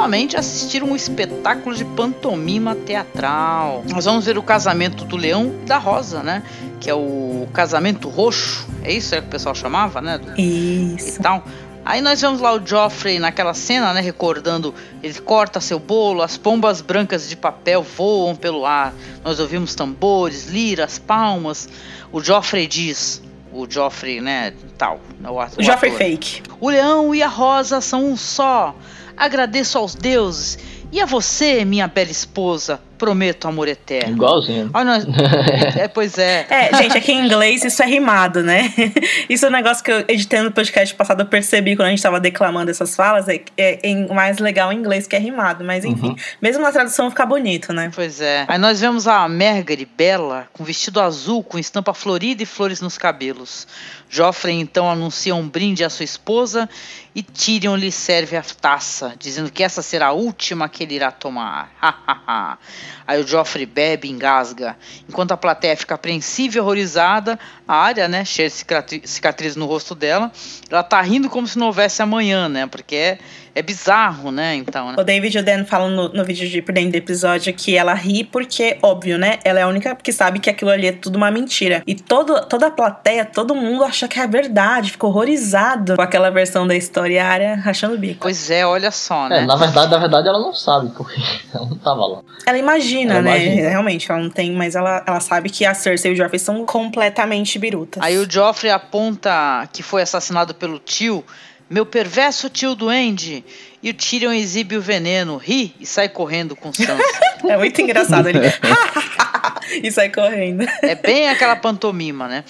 Novamente 0.08 0.38
assistir 0.38 0.82
um 0.84 0.96
espetáculo 0.96 1.76
de 1.76 1.84
pantomima 1.84 2.74
teatral. 2.74 3.84
Nós 3.90 4.06
vamos 4.06 4.26
ver 4.26 4.38
o 4.38 4.42
casamento 4.42 5.04
do 5.04 5.18
Leão 5.18 5.54
e 5.64 5.66
da 5.66 5.78
Rosa, 5.78 6.24
né? 6.24 6.44
Que 6.80 6.90
é 6.90 6.94
o 6.94 7.46
casamento 7.52 8.08
roxo. 8.08 8.66
É 8.84 8.94
isso 8.94 9.10
que 9.12 9.20
o 9.20 9.24
pessoal 9.24 9.54
chamava, 9.54 10.00
né? 10.00 10.18
Do- 10.18 10.40
e 10.40 10.96
Isso. 10.96 11.22
tal. 11.22 11.44
Aí 11.84 12.00
nós 12.00 12.22
vemos 12.22 12.40
lá 12.40 12.54
o 12.54 12.66
Joffrey 12.66 13.20
naquela 13.20 13.54
cena, 13.54 13.94
né? 13.94 14.00
Recordando, 14.00 14.74
ele 15.04 15.14
corta 15.20 15.60
seu 15.60 15.78
bolo, 15.78 16.22
as 16.22 16.38
pombas 16.38 16.80
brancas 16.80 17.28
de 17.28 17.36
papel 17.36 17.84
voam 17.84 18.34
pelo 18.34 18.66
ar. 18.66 18.94
Nós 19.26 19.42
ouvimos 19.42 19.76
tambores, 19.76 20.48
liras, 20.48 20.98
palmas. 20.98 21.68
O 22.14 22.22
Joffrey 22.24 22.66
diz, 22.66 23.22
o 23.52 23.70
Joffrey, 23.70 24.22
né? 24.22 24.54
Tal. 24.78 25.02
O, 25.30 25.38
ato- 25.38 25.60
O 25.60 25.64
Joffrey 25.64 25.92
ator. 25.92 26.06
Fake. 26.06 26.44
O 26.62 26.70
leão 26.70 27.14
e 27.14 27.22
a 27.22 27.28
rosa 27.28 27.82
são 27.82 28.06
um 28.06 28.16
só. 28.16 28.74
Agradeço 29.18 29.78
aos 29.78 29.96
deuses. 29.96 30.58
E 30.92 31.02
a 31.02 31.06
você, 31.06 31.66
minha 31.66 31.86
bela 31.88 32.10
esposa, 32.10 32.80
prometo 32.98 33.46
amor 33.46 33.68
eterno. 33.68 34.16
Igualzinho. 34.16 34.70
Olha, 34.74 34.86
nós... 34.86 35.06
é, 35.78 35.88
pois 35.90 36.18
é. 36.18 36.48
É, 36.50 36.78
gente, 36.78 36.98
aqui 36.98 37.12
em 37.12 37.26
inglês 37.26 37.64
isso 37.64 37.84
é 37.84 37.86
rimado, 37.86 38.42
né? 38.42 38.74
Isso 39.30 39.46
é 39.46 39.50
um 39.50 39.52
negócio 39.52 39.84
que 39.84 39.92
eu 39.92 40.06
editando 40.08 40.46
no 40.46 40.52
podcast 40.52 40.96
passado 40.96 41.22
eu 41.22 41.26
percebi 41.26 41.76
quando 41.76 41.88
a 41.88 41.90
gente 41.90 42.02
tava 42.02 42.20
declamando 42.20 42.72
essas 42.72 42.96
falas. 42.96 43.28
É, 43.28 43.42
é, 43.58 43.80
em- 43.84 44.08
mais 44.08 44.40
legal 44.40 44.72
em 44.72 44.78
inglês 44.78 45.06
que 45.06 45.16
é 45.16 45.20
rimado, 45.20 45.64
mas 45.64 45.84
enfim. 45.84 46.16
Mesmo 46.42 46.64
na 46.64 46.72
tradução 46.72 47.10
fica 47.10 47.26
bonito, 47.26 47.74
né? 47.74 47.92
Pois 47.94 48.22
é. 48.22 48.46
Aí 48.48 48.58
nós 48.58 48.80
vemos 48.80 49.08
a 49.08 49.28
Margaery 49.28 49.88
bela, 49.98 50.48
com 50.54 50.64
vestido 50.64 51.02
azul, 51.02 51.44
com 51.44 51.60
estampa 51.60 51.94
florida 51.94 52.42
e 52.44 52.46
flores 52.46 52.80
nos 52.80 52.98
cabelos. 52.98 53.68
Joffrey 54.10 54.56
então 54.56 54.90
anuncia 54.90 55.36
um 55.36 55.48
brinde 55.48 55.84
à 55.84 55.90
sua 55.90 56.06
esposa 56.06 56.70
e 57.18 57.24
Tyrion 57.24 57.76
lhe 57.76 57.92
serve 57.92 58.38
a 58.38 58.44
taça, 58.44 59.16
dizendo 59.18 59.52
que 59.52 59.64
essa 59.64 59.82
será 59.82 60.10
a 60.10 60.12
última 60.12 60.70
que 60.70 60.84
ele 60.84 60.94
irá 60.94 61.10
tomar. 61.10 61.72
Aí 63.08 63.20
o 63.20 63.26
Joffrey 63.26 63.66
bebe 63.66 64.08
e 64.08 64.12
engasga. 64.12 64.78
Enquanto 65.10 65.32
a 65.32 65.38
plateia 65.38 65.76
fica 65.76 65.96
apreensiva 65.96 66.58
e 66.58 66.60
horrorizada, 66.60 67.40
a 67.68 67.76
área, 67.76 68.08
né, 68.08 68.24
cheia 68.24 68.48
de 68.50 68.54
cicatri- 68.54 69.02
cicatriz 69.06 69.56
no 69.56 69.66
rosto 69.66 69.96
dela, 69.96 70.32
ela 70.70 70.84
tá 70.84 71.02
rindo 71.02 71.28
como 71.28 71.48
se 71.48 71.58
não 71.58 71.68
houvesse 71.68 72.04
amanhã, 72.04 72.48
né? 72.48 72.68
Porque 72.68 72.96
é, 72.96 73.18
é 73.56 73.62
bizarro, 73.62 74.30
né? 74.32 74.56
Então, 74.56 74.92
né? 74.92 74.96
O 75.00 75.04
David 75.04 75.40
o 75.40 75.44
Dan 75.44 75.66
falam 75.66 75.90
no, 75.90 76.10
no 76.10 76.24
vídeo 76.24 76.48
de 76.48 76.62
dentro 76.62 76.92
do 76.92 76.96
episódio 76.96 77.54
que 77.54 77.76
ela 77.76 77.94
ri 77.94 78.26
porque, 78.26 78.78
óbvio, 78.84 79.18
né? 79.18 79.40
Ela 79.44 79.62
é 79.62 79.64
a 79.64 79.68
única 79.68 79.96
que 79.96 80.12
sabe 80.12 80.40
que 80.40 80.50
aquilo 80.50 80.70
ali 80.70 80.88
é 80.88 80.92
tudo 80.92 81.16
uma 81.16 81.32
mentira. 81.32 81.82
E 81.88 81.96
todo, 81.96 82.46
toda 82.46 82.68
a 82.68 82.72
plateia, 82.72 83.26
todo 83.26 83.56
mundo 83.56 83.84
acha 83.84 84.08
que 84.08 84.20
é 84.20 84.28
verdade, 84.28 84.92
ficou 84.92 85.10
horrorizado 85.10 85.96
com 85.96 86.02
aquela 86.02 86.30
versão 86.30 86.68
da 86.68 86.76
história 86.76 87.07
e 87.12 87.20
a 87.20 87.28
área 87.28 87.56
rachando 87.56 87.96
o 87.96 87.98
bico. 87.98 88.20
Pois 88.22 88.50
é, 88.50 88.66
olha 88.66 88.92
só, 88.92 89.28
né? 89.30 89.40
É, 89.40 89.46
na 89.46 89.56
verdade, 89.56 89.92
na 89.92 89.98
verdade, 89.98 90.28
ela 90.28 90.40
não 90.40 90.54
sabe, 90.54 90.92
porque 90.96 91.20
ela 91.54 91.66
não 91.66 91.78
tava 91.78 92.06
lá. 92.06 92.22
Ela 92.46 92.58
imagina, 92.58 93.16
Ela 93.16 93.22
né? 93.22 93.46
imagina. 93.46 93.70
Realmente, 93.70 94.12
ela 94.12 94.22
não 94.22 94.30
tem, 94.30 94.52
mas 94.52 94.76
ela, 94.76 95.04
ela 95.06 95.20
sabe 95.20 95.50
que 95.50 95.66
a 95.66 95.74
Cersei 95.74 96.12
e 96.12 96.14
o 96.14 96.18
Joffrey 96.18 96.40
são 96.40 96.66
completamente 96.66 97.58
birutas. 97.60 98.02
Aí 98.04 98.18
o 98.18 98.30
Joffrey 98.30 98.72
aponta 98.72 99.68
que 99.72 99.84
foi 99.84 100.02
assassinado 100.02 100.54
pelo 100.56 100.80
tio, 100.80 101.24
meu 101.70 101.86
perverso 101.86 102.50
tio 102.50 102.76
duende. 102.76 103.44
E 103.82 103.90
o 103.92 103.94
Tyrion 103.94 104.32
exibe 104.32 104.76
o 104.76 104.82
veneno, 104.82 105.38
ri 105.38 105.76
e 105.80 105.86
sai 105.86 106.10
correndo 106.10 106.56
com 106.56 106.74
Sansa. 106.74 106.98
É 107.48 107.56
muito 107.56 107.80
engraçado 107.80 108.28
ele. 108.28 108.40
e 109.84 109.92
sai 109.92 110.10
correndo. 110.10 110.66
é 110.82 110.96
bem 110.96 111.30
aquela 111.30 111.56
pantomima, 111.56 112.28
né? 112.28 112.44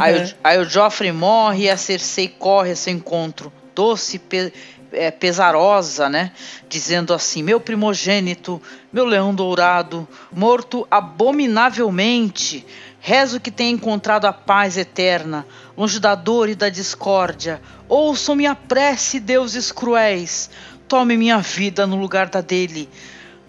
Aí, 0.00 0.16
o, 0.16 0.34
aí 0.42 0.58
o 0.58 0.64
Joffrey 0.64 1.12
morre 1.12 1.64
e 1.64 1.70
a 1.70 1.76
Cersei 1.76 2.26
corre 2.26 2.70
a 2.70 2.76
seu 2.76 2.92
encontro, 2.92 3.52
doce, 3.80 4.20
é, 4.92 5.10
pesarosa, 5.10 6.06
né? 6.10 6.32
Dizendo 6.68 7.14
assim: 7.14 7.42
Meu 7.42 7.58
primogênito, 7.58 8.60
meu 8.92 9.06
leão 9.06 9.34
dourado, 9.34 10.06
morto 10.30 10.86
abominavelmente. 10.90 12.66
Rezo 13.02 13.40
que 13.40 13.50
tenha 13.50 13.70
encontrado 13.70 14.26
a 14.26 14.32
paz 14.34 14.76
eterna, 14.76 15.46
longe 15.74 15.98
da 15.98 16.14
dor 16.14 16.50
e 16.50 16.54
da 16.54 16.68
discórdia. 16.68 17.62
Ouçam 17.88 18.34
minha 18.34 18.54
prece, 18.54 19.18
deuses 19.18 19.72
cruéis. 19.72 20.50
Tome 20.86 21.16
minha 21.16 21.38
vida 21.38 21.86
no 21.86 21.96
lugar 21.96 22.28
da 22.28 22.42
dele. 22.42 22.86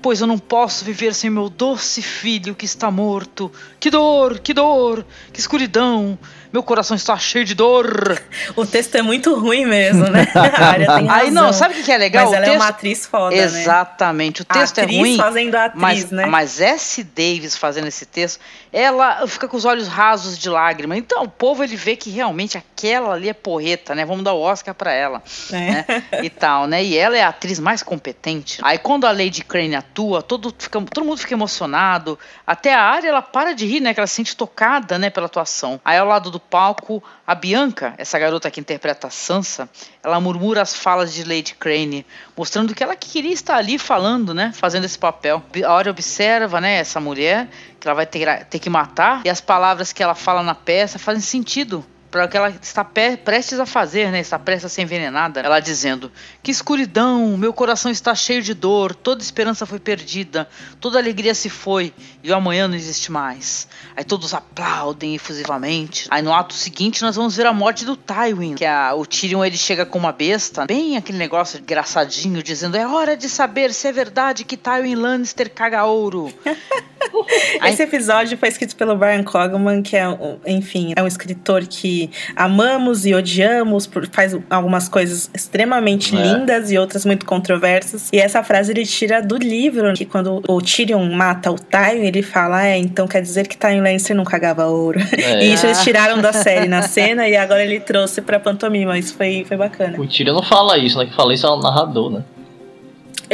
pois 0.02 0.22
eu 0.22 0.28
não 0.28 0.40
posso 0.40 0.86
viver 0.86 1.14
sem 1.14 1.30
meu 1.30 1.50
doce 1.50 2.02
filho 2.02 2.56
que 2.56 2.66
está 2.66 2.90
morto. 2.90 3.52
Que 3.80 3.90
dor, 3.90 4.40
que 4.40 4.54
dor, 4.54 5.06
que 5.34 5.42
escuridão. 5.42 6.18
Meu 6.52 6.62
coração 6.64 6.96
está 6.96 7.18
cheio 7.18 7.46
de 7.46 7.54
dor. 7.56 8.22
O 8.56 8.66
texto 8.66 8.96
é 8.96 9.02
muito 9.02 9.34
ruim 9.40 9.66
mesmo, 9.66 10.06
né? 10.08 10.28
A 10.36 10.66
área 10.66 10.86
tem 10.96 11.06
razão. 11.08 11.12
Aí 11.12 11.32
não, 11.32 11.54
sabe 11.54 11.80
o 11.80 11.84
que 11.84 11.92
é 11.92 11.98
legal? 11.98 12.26
Mas 12.26 12.32
O 12.32 12.36
ela 12.36 12.46
é 12.46 12.50
texto- 12.50 12.62
uma 12.62 12.70
atriz 12.70 13.06
foda, 13.06 13.36
né? 13.36 13.42
Exatamente. 13.44 14.42
O 14.42 14.46
texto 14.46 14.80
atriz 14.80 14.96
é 14.98 15.00
ruim. 15.00 15.18
fazendo 15.18 15.56
a 15.56 15.66
atriz, 15.66 15.82
Mas, 15.82 16.12
né? 16.12 16.26
mas 16.26 16.60
S. 16.62 17.04
Davis 17.04 17.56
fazendo 17.56 17.88
esse 17.88 18.06
texto, 18.06 18.40
ela 18.72 19.26
fica 19.28 19.48
com 19.48 19.56
os 19.56 19.66
olhos 19.66 19.88
rasos 19.88 20.38
de 20.38 20.50
lágrima. 20.50 20.98
Então 20.98 21.24
o 21.24 21.30
povo 21.30 21.64
ele 21.64 21.76
vê 21.76 21.96
que 21.96 22.10
realmente 22.10 22.58
aquela 22.58 23.14
ali 23.14 23.30
é 23.30 23.34
porreta, 23.34 23.96
né? 23.96 24.04
Vamos 24.06 24.24
dar 24.24 24.34
o 24.34 24.42
Oscar 24.42 24.74
pra 24.76 24.92
ela, 24.92 25.22
É. 25.52 25.56
né? 25.58 25.86
E 26.24 26.30
tal, 26.30 26.68
né? 26.68 26.84
E 26.84 26.98
ela 26.98 27.18
é 27.18 27.24
a 27.24 27.30
atriz 27.30 27.60
mais 27.60 27.82
competente. 27.82 28.60
Aí 28.62 28.78
quando 28.78 29.06
a 29.06 29.12
Lady 29.12 29.44
Crane 29.44 29.76
atua, 29.76 30.22
todo, 30.22 30.54
fica, 30.58 30.82
todo 30.82 31.06
mundo 31.06 31.18
fica 31.18 31.34
emocionado. 31.34 32.20
Até 32.46 32.74
a 32.74 32.82
área 32.82 33.08
ela 33.10 33.22
para 33.22 33.54
de 33.54 33.66
rir, 33.66 33.80
né? 33.80 33.94
Que 33.94 34.00
ela 34.00 34.08
se 34.08 34.16
sente 34.16 34.36
tocada, 34.36 34.98
né? 35.00 35.10
Pela 35.10 35.28
atuação. 35.28 35.80
Aí 35.86 35.98
ao 35.98 36.08
lado 36.08 36.30
do 36.30 36.41
palco, 36.50 37.04
a 37.26 37.34
Bianca, 37.34 37.94
essa 37.98 38.18
garota 38.20 38.52
que 38.52 38.60
interpreta 38.60 39.08
a 39.08 39.10
Sansa, 39.10 39.70
ela 40.04 40.20
murmura 40.20 40.62
as 40.62 40.76
falas 40.76 41.14
de 41.14 41.24
Lady 41.24 41.56
Crane, 41.56 42.06
mostrando 42.36 42.76
que 42.76 42.84
ela 42.84 42.96
queria 42.96 43.34
estar 43.34 43.56
ali 43.56 43.78
falando, 43.78 44.34
né? 44.34 44.52
Fazendo 44.54 44.86
esse 44.86 44.98
papel. 44.98 45.44
A 45.66 45.72
Arya 45.74 45.92
observa, 45.92 46.60
né? 46.60 46.76
Essa 46.78 47.00
mulher 47.00 47.48
que 47.80 47.88
ela 47.88 47.96
vai 47.96 48.06
ter, 48.06 48.46
ter 48.46 48.60
que 48.60 48.70
matar 48.70 49.22
e 49.26 49.30
as 49.30 49.42
palavras 49.42 49.94
que 49.94 50.04
ela 50.04 50.16
fala 50.16 50.44
na 50.44 50.56
peça 50.56 51.00
fazem 51.00 51.22
sentido 51.22 51.86
para 52.12 52.26
o 52.26 52.28
que 52.28 52.36
ela 52.36 52.50
está 52.50 52.84
prestes 52.84 53.58
a 53.58 53.66
fazer, 53.66 54.12
né? 54.12 54.20
Está 54.20 54.38
prestes 54.38 54.66
a 54.66 54.70
ser 54.70 54.82
envenenada. 54.82 55.40
Ela 55.40 55.62
dizendo: 55.62 56.12
Que 56.44 56.52
escuridão, 56.52 57.38
meu 57.38 57.54
coração 57.54 57.90
está 57.90 58.14
cheio 58.14 58.42
de 58.42 58.54
dor, 58.54 58.94
toda 58.94 59.22
esperança 59.22 59.66
foi 59.66 59.80
perdida, 59.80 60.48
toda 60.80 61.00
alegria 61.00 61.34
se 61.34 61.50
foi 61.50 61.94
e 62.22 62.30
o 62.30 62.36
amanhã 62.36 62.68
não 62.68 62.76
existe 62.76 63.12
mais. 63.12 63.68
Aí 63.96 64.04
todos 64.04 64.34
aplaudem 64.34 65.16
efusivamente. 65.16 66.08
Aí 66.12 66.22
no 66.22 66.34
ato 66.34 66.54
seguinte 66.54 67.02
nós 67.02 67.16
vamos 67.16 67.36
ver 67.38 67.46
a 67.46 67.54
morte 67.54 67.86
do 67.86 67.96
Tywin, 67.96 68.56
que 68.56 68.66
a, 68.66 68.94
o 68.94 69.06
Tyrion 69.06 69.44
ele 69.44 69.58
chega 69.58 69.86
com 69.86 69.98
uma 69.98 70.12
besta, 70.12 70.66
bem 70.66 70.98
aquele 70.98 71.18
negócio 71.18 71.60
engraçadinho, 71.60 72.44
dizendo: 72.44 72.76
É 72.76 72.86
hora 72.86 73.16
de 73.16 73.30
saber 73.30 73.74
se 73.74 73.88
é 73.88 73.92
verdade 73.92 74.44
que 74.44 74.58
Tywin 74.58 74.96
Lannister 74.96 75.50
caga 75.50 75.86
ouro. 75.86 76.32
Esse 77.64 77.84
episódio 77.84 78.38
foi 78.38 78.50
escrito 78.50 78.76
pelo 78.76 78.96
Brian 78.96 79.24
Cogman, 79.24 79.82
que 79.82 79.96
é, 79.96 80.06
enfim, 80.46 80.94
é 80.96 81.02
um 81.02 81.08
escritor 81.08 81.66
que 81.66 82.01
amamos 82.36 83.06
e 83.06 83.14
odiamos, 83.14 83.86
por- 83.88 84.08
faz 84.12 84.36
algumas 84.50 84.88
coisas 84.90 85.30
extremamente 85.34 86.16
É. 86.16 86.22
lindas 86.22 86.72
e 86.72 86.78
outras 86.78 87.06
muito 87.06 87.26
controversas. 87.26 88.10
E 88.12 88.18
essa 88.20 88.44
frase 88.44 88.72
ele 88.72 88.86
tira 88.86 89.22
do 89.22 89.38
livro, 89.38 89.94
que 89.94 90.06
quando 90.06 90.42
o 90.48 90.62
Tyrion 90.62 91.04
mata 91.14 91.52
o 91.52 91.56
Tywin, 91.56 92.06
ele 92.06 92.22
fala, 92.22 92.66
é, 92.66 92.78
então 92.78 93.08
quer 93.08 93.22
dizer 93.22 93.48
que 93.48 93.58
Tywin 93.58 93.82
Lannister 93.82 94.16
não 94.16 94.24
cagava 94.24 94.66
ouro. 94.66 95.00
É. 95.18 95.42
E 95.52 95.54
isso 95.54 95.66
eles 95.66 95.82
tiraram 95.84 96.22
da 96.22 96.32
série 96.34 96.68
na 96.68 96.82
cena 96.82 97.28
e 97.28 97.36
agora 97.36 97.64
ele 97.64 97.80
trouxe 97.80 98.22
pra 98.22 98.40
pantomima. 98.40 98.98
Isso 98.98 99.16
foi, 99.16 99.44
foi 99.48 99.58
bacana. 99.58 100.00
O 100.00 100.06
Tyrion 100.08 100.34
não 100.36 100.44
fala 100.44 100.78
isso, 100.78 100.98
né? 100.98 101.06
Que 101.06 101.16
fala 101.16 101.34
isso 101.34 101.46
é 101.46 101.50
o 101.50 101.58
narrador, 101.58 102.10
né? 102.12 102.24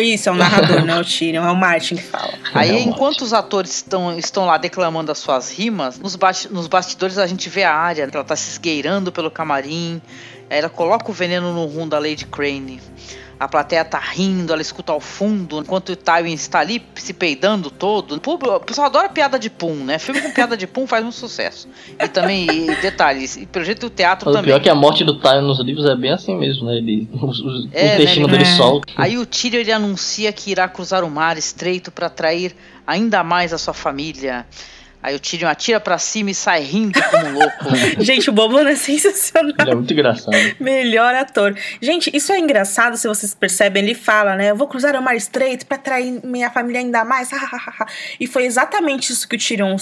Isso, 0.02 0.30
é 0.30 0.32
o 0.32 0.36
narrador, 0.36 0.86
não 0.86 0.96
é 0.96 1.02
o 1.02 1.04
Tyrion, 1.06 1.44
é 1.44 1.52
o 1.52 1.56
Martin 1.56 1.96
que 1.96 2.04
fala. 2.04 2.34
Aí, 2.54 2.70
É 2.70 2.80
enquanto 2.82 3.22
os 3.22 3.34
atores 3.34 3.72
estão, 3.72 4.18
estão 4.18 4.46
lá 4.46 4.58
declamando 4.58 5.12
as 5.12 5.18
suas 5.18 5.52
rimas, 5.52 5.98
nos, 5.98 6.18
nos 6.52 6.68
bastidores 6.68 7.18
a 7.18 7.26
gente 7.26 7.50
vê 7.50 7.64
a 7.64 7.74
área, 7.74 8.08
que 8.08 8.16
ela 8.16 8.24
tá 8.24 8.36
se 8.36 8.52
esgueirando 8.52 9.12
pelo 9.12 9.32
camarim, 9.32 10.00
aí 10.50 10.60
ela 10.60 10.70
coloca 10.70 11.10
o 11.10 11.14
veneno 11.14 11.52
no 11.52 11.66
rum 11.66 11.88
da 11.88 11.98
Lady 11.98 12.26
Crane. 12.28 12.80
A 13.40 13.48
plateia 13.48 13.86
tá 13.86 14.00
rindo, 14.00 14.52
ela 14.52 14.62
escuta 14.62 14.92
ao 14.92 15.00
fundo, 15.00 15.60
enquanto 15.60 15.90
o 15.90 15.96
Tywin 15.96 16.34
está 16.34 16.60
ali 16.60 16.82
se 16.96 17.14
peidando 17.14 17.70
todo. 17.70 18.20
O 18.26 18.60
pessoal 18.62 18.88
adora 18.88 19.10
piada 19.10 19.38
de 19.38 19.50
pum, 19.50 19.76
né? 19.76 20.00
Filme 20.00 20.22
com 20.22 20.32
piada 20.32 20.58
de 20.58 20.66
pum 20.66 20.88
faz 20.88 21.04
muito 21.04 21.16
sucesso. 21.18 21.68
E 22.02 22.08
também, 22.08 22.48
e 22.50 22.76
detalhes, 22.82 23.38
e 23.38 23.46
pelo 23.46 23.64
jeito 23.64 23.86
o 23.86 23.90
teatro 23.92 24.30
o 24.30 24.34
também. 24.34 24.46
pior 24.46 24.58
é 24.58 24.60
que 24.60 24.70
a 24.70 24.76
morte 24.76 25.04
do 25.04 25.20
Tyrion 25.20 25.42
nos 25.44 25.60
livros 25.60 25.86
é 25.86 25.96
bem 25.96 26.12
assim 26.12 26.36
mesmo, 26.36 26.66
né? 26.66 26.78
Ele, 26.78 27.08
os, 27.22 27.40
os, 27.40 27.68
É, 27.74 27.92
o 27.92 27.94
intestino 27.96 28.26
né, 28.28 28.32
dele 28.34 28.44
ele- 28.50 28.56
solta. 28.58 28.92
Aí 28.98 29.18
o 29.18 29.26
Tyrion 29.26 29.60
ele 29.60 29.72
anuncia 29.72 30.32
que 30.34 30.50
irá 30.50 30.68
cruzar 30.68 31.04
o 31.04 31.10
mar 31.12 31.38
estreito 31.38 31.92
para 31.92 32.08
atrair 32.08 32.56
ainda 32.88 33.24
mais 33.24 33.54
a 33.54 33.58
sua 33.60 33.74
família. 33.74 34.48
Aí 35.02 35.16
o 35.16 35.20
Tyrion 35.20 35.48
atira 35.48 35.80
pra 35.80 35.98
cima 35.98 36.32
e 36.32 36.34
sai 36.36 36.62
rindo 36.64 37.00
como 37.04 37.26
um 37.28 37.34
louco. 37.34 37.66
Gente, 38.04 38.30
o 38.30 38.34
Bobo 38.34 38.60
é 38.60 38.76
sensacional. 38.76 39.54
Ele 39.60 39.72
é 39.72 39.76
muito 39.76 39.94
engraçado. 39.94 40.36
Melhor 40.60 41.14
ator. 41.16 41.56
Gente, 41.82 42.10
isso 42.14 42.32
é 42.34 42.40
engraçado 42.40 42.98
se 42.98 43.08
vocês 43.08 43.34
percebem. 43.34 43.84
Ele 43.84 43.94
fala, 43.96 44.36
né? 44.36 44.52
Eu 44.52 44.56
vou 44.56 44.68
cruzar 44.68 44.96
o 44.96 45.02
mar 45.02 45.16
estreito 45.16 45.66
pra 45.66 45.78
atrair 45.78 46.20
minha 46.26 46.50
família 46.50 46.82
ainda 46.82 47.06
mais. 47.06 47.30
e 48.20 48.28
foi 48.28 48.46
exatamente 48.46 49.14
isso 49.14 49.28
que 49.30 49.36
o 49.36 49.40
Tyrion 49.40 49.78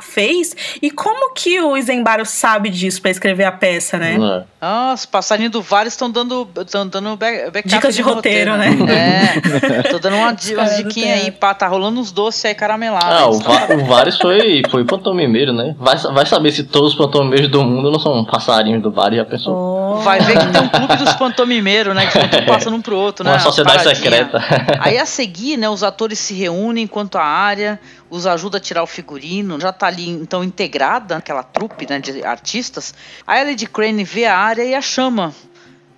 fez. 0.00 0.56
E 0.80 0.90
como 0.90 1.32
que 1.34 1.60
o 1.60 1.76
Isembaro 1.76 2.24
sabe 2.24 2.70
disso 2.70 3.02
pra 3.02 3.10
escrever 3.10 3.44
a 3.44 3.52
peça, 3.52 3.98
né? 3.98 4.16
Né? 4.18 4.44
Ah, 4.60 4.92
os 4.94 5.04
passarinhos 5.06 5.52
do 5.52 5.62
Vale 5.62 5.88
estão 5.88 6.10
dando, 6.10 6.48
estão 6.58 6.86
dando 6.86 7.16
back- 7.16 7.66
Dicas 7.68 7.94
de 7.94 8.02
roteiro, 8.02 8.56
né? 8.56 8.68
É. 8.88 9.82
Tô 9.90 9.98
dando 9.98 10.16
uma, 10.16 10.28
umas 10.30 10.76
diquinhas 10.76 11.20
aí, 11.22 11.30
pá, 11.30 11.54
tá 11.54 11.66
rolando 11.66 12.00
uns 12.00 12.12
doces 12.12 12.44
aí 12.44 12.54
caramelados. 12.54 13.06
Ah, 13.06 13.28
o, 13.28 13.38
Va 13.40 13.74
o 13.74 13.84
Varys 13.86 14.16
foi, 14.18 14.59
foi 14.68 14.84
pantomimeiro, 14.84 15.52
né? 15.52 15.74
Vai, 15.78 15.96
vai 15.96 16.26
saber 16.26 16.52
se 16.52 16.64
todos 16.64 16.92
os 16.92 16.98
pantomimeiros 16.98 17.48
do 17.48 17.62
mundo 17.62 17.90
não 17.90 18.00
são 18.00 18.24
passarinhos 18.24 18.82
do 18.82 18.90
Varys, 18.90 19.18
já 19.18 19.24
pensou? 19.24 19.54
Oh. 19.54 19.96
Vai 20.00 20.20
ver 20.20 20.38
que 20.38 20.46
tem 20.46 20.62
um 20.62 20.68
clube 20.68 20.96
dos 20.96 21.14
pantomimeiros, 21.14 21.94
né? 21.94 22.06
Que 22.06 22.18
um 22.18 22.46
passa 22.46 22.70
um 22.70 22.82
pro 22.82 22.96
outro, 22.96 23.24
né? 23.24 23.32
Uma 23.32 23.38
sociedade 23.38 23.82
secreta. 23.82 24.42
Aí 24.80 24.98
a 24.98 25.06
seguir, 25.06 25.56
né, 25.56 25.68
os 25.68 25.82
atores 25.82 26.18
se 26.18 26.34
reúnem 26.34 26.84
enquanto 26.84 27.16
a 27.16 27.24
área 27.24 27.80
os 28.10 28.26
ajuda 28.26 28.58
a 28.58 28.60
tirar 28.60 28.82
o 28.82 28.86
figurino, 28.86 29.60
já 29.60 29.72
tá 29.72 29.86
ali 29.86 30.08
então 30.08 30.42
integrada 30.42 31.16
aquela 31.16 31.42
trupe 31.42 31.86
né, 31.88 32.00
de 32.00 32.24
artistas. 32.24 32.92
Aí 33.26 33.40
a 33.40 33.44
Lady 33.44 33.66
Crane 33.66 34.02
vê 34.02 34.26
a 34.26 34.36
área 34.36 34.64
e 34.64 34.74
a 34.74 34.82
chama, 34.82 35.32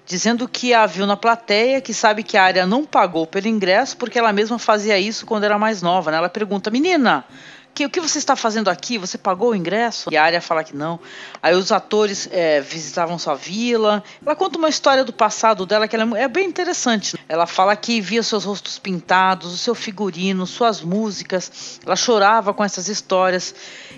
dizendo 0.07 0.47
que 0.47 0.75
a 0.75 0.85
viu 0.85 1.07
na 1.07 1.17
plateia, 1.17 1.81
que 1.81 1.95
sabe 1.95 2.23
que 2.23 2.37
a 2.37 2.43
área 2.43 2.67
não 2.67 2.85
pagou 2.85 3.27
pelo 3.27 3.49
ingresso 3.49 3.97
porque 3.97 4.19
ela 4.19 4.33
mesma 4.33 4.59
fazia 4.59 4.99
isso 4.99 5.25
quando 5.25 5.45
era 5.45 5.59
mais 5.59 5.81
nova. 5.81 6.11
Né? 6.11 6.19
Ela 6.19 6.29
pergunta, 6.29 6.71
menina. 6.71 7.25
Que, 7.75 7.87
o 7.87 7.91
que 7.91 8.01
você 8.01 8.19
está 8.19 8.37
fazendo 8.37 8.69
aqui? 8.69 8.99
Você 8.99 9.17
pagou 9.17 9.51
o 9.51 9.57
ingresso? 9.57 10.11
E 10.13 10.17
a 10.17 10.23
área 10.23 10.41
fala 10.41 10.63
que 10.63 10.77
não. 10.77 11.01
Aí 11.43 11.55
os 11.55 11.73
atores 11.73 12.29
é, 12.31 12.61
visitavam 12.61 13.19
sua 13.19 13.35
vila. 13.35 14.05
Ela 14.25 14.37
conta 14.37 14.59
uma 14.59 14.69
história 14.69 15.05
do 15.05 15.13
passado 15.13 15.65
dela 15.65 15.89
que 15.89 15.97
é 15.97 16.03
é 16.17 16.29
bem 16.29 16.49
interessante. 16.49 17.17
Ela 17.29 17.47
fala 17.47 17.75
que 17.75 18.01
via 18.01 18.23
seus 18.23 18.45
rostos 18.45 18.79
pintados, 18.79 19.53
o 19.53 19.57
seu 19.57 19.75
figurino, 19.75 20.47
suas 20.47 20.83
músicas. 20.83 21.79
Ela 21.85 21.97
chorava 21.97 22.53
com 22.53 22.63
essas 22.63 22.89
histórias. 22.89 23.55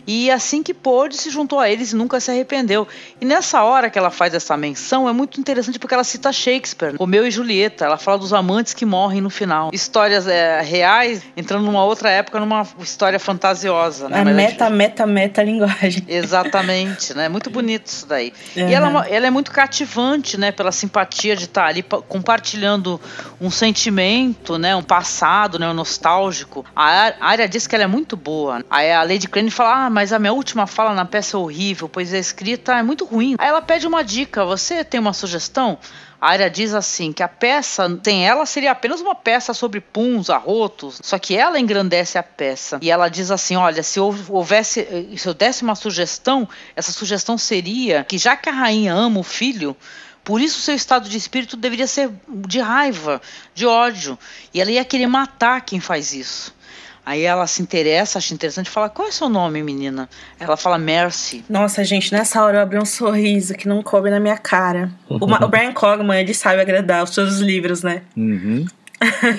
E 0.07 0.31
assim 0.31 0.63
que 0.63 0.75
pôde, 0.75 1.17
se 1.17 1.31
juntou 1.31 1.59
a 1.59 1.69
eles 1.69 1.93
e 1.93 1.97
nunca 1.97 2.21
se 2.21 2.31
arrependeu. 2.31 2.87
E 3.21 3.25
nessa 3.25 3.63
hora 3.63 3.91
que 3.91 3.99
ela 3.99 4.11
faz 4.11 4.35
essa 4.35 4.57
menção, 4.57 5.09
é 5.09 5.13
muito 5.13 5.41
interessante 5.41 5.79
porque 5.79 5.95
ela 5.95 6.05
cita 6.05 6.33
Shakespeare, 6.33 6.97
Romeu 6.97 7.27
e 7.27 7.31
Julieta. 7.31 7.85
Ela 7.85 7.97
fala 7.97 8.19
dos 8.19 8.33
amantes 8.33 8.75
que 8.75 8.85
morrem 8.85 9.21
no 9.21 9.31
final. 9.31 9.71
Histórias 9.73 10.27
é, 10.27 10.61
reais, 10.61 11.23
entrando 11.37 11.65
numa 11.65 11.85
outra 11.85 12.11
época, 12.11 12.39
numa 12.39 12.67
história 12.79 13.19
fantasiosa. 13.65 14.09
Né? 14.09 14.21
A 14.21 14.25
Mas 14.25 14.37
meta, 14.37 14.71
meta, 14.71 15.07
meta 15.07 15.43
linguagem. 15.43 16.05
Exatamente, 16.09 17.15
né? 17.15 17.29
Muito 17.29 17.51
bonito 17.51 17.87
isso 17.87 18.07
daí. 18.07 18.33
Uhum. 18.57 18.69
E 18.69 18.75
ela, 18.75 19.07
é 19.07 19.15
ela 19.15 19.27
é 19.27 19.31
muito 19.31 19.51
cativante, 19.51 20.39
né? 20.39 20.53
Pela 20.53 20.71
simpatia 20.73 21.35
de 21.37 21.45
estar 21.45 21.67
ali 21.67 21.83
pa- 21.83 22.03
compartilhando 22.03 23.01
um 23.41 23.51
sentimento, 23.51 24.59
né? 24.59 24.77
Um 24.77 24.83
passado, 24.83 25.59
né? 25.59 25.69
Um 25.69 25.75
nostálgico. 25.75 26.65
A 26.75 27.15
área 27.21 27.49
diz 27.49 27.67
que 27.67 27.75
ela 27.75 27.85
é 27.85 27.89
muito 27.89 28.17
boa. 28.17 28.65
Aí 28.71 28.93
a 28.93 29.03
Lady 29.03 29.29
Crane 29.29 29.51
fala, 29.51 29.87
ah, 29.87 29.91
mas 29.91 30.13
a 30.13 30.19
minha 30.19 30.33
última 30.33 30.67
fala 30.67 30.95
na 30.95 31.05
peça 31.05 31.37
é 31.37 31.41
horrível, 31.41 31.89
pois 31.89 32.13
a 32.13 32.19
escrita 32.19 32.75
é 32.75 32.83
muito 32.83 33.05
ruim. 33.05 33.35
Aí 33.39 33.49
ela 33.49 33.63
pede 33.63 33.87
uma 33.87 34.03
dica, 34.03 34.45
você 34.45 34.85
tem 34.85 35.01
uma 35.01 35.13
sugestão? 35.13 35.79
Área 36.27 36.49
diz 36.49 36.73
assim 36.73 37.13
que 37.13 37.23
a 37.23 37.29
peça, 37.29 38.01
sem 38.03 38.27
ela, 38.27 38.47
seria 38.47 38.73
apenas 38.73 39.01
uma 39.01 39.15
peça 39.15 39.53
sobre 39.53 39.81
puns, 39.81 40.31
arrotos, 40.31 41.01
só 41.03 41.19
que 41.19 41.37
ela 41.37 41.59
engrandece 41.61 42.17
a 42.17 42.23
peça. 42.23 42.79
E 42.81 42.91
ela 42.91 43.09
diz 43.09 43.31
assim: 43.31 43.57
olha, 43.57 43.83
se 43.83 44.01
hou- 44.01 44.17
houvesse, 44.31 44.81
eh, 44.81 45.17
se 45.17 45.29
eu 45.29 45.35
desse 45.35 45.63
uma 45.63 45.75
sugestão, 45.75 46.49
essa 46.75 46.93
sugestão 46.93 47.37
seria 47.37 48.05
que 48.05 48.17
já 48.17 48.37
que 48.37 48.49
a 48.49 48.53
rainha 48.53 48.95
ama 48.95 49.21
o 49.21 49.23
filho, 49.25 49.77
por 50.23 50.41
isso 50.41 50.61
seu 50.61 50.75
estado 50.75 51.07
de 51.09 51.19
espírito 51.19 51.55
deveria 51.57 51.87
ser 51.87 52.11
de 52.27 52.59
raiva, 52.59 53.21
de 53.55 53.67
ódio. 53.67 54.19
E 54.55 54.61
ela 54.61 54.71
ia 54.71 54.85
querer 54.85 55.07
matar 55.07 55.61
quem 55.61 55.81
faz 55.81 56.15
isso. 56.15 56.54
Aí 57.07 57.23
ela 57.23 57.47
se 57.47 57.61
interessa, 57.61 58.19
acha 58.19 58.33
interessante, 58.33 58.71
fala: 58.71 58.89
qual 58.89 59.09
é 59.09 59.11
seu 59.11 59.29
nome, 59.29 59.63
menina? 59.63 60.09
Ela 60.41 60.57
fala 60.57 60.79
Mercy. 60.79 61.45
Nossa, 61.51 61.85
gente, 61.85 62.13
nessa 62.13 62.43
hora 62.43 62.59
eu 62.59 62.63
abri 62.63 62.79
um 62.79 62.87
sorriso 62.87 63.55
que 63.55 63.69
não 63.69 63.83
coube 63.83 64.09
na 64.11 64.19
minha 64.19 64.39
cara. 64.39 64.91
O, 65.09 65.17
o 65.17 65.49
Brian 65.49 65.73
Cogman, 65.75 66.21
ele 66.21 66.33
sabe 66.33 66.61
agradar 66.63 67.05
os 67.05 67.11
seus 67.11 67.39
livros, 67.41 67.83
né? 67.83 68.03
Uhum. 68.17 68.65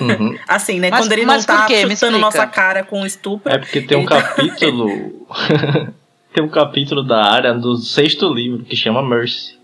Uhum. 0.00 0.38
Assim, 0.46 0.78
né? 0.78 0.90
Mas- 0.90 1.00
Quando 1.06 1.12
ele 1.12 1.26
mas 1.26 1.44
não 1.44 1.56
tá 1.56 1.66
chutando 1.68 2.18
nossa 2.18 2.46
cara 2.46 2.84
com 2.84 3.04
estupro. 3.04 3.52
É 3.52 3.58
porque 3.58 3.80
tem 3.80 3.98
um 3.98 4.04
tá- 4.06 4.22
capítulo. 4.22 5.26
tem 6.32 6.44
um 6.44 6.48
capítulo 6.48 7.02
da 7.02 7.24
área 7.24 7.52
do 7.52 7.76
sexto 7.76 8.32
livro 8.32 8.62
que 8.64 8.76
chama 8.76 9.02
Mercy. 9.02 9.56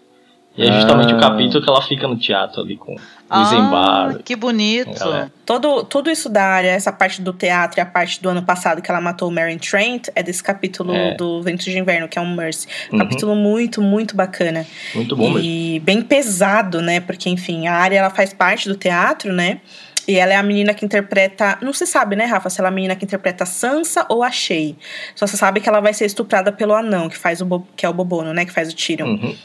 E 0.57 0.67
é 0.67 0.73
justamente 0.73 1.13
Ah. 1.13 1.17
o 1.17 1.21
capítulo 1.21 1.63
que 1.63 1.71
ela 1.71 1.83
fica 1.83 2.09
no 2.09 2.19
teatro 2.19 2.61
ali 2.63 2.77
com 2.77 2.97
o 3.41 3.75
Ah, 3.75 4.19
que 4.25 4.37
bonito. 4.37 4.99
Galera. 4.99 5.33
Todo, 5.47 5.83
tudo 5.85 6.11
isso 6.11 6.29
da 6.29 6.45
área, 6.45 6.69
essa 6.71 6.93
parte 6.93 7.21
do 7.23 7.33
teatro 7.33 7.79
e 7.79 7.83
a 7.83 7.87
parte 7.87 8.23
do 8.23 8.29
ano 8.29 8.43
passado 8.43 8.81
que 8.83 8.91
ela 8.91 9.01
matou 9.01 9.29
o 9.29 9.33
Marion 9.33 9.59
Trent, 9.59 10.09
é 10.15 10.23
desse 10.23 10.43
capítulo 10.43 10.95
É. 10.95 11.15
do 11.15 11.43
Ventos 11.43 11.65
de 11.65 11.79
Inverno, 11.79 12.09
que 12.09 12.19
é 12.19 12.23
um 12.23 12.35
Mercy. 12.35 12.67
Uhum. 12.93 12.99
Capítulo 12.99 13.35
muito, 13.35 13.81
muito 13.83 14.15
bacana. 14.17 14.67
Muito 14.95 15.17
bom 15.17 15.31
mesmo. 15.33 15.41
e 15.49 15.81
bem 15.81 16.03
pesado, 16.03 16.81
né? 16.81 17.01
Porque, 17.01 17.29
enfim, 17.29 17.67
a 17.67 17.75
área 17.75 17.99
ela 17.99 18.11
faz 18.11 18.33
parte 18.33 18.69
do 18.69 18.77
teatro, 18.77 19.33
né? 19.33 19.61
E 20.07 20.17
ela 20.17 20.33
é 20.33 20.37
a 20.37 20.43
menina 20.43 20.75
que 20.75 20.85
interpreta. 20.85 21.59
Não 21.63 21.73
se 21.73 21.87
sabe, 21.87 22.17
né, 22.17 22.25
Rafa? 22.25 22.51
Se 22.51 22.61
ela 22.61 22.69
é 22.69 22.71
a 22.71 22.75
menina 22.75 22.97
que 22.97 23.05
interpreta 23.05 23.47
Sansa 23.47 24.05
ou 24.09 24.25
a 24.25 24.33
Shay. 24.33 24.77
Só 25.15 25.29
se 25.29 25.37
sabe 25.37 25.61
que 25.61 25.69
ela 25.69 25.79
vai 25.81 25.95
ser 25.95 26.07
estuprada 26.07 26.51
pelo 26.51 26.75
anão, 26.75 27.09
que 27.09 27.17
faz 27.17 27.41
o 27.41 27.45
Bo- 27.47 27.67
que 27.77 27.87
é 27.87 27.89
o 27.89 27.93
Bobono, 27.93 28.35
né? 28.35 28.45
Que 28.45 28.51
faz 28.51 28.73
o 28.73 28.75
Tyrion. 28.77 29.07
Uhum. 29.07 29.37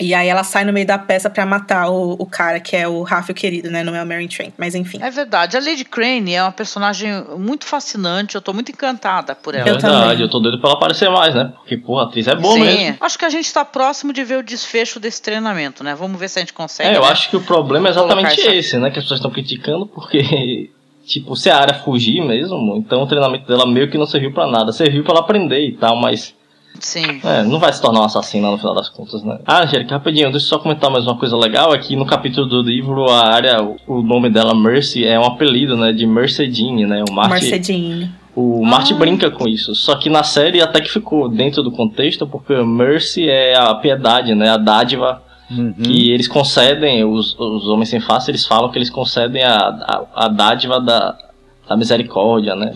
E 0.00 0.14
aí 0.14 0.28
ela 0.28 0.44
sai 0.44 0.64
no 0.64 0.72
meio 0.72 0.86
da 0.86 0.96
peça 0.98 1.28
pra 1.28 1.44
matar 1.44 1.90
o, 1.90 2.12
o 2.18 2.24
cara, 2.26 2.60
que 2.60 2.76
é 2.76 2.86
o 2.86 3.02
Rafa 3.02 3.32
o 3.32 3.34
querido, 3.34 3.70
né? 3.70 3.82
Não 3.82 3.94
é 3.96 4.02
o 4.02 4.06
Mary 4.06 4.28
Trent. 4.28 4.52
Mas 4.56 4.74
enfim. 4.74 4.98
É 5.02 5.10
verdade. 5.10 5.56
A 5.56 5.60
Lady 5.60 5.84
Crane 5.84 6.34
é 6.34 6.42
uma 6.42 6.52
personagem 6.52 7.10
muito 7.36 7.64
fascinante. 7.66 8.34
Eu 8.34 8.40
tô 8.40 8.52
muito 8.52 8.70
encantada 8.70 9.34
por 9.34 9.54
ela. 9.54 9.68
Eu 9.68 9.74
Verdade, 9.74 10.02
também. 10.08 10.20
eu 10.20 10.28
tô 10.30 10.38
doido 10.38 10.60
pra 10.60 10.70
ela 10.70 10.78
aparecer 10.78 11.10
mais, 11.10 11.34
né? 11.34 11.52
Porque, 11.56 11.76
porra, 11.76 12.02
a 12.02 12.06
atriz 12.06 12.28
é 12.28 12.34
boa 12.34 12.54
Sim, 12.54 12.60
mesmo. 12.62 12.96
acho 13.00 13.18
que 13.18 13.24
a 13.24 13.30
gente 13.30 13.52
tá 13.52 13.64
próximo 13.64 14.12
de 14.12 14.22
ver 14.22 14.38
o 14.38 14.42
desfecho 14.42 15.00
desse 15.00 15.20
treinamento, 15.20 15.82
né? 15.82 15.94
Vamos 15.94 16.18
ver 16.20 16.28
se 16.28 16.38
a 16.38 16.42
gente 16.42 16.52
consegue. 16.52 16.90
É, 16.90 16.96
eu 16.96 17.02
né? 17.02 17.08
acho 17.08 17.28
que 17.30 17.36
o 17.36 17.40
problema 17.40 17.88
é 17.88 17.90
exatamente 17.90 18.40
essa- 18.40 18.54
esse, 18.54 18.78
né? 18.78 18.90
Que 18.90 18.98
as 18.98 19.04
pessoas 19.04 19.18
estão 19.18 19.30
criticando 19.32 19.84
porque, 19.86 20.70
tipo, 21.06 21.34
se 21.34 21.50
a 21.50 21.56
área 21.58 21.74
fugir 21.74 22.20
mesmo, 22.24 22.76
então 22.76 23.02
o 23.02 23.06
treinamento 23.06 23.46
dela 23.48 23.66
meio 23.66 23.90
que 23.90 23.98
não 23.98 24.06
serviu 24.06 24.32
pra 24.32 24.46
nada. 24.46 24.70
Serviu 24.72 25.02
pra 25.02 25.12
ela 25.14 25.20
aprender 25.20 25.60
e 25.66 25.72
tal, 25.72 25.96
mas 25.96 26.34
Sim. 26.80 27.20
é, 27.24 27.42
não 27.42 27.58
vai 27.58 27.72
se 27.72 27.82
tornar 27.82 28.00
uma 28.00 28.06
assassina 28.06 28.50
no 28.50 28.56
final 28.58 28.74
das 28.74 28.88
contas, 28.88 29.22
né? 29.24 29.38
Ah, 29.44 29.64
Angélica, 29.64 29.94
rapidinho, 29.96 30.30
deixa 30.30 30.46
eu 30.46 30.48
só 30.50 30.58
comentar 30.58 30.90
mais 30.90 31.04
uma 31.06 31.16
coisa 31.18 31.36
legal. 31.36 31.72
Aqui 31.72 31.96
no 31.96 32.06
capítulo 32.06 32.46
do 32.46 32.62
livro, 32.62 33.10
a 33.10 33.26
área, 33.26 33.60
o- 33.86 34.02
nome 34.02 34.30
dela, 34.30 34.54
Mercy, 34.54 35.04
é 35.04 35.18
um 35.18 35.24
apelido, 35.24 35.76
né? 35.76 35.92
De 35.92 36.06
Mercedine, 36.06 36.86
né? 36.86 37.02
O 37.08 37.12
Marty, 37.12 37.30
Mercedine. 37.32 38.10
o 38.34 38.64
Marty 38.64 38.92
Ah. 38.94 38.96
brinca 38.96 39.28
com 39.30 39.48
isso. 39.48 39.74
Só 39.74 39.96
que 39.96 40.08
na 40.08 40.22
série 40.22 40.60
até 40.62 40.80
que 40.80 40.88
ficou 40.90 41.28
dentro 41.28 41.62
do 41.64 41.72
contexto, 41.72 42.26
porque 42.28 42.54
Mercy 42.62 43.28
é 43.28 43.56
a 43.58 43.74
piedade, 43.74 44.34
né? 44.36 44.48
A 44.50 44.56
dádiva 44.56 45.20
Uhum. 45.50 45.72
que 45.72 46.10
eles 46.12 46.28
concedem, 46.28 47.04
os, 47.04 47.34
os 47.38 47.66
homens 47.68 47.88
sem 47.88 47.98
face, 48.00 48.30
eles 48.30 48.46
falam 48.46 48.70
que 48.70 48.78
eles 48.78 48.90
concedem 48.90 49.42
a, 49.42 49.56
a, 49.56 50.26
a 50.26 50.28
dádiva 50.28 50.78
da, 50.80 51.16
da 51.68 51.76
misericórdia, 51.76 52.54
né? 52.54 52.74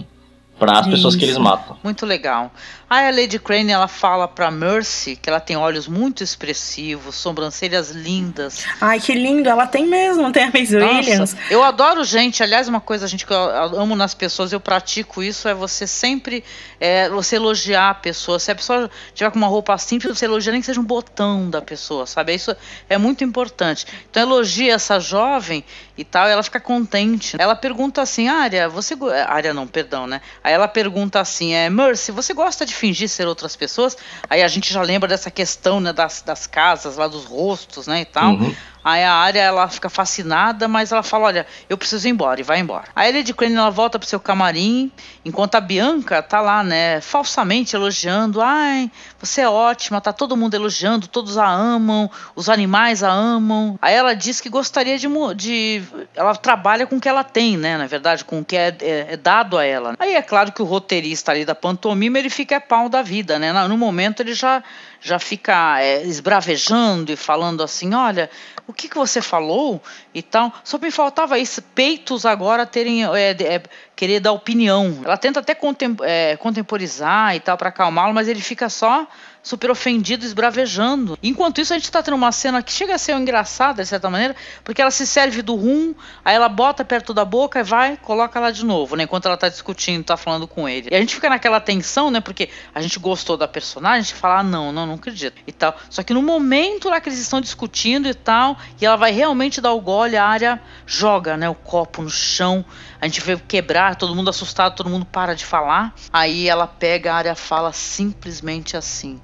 Para 0.58 0.78
as 0.78 0.86
pessoas 0.86 1.16
que 1.16 1.24
eles 1.24 1.36
matam. 1.38 1.76
Muito 1.82 2.06
legal. 2.06 2.50
Aí 2.92 3.08
a 3.08 3.10
Lady 3.10 3.38
Crane 3.38 3.72
ela 3.72 3.88
fala 3.88 4.28
pra 4.28 4.50
Mercy 4.50 5.16
que 5.16 5.30
ela 5.30 5.40
tem 5.40 5.56
olhos 5.56 5.88
muito 5.88 6.22
expressivos, 6.22 7.14
sobrancelhas 7.14 7.88
lindas. 7.88 8.66
Ai, 8.78 9.00
que 9.00 9.14
lindo. 9.14 9.48
Ela 9.48 9.66
tem 9.66 9.86
mesmo, 9.86 10.30
tem 10.30 10.44
a 10.44 10.50
Williams. 10.52 11.32
Nossa, 11.32 11.38
eu 11.48 11.62
adoro 11.62 12.04
gente. 12.04 12.42
Aliás, 12.42 12.68
uma 12.68 12.82
coisa 12.82 13.08
gente 13.08 13.24
que 13.24 13.32
eu 13.32 13.38
amo 13.38 13.96
nas 13.96 14.12
pessoas, 14.12 14.52
eu 14.52 14.60
pratico 14.60 15.22
isso, 15.22 15.48
é 15.48 15.54
você 15.54 15.86
sempre 15.86 16.44
é, 16.78 17.08
você 17.08 17.36
elogiar 17.36 17.88
a 17.88 17.94
pessoa. 17.94 18.38
Se 18.38 18.50
a 18.50 18.54
pessoa 18.54 18.90
tiver 19.14 19.30
com 19.30 19.38
uma 19.38 19.46
roupa 19.46 19.78
simples, 19.78 20.18
você 20.18 20.26
elogia 20.26 20.52
nem 20.52 20.60
que 20.60 20.66
seja 20.66 20.78
um 20.78 20.84
botão 20.84 21.48
da 21.48 21.62
pessoa, 21.62 22.04
sabe? 22.04 22.34
Isso 22.34 22.54
é 22.90 22.98
muito 22.98 23.24
importante. 23.24 23.86
Então 24.10 24.22
elogia 24.22 24.74
essa 24.74 25.00
jovem 25.00 25.64
e 25.96 26.04
tal, 26.04 26.28
e 26.28 26.30
ela 26.30 26.42
fica 26.42 26.60
contente. 26.60 27.36
Ela 27.38 27.56
pergunta 27.56 28.02
assim, 28.02 28.28
Área, 28.28 28.68
você. 28.68 28.94
Área 29.26 29.54
não, 29.54 29.66
perdão, 29.66 30.06
né? 30.06 30.20
Aí 30.44 30.52
ela 30.52 30.68
pergunta 30.68 31.20
assim, 31.20 31.54
é, 31.54 31.70
Mercy, 31.70 32.12
você 32.12 32.34
gosta 32.34 32.66
de 32.66 32.81
fingir 32.82 33.08
ser 33.08 33.28
outras 33.28 33.54
pessoas? 33.54 33.96
Aí 34.28 34.42
a 34.42 34.48
gente 34.48 34.72
já 34.72 34.82
lembra 34.82 35.08
dessa 35.08 35.30
questão 35.30 35.80
né, 35.80 35.92
das, 35.92 36.20
das 36.20 36.48
casas, 36.48 36.96
lá 36.96 37.06
dos 37.06 37.24
rostos, 37.24 37.86
né? 37.86 38.00
E 38.00 38.04
tal. 38.04 38.32
Uhum. 38.32 38.52
Aí 38.84 39.04
a 39.04 39.12
área 39.12 39.40
ela 39.40 39.68
fica 39.68 39.88
fascinada, 39.88 40.66
mas 40.66 40.90
ela 40.90 41.02
fala: 41.02 41.26
Olha, 41.26 41.46
eu 41.68 41.78
preciso 41.78 42.08
ir 42.08 42.10
embora 42.10 42.40
e 42.40 42.42
vai 42.42 42.58
embora. 42.58 42.84
A 42.94 43.02
Lady 43.02 43.32
Crane 43.32 43.54
ela 43.54 43.70
volta 43.70 43.98
pro 43.98 44.08
seu 44.08 44.18
camarim, 44.18 44.90
enquanto 45.24 45.54
a 45.54 45.60
Bianca 45.60 46.20
tá 46.22 46.40
lá, 46.40 46.64
né, 46.64 47.00
falsamente 47.00 47.76
elogiando: 47.76 48.40
Ai, 48.42 48.90
você 49.20 49.42
é 49.42 49.48
ótima, 49.48 50.00
tá 50.00 50.12
todo 50.12 50.36
mundo 50.36 50.54
elogiando, 50.54 51.06
todos 51.06 51.38
a 51.38 51.46
amam, 51.46 52.10
os 52.34 52.48
animais 52.48 53.02
a 53.04 53.10
amam. 53.10 53.78
Aí 53.80 53.94
ela 53.94 54.14
diz 54.14 54.40
que 54.40 54.48
gostaria 54.48 54.98
de. 54.98 55.06
de 55.36 55.82
ela 56.14 56.34
trabalha 56.34 56.86
com 56.86 56.96
o 56.96 57.00
que 57.00 57.08
ela 57.08 57.22
tem, 57.22 57.56
né, 57.56 57.76
na 57.78 57.86
verdade, 57.86 58.24
com 58.24 58.40
o 58.40 58.44
que 58.44 58.56
é, 58.56 58.76
é- 58.80 59.06
é 59.10 59.16
dado 59.16 59.56
a 59.58 59.64
ela. 59.64 59.94
Aí 59.98 60.14
é 60.14 60.22
claro 60.22 60.50
que 60.52 60.60
o 60.60 60.64
roteirista 60.64 61.30
ali 61.30 61.44
da 61.44 61.54
pantomima 61.54 62.18
ele 62.18 62.30
fica 62.30 62.56
é 62.56 62.60
pau 62.60 62.88
da 62.88 63.02
vida, 63.02 63.38
né? 63.38 63.52
No 63.68 63.78
momento 63.78 64.20
ele 64.20 64.34
já 64.34 64.62
já 65.02 65.18
fica 65.18 65.82
é, 65.82 66.02
esbravejando 66.04 67.10
e 67.12 67.16
falando 67.16 67.62
assim, 67.62 67.92
olha, 67.92 68.30
o 68.66 68.72
que, 68.72 68.88
que 68.88 68.96
você 68.96 69.20
falou 69.20 69.82
e 70.14 70.22
tal. 70.22 70.52
Só 70.62 70.78
me 70.78 70.90
faltava 70.90 71.38
isso, 71.38 71.60
peitos 71.74 72.24
agora 72.24 72.64
terem 72.64 73.04
é, 73.04 73.30
é, 73.30 73.62
querer 73.96 74.20
dar 74.20 74.32
opinião. 74.32 75.00
Ela 75.04 75.16
tenta 75.16 75.40
até 75.40 75.54
contem, 75.54 75.96
é, 76.02 76.36
contemporizar 76.36 77.34
e 77.34 77.40
tal 77.40 77.58
para 77.58 77.70
acalmá-lo, 77.70 78.14
mas 78.14 78.28
ele 78.28 78.40
fica 78.40 78.68
só 78.68 79.06
super 79.42 79.70
ofendido, 79.70 80.24
esbravejando. 80.24 81.18
Enquanto 81.22 81.60
isso, 81.60 81.74
a 81.74 81.78
gente 81.78 81.90
tá 81.90 82.02
tendo 82.02 82.14
uma 82.14 82.30
cena 82.30 82.62
que 82.62 82.72
chega 82.72 82.94
a 82.94 82.98
ser 82.98 83.16
engraçada, 83.16 83.82
de 83.82 83.88
certa 83.88 84.08
maneira, 84.08 84.36
porque 84.62 84.80
ela 84.80 84.90
se 84.90 85.06
serve 85.06 85.42
do 85.42 85.56
rum, 85.56 85.94
aí 86.24 86.34
ela 86.34 86.48
bota 86.48 86.84
perto 86.84 87.12
da 87.12 87.24
boca 87.24 87.58
e 87.58 87.62
vai, 87.62 87.96
coloca 87.96 88.38
lá 88.38 88.50
de 88.50 88.64
novo, 88.64 88.94
né? 88.94 89.02
Enquanto 89.04 89.26
ela 89.26 89.36
tá 89.36 89.48
discutindo, 89.48 90.04
tá 90.04 90.16
falando 90.16 90.46
com 90.46 90.68
ele. 90.68 90.88
E 90.92 90.94
a 90.94 91.00
gente 91.00 91.14
fica 91.14 91.28
naquela 91.28 91.60
tensão, 91.60 92.10
né? 92.10 92.20
Porque 92.20 92.48
a 92.72 92.80
gente 92.80 92.98
gostou 92.98 93.36
da 93.36 93.48
personagem, 93.48 93.98
a 93.98 94.02
gente 94.02 94.14
fala, 94.14 94.40
ah, 94.40 94.42
não, 94.44 94.70
não, 94.70 94.86
não 94.86 94.94
acredito. 94.94 95.42
E 95.46 95.52
tal. 95.52 95.76
Só 95.90 96.02
que 96.02 96.14
no 96.14 96.22
momento 96.22 96.88
lá 96.88 97.00
que 97.00 97.08
eles 97.08 97.18
estão 97.18 97.40
discutindo 97.40 98.06
e 98.08 98.14
tal, 98.14 98.56
e 98.80 98.86
ela 98.86 98.96
vai 98.96 99.10
realmente 99.10 99.60
dar 99.60 99.72
o 99.72 99.80
gole, 99.80 100.16
a 100.16 100.24
área 100.24 100.62
joga, 100.86 101.36
né? 101.36 101.48
O 101.48 101.54
copo 101.54 102.02
no 102.02 102.10
chão. 102.10 102.64
A 103.00 103.06
gente 103.06 103.20
vê 103.20 103.36
quebrar, 103.36 103.96
todo 103.96 104.14
mundo 104.14 104.30
assustado, 104.30 104.76
todo 104.76 104.88
mundo 104.88 105.04
para 105.04 105.34
de 105.34 105.44
falar. 105.44 105.92
Aí 106.12 106.48
ela 106.48 106.68
pega, 106.68 107.12
a 107.12 107.16
área 107.16 107.34
fala 107.34 107.72
simplesmente 107.72 108.76
assim 108.76 109.20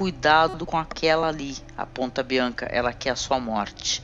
cuidado 0.00 0.64
com 0.64 0.78
aquela 0.78 1.28
ali, 1.28 1.58
a 1.76 1.84
Bianca, 2.22 2.64
ela 2.72 2.90
quer 2.90 3.10
a 3.10 3.16
sua 3.16 3.38
morte. 3.38 4.02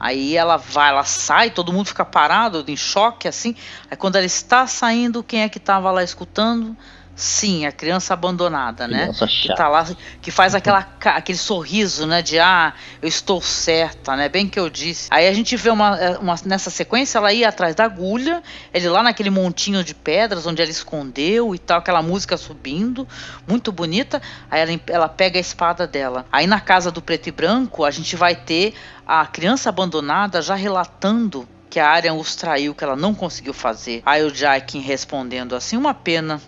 Aí 0.00 0.36
ela 0.36 0.56
vai, 0.56 0.90
ela 0.90 1.04
sai, 1.04 1.48
todo 1.48 1.72
mundo 1.72 1.86
fica 1.86 2.04
parado, 2.04 2.64
em 2.66 2.76
choque, 2.76 3.28
assim. 3.28 3.54
Aí 3.88 3.96
quando 3.96 4.16
ela 4.16 4.26
está 4.26 4.66
saindo, 4.66 5.22
quem 5.22 5.42
é 5.42 5.48
que 5.48 5.58
estava 5.58 5.92
lá 5.92 6.02
escutando? 6.02 6.76
Sim, 7.18 7.66
a 7.66 7.72
criança 7.72 8.14
abandonada, 8.14 8.86
Criança 8.86 9.24
né? 9.26 9.30
Que 9.32 9.48
chata. 9.48 9.56
tá 9.56 9.68
lá, 9.68 9.84
que 10.22 10.30
faz 10.30 10.54
aquela, 10.54 10.86
aquele 11.04 11.36
sorriso, 11.36 12.06
né? 12.06 12.22
De 12.22 12.38
ah, 12.38 12.72
eu 13.02 13.08
estou 13.08 13.42
certa, 13.42 14.14
né? 14.14 14.28
Bem 14.28 14.48
que 14.48 14.56
eu 14.56 14.70
disse. 14.70 15.08
Aí 15.10 15.26
a 15.26 15.32
gente 15.32 15.56
vê 15.56 15.68
uma, 15.68 15.98
é, 15.98 16.16
uma 16.18 16.36
nessa 16.44 16.70
sequência, 16.70 17.18
ela 17.18 17.32
ia 17.32 17.48
atrás 17.48 17.74
da 17.74 17.82
agulha, 17.82 18.40
ele 18.72 18.88
lá 18.88 19.02
naquele 19.02 19.30
montinho 19.30 19.82
de 19.82 19.96
pedras 19.96 20.46
onde 20.46 20.62
ela 20.62 20.70
escondeu 20.70 21.56
e 21.56 21.58
tal, 21.58 21.80
aquela 21.80 22.02
música 22.02 22.36
subindo, 22.36 23.06
muito 23.48 23.72
bonita. 23.72 24.22
Aí 24.48 24.60
ela, 24.60 24.80
ela 24.86 25.08
pega 25.08 25.38
a 25.38 25.40
espada 25.40 25.88
dela. 25.88 26.24
Aí 26.30 26.46
na 26.46 26.60
casa 26.60 26.88
do 26.88 27.02
preto 27.02 27.28
e 27.28 27.32
branco, 27.32 27.84
a 27.84 27.90
gente 27.90 28.14
vai 28.14 28.36
ter 28.36 28.74
a 29.04 29.26
criança 29.26 29.70
abandonada 29.70 30.40
já 30.40 30.54
relatando 30.54 31.48
que 31.68 31.78
a 31.78 31.88
Arya 31.88 32.14
os 32.14 32.34
traiu, 32.34 32.74
que 32.74 32.82
ela 32.82 32.96
não 32.96 33.14
conseguiu 33.14 33.52
fazer. 33.52 34.02
Aí 34.04 34.22
o 34.24 34.34
Jaikin 34.34 34.80
respondendo 34.80 35.54
assim: 35.54 35.76
uma 35.76 35.94
pena. 35.94 36.40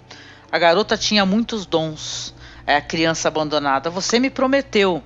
A 0.52 0.58
garota 0.58 0.96
tinha 0.96 1.24
muitos 1.24 1.66
dons. 1.66 2.34
É 2.66 2.76
a 2.76 2.80
criança 2.80 3.28
abandonada. 3.28 3.90
Você 3.90 4.18
me 4.18 4.30
prometeu. 4.30 5.02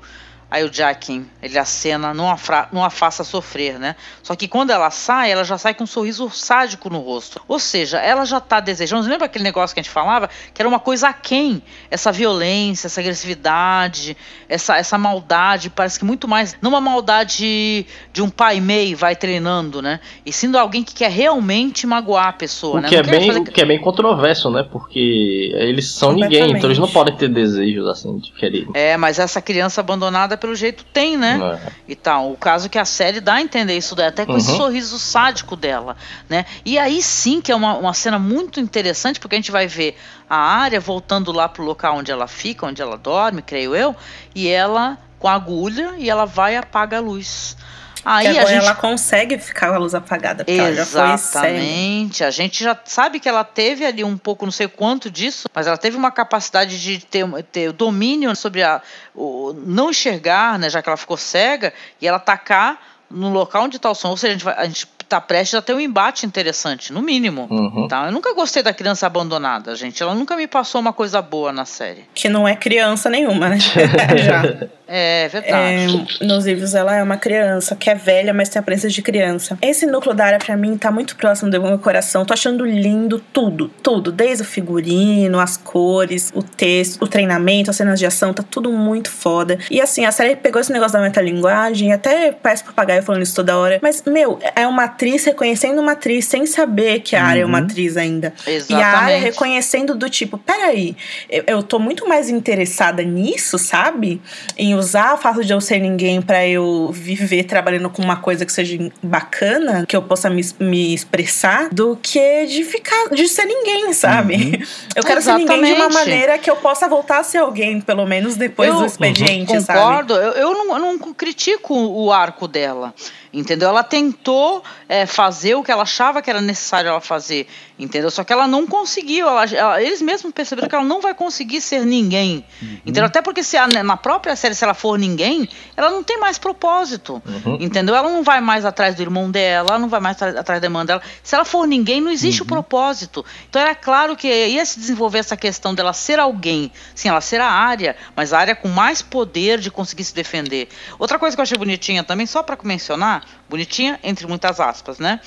Aí 0.55 0.62
o 0.62 0.72
Jackin, 0.72 1.26
ele 1.43 1.59
acena, 1.59 2.14
não 2.14 2.31
a, 2.31 2.36
fra- 2.36 2.68
não 2.72 2.85
a 2.85 2.89
faça 2.89 3.24
sofrer, 3.24 3.76
né? 3.76 3.97
Só 4.22 4.36
que 4.36 4.47
quando 4.47 4.70
ela 4.70 4.89
sai, 4.89 5.32
ela 5.32 5.43
já 5.43 5.59
sai 5.59 5.74
com 5.74 5.82
um 5.82 5.86
sorriso 5.86 6.31
sádico 6.31 6.89
no 6.89 7.01
rosto. 7.01 7.43
Ou 7.48 7.59
seja, 7.59 7.98
ela 7.98 8.24
já 8.24 8.39
tá 8.39 8.60
desejando. 8.60 9.09
Lembra 9.09 9.26
aquele 9.26 9.43
negócio 9.43 9.74
que 9.74 9.81
a 9.81 9.82
gente 9.82 9.90
falava? 9.90 10.31
Que 10.55 10.62
era 10.62 10.68
uma 10.68 10.78
coisa 10.78 11.09
aquém. 11.09 11.60
Essa 11.90 12.12
violência, 12.12 12.86
essa 12.86 13.01
agressividade, 13.01 14.16
essa, 14.48 14.76
essa 14.76 14.97
maldade. 14.97 15.70
Parece 15.70 15.98
que 15.98 16.05
muito 16.05 16.28
mais. 16.28 16.56
Não 16.62 16.70
uma 16.70 16.81
maldade 16.81 17.85
de 18.12 18.22
um 18.22 18.31
pai 18.31 18.60
meio 18.60 18.97
vai 18.97 19.16
treinando, 19.16 19.82
né? 19.82 19.98
E 20.24 20.31
de 20.31 20.56
alguém 20.56 20.85
que 20.85 20.94
quer 20.94 21.10
realmente 21.10 21.85
magoar 21.85 22.28
a 22.28 22.32
pessoa, 22.32 22.78
O 22.78 22.81
né? 22.81 22.89
que, 22.89 22.94
é 22.97 23.02
Não 23.02 23.10
bem, 23.10 23.26
fazer- 23.26 23.40
o 23.40 23.44
que 23.44 23.60
é 23.60 23.66
bem 23.66 23.81
controverso, 23.81 24.51
né? 24.51 24.62
Porque 24.70 25.51
eles 25.55 25.90
são 25.90 26.12
ninguém, 26.12 26.52
então 26.52 26.66
eles 26.68 26.78
não 26.78 26.86
podem 26.89 27.16
ter 27.16 27.28
desejos 27.28 27.89
assim 27.89 28.18
de 28.18 28.31
querer. 28.32 28.68
É, 28.72 28.97
mas 28.97 29.18
essa 29.18 29.43
criança 29.43 29.81
abandonada, 29.81 30.36
pelo 30.44 30.54
jeito, 30.54 30.84
tem, 30.84 31.16
né? 31.16 31.40
É. 31.42 31.72
E 31.88 31.96
tal. 31.96 32.30
O 32.30 32.36
caso 32.36 32.68
que 32.68 32.78
a 32.78 32.84
série 32.84 33.18
dá 33.18 33.34
a 33.34 33.40
entender 33.40 33.74
isso 33.74 33.94
daí, 33.94 34.08
até 34.08 34.26
com 34.26 34.36
esse 34.36 34.50
Uhum. 34.50 34.58
sorriso 34.58 34.98
sádico 34.98 35.56
dela, 35.56 35.96
né? 36.28 36.44
E 36.66 36.78
aí 36.78 37.02
sim 37.02 37.40
que 37.40 37.50
é 37.50 37.56
uma, 37.56 37.74
uma 37.78 37.94
cena 37.94 38.18
muito 38.18 38.60
interessante, 38.60 39.18
porque 39.18 39.36
a 39.36 39.38
gente 39.38 39.50
vai 39.50 39.66
ver 39.66 39.96
a 40.28 40.36
área 40.36 40.78
voltando 40.80 41.32
lá 41.32 41.48
pro 41.48 41.64
local 41.64 41.96
onde 41.96 42.12
ela 42.12 42.26
fica, 42.28 42.66
onde 42.66 42.82
ela 42.82 42.98
dorme, 42.98 43.40
creio 43.40 43.74
eu, 43.74 43.96
e 44.34 44.46
ela 44.48 44.98
com 45.18 45.28
a 45.28 45.32
agulha 45.32 45.94
e 45.96 46.10
ela 46.10 46.26
vai 46.26 46.52
e 46.52 46.56
apaga 46.58 46.98
a 46.98 47.00
luz. 47.00 47.56
Aí 48.05 48.26
agora 48.28 48.48
gente 48.48 48.64
ela 48.64 48.74
consegue 48.74 49.39
ficar 49.39 49.68
com 49.68 49.74
a 49.74 49.78
luz 49.78 49.94
apagada, 49.94 50.44
porque 50.44 50.60
ela 50.60 50.74
já 50.74 50.85
foi 50.85 51.01
cega. 51.01 51.14
Exatamente. 51.14 52.24
A 52.24 52.31
gente 52.31 52.62
já 52.62 52.78
sabe 52.85 53.18
que 53.18 53.28
ela 53.28 53.44
teve 53.44 53.85
ali 53.85 54.05
um 54.05 54.18
pouco, 54.18 54.44
não 54.44 54.52
sei 54.52 54.68
quanto 54.68 55.10
disso, 55.10 55.48
mas 55.55 55.66
ela 55.66 55.78
teve 55.78 55.97
uma 55.97 56.10
capacidade 56.10 56.81
de 56.81 56.98
ter, 57.05 57.26
ter 57.44 57.72
domínio 57.72 58.35
sobre 58.36 58.62
a, 58.62 58.82
o 59.14 59.55
não 59.66 59.90
enxergar, 59.90 60.59
né, 60.59 60.68
já 60.68 60.82
que 60.82 60.89
ela 60.89 60.97
ficou 60.97 61.16
cega, 61.16 61.72
e 62.01 62.06
ela 62.06 62.18
atacar 62.18 62.81
no 63.10 63.31
local 63.31 63.64
onde 63.64 63.76
está 63.76 63.90
o 63.90 63.94
som. 63.94 64.10
Ou 64.10 64.16
seja, 64.16 64.32
a 64.32 64.35
gente, 64.35 64.44
vai, 64.44 64.55
a 64.55 64.64
gente 64.66 64.86
tá 65.09 65.20
prestes 65.20 65.55
a 65.55 65.62
ter 65.62 65.74
um 65.74 65.81
embate 65.81 66.26
interessante, 66.26 66.93
no 66.93 67.02
mínimo. 67.02 67.47
Uhum. 67.51 67.89
Tá? 67.89 68.06
Eu 68.06 68.12
nunca 68.12 68.35
gostei 68.35 68.62
da 68.62 68.72
criança 68.72 69.06
abandonada, 69.06 69.74
gente. 69.74 70.02
Ela 70.02 70.14
nunca 70.14 70.36
me 70.36 70.47
passou 70.47 70.81
uma 70.81 70.93
coisa 70.93 71.20
boa 71.20 71.52
na 71.52 71.64
série. 71.64 72.05
Que 72.14 72.28
não 72.28 72.47
é 72.47 72.56
criança 72.56 73.09
nenhuma, 73.09 73.48
né? 73.48 73.59
já. 74.24 74.68
É 74.86 75.28
verdade. 75.28 76.06
É, 76.20 76.24
nos 76.24 76.47
livros 76.47 76.74
ela 76.74 76.94
é 76.94 77.02
uma 77.02 77.16
criança 77.16 77.74
que 77.74 77.89
é 77.89 77.94
velha, 77.94 78.35
mas 78.35 78.48
tem 78.48 78.60
aparência 78.60 78.89
de 78.89 79.01
criança. 79.01 79.56
Esse 79.62 79.86
núcleo 79.86 80.14
da 80.14 80.26
área 80.26 80.39
pra 80.39 80.56
mim 80.56 80.76
tá 80.76 80.90
muito 80.90 81.16
próximo 81.16 81.51
do 81.51 81.60
meu 81.60 81.78
coração. 81.78 82.24
Tô 82.24 82.35
achando 82.35 82.64
lindo 82.66 83.18
tudo, 83.32 83.68
tudo, 83.82 84.12
desde 84.12 84.43
o 84.43 84.47
figurino, 84.47 85.40
as 85.40 85.56
cores, 85.56 86.31
o 86.35 86.43
texto, 86.43 87.02
o 87.02 87.09
treinamento, 87.09 87.70
as 87.70 87.76
cenas 87.76 87.98
de 87.98 88.06
ação, 88.06 88.35
tá 88.35 88.44
tudo 88.48 88.70
muito 88.72 89.10
foda. 89.10 89.59
E 89.70 89.81
assim, 89.81 90.05
a 90.05 90.12
série 90.12 90.36
pegou 90.36 90.60
esse 90.60 90.72
negócio 90.72 90.93
da 90.93 91.01
metalinguagem, 91.01 91.93
até 91.93 92.32
parece 92.32 92.62
papagaio 92.64 93.02
falando 93.02 93.22
isso 93.22 93.35
toda 93.35 93.56
hora, 93.56 93.78
mas 93.82 94.02
meu, 94.06 94.39
é 94.55 94.66
uma 94.66 94.86
atriz 94.94 95.24
reconhecendo 95.24 95.80
uma 95.80 95.92
atriz 95.92 96.24
sem 96.26 96.46
saber 96.46 97.00
que 97.00 97.16
a 97.16 97.24
área 97.24 97.42
é 97.42 97.44
uma 97.44 97.58
Uhum. 97.58 97.64
atriz 97.64 97.96
ainda. 97.96 98.32
Exatamente. 98.46 98.72
E 98.72 98.82
a 98.82 98.98
área 98.98 99.18
reconhecendo 99.18 99.94
do 99.94 100.08
tipo, 100.08 100.38
peraí, 100.38 100.96
eu, 101.28 101.44
eu 101.46 101.62
tô 101.62 101.78
muito 101.78 102.08
mais 102.08 102.28
interessada 102.30 103.02
nisso, 103.02 103.58
sabe? 103.58 104.20
Em 104.56 104.74
usar 104.74 105.14
o 105.14 105.16
fato 105.18 105.44
de 105.44 105.52
eu 105.52 105.60
ser 105.60 105.78
ninguém 105.80 106.22
pra 106.22 106.46
eu 106.46 106.90
viver 106.92 107.44
trabalhando 107.44 107.90
com 107.90 108.02
uma 108.02 108.16
coisa 108.16 108.46
que 108.46 108.52
seja 108.52 108.78
bacana, 109.02 109.84
que 109.86 109.96
eu 109.96 110.02
possa 110.02 110.30
me, 110.30 110.42
me 110.60 110.94
expressar, 110.94 111.68
do 111.72 111.96
que 112.00 112.46
de 112.46 112.64
ficar, 112.64 113.08
de 113.10 113.26
ser 113.28 113.44
ninguém, 113.46 113.92
sabe? 113.92 114.64
Eu 114.94 115.02
quero 115.02 115.20
ser 115.20 115.34
ninguém 115.34 115.56
de 115.62 115.72
uma 115.72 115.86
Exatamente. 115.86 115.94
maneira 115.94 116.38
que 116.38 116.48
eu 116.48 116.54
possa 116.56 116.88
voltar 116.88 117.18
a 117.18 117.24
ser 117.24 117.38
alguém, 117.38 117.80
pelo 117.80 118.06
menos 118.06 118.36
depois 118.36 118.68
Eu- 118.68 118.78
do 118.78 118.86
expediente, 118.86 119.60
sabe? 119.60 119.78
Concordo, 119.80 120.14
eu, 120.14 120.32
eu, 120.32 120.52
não, 120.52 120.72
eu 120.76 120.78
não 120.78 120.98
critico 121.12 121.74
o 121.74 122.12
arco 122.12 122.46
dela, 122.46 122.94
entendeu? 123.32 123.68
Ela 123.70 123.82
tentou 123.82 124.62
é, 124.94 125.06
fazer 125.06 125.56
o 125.56 125.62
que 125.64 125.72
ela 125.72 125.82
achava 125.82 126.22
que 126.22 126.30
era 126.30 126.40
necessário 126.40 126.88
ela 126.88 127.00
fazer, 127.00 127.48
entendeu? 127.78 128.10
Só 128.10 128.22
que 128.22 128.32
ela 128.32 128.46
não 128.46 128.66
conseguiu, 128.66 129.26
ela- 129.28 129.44
ela- 129.46 129.82
eles 129.82 130.01
mesmos 130.01 130.32
perceberam 130.32 130.68
que 130.68 130.74
ela 130.74 130.84
não 130.84 131.01
vai 131.01 131.12
conseguir 131.14 131.60
ser 131.60 131.84
ninguém, 131.84 132.44
entendeu? 132.84 133.05
Até 133.05 133.20
porque 133.20 133.42
se 133.42 133.56
a- 133.56 133.66
na 133.66 133.96
própria 133.96 134.36
série, 134.36 134.55
se 134.55 134.62
ela 134.62 134.74
for 134.74 134.98
ninguém, 134.98 135.48
ela 135.76 135.90
não 135.90 136.02
tem 136.02 136.18
mais 136.20 136.38
propósito, 136.38 137.20
Uhum. 137.26 137.59
entendeu? 137.60 137.94
Ela 137.94 138.10
não 138.10 138.22
vai 138.22 138.40
mais 138.40 138.64
atrás 138.64 138.94
do 138.94 139.02
irmão 139.02 139.30
dela, 139.30 139.70
ela 139.70 139.78
não 139.78 139.88
vai 139.88 139.98
mais 140.01 140.20
atrás 140.22 140.60
da 140.60 140.66
irmã 140.66 140.86
dela. 140.86 141.02
Se 141.22 141.34
ela 141.34 141.44
for 141.44 141.66
ninguém, 141.66 142.01
não 142.01 142.10
existe 142.12 142.42
o 142.42 142.46
propósito. 142.46 143.24
Então 143.51 143.60
era 143.60 143.74
claro 143.74 144.14
que 144.16 144.28
ia 144.28 144.64
se 144.64 144.78
desenvolver 144.78 145.18
essa 145.18 145.36
questão 145.36 145.74
dela 145.74 145.92
ser 145.92 146.20
alguém. 146.20 146.70
Sim, 146.94 147.09
ela 147.09 147.20
ser 147.20 147.40
a 147.40 147.51
área, 147.51 147.96
mas 148.14 148.32
a 148.32 148.38
área 148.38 148.55
com 148.55 148.68
mais 148.68 149.02
poder 149.02 149.59
de 149.59 149.70
conseguir 149.70 150.05
se 150.05 150.14
defender. 150.14 150.68
Outra 150.98 151.18
coisa 151.18 151.36
que 151.36 151.40
eu 151.40 151.42
achei 151.42 151.59
bonitinha 151.59 152.05
também, 152.05 152.26
só 152.26 152.42
para 152.42 152.56
mencionar, 152.62 153.24
bonitinha 153.51 153.98
entre 154.02 154.26
muitas 154.26 154.60
aspas, 154.60 154.98
né? 154.98 155.20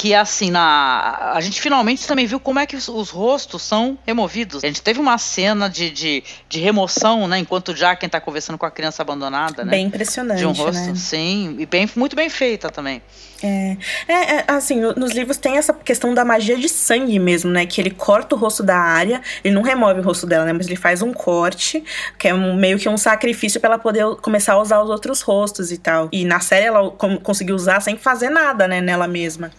Que 0.00 0.14
assim, 0.14 0.50
na, 0.50 1.32
a 1.34 1.42
gente 1.42 1.60
finalmente 1.60 2.06
também 2.06 2.24
viu 2.24 2.40
como 2.40 2.58
é 2.58 2.64
que 2.64 2.74
os, 2.74 2.88
os 2.88 3.10
rostos 3.10 3.60
são 3.60 3.98
removidos. 4.06 4.64
A 4.64 4.66
gente 4.66 4.80
teve 4.80 4.98
uma 4.98 5.18
cena 5.18 5.68
de, 5.68 5.90
de, 5.90 6.24
de 6.48 6.58
remoção, 6.58 7.28
né? 7.28 7.38
Enquanto 7.38 7.68
o 7.68 7.76
Jacken 7.76 8.08
tá 8.08 8.18
conversando 8.18 8.56
com 8.56 8.64
a 8.64 8.70
criança 8.70 9.02
abandonada, 9.02 9.62
né? 9.62 9.72
Bem 9.72 9.88
impressionante, 9.88 10.38
de 10.38 10.46
um 10.46 10.52
rosto, 10.52 10.86
né? 10.86 10.94
sim, 10.94 11.54
e 11.58 11.66
bem, 11.66 11.86
muito 11.94 12.16
bem 12.16 12.30
feita 12.30 12.70
também. 12.70 13.02
É, 13.42 13.76
é, 14.08 14.14
é, 14.36 14.44
assim, 14.48 14.80
no- 14.80 14.94
nos 14.94 15.12
livros 15.12 15.36
tem 15.36 15.56
essa 15.56 15.72
questão 15.72 16.12
da 16.14 16.24
magia 16.24 16.56
de 16.56 16.68
sangue 16.68 17.18
mesmo, 17.18 17.50
né? 17.50 17.64
Que 17.66 17.80
ele 17.80 17.90
corta 17.90 18.34
o 18.34 18.38
rosto 18.38 18.62
da 18.62 18.76
área, 18.76 19.20
ele 19.42 19.54
não 19.54 19.62
remove 19.62 20.00
o 20.00 20.02
rosto 20.02 20.26
dela, 20.26 20.44
né? 20.44 20.52
Mas 20.52 20.66
ele 20.66 20.76
faz 20.76 21.00
um 21.02 21.12
corte, 21.12 21.82
que 22.18 22.28
é 22.28 22.34
um- 22.34 22.54
meio 22.54 22.78
que 22.78 22.88
um 22.88 22.96
sacrifício 22.96 23.60
pra 23.60 23.70
ela 23.70 23.78
poder 23.78 24.04
começar 24.22 24.54
a 24.54 24.60
usar 24.60 24.80
os 24.82 24.90
outros 24.90 25.20
rostos 25.22 25.72
e 25.72 25.78
tal. 25.78 26.08
E 26.12 26.24
na 26.24 26.40
série 26.40 26.66
ela 26.66 26.90
com- 26.90 27.16
conseguiu 27.18 27.54
usar 27.56 27.80
sem 27.80 27.96
fazer 27.96 28.28
nada, 28.30 28.68
né? 28.68 28.80
Nela 28.80 29.08
mesma. 29.08 29.50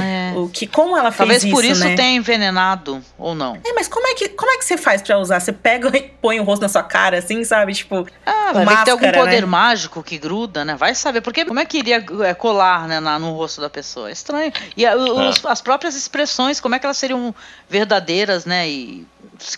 É. 0.00 0.32
O 0.36 0.48
que, 0.48 0.66
como 0.66 0.96
ela 0.96 1.10
fez 1.10 1.16
Talvez 1.18 1.44
isso, 1.44 1.52
por 1.54 1.64
isso 1.64 1.84
né? 1.84 1.94
tenha 1.96 2.16
envenenado, 2.16 3.02
ou 3.18 3.34
não. 3.34 3.56
É, 3.64 3.72
mas 3.74 3.88
como 3.88 4.06
é, 4.06 4.14
que, 4.14 4.28
como 4.30 4.50
é 4.52 4.58
que 4.58 4.64
você 4.64 4.76
faz 4.76 5.00
pra 5.02 5.18
usar? 5.18 5.40
Você 5.40 5.52
pega 5.52 5.94
e 5.96 6.02
põe 6.20 6.38
o 6.40 6.44
rosto 6.44 6.62
na 6.62 6.68
sua 6.68 6.82
cara, 6.82 7.18
assim, 7.18 7.42
sabe? 7.44 7.72
Tipo, 7.74 8.06
Ah, 8.24 8.50
com 8.52 8.64
vai 8.64 8.76
que 8.78 8.84
tem 8.84 8.92
algum 8.92 9.04
máscara, 9.06 9.24
poder 9.24 9.40
né? 9.40 9.46
mágico 9.46 10.02
que 10.02 10.18
gruda, 10.18 10.64
né? 10.64 10.74
Vai 10.76 10.94
saber. 10.94 11.20
Porque 11.20 11.44
como 11.44 11.58
é 11.60 11.64
que 11.64 11.78
iria 11.78 12.04
é, 12.24 12.34
colar 12.34 12.86
né, 12.86 13.00
na- 13.00 13.18
no 13.18 13.25
rosto 13.32 13.60
da 13.60 13.68
pessoa? 13.70 14.08
É 14.08 14.12
estranho. 14.12 14.52
E 14.76 14.84
a- 14.86 14.96
os- 14.96 15.44
as 15.44 15.60
próprias 15.60 15.94
expressões, 15.96 16.60
como 16.60 16.74
é 16.74 16.78
que 16.78 16.86
elas 16.86 16.96
seriam 16.96 17.34
verdadeiras, 17.68 18.44
né? 18.46 18.68
E 18.68 19.06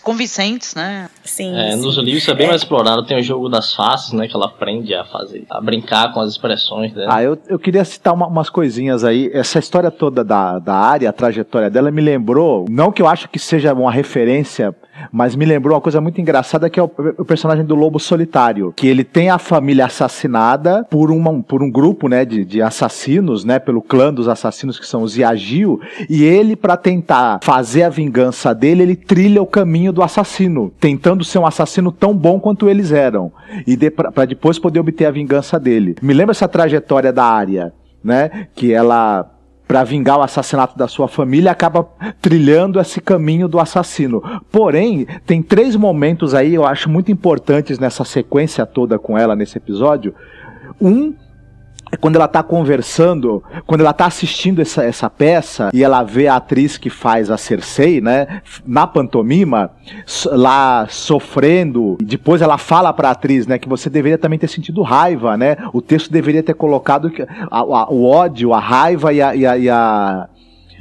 convincentes, 0.03 0.75
né? 0.75 1.09
sim. 1.23 1.55
É, 1.57 1.71
sim. 1.71 1.77
nos 1.81 1.95
livros 1.97 2.23
isso 2.23 2.31
é 2.31 2.33
bem 2.35 2.47
mais 2.47 2.61
explorado. 2.61 3.05
Tem 3.05 3.17
o 3.17 3.23
jogo 3.23 3.47
das 3.47 3.73
faces, 3.73 4.11
né? 4.11 4.27
Que 4.27 4.35
ela 4.35 4.45
aprende 4.47 4.93
a 4.93 5.05
fazer, 5.05 5.45
a 5.49 5.61
brincar 5.61 6.13
com 6.13 6.19
as 6.19 6.31
expressões 6.31 6.93
dela. 6.93 7.13
Ah, 7.15 7.23
eu, 7.23 7.37
eu 7.47 7.57
queria 7.57 7.85
citar 7.85 8.13
uma- 8.13 8.27
umas 8.27 8.49
coisinhas 8.49 9.03
aí. 9.03 9.29
Essa 9.33 9.59
história 9.59 9.89
toda 9.89 10.23
da, 10.23 10.59
da 10.59 10.75
área, 10.75 11.09
a 11.09 11.13
trajetória 11.13 11.69
dela, 11.69 11.91
me 11.91 12.01
lembrou, 12.01 12.65
não 12.69 12.91
que 12.91 13.01
eu 13.01 13.07
acho 13.07 13.29
que 13.29 13.39
seja 13.39 13.73
uma 13.73 13.91
referência, 13.91 14.75
mas 15.11 15.35
me 15.35 15.45
lembrou 15.45 15.75
uma 15.75 15.81
coisa 15.81 16.01
muito 16.01 16.19
engraçada 16.19 16.69
que 16.69 16.79
é 16.79 16.83
o, 16.83 16.91
o 17.17 17.25
personagem 17.25 17.65
do 17.65 17.75
Lobo 17.75 17.99
Solitário. 17.99 18.73
Que 18.75 18.87
ele 18.87 19.03
tem 19.03 19.29
a 19.29 19.37
família 19.37 19.85
assassinada 19.85 20.85
por, 20.89 21.11
uma, 21.11 21.41
por 21.41 21.63
um 21.63 21.71
grupo 21.71 22.07
né, 22.07 22.25
de, 22.25 22.43
de 22.45 22.61
assassinos, 22.61 23.43
né? 23.43 23.59
Pelo 23.59 23.81
clã 23.81 24.13
dos 24.13 24.27
assassinos 24.27 24.79
que 24.79 24.87
são 24.87 25.03
os 25.03 25.17
Yagil. 25.17 25.79
E 26.09 26.23
ele, 26.23 26.55
pra 26.55 26.77
tentar 26.77 27.39
fazer 27.43 27.83
a 27.83 27.89
vingança 27.89 28.53
dele, 28.53 28.83
ele 28.83 28.95
trilha 28.95 29.41
o 29.41 29.47
caminho 29.47 29.91
do 29.91 30.03
assassino, 30.03 30.71
tentando 30.79 31.23
ser 31.23 31.39
um 31.39 31.45
assassino 31.45 31.91
tão 31.91 32.15
bom 32.15 32.39
quanto 32.39 32.69
eles 32.69 32.91
eram. 32.91 33.31
E 33.65 33.75
de, 33.75 33.89
pra 33.89 34.25
depois 34.25 34.59
poder 34.59 34.79
obter 34.79 35.05
a 35.05 35.11
vingança 35.11 35.59
dele. 35.59 35.95
Me 36.01 36.13
lembra 36.13 36.31
essa 36.31 36.47
trajetória 36.47 37.11
da 37.11 37.25
área, 37.25 37.73
né? 38.03 38.47
Que 38.55 38.73
ela 38.73 39.38
para 39.69 39.83
vingar 39.83 40.17
o 40.17 40.23
assassinato 40.23 40.75
da 40.75 40.87
sua 40.87 41.07
família, 41.07 41.51
acaba 41.51 41.87
trilhando 42.19 42.79
esse 42.79 42.99
caminho 42.99 43.47
do 43.47 43.59
assassino. 43.59 44.19
Porém, 44.51 45.05
tem 45.27 45.43
três 45.43 45.75
momentos 45.75 46.33
aí 46.33 46.55
eu 46.55 46.65
acho 46.65 46.89
muito 46.89 47.11
importantes 47.11 47.77
nessa 47.77 48.03
sequência 48.03 48.65
toda 48.65 48.97
com 48.97 49.15
ela 49.15 49.35
nesse 49.35 49.59
episódio. 49.59 50.15
Um 50.81 51.13
quando 51.99 52.15
ela 52.15 52.27
tá 52.27 52.43
conversando, 52.43 53.43
quando 53.65 53.81
ela 53.81 53.93
tá 53.93 54.05
assistindo 54.05 54.61
essa, 54.61 54.83
essa 54.83 55.09
peça 55.09 55.69
e 55.73 55.83
ela 55.83 56.03
vê 56.03 56.27
a 56.27 56.35
atriz 56.35 56.77
que 56.77 56.89
faz 56.89 57.29
a 57.31 57.37
Cersei, 57.37 57.99
né, 58.01 58.41
na 58.65 58.85
pantomima, 58.87 59.71
lá 60.31 60.87
sofrendo, 60.89 61.97
e 61.99 62.05
depois 62.05 62.41
ela 62.41 62.57
fala 62.57 62.93
pra 62.93 63.11
atriz, 63.11 63.47
né, 63.47 63.57
que 63.57 63.67
você 63.69 63.89
deveria 63.89 64.17
também 64.17 64.37
ter 64.39 64.47
sentido 64.47 64.81
raiva, 64.81 65.35
né, 65.37 65.57
o 65.73 65.81
texto 65.81 66.11
deveria 66.11 66.43
ter 66.43 66.53
colocado 66.53 67.11
a- 67.49 67.59
a- 67.59 67.89
o 67.89 68.05
ódio, 68.05 68.53
a 68.53 68.59
raiva 68.59 69.11
e 69.13 69.21
a, 69.21 69.35
e 69.35 69.45
a- 69.45 69.57
e 69.57 69.69
a 69.69 70.27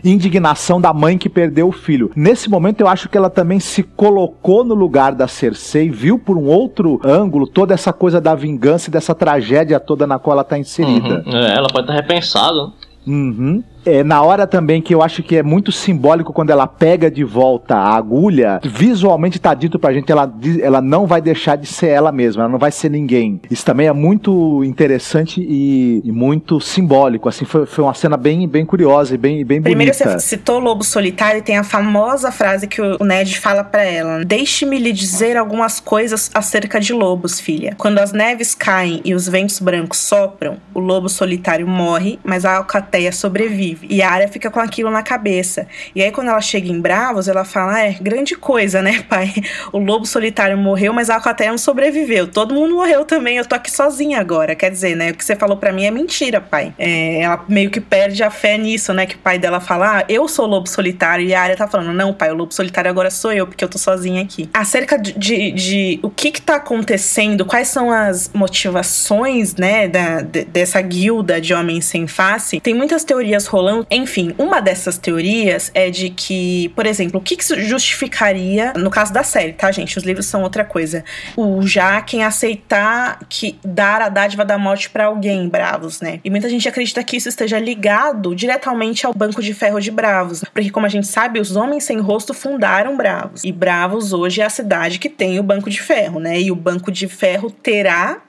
indignação 0.04 0.80
da 0.80 0.92
mãe 0.92 1.18
que 1.18 1.28
perdeu 1.28 1.68
o 1.68 1.72
filho. 1.72 2.10
Nesse 2.14 2.48
momento 2.48 2.80
eu 2.80 2.88
acho 2.88 3.08
que 3.08 3.16
ela 3.16 3.30
também 3.30 3.60
se 3.60 3.82
colocou 3.82 4.64
no 4.64 4.74
lugar 4.74 5.14
da 5.14 5.28
Cersei, 5.28 5.90
viu 5.90 6.18
por 6.18 6.36
um 6.36 6.46
outro 6.46 7.00
ângulo 7.04 7.46
toda 7.46 7.74
essa 7.74 7.92
coisa 7.92 8.20
da 8.20 8.34
vingança 8.34 8.88
e 8.88 8.92
dessa 8.92 9.14
tragédia 9.14 9.80
toda 9.80 10.06
na 10.06 10.18
qual 10.18 10.34
ela 10.34 10.42
está 10.42 10.58
inserida. 10.58 11.22
Uhum. 11.26 11.36
É, 11.36 11.56
ela 11.56 11.68
pode 11.68 11.86
ter 11.86 11.92
repensado. 11.92 12.72
Uhum. 13.06 13.62
É, 13.88 14.04
na 14.04 14.22
hora 14.22 14.46
também 14.46 14.82
que 14.82 14.94
eu 14.94 15.02
acho 15.02 15.22
que 15.22 15.36
é 15.36 15.42
muito 15.42 15.72
simbólico 15.72 16.32
quando 16.32 16.50
ela 16.50 16.66
pega 16.66 17.10
de 17.10 17.24
volta 17.24 17.74
a 17.74 17.96
agulha, 17.96 18.60
visualmente 18.62 19.38
tá 19.38 19.54
dito 19.54 19.78
pra 19.78 19.92
gente, 19.94 20.12
ela, 20.12 20.30
ela 20.60 20.82
não 20.82 21.06
vai 21.06 21.22
deixar 21.22 21.56
de 21.56 21.66
ser 21.66 21.88
ela 21.88 22.12
mesma, 22.12 22.42
ela 22.42 22.52
não 22.52 22.58
vai 22.58 22.70
ser 22.70 22.90
ninguém. 22.90 23.40
Isso 23.50 23.64
também 23.64 23.86
é 23.86 23.92
muito 23.92 24.62
interessante 24.62 25.40
e, 25.40 26.02
e 26.04 26.12
muito 26.12 26.60
simbólico, 26.60 27.28
assim, 27.28 27.46
foi, 27.46 27.64
foi 27.64 27.84
uma 27.84 27.94
cena 27.94 28.16
bem, 28.16 28.46
bem 28.46 28.66
curiosa 28.66 29.14
e 29.14 29.18
bem, 29.18 29.44
bem 29.44 29.62
Primeiro 29.62 29.92
bonita. 29.92 30.18
você 30.18 30.28
citou 30.28 30.56
o 30.56 30.60
Lobo 30.60 30.84
Solitário 30.84 31.38
e 31.38 31.42
tem 31.42 31.56
a 31.56 31.64
famosa 31.64 32.30
frase 32.30 32.66
que 32.66 32.82
o 32.82 33.02
Ned 33.02 33.40
fala 33.40 33.64
pra 33.64 33.82
ela: 33.82 34.24
Deixe-me 34.24 34.78
lhe 34.78 34.92
dizer 34.92 35.36
algumas 35.36 35.80
coisas 35.80 36.30
acerca 36.34 36.78
de 36.78 36.92
lobos, 36.92 37.40
filha. 37.40 37.74
Quando 37.78 37.98
as 37.98 38.12
neves 38.12 38.54
caem 38.54 39.00
e 39.04 39.14
os 39.14 39.28
ventos 39.28 39.58
brancos 39.60 39.98
sopram, 39.98 40.58
o 40.74 40.80
lobo 40.80 41.08
solitário 41.08 41.66
morre, 41.66 42.18
mas 42.22 42.44
a 42.44 42.56
alcateia 42.56 43.12
sobrevive. 43.12 43.77
Sobrevive. 43.78 43.86
E 43.88 44.02
a 44.02 44.10
área 44.10 44.28
fica 44.28 44.50
com 44.50 44.60
aquilo 44.60 44.90
na 44.90 45.02
cabeça. 45.02 45.66
E 45.94 46.02
aí, 46.02 46.10
quando 46.10 46.28
ela 46.28 46.40
chega 46.40 46.68
em 46.68 46.80
Bravos, 46.80 47.28
ela 47.28 47.44
fala: 47.44 47.74
ah, 47.74 47.80
é, 47.80 47.92
grande 48.00 48.34
coisa, 48.34 48.82
né, 48.82 49.04
pai? 49.08 49.32
O 49.72 49.78
lobo 49.78 50.06
solitário 50.06 50.56
morreu, 50.56 50.92
mas 50.92 51.10
a 51.10 51.14
Alcatel 51.14 51.50
não 51.50 51.58
sobreviveu. 51.58 52.26
Todo 52.26 52.54
mundo 52.54 52.74
morreu 52.74 53.04
também, 53.04 53.36
eu 53.36 53.46
tô 53.46 53.54
aqui 53.54 53.70
sozinha 53.70 54.18
agora. 54.18 54.54
Quer 54.54 54.70
dizer, 54.70 54.96
né? 54.96 55.10
O 55.10 55.14
que 55.14 55.24
você 55.24 55.36
falou 55.36 55.56
para 55.56 55.72
mim 55.72 55.84
é 55.84 55.90
mentira, 55.90 56.40
pai. 56.40 56.72
É, 56.78 57.20
ela 57.20 57.44
meio 57.48 57.70
que 57.70 57.80
perde 57.80 58.22
a 58.22 58.30
fé 58.30 58.56
nisso, 58.58 58.92
né? 58.92 59.06
Que 59.06 59.14
o 59.14 59.18
pai 59.18 59.38
dela 59.38 59.60
fala: 59.60 59.98
ah, 59.98 60.04
eu 60.08 60.26
sou 60.28 60.46
o 60.46 60.48
lobo 60.48 60.68
solitário. 60.68 61.26
E 61.26 61.34
a 61.34 61.40
área 61.40 61.56
tá 61.56 61.68
falando: 61.68 61.92
não, 61.92 62.12
pai, 62.12 62.30
o 62.30 62.34
lobo 62.34 62.52
solitário 62.52 62.90
agora 62.90 63.10
sou 63.10 63.32
eu, 63.32 63.46
porque 63.46 63.64
eu 63.64 63.68
tô 63.68 63.78
sozinha 63.78 64.22
aqui. 64.22 64.48
Acerca 64.52 64.98
de, 64.98 65.12
de, 65.12 65.50
de 65.52 66.00
o 66.02 66.10
que 66.10 66.30
que 66.30 66.40
tá 66.40 66.56
acontecendo, 66.56 67.44
quais 67.44 67.68
são 67.68 67.90
as 67.90 68.30
motivações, 68.34 69.54
né, 69.54 69.88
da, 69.88 70.20
de, 70.20 70.44
dessa 70.44 70.80
guilda 70.80 71.40
de 71.40 71.54
homens 71.54 71.84
sem 71.84 72.06
face, 72.06 72.60
tem 72.60 72.74
muitas 72.74 73.04
teorias 73.04 73.46
rolando. 73.46 73.67
Enfim, 73.90 74.34
uma 74.38 74.60
dessas 74.60 74.98
teorias 74.98 75.70
é 75.74 75.90
de 75.90 76.10
que, 76.10 76.68
por 76.70 76.86
exemplo, 76.86 77.20
o 77.20 77.22
que, 77.22 77.36
que 77.36 77.44
justificaria, 77.62 78.72
no 78.76 78.90
caso 78.90 79.12
da 79.12 79.22
série, 79.22 79.52
tá, 79.52 79.70
gente? 79.70 79.98
Os 79.98 80.04
livros 80.04 80.26
são 80.26 80.42
outra 80.42 80.64
coisa. 80.64 81.04
O 81.36 81.62
Jaquen 81.62 82.24
aceitar 82.24 83.20
que 83.28 83.58
dar 83.64 84.02
a 84.02 84.08
dádiva 84.08 84.44
da 84.44 84.58
morte 84.58 84.90
para 84.90 85.06
alguém, 85.06 85.48
Bravos, 85.48 86.00
né? 86.00 86.20
E 86.24 86.30
muita 86.30 86.48
gente 86.48 86.68
acredita 86.68 87.02
que 87.02 87.16
isso 87.16 87.28
esteja 87.28 87.58
ligado 87.58 88.34
diretamente 88.34 89.06
ao 89.06 89.14
Banco 89.14 89.42
de 89.42 89.54
Ferro 89.54 89.80
de 89.80 89.90
Bravos. 89.90 90.44
Porque, 90.52 90.70
como 90.70 90.86
a 90.86 90.88
gente 90.88 91.06
sabe, 91.06 91.40
os 91.40 91.56
homens 91.56 91.84
sem 91.84 91.98
rosto 92.00 92.34
fundaram 92.34 92.96
Bravos. 92.96 93.44
E 93.44 93.52
Bravos 93.52 94.12
hoje 94.12 94.40
é 94.40 94.44
a 94.44 94.50
cidade 94.50 94.98
que 94.98 95.08
tem 95.08 95.38
o 95.38 95.42
Banco 95.42 95.70
de 95.70 95.80
Ferro, 95.80 96.20
né? 96.20 96.40
E 96.40 96.50
o 96.50 96.56
Banco 96.56 96.90
de 96.90 97.08
Ferro 97.08 97.50
terá 97.50 98.22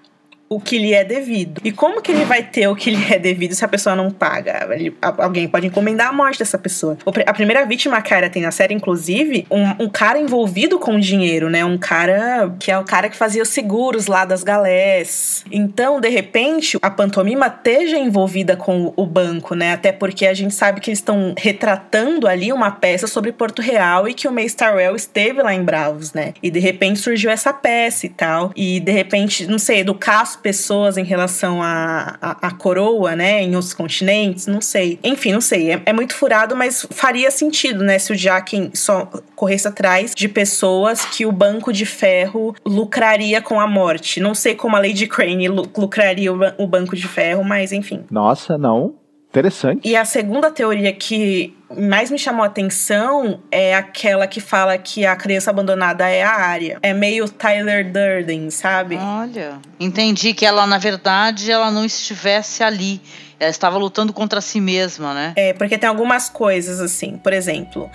o 0.49 0.59
que 0.59 0.80
lhe 0.80 0.93
é 0.93 1.03
devido. 1.03 1.61
E 1.63 1.71
como 1.71 2.01
que 2.01 2.11
ele 2.11 2.26
vai 2.26 2.41
ter 2.41 2.67
o 2.67 2.76
que 2.76 2.89
lhe 2.89 3.13
é 3.13 3.19
devido 3.19 3.53
se 3.53 3.63
a 3.63 3.67
pessoa 3.67 3.95
não 3.95 4.09
paga? 4.09 4.67
Ele, 4.71 4.95
alguém 5.01 5.47
pode 5.47 5.67
encomendar 5.67 6.09
a 6.09 6.13
morte 6.13 6.39
dessa 6.39 6.57
pessoa. 6.57 6.97
A 7.26 7.34
primeira 7.34 7.65
vítima 7.65 8.01
que 8.01 8.13
a 8.13 8.17
Arya 8.17 8.30
tem 8.30 8.41
na 8.41 8.51
série, 8.51 8.73
inclusive, 8.73 9.45
um, 9.51 9.84
um, 9.84 9.89
cara 9.89 10.17
envolvido 10.17 10.80
com 10.80 10.99
dinheiro, 10.99 11.49
né? 11.49 11.63
Um 11.63 11.77
cara 11.77 12.51
que 12.59 12.71
é 12.71 12.77
o 12.77 12.84
cara 12.84 13.09
que 13.09 13.15
fazia 13.15 13.43
os 13.43 13.49
seguros 13.49 14.07
lá 14.07 14.26
das 14.26 14.43
galés. 14.43 15.45
Então, 15.51 16.01
de 16.01 16.09
repente, 16.09 16.77
a 16.81 16.89
pantomima 16.89 17.47
esteja 17.47 17.97
envolvida 17.97 18.57
com 18.57 18.91
o 18.95 19.05
banco, 19.05 19.53
né? 19.53 19.73
Até 19.73 19.91
porque 19.91 20.26
a 20.26 20.34
gente 20.34 20.55
sabe 20.55 20.81
que 20.81 20.89
eles 20.89 20.99
estão 20.99 21.35
retratando 21.38 22.27
ali 22.27 22.51
uma 22.51 22.71
peça 22.71 23.05
sobre 23.05 23.31
Porto 23.31 23.61
Real 23.61 24.07
e 24.07 24.13
que 24.15 24.27
o 24.27 24.31
Mace 24.31 24.55
Tyrell 24.55 24.95
esteve 24.95 25.43
lá 25.43 25.53
em 25.53 25.63
Bravos, 25.63 26.13
né? 26.13 26.34
E 26.41 26.49
de 26.49 26.59
repente 26.59 26.99
surgiu 26.99 27.30
essa 27.30 27.53
peça 27.53 28.07
e 28.07 28.09
tal. 28.09 28.51
E 28.55 28.80
de 28.80 28.91
repente, 28.91 29.45
não 29.45 29.59
sei, 29.59 29.80
educar 29.80 30.21
as 30.21 30.39
pessoas 30.40 30.98
em 30.98 31.03
relação 31.03 31.60
à 31.61 32.52
coroa, 32.57 33.16
né, 33.16 33.41
em 33.44 33.56
outros 33.56 33.74
continentes, 33.74 34.48
não 34.48 34.61
sei. 34.61 34.99
Enfim, 35.03 35.32
não 35.32 35.41
sei. 35.41 35.72
É, 35.72 35.82
é, 35.88 35.94
muito 35.94 36.14
furado, 36.14 36.56
mas 36.56 36.88
faria 36.90 37.30
sentido, 37.30 37.84
né, 37.84 37.99
se 37.99 38.11
o 38.11 38.16
Jaquen 38.16 38.72
só 38.74 39.10
corresse 39.36 39.68
atrás 39.68 40.14
de 40.16 40.28
pessoas 40.28 41.06
que 41.06 41.26
o 41.26 41.32
Banco 41.32 41.72
de 41.72 41.86
Ferro 41.86 42.56
lucraria 42.66 43.41
com 43.41 43.60
a 43.60 43.68
morte. 43.68 44.20
Não 44.20 44.34
sei 44.34 44.56
como 44.56 44.76
a 44.76 44.80
Lady 44.80 45.07
Crane 45.07 45.48
lucraria 45.48 46.34
o, 46.34 46.40
o 46.57 46.68
Banco 46.68 46.95
de 46.95 47.07
Ferro, 47.07 47.44
mas 47.44 47.72
enfim. 47.72 48.03
Nossa, 48.10 48.57
não. 48.57 48.98
Interessante. 49.30 49.88
E 49.88 49.95
a 49.95 50.03
segunda 50.06 50.49
teoria 50.49 50.91
que 50.91 51.56
mais 51.77 52.10
me 52.10 52.18
chamou 52.18 52.43
a 52.43 52.47
atenção 52.47 53.39
é 53.51 53.76
aquela 53.76 54.26
que 54.26 54.39
fala 54.39 54.76
que 54.77 55.06
a 55.06 55.15
criança 55.15 55.51
abandonada 55.51 56.10
é 56.10 56.23
a 56.23 56.31
área. 56.31 56.80
É 56.81 56.93
meio 56.93 57.30
Tyler 57.30 57.91
Durden, 57.91 58.49
sabe? 58.49 58.97
Olha, 58.97 59.60
entendi 59.80 60.34
que 60.34 60.47
ela, 60.47 60.65
na 60.65 60.80
verdade, 60.80 61.51
ela 61.51 61.69
não 61.69 61.85
estivesse 61.85 62.64
ali. 62.64 62.99
Ela 63.39 63.51
estava 63.51 63.77
lutando 63.77 64.11
contra 64.11 64.41
si 64.41 64.60
mesma, 64.60 65.14
né? 65.14 65.34
É, 65.35 65.53
porque 65.53 65.77
tem 65.77 65.88
algumas 65.88 66.27
coisas 66.27 66.81
assim. 66.81 67.18
Por 67.18 67.31
exemplo, 67.31 67.88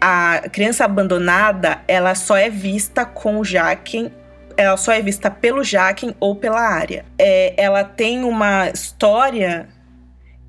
a 0.00 0.42
criança 0.52 0.84
abandonada, 0.84 1.80
ela 1.88 2.14
só 2.14 2.36
é 2.36 2.48
vista 2.48 3.04
com 3.04 3.40
o 3.40 3.44
Jaquen 3.44 4.12
ela 4.58 4.78
só 4.78 4.90
é 4.90 5.02
vista 5.02 5.30
pelo 5.30 5.62
Jaquen 5.62 6.14
ou 6.18 6.34
pela 6.34 6.60
área. 6.60 7.04
É, 7.18 7.52
ela 7.58 7.84
tem 7.84 8.24
uma 8.24 8.70
história 8.70 9.68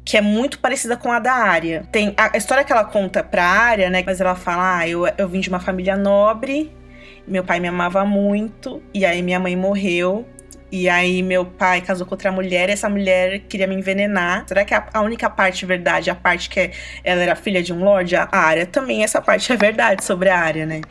que 0.07 0.15
é 0.15 0.21
muito 0.21 0.59
parecida 0.59 0.95
com 0.95 1.11
a 1.11 1.19
da 1.19 1.33
área. 1.33 1.83
Tem 1.91 2.13
a, 2.15 2.37
história 2.37 2.63
que 2.63 2.71
ela 2.71 2.85
conta 2.85 3.21
pra 3.21 3.43
área, 3.43 3.89
né? 3.89 4.01
Mas 4.05 4.21
ela 4.21 4.35
fala: 4.35 4.77
ah, 4.77 4.87
eu, 4.87 5.05
eu 5.17 5.27
vim 5.27 5.41
de 5.41 5.49
uma 5.49 5.59
família 5.59 5.97
nobre, 5.97 6.71
meu 7.27 7.43
pai 7.43 7.59
me 7.59 7.67
amava 7.67 8.05
muito, 8.05 8.81
e 8.93 9.05
aí 9.05 9.21
minha 9.21 9.37
mãe 9.37 9.53
morreu. 9.53 10.25
E 10.69 10.89
aí 10.89 11.23
meu 11.23 11.45
pai 11.45 11.79
casou 11.79 12.05
com 12.05 12.13
outra 12.13 12.29
mulher 12.29 12.67
e 12.67 12.73
essa 12.73 12.89
mulher 12.89 13.39
queria 13.47 13.67
me 13.67 13.75
envenenar. 13.75 14.45
Será 14.47 14.65
que 14.65 14.73
a, 14.73 14.85
a 14.93 15.01
única 15.01 15.29
parte 15.29 15.65
verdade, 15.65 16.09
a 16.09 16.15
parte 16.15 16.49
que 16.49 16.71
ela 17.05 17.21
era 17.21 17.35
filha 17.35 17.63
de 17.63 17.71
um 17.71 17.83
lord, 17.83 18.13
a 18.15 18.27
área 18.31 18.65
também 18.65 19.01
essa 19.01 19.21
parte 19.21 19.51
é 19.51 19.55
verdade 19.55 20.03
sobre 20.03 20.29
a 20.29 20.37
área, 20.37 20.65
né? 20.65 20.81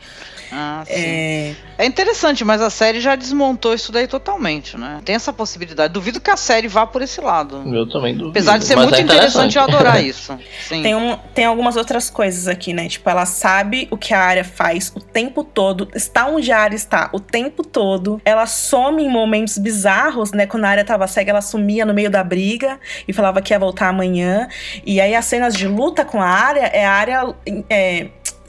Ah, 0.51 0.83
sim. 0.85 0.93
É... 0.93 1.55
é 1.77 1.85
interessante, 1.85 2.43
mas 2.43 2.61
a 2.61 2.69
série 2.69 2.99
já 2.99 3.15
desmontou 3.15 3.73
isso 3.73 3.91
daí 3.91 4.07
totalmente, 4.07 4.77
né? 4.77 5.01
Tem 5.03 5.15
essa 5.15 5.33
possibilidade. 5.33 5.93
Duvido 5.93 6.19
que 6.19 6.29
a 6.29 6.37
série 6.37 6.67
vá 6.67 6.85
por 6.85 7.01
esse 7.01 7.21
lado. 7.21 7.63
Eu 7.73 7.87
também 7.89 8.13
duvido. 8.13 8.29
Apesar 8.31 8.57
de 8.57 8.65
ser 8.65 8.75
muito 8.75 8.95
é 8.95 9.01
interessante, 9.01 9.51
interessante 9.51 9.57
eu 9.57 9.63
adorar 9.63 10.03
isso. 10.03 10.37
Sim. 10.67 10.83
Tem, 10.83 10.95
um, 10.95 11.17
tem 11.33 11.45
algumas 11.45 11.75
outras 11.75 12.09
coisas 12.09 12.47
aqui, 12.47 12.73
né? 12.73 12.87
Tipo, 12.87 13.09
ela 13.09 13.25
sabe 13.25 13.87
o 13.91 13.97
que 13.97 14.13
a 14.13 14.19
área 14.19 14.43
faz 14.43 14.91
o 14.95 14.99
tempo 14.99 15.43
todo, 15.43 15.89
está 15.93 16.27
onde 16.27 16.51
a 16.51 16.59
área 16.59 16.75
está 16.75 17.09
o 17.13 17.19
tempo 17.19 17.63
todo. 17.63 18.21
Ela 18.23 18.45
some 18.45 19.03
em 19.03 19.09
momentos 19.09 19.57
bizarros, 19.57 20.31
né? 20.31 20.45
Quando 20.45 20.65
a 20.65 20.69
área 20.69 20.85
tava 20.85 21.07
cega, 21.07 21.31
ela 21.31 21.41
sumia 21.41 21.85
no 21.85 21.93
meio 21.93 22.09
da 22.09 22.23
briga 22.23 22.79
e 23.07 23.13
falava 23.13 23.41
que 23.41 23.53
ia 23.53 23.59
voltar 23.59 23.89
amanhã. 23.89 24.47
E 24.85 24.99
aí 25.01 25.15
as 25.15 25.25
cenas 25.25 25.53
de 25.53 25.67
luta 25.67 26.05
com 26.05 26.21
a 26.21 26.27
área 26.27 26.65
é 26.67 26.85
a 26.85 26.91
área. 26.91 27.35
É, 27.69 28.07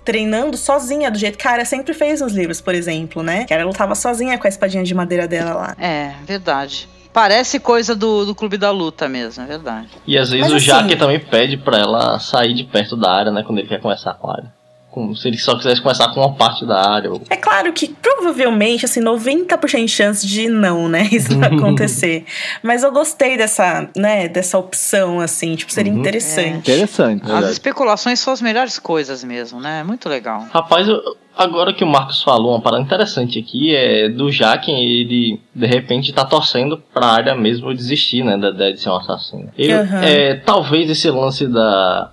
treinando 0.09 0.57
sozinha, 0.57 1.11
do 1.11 1.19
jeito 1.19 1.37
que 1.37 1.47
a 1.47 1.51
Arya 1.51 1.67
sempre 1.67 1.93
fez 1.93 2.23
nos 2.23 2.33
livros, 2.33 2.63
por 2.63 2.75
exemplo, 2.75 3.23
né? 3.23 3.45
Que 3.45 3.53
a 3.53 3.59
Arya 3.59 3.67
lutava 3.67 3.95
sozinha 3.95 4.39
com 4.39 4.47
a 4.47 4.49
espadinha 4.49 4.83
de 4.83 4.95
madeira 4.95 5.29
dela 5.29 5.53
lá. 5.53 5.77
É, 5.79 6.15
verdade. 6.25 6.89
Parece 7.13 7.61
coisa 7.61 7.95
do, 7.95 8.25
do 8.25 8.35
Clube 8.35 8.57
da 8.57 8.71
Luta 8.71 9.07
mesmo, 9.07 9.45
é 9.45 9.47
verdade. 9.47 9.89
E 10.07 10.17
às 10.17 10.31
vezes 10.31 10.47
Mas, 10.47 10.53
o 10.55 10.57
assim, 10.57 10.65
Jaque 10.65 10.97
também 10.97 11.21
pede 11.21 11.59
pra 11.59 11.77
ela 11.77 12.19
sair 12.19 12.55
de 12.55 12.65
perto 12.65 12.97
da 12.97 13.13
área, 13.13 13.31
né? 13.31 13.43
Quando 13.43 13.59
ele 13.59 13.69
quer 13.69 13.83
conversar 13.83 14.15
com 14.15 14.31
a 14.31 14.33
área 14.33 14.58
com, 14.91 15.15
se 15.15 15.29
ele 15.29 15.39
só 15.39 15.57
quisesse 15.57 15.81
começar 15.81 16.09
com 16.09 16.21
uma 16.21 16.35
parte 16.35 16.67
da 16.67 16.89
área. 16.89 17.11
Ou... 17.11 17.23
É 17.31 17.37
claro 17.37 17.73
que 17.73 17.89
provavelmente, 17.89 18.85
assim, 18.85 19.01
90% 19.01 19.85
de 19.85 19.89
chance 19.89 20.27
de 20.27 20.49
não, 20.49 20.89
né? 20.89 21.09
Isso 21.13 21.39
vai 21.39 21.55
acontecer. 21.55 22.25
Mas 22.63 22.83
eu 22.83 22.93
gostei 22.93 23.37
dessa, 23.37 23.89
né, 23.97 24.29
dessa 24.29 24.59
opção, 24.59 25.21
assim, 25.21 25.55
tipo, 25.55 25.73
seria 25.73 25.93
uhum. 25.93 26.01
interessante. 26.01 26.71
É. 26.71 26.75
Interessante. 26.75 27.23
As 27.23 27.31
verdade. 27.31 27.53
especulações 27.53 28.21
são 28.21 28.33
as 28.33 28.43
melhores 28.43 28.79
coisas 28.79 29.23
mesmo, 29.23 29.61
né? 29.61 29.83
Muito 29.83 30.09
legal. 30.09 30.47
Rapaz, 30.53 30.89
eu, 30.89 31.01
agora 31.37 31.73
que 31.73 31.85
o 31.85 31.87
Marcos 31.87 32.23
falou, 32.23 32.53
uma 32.53 32.61
parada 32.61 32.83
interessante 32.83 33.39
aqui 33.39 33.75
é 33.75 34.09
do 34.09 34.31
Jaquem, 34.31 34.83
ele 34.83 35.41
de 35.55 35.67
repente 35.67 36.13
tá 36.13 36.25
torcendo 36.25 36.83
pra 36.93 37.07
área 37.07 37.35
mesmo 37.35 37.73
desistir, 37.73 38.25
né, 38.25 38.37
da 38.37 38.51
ideia 38.51 38.73
de 38.73 38.81
ser 38.81 38.91
um 38.91 38.97
assassino. 38.97 39.49
Ele, 39.57 39.75
uhum. 39.75 40.03
é, 40.03 40.35
talvez 40.35 40.91
esse 40.91 41.09
lance 41.11 41.47
da 41.47 42.11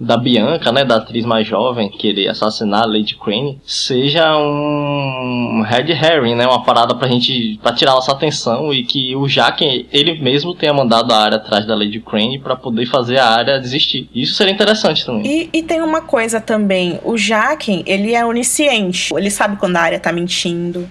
da 0.00 0.16
Bianca, 0.16 0.72
né, 0.72 0.84
da 0.84 0.96
atriz 0.96 1.26
mais 1.26 1.46
jovem, 1.46 1.90
querer 1.90 2.28
assassinar 2.28 2.84
a 2.84 2.86
Lady 2.86 3.16
Crane, 3.16 3.60
seja 3.64 4.36
um 4.36 5.62
red 5.66 5.92
herring, 5.92 6.34
né, 6.34 6.46
uma 6.46 6.64
parada 6.64 6.94
pra 6.94 7.06
gente, 7.06 7.58
pra 7.62 7.74
tirar 7.74 7.92
nossa 7.92 8.12
atenção 8.12 8.72
e 8.72 8.82
que 8.82 9.14
o 9.14 9.26
Jack, 9.26 9.86
ele 9.92 10.20
mesmo 10.20 10.54
tenha 10.54 10.72
mandado 10.72 11.12
a 11.12 11.18
área 11.18 11.36
atrás 11.36 11.66
da 11.66 11.74
Lady 11.74 12.00
Crane 12.00 12.38
para 12.38 12.56
poder 12.56 12.86
fazer 12.86 13.18
a 13.18 13.28
área 13.28 13.60
desistir. 13.60 14.08
Isso 14.14 14.34
seria 14.34 14.54
interessante 14.54 15.04
também. 15.04 15.26
E, 15.26 15.58
e 15.58 15.62
tem 15.62 15.82
uma 15.82 16.00
coisa 16.00 16.40
também, 16.40 16.98
o 17.04 17.16
Jack, 17.16 17.82
ele 17.86 18.14
é 18.14 18.24
onisciente, 18.24 19.12
ele 19.14 19.30
sabe 19.30 19.56
quando 19.56 19.76
a 19.76 19.80
área 19.80 20.00
tá 20.00 20.10
mentindo, 20.10 20.88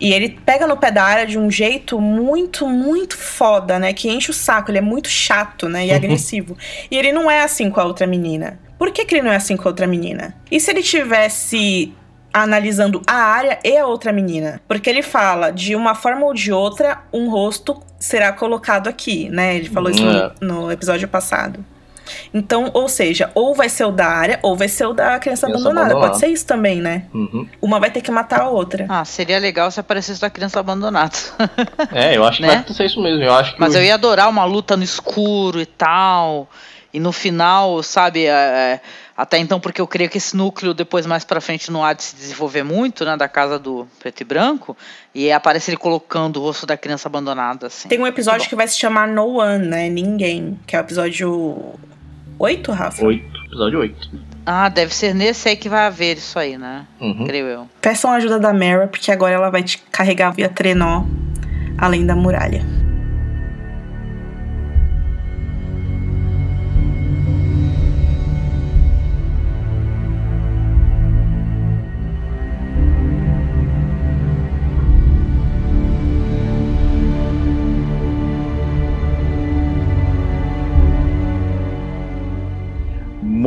e 0.00 0.12
ele 0.12 0.38
pega 0.44 0.66
no 0.66 0.76
pé 0.76 0.90
da 0.90 1.02
área 1.02 1.26
de 1.26 1.38
um 1.38 1.50
jeito 1.50 2.00
muito, 2.00 2.66
muito 2.66 3.16
foda, 3.16 3.78
né? 3.78 3.92
Que 3.92 4.08
enche 4.08 4.30
o 4.30 4.34
saco. 4.34 4.70
Ele 4.70 4.78
é 4.78 4.82
muito 4.82 5.08
chato, 5.08 5.68
né? 5.68 5.86
E 5.86 5.90
agressivo. 5.92 6.56
E 6.90 6.96
ele 6.96 7.12
não 7.12 7.30
é 7.30 7.42
assim 7.42 7.68
com 7.70 7.80
a 7.80 7.84
outra 7.84 8.06
menina. 8.06 8.47
Por 8.78 8.92
que, 8.92 9.04
que 9.04 9.16
ele 9.16 9.22
não 9.22 9.32
é 9.32 9.36
assim 9.36 9.56
com 9.56 9.68
a 9.68 9.70
outra 9.70 9.86
menina? 9.86 10.34
E 10.50 10.60
se 10.60 10.70
ele 10.70 10.82
tivesse 10.82 11.92
analisando 12.32 13.02
a 13.06 13.14
área 13.14 13.58
e 13.64 13.76
a 13.76 13.86
outra 13.86 14.12
menina? 14.12 14.60
Porque 14.68 14.88
ele 14.88 15.02
fala, 15.02 15.50
de 15.50 15.74
uma 15.74 15.94
forma 15.94 16.24
ou 16.24 16.34
de 16.34 16.52
outra, 16.52 17.02
um 17.12 17.28
rosto 17.28 17.82
será 17.98 18.32
colocado 18.32 18.88
aqui, 18.88 19.28
né? 19.28 19.56
Ele 19.56 19.68
falou 19.68 19.90
isso 19.90 20.04
no, 20.04 20.16
é. 20.16 20.32
no 20.40 20.72
episódio 20.72 21.08
passado. 21.08 21.64
Então, 22.32 22.70
ou 22.72 22.88
seja, 22.88 23.30
ou 23.34 23.54
vai 23.54 23.68
ser 23.68 23.84
o 23.84 23.90
da 23.90 24.06
área, 24.06 24.38
ou 24.42 24.56
vai 24.56 24.68
ser 24.68 24.86
o 24.86 24.92
da 24.92 25.18
criança, 25.18 25.46
criança 25.46 25.46
abandonada. 25.46 25.86
abandonada. 25.86 26.08
Pode 26.08 26.18
ser 26.18 26.28
isso 26.28 26.46
também, 26.46 26.80
né? 26.80 27.04
Uhum. 27.12 27.46
Uma 27.60 27.78
vai 27.78 27.90
ter 27.90 28.00
que 28.00 28.10
matar 28.10 28.40
a 28.40 28.48
outra. 28.48 28.86
Ah, 28.88 29.04
seria 29.04 29.38
legal 29.38 29.70
se 29.70 29.80
aparecesse 29.80 30.20
da 30.20 30.30
criança 30.30 30.58
abandonada. 30.60 31.16
é, 31.92 32.16
eu 32.16 32.24
acho 32.24 32.38
que 32.38 32.46
né? 32.46 32.64
vai 32.66 32.74
ser 32.74 32.86
isso 32.86 33.02
mesmo. 33.02 33.22
Eu 33.22 33.34
acho 33.34 33.54
Mas 33.58 33.74
eu 33.74 33.82
ia 33.82 33.94
adorar 33.94 34.28
uma 34.28 34.44
luta 34.44 34.76
no 34.76 34.82
escuro 34.82 35.60
e 35.60 35.66
tal. 35.66 36.48
E 36.92 36.98
no 36.98 37.12
final, 37.12 37.82
sabe, 37.82 38.24
é, 38.24 38.30
é, 38.30 38.80
até 39.16 39.38
então, 39.38 39.60
porque 39.60 39.80
eu 39.80 39.86
creio 39.86 40.08
que 40.08 40.16
esse 40.16 40.36
núcleo 40.36 40.72
depois 40.72 41.04
mais 41.04 41.24
para 41.24 41.40
frente 41.40 41.70
não 41.70 41.84
há 41.84 41.92
de 41.92 42.02
se 42.02 42.16
desenvolver 42.16 42.62
muito, 42.62 43.04
né, 43.04 43.16
da 43.16 43.28
casa 43.28 43.58
do 43.58 43.86
preto 43.98 44.20
e 44.20 44.24
branco, 44.24 44.76
e 45.14 45.30
aparece 45.30 45.70
ele 45.70 45.76
colocando 45.76 46.38
o 46.38 46.42
rosto 46.42 46.64
da 46.64 46.76
criança 46.76 47.08
abandonada 47.08 47.66
assim. 47.66 47.88
Tem 47.88 48.00
um 48.00 48.06
episódio 48.06 48.48
que 48.48 48.56
vai 48.56 48.66
se 48.66 48.78
chamar 48.78 49.06
No 49.06 49.38
One, 49.38 49.66
né, 49.66 49.88
ninguém, 49.88 50.58
que 50.66 50.74
é 50.74 50.78
o 50.78 50.82
episódio 50.82 51.74
8, 52.38 52.72
Rafa? 52.72 53.04
8, 53.04 53.36
episódio 53.46 53.80
8. 53.80 54.10
Ah, 54.46 54.70
deve 54.70 54.94
ser 54.94 55.14
nesse 55.14 55.48
aí 55.48 55.56
que 55.56 55.68
vai 55.68 55.84
haver 55.84 56.16
isso 56.16 56.38
aí, 56.38 56.56
né? 56.56 56.86
Uhum. 56.98 57.26
Creio 57.26 57.46
eu. 57.46 57.68
Peçam 57.82 58.10
a 58.10 58.14
ajuda 58.14 58.38
da 58.38 58.50
Mara, 58.50 58.86
porque 58.86 59.12
agora 59.12 59.34
ela 59.34 59.50
vai 59.50 59.62
te 59.62 59.76
carregar 59.90 60.30
via 60.30 60.48
trenó 60.48 61.04
além 61.76 62.06
da 62.06 62.16
muralha. 62.16 62.77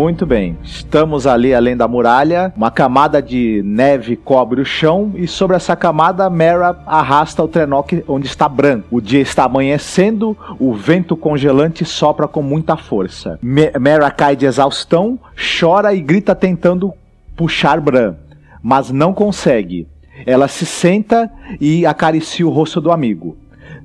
Muito 0.02 0.26
bem. 0.26 0.58
Estamos 0.64 1.28
ali 1.28 1.54
além 1.54 1.78
da 1.78 1.88
muralha. 1.88 2.52
Uma 2.58 2.72
camada 2.72 3.22
de 3.22 3.62
neve 3.64 4.16
cobre 4.16 4.60
o 4.60 4.66
chão 4.66 5.12
e 5.14 5.28
sobre 5.28 5.56
essa 5.56 5.76
camada 5.76 6.28
Mera 6.28 6.76
arrasta 6.88 7.44
o 7.44 7.48
trenó 7.48 7.84
onde 8.08 8.26
está 8.26 8.50
Bran. 8.50 8.82
O 8.90 9.00
dia 9.00 9.22
está 9.22 9.44
amanhecendo, 9.44 10.36
o 10.60 10.74
vento 10.74 11.16
congelante 11.16 11.86
sopra 11.86 12.28
com 12.28 12.42
muita 12.42 12.76
força. 12.76 13.38
Me- 13.44 13.72
Mera 13.80 14.10
cai 14.10 14.36
de 14.36 14.48
exaustão, 14.48 15.20
chora 15.60 15.94
e 15.94 16.02
grita 16.02 16.34
tentando 16.34 16.92
puxar 17.36 17.80
Bran, 17.80 18.16
mas 18.64 18.90
não 18.90 19.14
consegue. 19.14 19.88
Ela 20.26 20.48
se 20.48 20.66
senta 20.66 21.30
e 21.60 21.86
acaricia 21.86 22.48
o 22.48 22.50
rosto 22.50 22.82
do 22.82 22.92
amigo. 22.92 23.38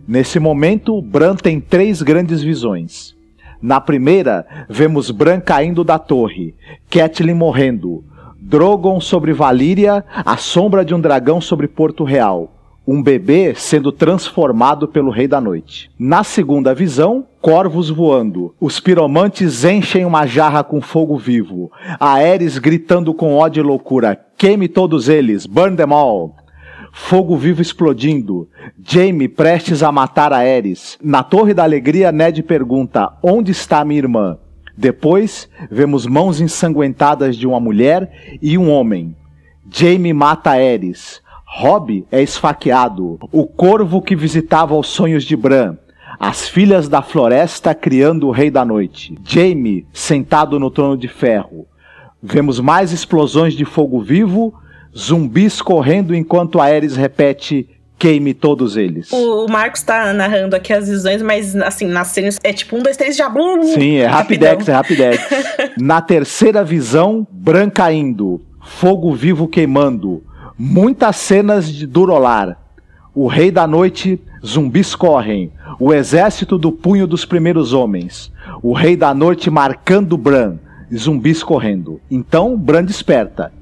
Nesse 0.09 0.41
momento, 0.41 1.03
Bran 1.03 1.37
tem 1.37 1.61
três 1.61 2.01
grandes 2.01 2.43
visões. 2.43 3.16
Na 3.61 3.81
primeira, 3.81 4.47
vemos 4.69 5.11
Bran 5.11 5.41
caindo 5.41 5.83
da 5.83 5.99
torre, 5.99 6.55
Catelyn 6.91 7.35
morrendo, 7.35 8.05
Drogon 8.39 9.01
sobre 9.01 9.33
Valíria, 9.33 10.05
a 10.25 10.37
sombra 10.37 10.85
de 10.85 10.95
um 10.95 11.01
dragão 11.01 11.41
sobre 11.41 11.67
Porto 11.67 12.05
Real, 12.05 12.53
um 12.87 13.03
bebê 13.03 13.55
sendo 13.57 13.91
transformado 13.91 14.87
pelo 14.87 15.11
Rei 15.11 15.27
da 15.27 15.41
Noite. 15.41 15.91
Na 15.99 16.23
segunda 16.23 16.73
visão, 16.73 17.27
corvos 17.41 17.91
voando, 17.91 18.55
os 18.61 18.79
piromantes 18.79 19.65
enchem 19.65 20.05
uma 20.05 20.27
jarra 20.27 20.63
com 20.63 20.81
fogo 20.81 21.17
vivo, 21.17 21.73
Aerys 21.99 22.59
gritando 22.59 23.13
com 23.13 23.35
ódio 23.35 23.63
e 23.63 23.67
loucura: 23.67 24.17
queime 24.37 24.69
todos 24.69 25.09
eles, 25.09 25.47
burn 25.47 25.77
them 25.77 25.93
all! 25.93 26.37
Fogo 26.99 27.37
vivo 27.37 27.61
explodindo. 27.61 28.49
Jaime 28.83 29.29
prestes 29.29 29.83
a 29.83 29.93
matar 29.93 30.33
a 30.33 30.39
Aerys. 30.39 30.99
Na 31.01 31.23
Torre 31.23 31.53
da 31.53 31.63
Alegria, 31.63 32.11
Ned 32.11 32.43
pergunta: 32.43 33.13
Onde 33.23 33.53
está 33.53 33.85
minha 33.85 33.99
irmã? 33.99 34.39
Depois, 34.77 35.49
vemos 35.71 36.07
mãos 36.07 36.41
ensanguentadas 36.41 37.37
de 37.37 37.47
uma 37.47 37.61
mulher 37.61 38.39
e 38.43 38.57
um 38.59 38.71
homem. 38.71 39.15
Jaime 39.71 40.13
mata 40.13 40.53
Aerys. 40.53 41.21
Robb 41.45 42.05
é 42.11 42.23
esfaqueado. 42.23 43.19
O 43.31 43.47
corvo 43.47 44.03
que 44.03 44.17
visitava 44.17 44.75
os 44.75 44.89
sonhos 44.89 45.23
de 45.23 45.37
Bran. 45.37 45.77
As 46.19 46.49
filhas 46.49 46.89
da 46.89 47.03
floresta 47.03 47.75
criando 47.75 48.27
o 48.27 48.33
Rei 48.33 48.51
da 48.51 48.65
Noite. 48.65 49.17
Jaime 49.23 49.87
sentado 49.93 50.59
no 50.59 50.71
trono 50.71 50.97
de 50.97 51.09
ferro. 51.09 51.67
Vemos 52.23 52.59
mais 52.59 52.91
explosões 52.91 53.53
de 53.53 53.67
fogo 53.67 54.01
vivo, 54.01 54.55
zumbis 54.97 55.61
correndo 55.61 56.15
enquanto 56.15 56.61
Aerys 56.61 56.97
repete: 56.97 57.69
queime 57.99 58.33
todos 58.33 58.77
eles. 58.77 59.13
O, 59.13 59.47
Marcos 59.49 59.83
tá 59.83 60.13
narrando 60.13 60.57
aqui 60.57 60.73
as 60.73 60.89
visões, 60.89 61.23
mas 61.23 61.55
assim, 61.57 61.87
nas 61.87 62.09
cenas 62.09 62.39
é 62.43 62.53
tipo 62.53 62.77
um, 62.77 62.83
dois, 62.83 62.97
três, 62.97 63.17
já. 63.17 63.29
blum, 63.29 63.63
Sim, 63.63 63.97
é. 63.97 64.07
Rapidex, 64.07 64.69
é 64.69 64.73
Rapidex. 64.73 65.29
Na 65.79 66.01
terceira 66.01 66.65
visão, 66.65 67.27
Bran 67.31 67.69
caindo, 67.69 68.41
fogo 68.65 69.15
vivo 69.15 69.47
queimando, 69.47 70.23
muitas 70.59 71.17
cenas 71.17 71.71
de 71.71 71.87
Durolar. 71.87 72.59
O 73.15 73.29
Rei 73.29 73.51
da 73.51 73.67
Noite, 73.67 74.21
zumbis 74.45 74.95
correm, 74.95 75.51
o 75.81 75.93
exército 75.93 76.59
do 76.59 76.71
punho 76.71 77.07
dos 77.07 77.25
primeiros 77.25 77.73
homens. 77.73 78.31
O 78.63 78.75
Rei 78.75 78.95
da 78.95 79.15
Noite 79.15 79.51
marcando 79.51 80.19
Bran, 80.19 80.59
zumbis 80.95 81.43
correndo. 81.43 81.99
Então, 82.11 82.59
Bran 82.59 82.85
desperta. 82.85 83.53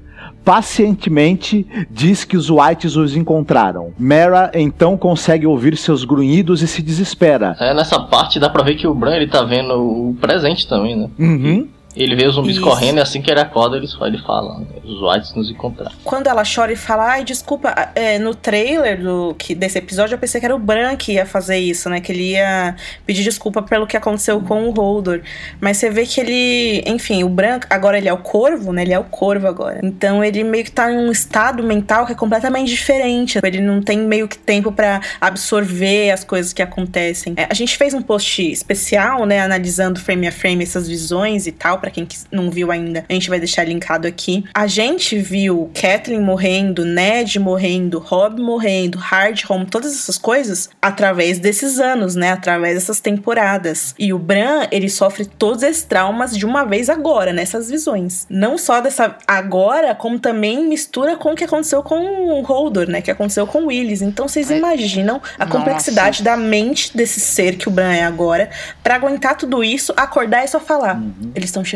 Pacientemente 0.45 1.65
diz 1.89 2.23
que 2.23 2.37
os 2.37 2.51
Whites 2.51 2.95
os 2.95 3.15
encontraram. 3.15 3.91
Mera 3.97 4.51
então 4.53 4.95
consegue 4.95 5.47
ouvir 5.47 5.75
seus 5.75 6.05
grunhidos 6.05 6.61
e 6.61 6.67
se 6.67 6.83
desespera. 6.83 7.57
É, 7.59 7.73
nessa 7.73 7.99
parte 7.99 8.39
dá 8.39 8.47
pra 8.47 8.63
ver 8.63 8.75
que 8.75 8.85
o 8.85 8.93
Bran 8.93 9.15
ele 9.15 9.27
tá 9.27 9.43
vendo 9.43 9.73
o 9.73 10.15
presente 10.21 10.67
também, 10.67 10.95
né? 10.95 11.09
Uhum. 11.17 11.67
Ele 11.95 12.15
vê 12.15 12.27
os 12.27 12.35
zumbis 12.35 12.57
Isso. 12.57 12.65
correndo 12.65 12.97
e 12.97 13.01
assim 13.01 13.21
que 13.21 13.31
ele 13.31 13.39
acorda, 13.39 13.77
ele, 13.77 13.87
ele 14.01 14.17
fala, 14.19 14.59
né? 14.59 14.65
os 14.83 15.01
Whites 15.01 15.33
nos 15.33 15.49
encontraram. 15.49 15.95
Quando 16.03 16.27
ela 16.27 16.43
chora 16.43 16.71
e 16.71 16.75
fala, 16.75 17.11
ai, 17.11 17.23
desculpa, 17.23 17.73
é, 17.95 18.19
no 18.19 18.35
trailer 18.35 19.01
do, 19.01 19.35
que, 19.37 19.55
desse 19.55 19.77
episódio 19.77 20.15
eu 20.15 20.19
pensei 20.19 20.39
que 20.39 20.45
era 20.45 20.55
o 20.55 20.59
Bran 20.59 20.95
que 20.95 21.13
ia 21.13 21.25
fazer 21.25 21.57
isso, 21.57 21.89
né? 21.89 21.99
Que 21.99 22.11
ele 22.11 22.31
ia 22.31 22.75
pedir 23.05 23.23
desculpa 23.23 23.61
pelo 23.61 23.87
que 23.87 23.97
aconteceu 23.97 24.39
com 24.41 24.67
o 24.67 24.71
Holdor. 24.71 25.21
Mas 25.59 25.77
você 25.77 25.89
vê 25.89 26.05
que 26.05 26.19
ele, 26.19 26.83
enfim, 26.85 27.23
o 27.23 27.29
Bran, 27.29 27.59
agora 27.69 27.97
ele 27.97 28.09
é 28.09 28.13
o 28.13 28.17
corvo, 28.17 28.71
né? 28.71 28.83
Ele 28.83 28.93
é 28.93 28.99
o 28.99 29.03
corvo 29.03 29.47
agora. 29.47 29.79
Então 29.83 30.23
ele 30.23 30.43
meio 30.43 30.63
que 30.63 30.71
tá 30.71 30.91
em 30.91 30.97
um 30.97 31.11
estado 31.11 31.63
mental 31.63 32.05
que 32.05 32.11
é 32.11 32.15
completamente 32.15 32.69
diferente. 32.69 33.39
Ele 33.43 33.61
não 33.61 33.81
tem 33.81 33.99
meio 33.99 34.27
que 34.27 34.37
tempo 34.37 34.71
pra 34.71 35.01
absorver 35.19 36.11
as 36.11 36.23
coisas 36.23 36.53
que 36.53 36.61
acontecem. 36.61 37.33
É, 37.37 37.47
a 37.49 37.53
gente 37.53 37.77
fez 37.77 37.93
um 37.93 38.01
post 38.01 38.41
especial, 38.51 39.25
né? 39.25 39.39
Analisando 39.39 39.99
frame 39.99 40.27
a 40.27 40.31
frame 40.31 40.63
essas 40.63 40.87
visões 40.87 41.47
e 41.47 41.51
tal. 41.51 41.79
Pra 41.85 41.91
quem 41.91 42.07
não 42.31 42.49
viu 42.49 42.71
ainda, 42.71 43.05
a 43.07 43.13
gente 43.13 43.29
vai 43.29 43.37
deixar 43.37 43.63
linkado 43.63 44.07
aqui. 44.07 44.43
A 44.55 44.65
gente 44.65 45.19
viu 45.19 45.69
Kathleen 45.79 46.19
morrendo, 46.19 46.83
Ned 46.83 47.37
morrendo, 47.37 47.99
Rob 47.99 48.41
morrendo, 48.41 48.97
Hardhome, 48.97 49.67
todas 49.67 49.93
essas 49.93 50.17
coisas 50.17 50.67
através 50.81 51.37
desses 51.37 51.77
anos, 51.77 52.15
né? 52.15 52.31
Através 52.31 52.73
dessas 52.73 52.99
temporadas. 52.99 53.93
E 53.99 54.11
o 54.11 54.17
Bran, 54.17 54.65
ele 54.71 54.89
sofre 54.89 55.27
todos 55.27 55.61
esses 55.61 55.83
traumas 55.83 56.35
de 56.35 56.43
uma 56.43 56.65
vez 56.65 56.89
agora, 56.89 57.31
nessas 57.31 57.69
visões. 57.69 58.25
Não 58.31 58.57
só 58.57 58.81
dessa 58.81 59.15
agora, 59.27 59.93
como 59.93 60.17
também 60.17 60.67
mistura 60.67 61.15
com 61.15 61.33
o 61.33 61.35
que 61.35 61.43
aconteceu 61.43 61.83
com 61.83 61.99
o 61.99 62.41
Holdor, 62.41 62.89
né? 62.89 62.99
Que 62.99 63.11
aconteceu 63.11 63.45
com 63.45 63.59
o 63.59 63.67
Willis. 63.67 64.01
Então 64.01 64.27
vocês 64.27 64.49
imaginam 64.49 65.21
a 65.37 65.45
Nossa. 65.45 65.55
complexidade 65.55 66.23
da 66.23 66.35
mente 66.35 66.97
desse 66.97 67.19
ser 67.19 67.57
que 67.57 67.67
o 67.67 67.71
Bran 67.71 67.93
é 67.93 68.05
agora 68.05 68.49
pra 68.81 68.95
aguentar 68.95 69.37
tudo 69.37 69.63
isso, 69.63 69.93
acordar 69.95 70.43
e 70.43 70.47
só 70.47 70.59
falar. 70.59 70.99
Eles 71.35 71.49
estão 71.49 71.63
chegando. 71.63 71.74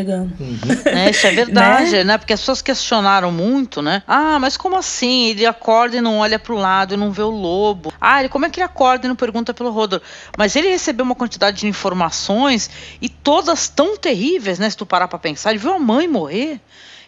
É, 0.85 1.09
isso 1.09 1.27
é 1.27 1.31
verdade, 1.35 2.03
né? 2.03 2.17
Porque 2.17 2.34
as 2.34 2.39
pessoas 2.39 2.61
questionaram 2.61 3.31
muito, 3.31 3.81
né? 3.81 4.03
Ah, 4.07 4.38
mas 4.39 4.57
como 4.57 4.77
assim? 4.77 5.30
Ele 5.30 5.45
acorda 5.45 5.97
e 5.97 6.01
não 6.01 6.19
olha 6.19 6.39
pro 6.39 6.55
lado 6.55 6.93
e 6.93 6.97
não 6.97 7.11
vê 7.11 7.21
o 7.21 7.30
lobo. 7.30 7.93
Ah, 7.99 8.19
ele, 8.19 8.30
como 8.30 8.45
é 8.45 8.49
que 8.49 8.59
ele 8.59 8.65
acorda 8.65 9.05
e 9.05 9.09
não 9.09 9.15
pergunta 9.15 9.53
pelo 9.53 9.71
Rodor? 9.71 10.01
Mas 10.38 10.55
ele 10.55 10.69
recebeu 10.69 11.05
uma 11.05 11.15
quantidade 11.15 11.57
de 11.57 11.67
informações 11.67 12.69
e 13.01 13.09
todas 13.09 13.67
tão 13.69 13.97
terríveis, 13.97 14.59
né? 14.59 14.69
Se 14.69 14.77
tu 14.77 14.85
parar 14.85 15.07
pra 15.07 15.19
pensar, 15.19 15.51
ele 15.51 15.59
viu 15.59 15.73
a 15.73 15.80
mãe 15.80 16.07
morrer. 16.07 16.59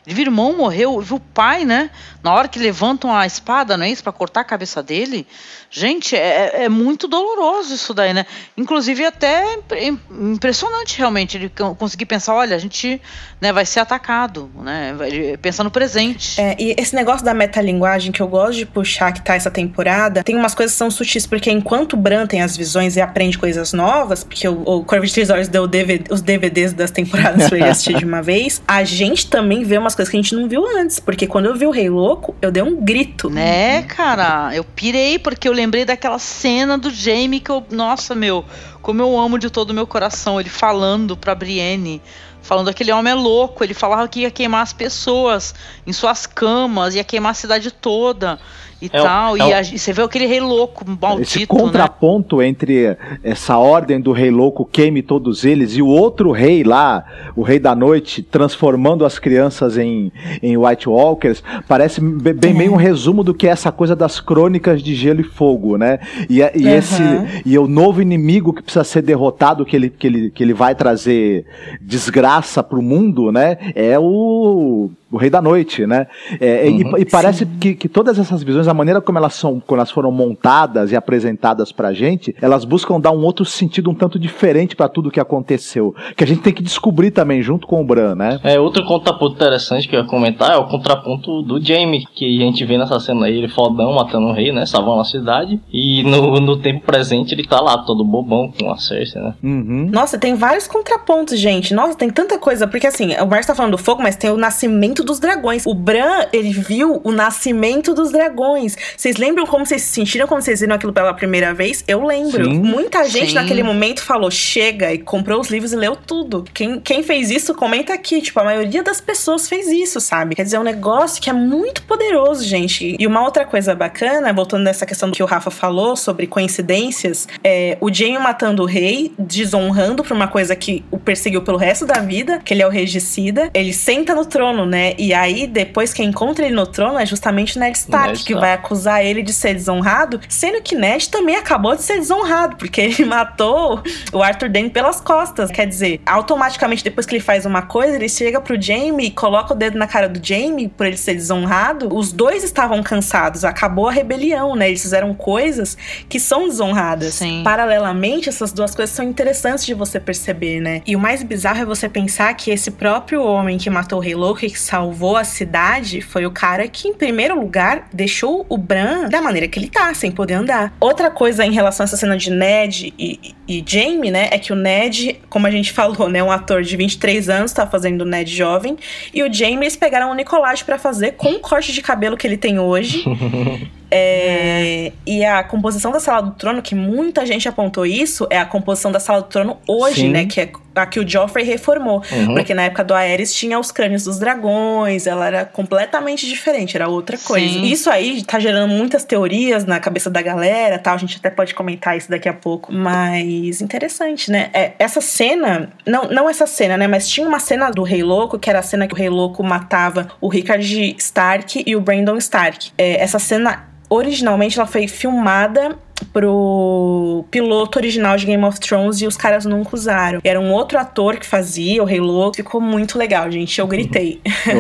Ele 0.06 0.16
viu 0.16 0.26
o 0.26 0.28
irmão 0.28 0.58
morreu, 0.58 1.00
viu 1.00 1.18
o 1.18 1.20
pai, 1.20 1.64
né? 1.64 1.92
Na 2.24 2.34
hora 2.34 2.48
que 2.48 2.60
levantam 2.60 3.14
a 3.16 3.26
espada, 3.26 3.76
não 3.78 3.86
é 3.86 3.90
isso? 3.90 4.04
Pra 4.04 4.12
cortar 4.12 4.42
a 4.42 4.44
cabeça 4.44 4.82
dele. 4.84 5.26
Gente, 5.70 6.16
é, 6.16 6.66
é 6.66 6.70
muito 6.70 7.08
doloroso 7.08 7.74
isso 7.74 7.94
daí, 7.94 8.14
né? 8.14 8.26
Inclusive, 8.58 9.06
até 9.06 9.54
impre- 9.56 9.98
impressionante, 10.12 10.98
realmente, 10.98 11.38
ele 11.38 11.50
co- 11.50 11.76
conseguir 11.76 12.06
pensar, 12.06 12.34
olha, 12.36 12.56
a 12.56 12.60
gente 12.60 13.02
né, 13.40 13.52
vai 13.54 13.66
ser 13.66 13.80
atacado, 13.80 14.50
né? 14.62 14.96
Pensar 15.42 15.64
no 15.64 15.72
presente. 15.72 16.40
É, 16.40 16.56
e 16.60 16.76
esse 16.78 16.94
negócio 16.96 17.24
da 17.26 17.34
metalinguagem 17.34 18.12
que 18.12 18.22
eu 18.22 18.28
gosto 18.28 18.58
de 18.58 18.66
puxar 18.66 19.12
que 19.14 19.22
tá 19.22 19.36
essa 19.36 19.50
temporada, 19.50 20.24
tem 20.24 20.36
umas 20.36 20.54
coisas 20.54 20.74
que 20.74 20.78
são 20.78 20.92
sutis, 20.92 21.26
porque 21.26 21.50
enquanto 21.50 21.96
Bran 21.98 22.28
tem 22.28 22.42
as 22.42 22.56
visões 22.58 22.96
e 22.98 23.02
aprende 23.02 23.38
coisas 23.38 23.74
novas, 23.74 24.24
porque 24.24 24.48
o, 24.48 24.62
o 24.64 24.84
Corvo 24.84 25.06
de 25.06 25.14
Três 25.14 25.30
Olhos 25.30 25.48
deu 25.48 25.66
DVD 25.68 26.14
os 26.14 26.22
DVDs 26.22 26.74
das 26.74 26.92
temporadas 26.92 27.48
pra 27.50 27.58
ele 27.58 27.68
assistir 27.70 27.98
de 27.98 28.06
uma 28.06 28.22
vez, 28.22 28.62
a 28.68 28.84
gente 28.84 29.28
também 29.30 29.64
vê 29.64 29.78
umas 29.78 29.96
coisas 29.96 30.12
que 30.12 30.18
a 30.18 30.22
gente 30.22 30.36
não 30.36 30.48
viu 30.48 30.66
antes, 30.78 31.00
porque 31.00 31.26
quando 31.28 31.46
eu 31.46 31.56
vi 31.56 31.66
o 31.66 31.72
Rei 31.72 31.90
Louco, 32.12 32.36
eu 32.42 32.52
dei 32.52 32.62
um 32.62 32.84
grito. 32.84 33.30
Né, 33.30 33.84
cara? 33.84 34.54
Eu 34.54 34.66
pirei 34.66 35.18
porque 35.18 35.48
eu 35.48 35.54
lembrei 35.54 35.86
daquela 35.86 36.20
cena 36.20 36.78
do 36.78 36.90
Jamie 36.90 37.40
que 37.40 37.50
eu. 37.50 37.66
Nossa, 37.72 38.14
meu, 38.14 38.44
como 38.82 39.02
eu 39.02 39.18
amo 39.18 39.40
de 39.40 39.50
todo 39.50 39.70
o 39.70 39.74
meu 39.74 39.88
coração. 39.88 40.38
Ele 40.38 40.50
falando 40.50 41.16
pra 41.16 41.34
Brienne. 41.34 42.02
Falando 42.42 42.66
que 42.66 42.72
aquele 42.72 42.92
homem 42.92 43.14
é 43.14 43.16
louco. 43.16 43.64
Ele 43.64 43.74
falava 43.74 44.06
que 44.10 44.22
ia 44.22 44.32
queimar 44.32 44.62
as 44.62 44.74
pessoas 44.74 45.56
em 45.88 45.94
suas 45.94 46.26
camas, 46.26 46.96
ia 46.96 47.04
queimar 47.04 47.32
a 47.32 47.36
cidade 47.36 47.72
toda 47.72 48.38
e 48.82 48.90
É 48.92 49.00
o- 49.02 49.04
tal. 49.04 49.38
é 49.38 49.40
e, 49.40 49.44
o- 49.44 49.56
a- 49.56 49.62
e 49.62 49.78
você 49.80 49.94
vê 49.94 50.02
aquele 50.02 50.26
rei 50.26 50.40
louco, 50.40 50.84
maldito, 51.00 51.22
Esse 51.22 51.40
né? 51.42 51.46
contraponto 51.46 52.42
entre 52.42 52.98
essa 53.24 53.58
ordem 53.58 54.00
do 54.02 54.12
rei 54.12 54.32
louco 54.32 54.66
queime 54.66 55.02
todos 55.02 55.44
eles 55.46 55.76
e 55.76 55.82
o 55.82 55.88
outro 55.88 56.32
rei 56.32 56.64
lá, 56.64 57.04
o 57.36 57.42
rei 57.44 57.60
da 57.60 57.76
noite, 57.76 58.22
transformando 58.24 59.06
as 59.06 59.20
crianças 59.20 59.78
em, 59.78 60.12
em 60.42 60.58
White 60.58 60.90
Walkers, 60.90 61.44
parece 61.68 62.02
be- 62.02 62.34
bem 62.34 62.54
meio 62.54 62.74
um 62.74 62.78
resumo 62.78 63.24
do 63.24 63.34
que 63.34 63.48
é 63.48 63.52
essa 63.52 63.72
coisa 63.72 63.96
das 63.96 64.20
crônicas 64.20 64.82
de 64.82 64.96
gelo 64.96 65.22
e 65.22 65.24
fogo, 65.24 65.78
né? 65.78 66.00
E, 66.30 66.42
é- 66.42 66.52
e 66.56 66.68
Aham. 66.68 66.76
esse 66.78 67.04
e 67.46 67.58
o 67.58 67.68
novo 67.68 68.02
inimigo 68.02 68.54
que 68.54 68.62
precisa 68.64 68.84
ser 68.84 69.02
derrotado, 69.02 69.66
que 69.66 69.76
ele, 69.76 69.90
que 69.90 70.08
ele, 70.08 70.30
que 70.32 70.44
ele 70.44 70.54
vai 70.54 70.74
trazer 70.74 71.46
desgraça 71.80 72.64
pro 72.64 72.82
mundo, 72.82 73.32
né, 73.32 73.58
é 73.76 73.98
o 74.00 74.90
o 75.12 75.18
Rei 75.18 75.30
da 75.30 75.42
Noite, 75.42 75.86
né? 75.86 76.08
É, 76.40 76.64
uhum, 76.68 76.98
e, 76.98 77.02
e, 77.02 77.06
parece 77.06 77.46
que, 77.46 77.76
que, 77.76 77.90
todas 77.90 78.18
essas 78.18 78.42
visões, 78.42 78.68
a 78.68 78.74
maneira 78.74 79.02
como 79.02 79.18
elas 79.18 79.34
são, 79.34 79.60
quando 79.60 79.80
elas 79.80 79.92
foram 79.92 80.12
montadas 80.12 80.92
e 80.92 80.96
apresentadas 80.96 81.72
pra 81.72 81.94
gente, 81.94 82.34
elas 82.42 82.64
buscam 82.64 83.00
dar 83.00 83.12
um 83.12 83.24
outro 83.24 83.44
sentido 83.44 83.90
um 83.90 83.94
tanto 83.94 84.18
diferente 84.18 84.76
para 84.76 84.88
tudo 84.88 85.12
que 85.12 85.20
aconteceu. 85.20 85.94
Que 86.16 86.24
a 86.24 86.28
gente 86.28 86.42
tem 86.42 86.54
que 86.54 86.64
descobrir 86.64 87.12
também 87.12 87.42
junto 87.42 87.68
com 87.68 87.82
o 87.82 87.84
Bran, 87.84 88.16
né? 88.16 88.40
É, 88.44 88.60
outro 88.60 88.86
contraponto 88.86 89.36
interessante 89.36 89.88
que 89.88 89.96
eu 89.96 90.02
ia 90.02 90.06
comentar 90.06 90.52
é 90.52 90.58
o 90.58 90.68
contraponto 90.68 91.42
do 91.42 91.64
Jaime, 91.64 92.06
que 92.14 92.42
a 92.42 92.46
gente 92.46 92.64
vê 92.64 92.78
nessa 92.78 93.00
cena 93.00 93.26
aí, 93.26 93.38
ele 93.38 93.50
fodão 93.50 93.94
matando 93.94 94.28
o 94.28 94.34
rei, 94.34 94.52
né? 94.52 94.66
Salvando 94.66 95.02
a 95.02 95.06
cidade. 95.06 95.60
E 95.72 96.04
no, 96.04 96.40
no 96.40 96.58
tempo 96.58 96.86
presente 96.86 97.34
ele 97.34 97.46
tá 97.46 97.60
lá, 97.60 97.80
todo 97.80 98.06
bobão 98.06 98.52
com 98.58 98.72
a 98.72 98.78
Cersei, 98.78 99.22
né? 99.22 99.34
Uhum. 99.44 99.90
Nossa, 99.92 100.18
tem 100.18 100.36
vários 100.36 100.68
contrapontos, 100.68 101.38
gente. 101.38 101.74
Nossa, 101.74 101.96
tem 101.96 102.10
tanta 102.10 102.38
coisa. 102.38 102.68
Porque 102.68 102.88
assim, 102.88 103.14
o 103.16 103.28
Marcos 103.28 103.48
tá 103.48 103.56
falando 103.56 103.72
do 103.72 103.78
fogo, 103.78 104.02
mas 104.02 104.16
tem 104.16 104.30
o 104.30 104.38
nascimento 104.38 105.01
nascimento 105.02 105.04
dos 105.04 105.20
dragões. 105.20 105.66
O 105.66 105.74
Bran, 105.74 106.28
ele 106.32 106.52
viu 106.52 107.02
o 107.04 107.12
nascimento 107.12 107.94
dos 107.94 108.12
dragões. 108.12 108.78
Vocês 108.96 109.18
lembram 109.18 109.46
como 109.46 109.66
vocês 109.66 109.82
se 109.82 109.90
sentiram 109.90 110.28
quando 110.28 110.42
vocês 110.42 110.60
viram 110.62 110.76
aquilo 110.76 110.94
pela 110.94 111.14
primeira 111.14 111.54
vez? 111.54 111.84
Eu 111.88 112.06
lembro. 112.06 112.46
Sim. 112.46 112.60
Muita 112.60 113.08
gente 113.08 113.30
Sim. 113.30 113.36
naquele 113.36 113.64
momento 113.64 114.02
falou: 114.02 114.32
chega, 114.32 114.94
e 114.94 115.00
comprou 115.00 115.42
os 115.42 115.50
livros 115.50 115.74
e 115.74 115.76
leu 115.76 115.96
tudo. 115.96 116.46
Quem, 116.54 116.80
quem 116.80 117.04
fez 117.04 117.30
isso, 117.30 117.54
comenta 117.54 117.94
aqui. 117.94 118.22
Tipo, 118.22 118.40
a 118.40 118.44
maioria 118.44 118.84
das 118.84 119.02
pessoas 119.02 119.48
fez 119.48 119.68
isso, 119.68 120.00
sabe? 120.00 120.36
Quer 120.36 120.44
dizer, 120.44 120.58
é 120.58 120.60
um 120.60 120.64
negócio 120.64 121.22
que 121.22 121.30
é 121.30 121.34
muito 121.34 121.84
poderoso, 121.84 122.44
gente. 122.44 122.96
E 122.98 123.08
uma 123.08 123.24
outra 123.24 123.46
coisa 123.46 123.74
bacana, 123.76 124.32
voltando 124.32 124.64
nessa 124.64 124.86
questão 124.86 125.10
do 125.10 125.16
que 125.16 125.24
o 125.24 125.26
Rafa 125.26 125.52
falou 125.52 125.96
sobre 125.96 126.28
coincidências, 126.28 127.28
é 127.44 127.78
o 127.82 127.92
Jaime 127.94 128.20
matando 128.20 128.64
o 128.64 128.66
rei, 128.66 129.12
desonrando 129.18 130.04
pra 130.04 130.16
uma 130.16 130.28
coisa 130.28 130.56
que 130.56 130.84
o 130.92 130.98
perseguiu 130.98 131.42
pelo 131.42 131.58
resto 131.58 131.86
da 131.86 132.00
vida, 132.02 132.40
que 132.40 132.54
ele 132.54 132.62
é 132.62 132.68
o 132.68 132.70
regicida. 132.70 133.50
Ele 133.54 133.74
senta 133.74 134.14
no 134.14 134.26
trono, 134.26 134.66
né? 134.66 134.91
E 134.98 135.14
aí, 135.14 135.48
depois 135.48 135.94
quem 135.94 136.10
encontra 136.10 136.46
ele 136.46 136.56
no 136.56 136.68
trono 136.68 137.00
é 137.00 137.06
justamente 137.06 137.58
Ned 137.58 137.78
Stark, 137.78 138.10
Ned 138.10 138.24
que 138.24 138.36
vai 138.36 138.54
acusar 138.54 139.06
ele 139.06 139.22
de 139.22 139.34
ser 139.34 139.54
desonrado, 139.54 140.20
sendo 140.28 140.62
que 140.62 140.76
Ned 140.76 141.10
também 141.10 141.36
acabou 141.36 141.76
de 141.76 141.84
ser 141.84 141.98
desonrado, 141.98 142.56
porque 142.56 142.82
ele 142.82 143.06
matou 143.06 143.82
o 144.12 144.22
Arthur 144.22 144.50
Dane 144.50 144.70
pelas 144.70 145.00
costas. 145.00 145.52
Quer 145.52 145.68
dizer, 145.68 146.02
automaticamente, 146.06 146.84
depois 146.84 147.06
que 147.06 147.16
ele 147.16 147.24
faz 147.24 147.46
uma 147.46 147.62
coisa, 147.62 147.96
ele 147.96 148.10
chega 148.10 148.40
pro 148.40 148.62
Jaime 148.62 149.08
e 149.08 149.12
coloca 149.12 149.54
o 149.54 149.58
dedo 149.58 149.78
na 149.78 149.88
cara 149.88 150.08
do 150.08 150.26
Jaime 150.26 150.68
por 150.68 150.86
ele 150.86 150.98
ser 150.98 151.16
desonrado. 151.16 151.94
Os 151.96 152.12
dois 152.12 152.44
estavam 152.44 152.82
cansados, 152.84 153.44
acabou 153.44 153.88
a 153.88 153.92
rebelião, 153.92 154.56
né? 154.56 154.70
Eles 154.70 154.82
fizeram 154.82 155.14
coisas 155.14 155.78
que 156.08 156.20
são 156.20 156.48
desonradas. 156.48 157.16
Sim. 157.16 157.42
Paralelamente, 157.44 158.30
essas 158.30 158.52
duas 158.52 158.76
coisas 158.76 158.96
são 158.96 159.06
interessantes 159.06 159.66
de 159.66 159.74
você 159.74 160.00
perceber, 160.00 160.60
né? 160.60 160.82
E 160.86 160.96
o 160.96 161.00
mais 161.00 161.24
bizarro 161.24 161.62
é 161.62 161.66
você 161.66 161.88
pensar 161.88 162.34
que 162.34 162.52
esse 162.52 162.72
próprio 162.72 163.24
homem 163.24 163.58
que 163.58 163.70
matou 163.70 164.00
o 164.00 164.02
Rei 164.02 164.16
Louco 164.16 164.46
e 164.46 164.50
que 164.50 164.60
salvou 164.60 164.81
a 165.18 165.24
cidade 165.24 166.02
foi 166.02 166.26
o 166.26 166.32
cara 166.32 166.68
que, 166.68 166.88
em 166.88 166.94
primeiro 166.94 167.40
lugar, 167.40 167.88
deixou 167.94 168.46
o 168.48 168.58
Bran 168.58 169.10
da 169.10 169.22
maneira 169.22 169.48
que 169.48 169.60
ele 169.60 169.70
tá, 169.70 169.94
sem 169.94 170.12
poder 170.12 170.36
andar. 170.36 170.74
Outra 170.80 171.10
coisa 171.12 171.46
em 171.46 171.52
relação 171.52 171.84
a 171.84 171.86
essa 171.86 171.98
cena 171.98 172.18
de 172.18 172.32
Ned 172.32 172.94
e, 172.98 173.36
e 173.48 173.64
Jamie, 173.66 174.12
né, 174.12 174.30
é 174.32 174.40
que 174.40 174.54
o 174.54 174.56
Ned, 174.56 175.20
como 175.30 175.48
a 175.48 175.52
gente 175.52 175.72
falou, 175.74 176.10
né, 176.10 176.24
um 176.24 176.32
ator 176.32 176.64
de 176.64 176.76
23 176.78 177.30
anos, 177.30 177.52
tá 177.52 177.68
fazendo 177.68 178.02
o 178.02 178.06
Ned 178.06 178.34
jovem, 178.34 178.78
e 179.14 179.22
o 179.24 179.32
Jamie 179.32 179.62
eles 179.62 179.76
pegaram 179.76 180.12
o 180.12 180.16
Nicolás 180.16 180.62
para 180.64 180.78
fazer 180.78 181.14
com 181.14 181.34
o 181.34 181.40
corte 181.40 181.74
de 181.74 181.82
cabelo 181.82 182.18
que 182.18 182.26
ele 182.26 182.38
tem 182.38 182.60
hoje. 182.60 183.04
É, 183.92 184.94
e 185.06 185.26
a 185.26 185.44
composição 185.44 185.92
da 185.92 186.00
Sala 186.00 186.22
do 186.22 186.32
Trono, 186.32 186.62
que 186.62 186.74
muita 186.74 187.26
gente 187.26 187.50
apontou 187.50 187.86
isso, 187.86 188.26
é 188.30 188.40
a 188.40 188.46
composição 188.46 188.90
da 188.90 189.02
Sala 189.02 189.22
do 189.22 189.28
Trono 189.28 189.58
hoje, 189.68 190.02
Sim. 190.02 190.12
né? 190.12 190.26
Que 190.26 190.42
é 190.42 190.52
a 190.74 190.86
que 190.86 191.00
o 191.00 191.08
Joffrey 191.08 191.46
reformou. 191.46 192.02
Uhum. 192.12 192.36
Porque 192.36 192.54
na 192.54 192.64
época 192.64 192.84
do 192.84 192.94
Aerys 192.94 193.34
tinha 193.34 193.60
os 193.60 193.72
crânios 193.72 194.06
dos 194.06 194.18
dragões, 194.20 195.06
ela 195.06 195.28
era 195.28 195.46
completamente 195.46 196.26
diferente, 196.26 196.78
era 196.78 196.88
outra 196.88 197.18
coisa. 197.18 197.46
Sim. 197.46 197.66
Isso 197.66 197.90
aí 197.90 198.24
tá 198.24 198.40
gerando 198.40 198.70
muitas 198.70 199.04
teorias 199.04 199.66
na 199.66 199.80
cabeça 199.80 200.10
da 200.10 200.22
galera, 200.22 200.80
tal. 200.80 200.96
A 200.96 200.98
gente 200.98 201.18
até 201.18 201.30
pode 201.30 201.54
comentar 201.54 201.98
isso 201.98 202.10
daqui 202.10 202.30
a 202.30 202.34
pouco. 202.34 202.72
Mas 202.72 203.62
interessante, 203.62 204.32
né? 204.32 204.50
É, 204.54 204.72
essa 204.80 205.02
cena, 205.02 205.70
não, 205.86 206.04
não 206.06 206.30
essa 206.30 206.48
cena, 206.48 206.78
né? 206.78 206.88
Mas 206.88 207.10
tinha 207.10 207.28
uma 207.28 207.40
cena 207.40 207.70
do 207.70 207.84
Rei 207.84 208.04
Louco, 208.04 208.40
que 208.40 208.50
era 208.50 208.60
a 208.60 208.64
cena 208.64 208.88
que 208.88 208.94
o 208.94 208.98
Rei 208.98 209.10
Louco 209.10 209.44
matava 209.44 210.08
o 210.22 210.30
Rickard 210.30 210.96
Stark 210.98 211.64
e 211.66 211.76
o 211.76 211.82
Brandon 211.82 212.18
Stark. 212.18 212.72
É, 212.78 213.02
essa 213.02 213.20
cena 213.20 213.72
originalmente 213.92 214.58
ela 214.58 214.66
foi 214.66 214.88
filmada 214.88 215.78
pro 216.14 217.26
piloto 217.30 217.78
original 217.78 218.18
de 218.18 218.26
Game 218.26 218.44
of 218.44 218.60
Thrones 218.60 219.02
e 219.02 219.06
os 219.06 219.18
caras 219.18 219.46
nunca 219.46 219.76
usaram. 219.76 220.20
Era 220.24 220.40
um 220.40 220.52
outro 220.52 220.80
ator 220.80 221.18
que 221.18 221.26
fazia, 221.26 221.84
o 221.84 221.86
Rei 221.86 222.00
Louco. 222.00 222.38
Ficou 222.38 222.60
muito 222.60 222.98
legal, 222.98 223.30
gente. 223.30 223.60
Eu 223.60 223.68
gritei. 223.68 224.20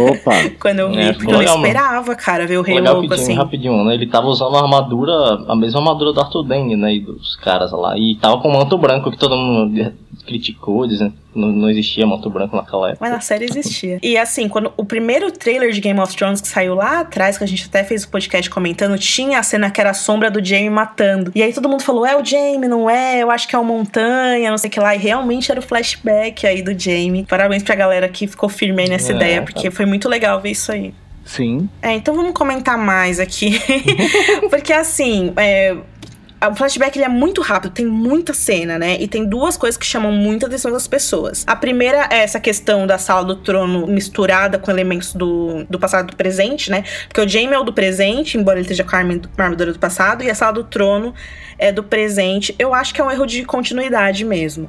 Opa! 0.10 0.32
Quando 0.60 0.80
eu 0.80 0.91
vi, 0.91 0.99
é, 0.99 1.14
porque 1.14 1.34
eu 1.34 1.41
não 1.41 1.41
esperava, 1.41 2.08
mano. 2.08 2.18
cara, 2.18 2.45
ver 2.45 2.58
o 2.58 2.62
Rei 2.62 2.80
Louco 2.80 3.02
rapidinho, 3.02 3.14
assim. 3.14 3.34
Rapidinho, 3.34 3.84
né? 3.86 3.94
Ele 3.95 4.08
tava 4.08 4.28
usando 4.28 4.56
a 4.56 4.62
armadura, 4.62 5.14
a 5.48 5.56
mesma 5.56 5.80
armadura 5.80 6.14
do 6.14 6.20
Arthur 6.20 6.44
Dane, 6.44 6.76
né? 6.76 6.94
E 6.95 6.99
dos 6.99 7.38
caras 7.38 7.72
lá. 7.72 7.98
E 7.98 8.16
tava 8.16 8.40
com 8.40 8.49
o 8.49 8.53
manto 8.53 8.78
branco 8.78 9.10
que 9.10 9.18
todo 9.18 9.36
mundo 9.38 9.94
criticou, 10.26 10.86
dizendo 10.88 11.14
não, 11.34 11.49
não 11.49 11.70
existia 11.70 12.06
manto 12.06 12.30
branco 12.30 12.56
naquela 12.56 12.90
época. 12.90 12.99
Mas 13.02 13.12
na 13.12 13.22
série 13.22 13.45
existia. 13.45 13.99
e 14.02 14.18
assim, 14.18 14.48
quando 14.48 14.74
o 14.76 14.86
primeiro 14.86 15.32
trailer 15.32 15.72
de 15.72 15.80
Game 15.80 15.99
of 15.99 16.16
Thrones 16.16 16.41
que 16.41 16.48
saiu 16.48 16.76
lá 16.76 17.02
atrás, 17.02 17.38
que 17.38 17.44
a 17.44 17.48
gente 17.48 17.66
até 17.66 17.84
fez 17.84 18.03
o 18.03 18.10
podcast 18.10 18.49
comentando, 18.49 18.98
tinha 18.98 19.40
a 19.40 19.44
cena 19.44 19.72
que 19.72 19.80
era 19.80 19.91
a 19.91 19.94
sombra 19.94 20.30
do 20.30 20.44
Jaime 20.44 20.70
matando. 20.70 21.32
E 21.34 21.41
aí 21.41 21.53
todo 21.53 21.70
mundo 21.70 21.84
falou: 21.84 22.06
é 22.06 22.16
o 22.16 22.24
Jaime, 22.24 22.68
não 22.68 22.90
é? 22.90 23.22
Eu 23.22 23.32
acho 23.32 23.48
que 23.48 23.56
é 23.56 23.60
o 23.60 23.64
Montanha, 23.64 24.49
não 24.49 24.58
sei 24.58 24.70
o 24.70 24.72
que 24.72 24.80
lá. 24.80 24.95
E 24.95 24.99
realmente 24.99 25.52
era 25.52 25.60
o 25.60 25.64
flashback 25.64 26.45
aí 26.45 26.62
do 26.62 26.78
Jaime. 26.78 27.26
Parabéns 27.28 27.64
pra 27.64 27.76
galera 27.76 28.08
que 28.10 28.28
ficou 28.28 28.49
firme 28.49 28.84
aí 28.84 28.90
nessa 28.90 29.14
é, 29.14 29.16
ideia, 29.16 29.41
porque 29.41 29.72
foi 29.72 29.86
muito 29.86 30.10
legal 30.10 30.41
ver 30.41 30.52
isso 30.52 30.72
aí. 30.72 30.94
Sim. 31.24 31.70
É, 31.82 31.94
então 31.94 32.16
vamos 32.16 32.34
comentar 32.34 32.78
mais 32.78 33.20
aqui. 33.20 33.60
porque 34.49 34.74
assim, 34.74 35.32
é, 35.38 35.78
o 36.50 36.56
flashback 36.56 36.98
ele 36.98 37.06
é 37.06 37.10
muito 37.10 37.42
rápido, 37.42 37.72
tem 37.72 37.86
muita 37.86 38.34
cena, 38.34 38.80
né? 38.80 38.98
E 39.00 39.08
tem 39.08 39.26
duas 39.26 39.56
coisas 39.56 39.78
que 39.78 39.86
chamam 39.86 40.12
muita 40.12 40.48
atenção 40.48 40.72
das 40.72 40.88
pessoas. 40.88 41.44
A 41.46 41.56
primeira 41.56 42.08
é 42.10 42.24
essa 42.24 42.40
questão 42.40 42.88
da 42.88 42.98
sala 42.98 43.24
do 43.24 43.36
trono 43.36 43.86
misturada 43.86 44.58
com 44.58 44.72
elementos 44.72 45.14
do, 45.14 45.64
do 45.70 45.78
passado 45.78 46.08
e 46.08 46.12
do 46.12 46.16
presente, 46.16 46.72
né? 46.72 46.84
Porque 47.08 47.22
o 47.22 47.28
Jaime 47.28 47.54
é 47.54 47.60
o 47.60 47.64
do 47.64 47.74
presente, 47.74 48.38
embora 48.38 48.58
ele 48.58 48.64
esteja 48.64 48.84
com 48.84 48.96
a 48.96 49.00
armadura 49.00 49.72
do 49.72 49.80
passado, 49.80 50.24
e 50.24 50.30
a 50.30 50.36
sala 50.36 50.54
do 50.54 50.64
trono 50.64 51.14
é 51.60 51.72
do 51.72 51.84
presente. 51.84 52.56
Eu 52.58 52.74
acho 52.74 52.94
que 52.94 53.00
é 53.00 53.04
um 53.04 53.12
erro 53.12 53.26
de 53.28 53.46
continuidade 53.46 54.26
mesmo. 54.26 54.68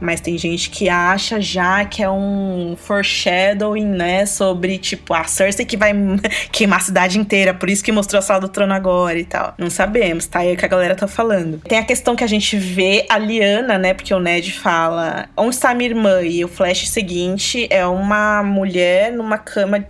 Mas 0.00 0.20
tem 0.20 0.36
gente 0.36 0.70
que 0.70 0.88
acha 0.88 1.40
já 1.40 1.84
que 1.84 2.02
é 2.02 2.10
um 2.10 2.76
foreshadowing, 2.76 3.84
né? 3.84 4.26
Sobre, 4.26 4.78
tipo, 4.78 5.14
a 5.14 5.24
Cersei 5.24 5.64
que 5.64 5.76
vai 5.76 5.92
queimar 6.50 6.80
a 6.80 6.82
cidade 6.82 7.18
inteira, 7.18 7.54
por 7.54 7.70
isso 7.70 7.82
que 7.82 7.92
mostrou 7.92 8.18
a 8.18 8.22
sala 8.22 8.40
do 8.40 8.48
trono 8.48 8.72
agora 8.72 9.18
e 9.18 9.24
tal. 9.24 9.54
Não 9.58 9.70
sabemos, 9.70 10.26
tá? 10.26 10.44
É 10.44 10.52
o 10.52 10.56
que 10.56 10.64
a 10.64 10.68
galera 10.68 10.94
tá 10.94 11.06
falando. 11.06 11.58
Tem 11.58 11.78
a 11.78 11.84
questão 11.84 12.16
que 12.16 12.24
a 12.24 12.26
gente 12.26 12.56
vê 12.56 13.06
a 13.08 13.18
Liana, 13.18 13.78
né? 13.78 13.94
Porque 13.94 14.12
o 14.12 14.20
Ned 14.20 14.52
fala: 14.52 15.28
onde 15.36 15.54
está 15.54 15.74
minha 15.74 15.90
irmã? 15.90 16.22
E 16.22 16.44
o 16.44 16.48
flash 16.48 16.88
seguinte 16.88 17.66
é 17.70 17.86
uma 17.86 18.42
mulher 18.42 19.12
numa 19.12 19.38
cama, 19.38 19.84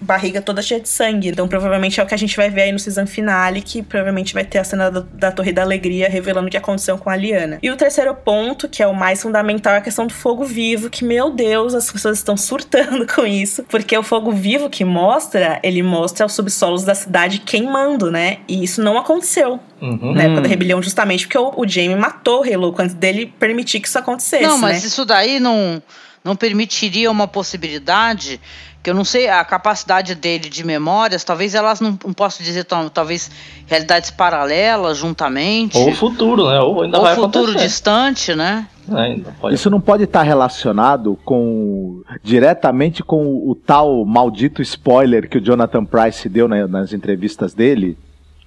barriga 0.00 0.40
toda 0.40 0.62
cheia 0.62 0.80
de 0.80 0.88
sangue. 0.88 1.28
Então, 1.28 1.48
provavelmente 1.48 2.00
é 2.00 2.02
o 2.02 2.06
que 2.06 2.14
a 2.14 2.18
gente 2.18 2.36
vai 2.36 2.50
ver 2.50 2.62
aí 2.62 2.72
no 2.72 2.78
season 2.78 3.06
finale, 3.06 3.60
que 3.60 3.82
provavelmente 3.82 4.32
vai 4.34 4.44
ter 4.44 4.58
a 4.58 4.64
cena 4.64 4.90
da, 4.90 5.00
da 5.00 5.32
Torre 5.32 5.52
da 5.52 5.62
Alegria 5.62 6.08
revelando 6.08 6.48
o 6.48 6.50
que 6.50 6.56
aconteceu 6.56 6.96
com 6.98 7.10
a 7.10 7.16
Liana. 7.16 7.58
E 7.62 7.70
o 7.70 7.76
terceiro 7.76 8.14
ponto, 8.14 8.68
que 8.68 8.82
é 8.82 8.86
o 8.86 8.94
mais 8.94 9.22
fundamental, 9.22 9.55
é 9.64 9.78
a 9.78 9.80
questão 9.80 10.06
do 10.06 10.12
fogo 10.12 10.44
vivo, 10.44 10.90
que, 10.90 11.04
meu 11.04 11.30
Deus, 11.30 11.74
as 11.74 11.90
pessoas 11.90 12.18
estão 12.18 12.36
surtando 12.36 13.06
com 13.12 13.26
isso. 13.26 13.62
Porque 13.64 13.96
o 13.96 14.02
fogo 14.02 14.32
vivo 14.32 14.68
que 14.68 14.84
mostra, 14.84 15.60
ele 15.62 15.82
mostra 15.82 16.26
os 16.26 16.32
subsolos 16.32 16.84
da 16.84 16.94
cidade 16.94 17.40
queimando, 17.40 18.10
né? 18.10 18.38
E 18.48 18.62
isso 18.62 18.82
não 18.82 18.98
aconteceu. 18.98 19.60
Uhum. 19.80 20.12
Na 20.14 20.24
época 20.24 20.42
da 20.42 20.48
rebelião, 20.48 20.82
justamente 20.82 21.26
porque 21.26 21.38
o, 21.38 21.52
o 21.56 21.68
Jaime 21.68 21.96
matou 21.96 22.38
o 22.38 22.42
Rei 22.42 22.56
Louco 22.56 22.80
antes 22.80 22.94
dele 22.94 23.32
permitir 23.38 23.80
que 23.80 23.88
isso 23.88 23.98
acontecesse. 23.98 24.44
Não, 24.44 24.58
mas 24.58 24.82
né? 24.82 24.88
isso 24.88 25.04
daí 25.04 25.38
não, 25.38 25.82
não 26.24 26.34
permitiria 26.34 27.10
uma 27.10 27.28
possibilidade 27.28 28.40
que 28.86 28.90
eu 28.90 28.94
não 28.94 29.04
sei 29.04 29.28
a 29.28 29.44
capacidade 29.44 30.14
dele 30.14 30.48
de 30.48 30.64
memórias, 30.64 31.24
talvez 31.24 31.56
elas 31.56 31.80
não, 31.80 31.98
não 32.04 32.12
posso 32.12 32.40
dizer 32.40 32.64
talvez 32.94 33.28
realidades 33.66 34.12
paralelas 34.12 34.96
juntamente. 34.96 35.76
Ou 35.76 35.90
futuro, 35.92 36.48
né? 36.48 36.60
Ou 36.60 36.82
ainda 36.84 36.98
ou 36.98 37.02
vai 37.02 37.16
futuro 37.16 37.46
acontecer. 37.46 37.66
distante, 37.66 38.34
né? 38.36 38.68
É, 38.88 39.52
Isso 39.52 39.68
não 39.68 39.80
pode 39.80 40.04
estar 40.04 40.22
relacionado 40.22 41.18
com 41.24 42.00
diretamente 42.22 43.02
com 43.02 43.24
o 43.26 43.56
tal 43.56 44.04
maldito 44.04 44.62
spoiler 44.62 45.28
que 45.28 45.38
o 45.38 45.44
Jonathan 45.44 45.84
Price 45.84 46.28
deu 46.28 46.46
né, 46.46 46.64
nas 46.68 46.92
entrevistas 46.92 47.54
dele. 47.54 47.98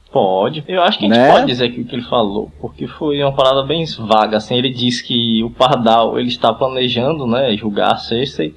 Pode. 0.09 0.63
Eu 0.69 0.81
acho 0.81 0.99
que 0.99 1.05
a 1.05 1.09
gente 1.09 1.17
né? 1.17 1.31
pode 1.33 1.47
dizer 1.47 1.69
o 1.69 1.73
que 1.73 1.93
ele 1.93 2.03
falou, 2.03 2.49
porque 2.61 2.87
foi 2.87 3.21
uma 3.21 3.33
parada 3.33 3.61
bem 3.63 3.83
vaga. 4.07 4.37
Assim, 4.37 4.55
ele 4.55 4.69
disse 4.69 5.03
que 5.03 5.43
o 5.43 5.49
Pardal 5.49 6.17
ele 6.17 6.29
está 6.29 6.53
planejando, 6.53 7.27
né, 7.27 7.57
julgar 7.57 7.91
a 7.91 7.97
Cersei, 7.97 8.55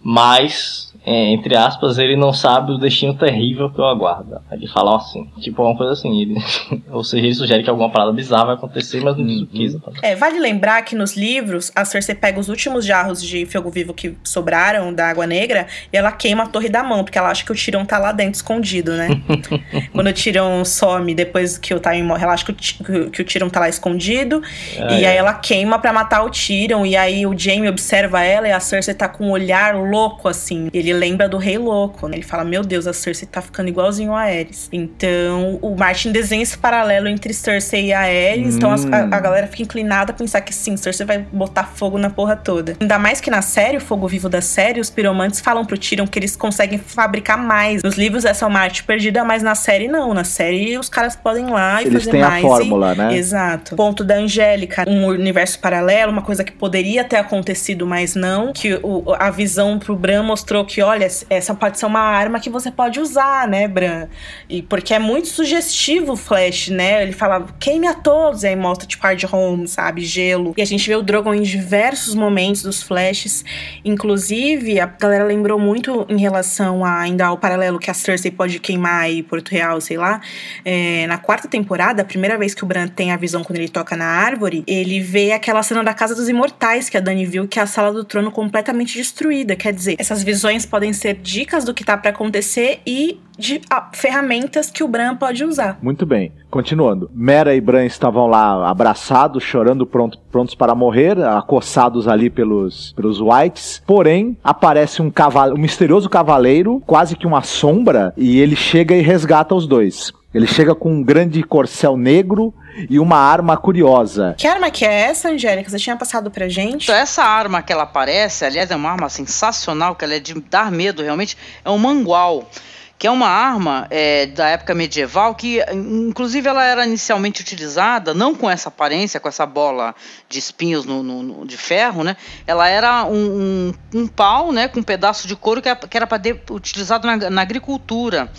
mas 0.00 0.89
é, 1.04 1.32
entre 1.32 1.56
aspas, 1.56 1.98
ele 1.98 2.16
não 2.16 2.32
sabe 2.32 2.72
o 2.72 2.78
destino 2.78 3.14
terrível 3.14 3.70
que 3.70 3.80
o 3.80 3.84
aguarda. 3.84 4.42
Ele 4.52 4.66
fala 4.68 4.96
assim, 4.96 5.28
tipo 5.40 5.62
uma 5.62 5.76
coisa 5.76 5.92
assim, 5.92 6.20
ele, 6.20 6.36
ou 6.90 7.02
seja, 7.02 7.24
ele 7.24 7.34
sugere 7.34 7.62
que 7.62 7.70
alguma 7.70 7.90
parada 7.90 8.12
bizarra 8.12 8.46
vai 8.46 8.54
acontecer, 8.56 9.00
mas 9.02 9.16
não 9.16 9.24
diz 9.24 9.40
o 9.42 9.46
que. 9.46 9.64
exatamente. 9.64 10.04
É, 10.04 10.14
vale 10.14 10.38
lembrar 10.38 10.82
que 10.82 10.94
nos 10.94 11.16
livros, 11.16 11.72
a 11.74 11.84
Cersei 11.84 12.14
pega 12.14 12.38
os 12.38 12.48
últimos 12.48 12.84
jarros 12.84 13.22
de 13.22 13.46
fogo 13.46 13.70
vivo 13.70 13.94
que 13.94 14.16
sobraram 14.22 14.92
da 14.92 15.08
Água 15.08 15.26
Negra 15.26 15.66
e 15.92 15.96
ela 15.96 16.12
queima 16.12 16.44
a 16.44 16.46
Torre 16.46 16.68
da 16.68 16.82
Mão, 16.82 17.02
porque 17.04 17.18
ela 17.18 17.30
acha 17.30 17.44
que 17.44 17.52
o 17.52 17.54
Tyrion 17.54 17.84
tá 17.84 17.98
lá 17.98 18.12
dentro 18.12 18.34
escondido, 18.34 18.92
né? 18.92 19.08
Quando 19.92 20.08
o 20.08 20.12
Tyrion 20.12 20.64
some 20.64 21.14
depois 21.14 21.56
que 21.58 21.72
o 21.74 21.80
Tywin 21.80 22.02
morre, 22.02 22.22
ela 22.24 22.34
acha 22.34 22.44
que 22.44 22.52
o, 22.52 22.54
que 22.54 22.92
o- 22.92 23.10
que 23.10 23.22
o 23.22 23.24
Tyrion 23.24 23.48
tá 23.48 23.60
lá 23.60 23.68
escondido. 23.68 24.42
Ah, 24.78 24.92
e 24.92 25.04
é. 25.04 25.08
aí 25.08 25.16
ela 25.16 25.34
queima 25.34 25.78
pra 25.78 25.92
matar 25.92 26.24
o 26.24 26.30
Tyrion. 26.30 26.84
E 26.84 26.96
aí 26.96 27.26
o 27.26 27.36
Jaime 27.38 27.68
observa 27.68 28.22
ela 28.22 28.46
e 28.48 28.52
a 28.52 28.60
Cersei 28.60 28.94
tá 28.94 29.08
com 29.08 29.26
um 29.26 29.30
olhar 29.30 29.74
louco, 29.74 30.28
assim. 30.28 30.68
Ele 30.72 30.92
lembra 31.00 31.28
do 31.28 31.38
Rei 31.38 31.56
Louco, 31.58 32.06
né? 32.06 32.16
Ele 32.16 32.22
fala: 32.22 32.44
Meu 32.44 32.62
Deus, 32.62 32.86
a 32.86 32.92
Cersei 32.92 33.26
tá 33.26 33.40
ficando 33.40 33.68
igualzinho 33.68 34.12
a 34.12 34.20
Aerys. 34.22 34.68
Então 34.72 35.58
o 35.62 35.74
Martin 35.76 36.12
desenha 36.12 36.42
esse 36.42 36.58
paralelo 36.58 37.08
entre 37.08 37.32
Cersei 37.32 37.86
e 37.86 37.92
a 37.92 38.00
Aerys. 38.00 38.56
Então 38.56 38.70
as- 38.70 38.84
a, 38.86 38.98
a 39.04 39.20
galera 39.20 39.46
fica 39.46 39.62
inclinada 39.62 40.12
a 40.12 40.14
pensar 40.14 40.40
que 40.42 40.54
sim, 40.54 40.76
Cersei 40.76 41.06
vai 41.06 41.18
botar 41.18 41.64
fogo 41.64 41.96
na 41.98 42.10
porra 42.10 42.36
toda. 42.36 42.76
Ainda 42.80 42.98
mais 42.98 43.20
que 43.20 43.30
na 43.30 43.42
série, 43.42 43.76
o 43.76 43.80
fogo 43.80 44.06
vivo 44.06 44.28
da 44.28 44.40
série, 44.40 44.80
os 44.80 44.90
piromantes 44.90 45.40
falam 45.40 45.64
pro 45.64 45.78
Tyrion 45.78 46.06
que 46.06 46.18
eles 46.18 46.36
conseguem 46.36 46.78
fabricar 46.78 47.38
mais. 47.38 47.82
Nos 47.82 47.96
livros 47.96 48.24
essa 48.24 48.44
é 48.44 48.48
uma 48.48 48.60
arte 48.60 48.84
perdida, 48.84 49.24
mas 49.24 49.42
na 49.42 49.54
série 49.54 49.88
não. 49.88 50.12
Na 50.12 50.24
série 50.24 50.76
os 50.78 50.88
caras 50.88 51.16
podem 51.16 51.46
ir 51.48 51.50
lá 51.50 51.82
e 51.82 51.86
Eles 51.86 52.00
fazer 52.04 52.10
têm 52.10 52.22
a 52.22 52.28
mais. 52.30 52.42
fórmula, 52.42 52.94
né? 52.94 53.16
Exato. 53.16 53.76
Ponto 53.76 54.04
da 54.04 54.16
Angélica, 54.16 54.84
um 54.88 55.06
universo 55.06 55.58
paralelo, 55.58 56.12
uma 56.12 56.22
coisa 56.22 56.44
que 56.44 56.52
poderia 56.52 57.04
ter 57.04 57.16
acontecido, 57.16 57.86
mas 57.86 58.14
não. 58.14 58.52
Que 58.52 58.74
o- 58.82 59.14
a 59.18 59.30
visão 59.30 59.78
pro 59.78 59.96
Bran 59.96 60.22
mostrou 60.22 60.64
que, 60.64 60.79
olha, 60.82 61.08
essa 61.28 61.54
pode 61.54 61.78
ser 61.78 61.86
uma 61.86 62.00
arma 62.00 62.40
que 62.40 62.50
você 62.50 62.70
pode 62.70 63.00
usar, 63.00 63.48
né, 63.48 63.66
Bran? 63.66 64.08
E 64.48 64.62
porque 64.62 64.94
é 64.94 64.98
muito 64.98 65.28
sugestivo 65.28 66.12
o 66.12 66.16
Flash, 66.16 66.68
né? 66.68 67.02
Ele 67.02 67.12
fala, 67.12 67.46
queime 67.58 67.86
a 67.86 67.94
todos, 67.94 68.42
e 68.42 68.48
aí 68.48 68.56
mostra, 68.56 68.86
tipo, 68.86 69.02
hard 69.02 69.24
home, 69.30 69.68
sabe? 69.68 70.02
Gelo. 70.02 70.54
E 70.56 70.62
a 70.62 70.64
gente 70.64 70.88
vê 70.88 70.94
o 70.96 71.02
Drogon 71.02 71.34
em 71.34 71.42
diversos 71.42 72.14
momentos 72.14 72.62
dos 72.62 72.82
Flashes. 72.82 73.44
Inclusive, 73.84 74.80
a 74.80 74.86
galera 74.86 75.24
lembrou 75.24 75.58
muito 75.58 76.06
em 76.08 76.18
relação 76.18 76.84
a, 76.84 77.00
ainda 77.00 77.26
ao 77.26 77.38
paralelo 77.38 77.78
que 77.78 77.90
a 77.90 77.94
Cersei 77.94 78.30
pode 78.30 78.58
queimar 78.58 79.02
aí 79.02 79.22
Porto 79.22 79.50
Real, 79.50 79.80
sei 79.80 79.96
lá. 79.96 80.20
É, 80.64 81.06
na 81.06 81.18
quarta 81.18 81.48
temporada, 81.48 82.02
a 82.02 82.04
primeira 82.04 82.38
vez 82.38 82.54
que 82.54 82.64
o 82.64 82.66
Bran 82.66 82.88
tem 82.88 83.12
a 83.12 83.16
visão 83.16 83.42
quando 83.42 83.58
ele 83.58 83.68
toca 83.68 83.96
na 83.96 84.06
árvore, 84.06 84.62
ele 84.66 85.00
vê 85.00 85.32
aquela 85.32 85.62
cena 85.62 85.82
da 85.82 85.94
Casa 85.94 86.14
dos 86.14 86.28
Imortais 86.28 86.88
que 86.88 86.96
a 86.96 87.00
Dani 87.00 87.26
viu, 87.26 87.46
que 87.46 87.58
é 87.58 87.62
a 87.62 87.66
sala 87.66 87.92
do 87.92 88.04
trono 88.04 88.30
completamente 88.30 88.96
destruída. 88.96 89.56
Quer 89.56 89.72
dizer, 89.72 89.96
essas 89.98 90.22
visões 90.22 90.66
podem 90.70 90.92
ser 90.92 91.14
dicas 91.14 91.64
do 91.64 91.74
que 91.74 91.84
tá 91.84 91.96
pra 91.96 92.10
acontecer 92.10 92.80
e 92.86 93.20
de 93.36 93.60
ah, 93.70 93.88
ferramentas 93.92 94.70
que 94.70 94.84
o 94.84 94.88
Bran 94.88 95.16
pode 95.16 95.44
usar. 95.44 95.78
Muito 95.82 96.04
bem. 96.06 96.30
Continuando. 96.50 97.10
Mera 97.14 97.54
e 97.54 97.60
Bran 97.60 97.84
estavam 97.86 98.26
lá 98.26 98.68
abraçados, 98.68 99.42
chorando, 99.42 99.86
pronto- 99.86 100.18
prontos 100.30 100.54
para 100.54 100.74
morrer, 100.74 101.18
acossados 101.22 102.06
ali 102.06 102.28
pelos, 102.28 102.92
pelos 102.92 103.20
Whites. 103.20 103.82
Porém, 103.86 104.36
aparece 104.44 105.00
um, 105.00 105.10
um 105.54 105.58
misterioso 105.58 106.08
cavaleiro, 106.08 106.82
quase 106.86 107.16
que 107.16 107.26
uma 107.26 107.42
sombra, 107.42 108.12
e 108.16 108.38
ele 108.38 108.56
chega 108.56 108.94
e 108.94 109.00
resgata 109.00 109.54
os 109.54 109.66
dois. 109.66 110.12
Ele 110.32 110.46
chega 110.46 110.74
com 110.76 110.92
um 110.92 111.02
grande 111.02 111.42
corcel 111.42 111.96
negro 111.96 112.54
e 112.88 113.00
uma 113.00 113.16
arma 113.16 113.56
curiosa. 113.56 114.34
Que 114.38 114.46
arma 114.46 114.70
que 114.70 114.84
é 114.84 115.00
essa, 115.02 115.28
Angélica? 115.28 115.68
Você 115.68 115.78
tinha 115.78 115.96
passado 115.96 116.30
pra 116.30 116.48
gente? 116.48 116.84
Então, 116.84 116.94
essa 116.94 117.24
arma 117.24 117.60
que 117.62 117.72
ela 117.72 117.82
aparece, 117.82 118.44
aliás, 118.44 118.70
é 118.70 118.76
uma 118.76 118.90
arma 118.90 119.08
sensacional, 119.08 119.96
que 119.96 120.04
ela 120.04 120.14
é 120.14 120.20
de 120.20 120.34
dar 120.42 120.70
medo 120.70 121.02
realmente, 121.02 121.36
é 121.64 121.70
um 121.70 121.78
mangual. 121.78 122.48
Que 122.96 123.06
é 123.06 123.10
uma 123.10 123.28
arma 123.28 123.86
é, 123.88 124.26
da 124.26 124.46
época 124.50 124.74
medieval 124.74 125.34
que, 125.34 125.58
inclusive, 125.72 126.46
ela 126.46 126.62
era 126.62 126.86
inicialmente 126.86 127.40
utilizada, 127.40 128.12
não 128.12 128.34
com 128.34 128.48
essa 128.48 128.68
aparência, 128.68 129.18
com 129.18 129.26
essa 129.26 129.46
bola 129.46 129.94
de 130.28 130.38
espinhos 130.38 130.84
no, 130.84 131.02
no- 131.02 131.22
no- 131.22 131.46
de 131.46 131.56
ferro, 131.56 132.04
né? 132.04 132.14
Ela 132.46 132.68
era 132.68 133.04
um, 133.06 133.72
um, 133.94 134.00
um 134.02 134.06
pau, 134.06 134.52
né, 134.52 134.68
com 134.68 134.80
um 134.80 134.82
pedaço 134.82 135.26
de 135.26 135.34
couro 135.34 135.62
que 135.62 135.68
era, 135.96 136.06
para 136.06 136.20
utilizado 136.50 137.06
na, 137.06 137.30
na 137.30 137.40
agricultura 137.40 138.30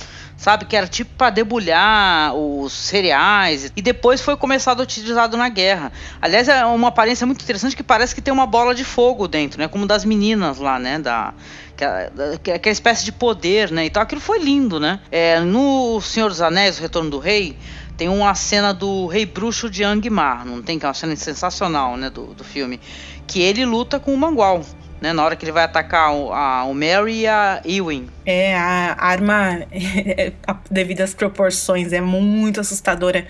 sabe? 0.42 0.66
Que 0.66 0.76
era 0.76 0.88
tipo 0.88 1.12
para 1.16 1.30
debulhar 1.30 2.34
os 2.34 2.74
cereais. 2.74 3.72
E 3.76 3.82
depois 3.82 4.22
foi 4.22 4.36
começado 4.36 4.80
a 4.80 4.84
utilizado 4.84 5.38
na 5.38 5.48
guerra. 5.48 5.92
Aliás, 6.20 6.50
é 6.50 6.66
uma 6.66 6.88
aparência 6.88 7.28
muito 7.28 7.44
interessante 7.44 7.76
que 7.76 7.84
parece 7.84 8.16
que 8.16 8.22
tem 8.22 8.34
uma 8.34 8.48
bola 8.48 8.74
de 8.74 8.84
fogo 8.84 9.28
dentro, 9.28 9.60
né? 9.60 9.68
Como 9.68 9.86
das 9.86 10.04
meninas 10.04 10.58
lá, 10.58 10.80
né? 10.80 10.98
Da, 10.98 11.32
é, 11.80 12.12
é 12.44 12.54
aquela 12.56 12.74
espécie 12.74 13.06
de 13.06 13.12
poder, 13.12 13.70
né? 13.70 13.86
Então 13.86 14.02
aquilo 14.02 14.20
foi 14.20 14.40
lindo, 14.40 14.80
né? 14.80 15.00
É, 15.12 15.40
no 15.40 16.02
Senhor 16.02 16.30
dos 16.30 16.42
Anéis, 16.42 16.80
O 16.80 16.82
Retorno 16.82 17.12
do 17.12 17.20
Rei, 17.20 17.56
tem 17.96 18.10
uma 18.10 18.34
cena 18.34 18.74
do 18.74 19.06
Rei 19.06 19.28
Bruxo 19.28 19.70
de 19.70 19.84
Angmar, 19.84 20.44
não 20.44 20.60
tem? 20.64 20.80
Que 20.80 20.86
é 20.86 20.88
uma 20.88 20.96
cena 20.96 21.16
sensacional, 21.16 21.96
né? 21.98 22.10
Do, 22.10 22.34
do 22.34 22.44
filme. 22.44 22.82
Que 23.28 23.42
ele 23.44 23.64
luta 23.64 24.00
com 24.00 24.12
o 24.12 24.18
Mangual. 24.18 24.66
Né, 25.02 25.14
na 25.14 25.26
hora 25.26 25.36
que 25.36 25.44
ele 25.44 25.52
vai 25.52 25.64
atacar 25.64 26.14
o, 26.14 26.32
a, 26.32 26.64
o 26.66 26.76
Merry 26.76 27.22
e 27.22 27.28
a 27.28 27.60
Eowyn. 27.66 28.08
É, 28.24 28.56
a 28.56 28.96
arma, 29.00 29.62
devido 30.70 31.02
às 31.02 31.14
proporções, 31.14 31.92
é 31.92 32.00
muito 32.00 32.60
assustadora 32.62 33.26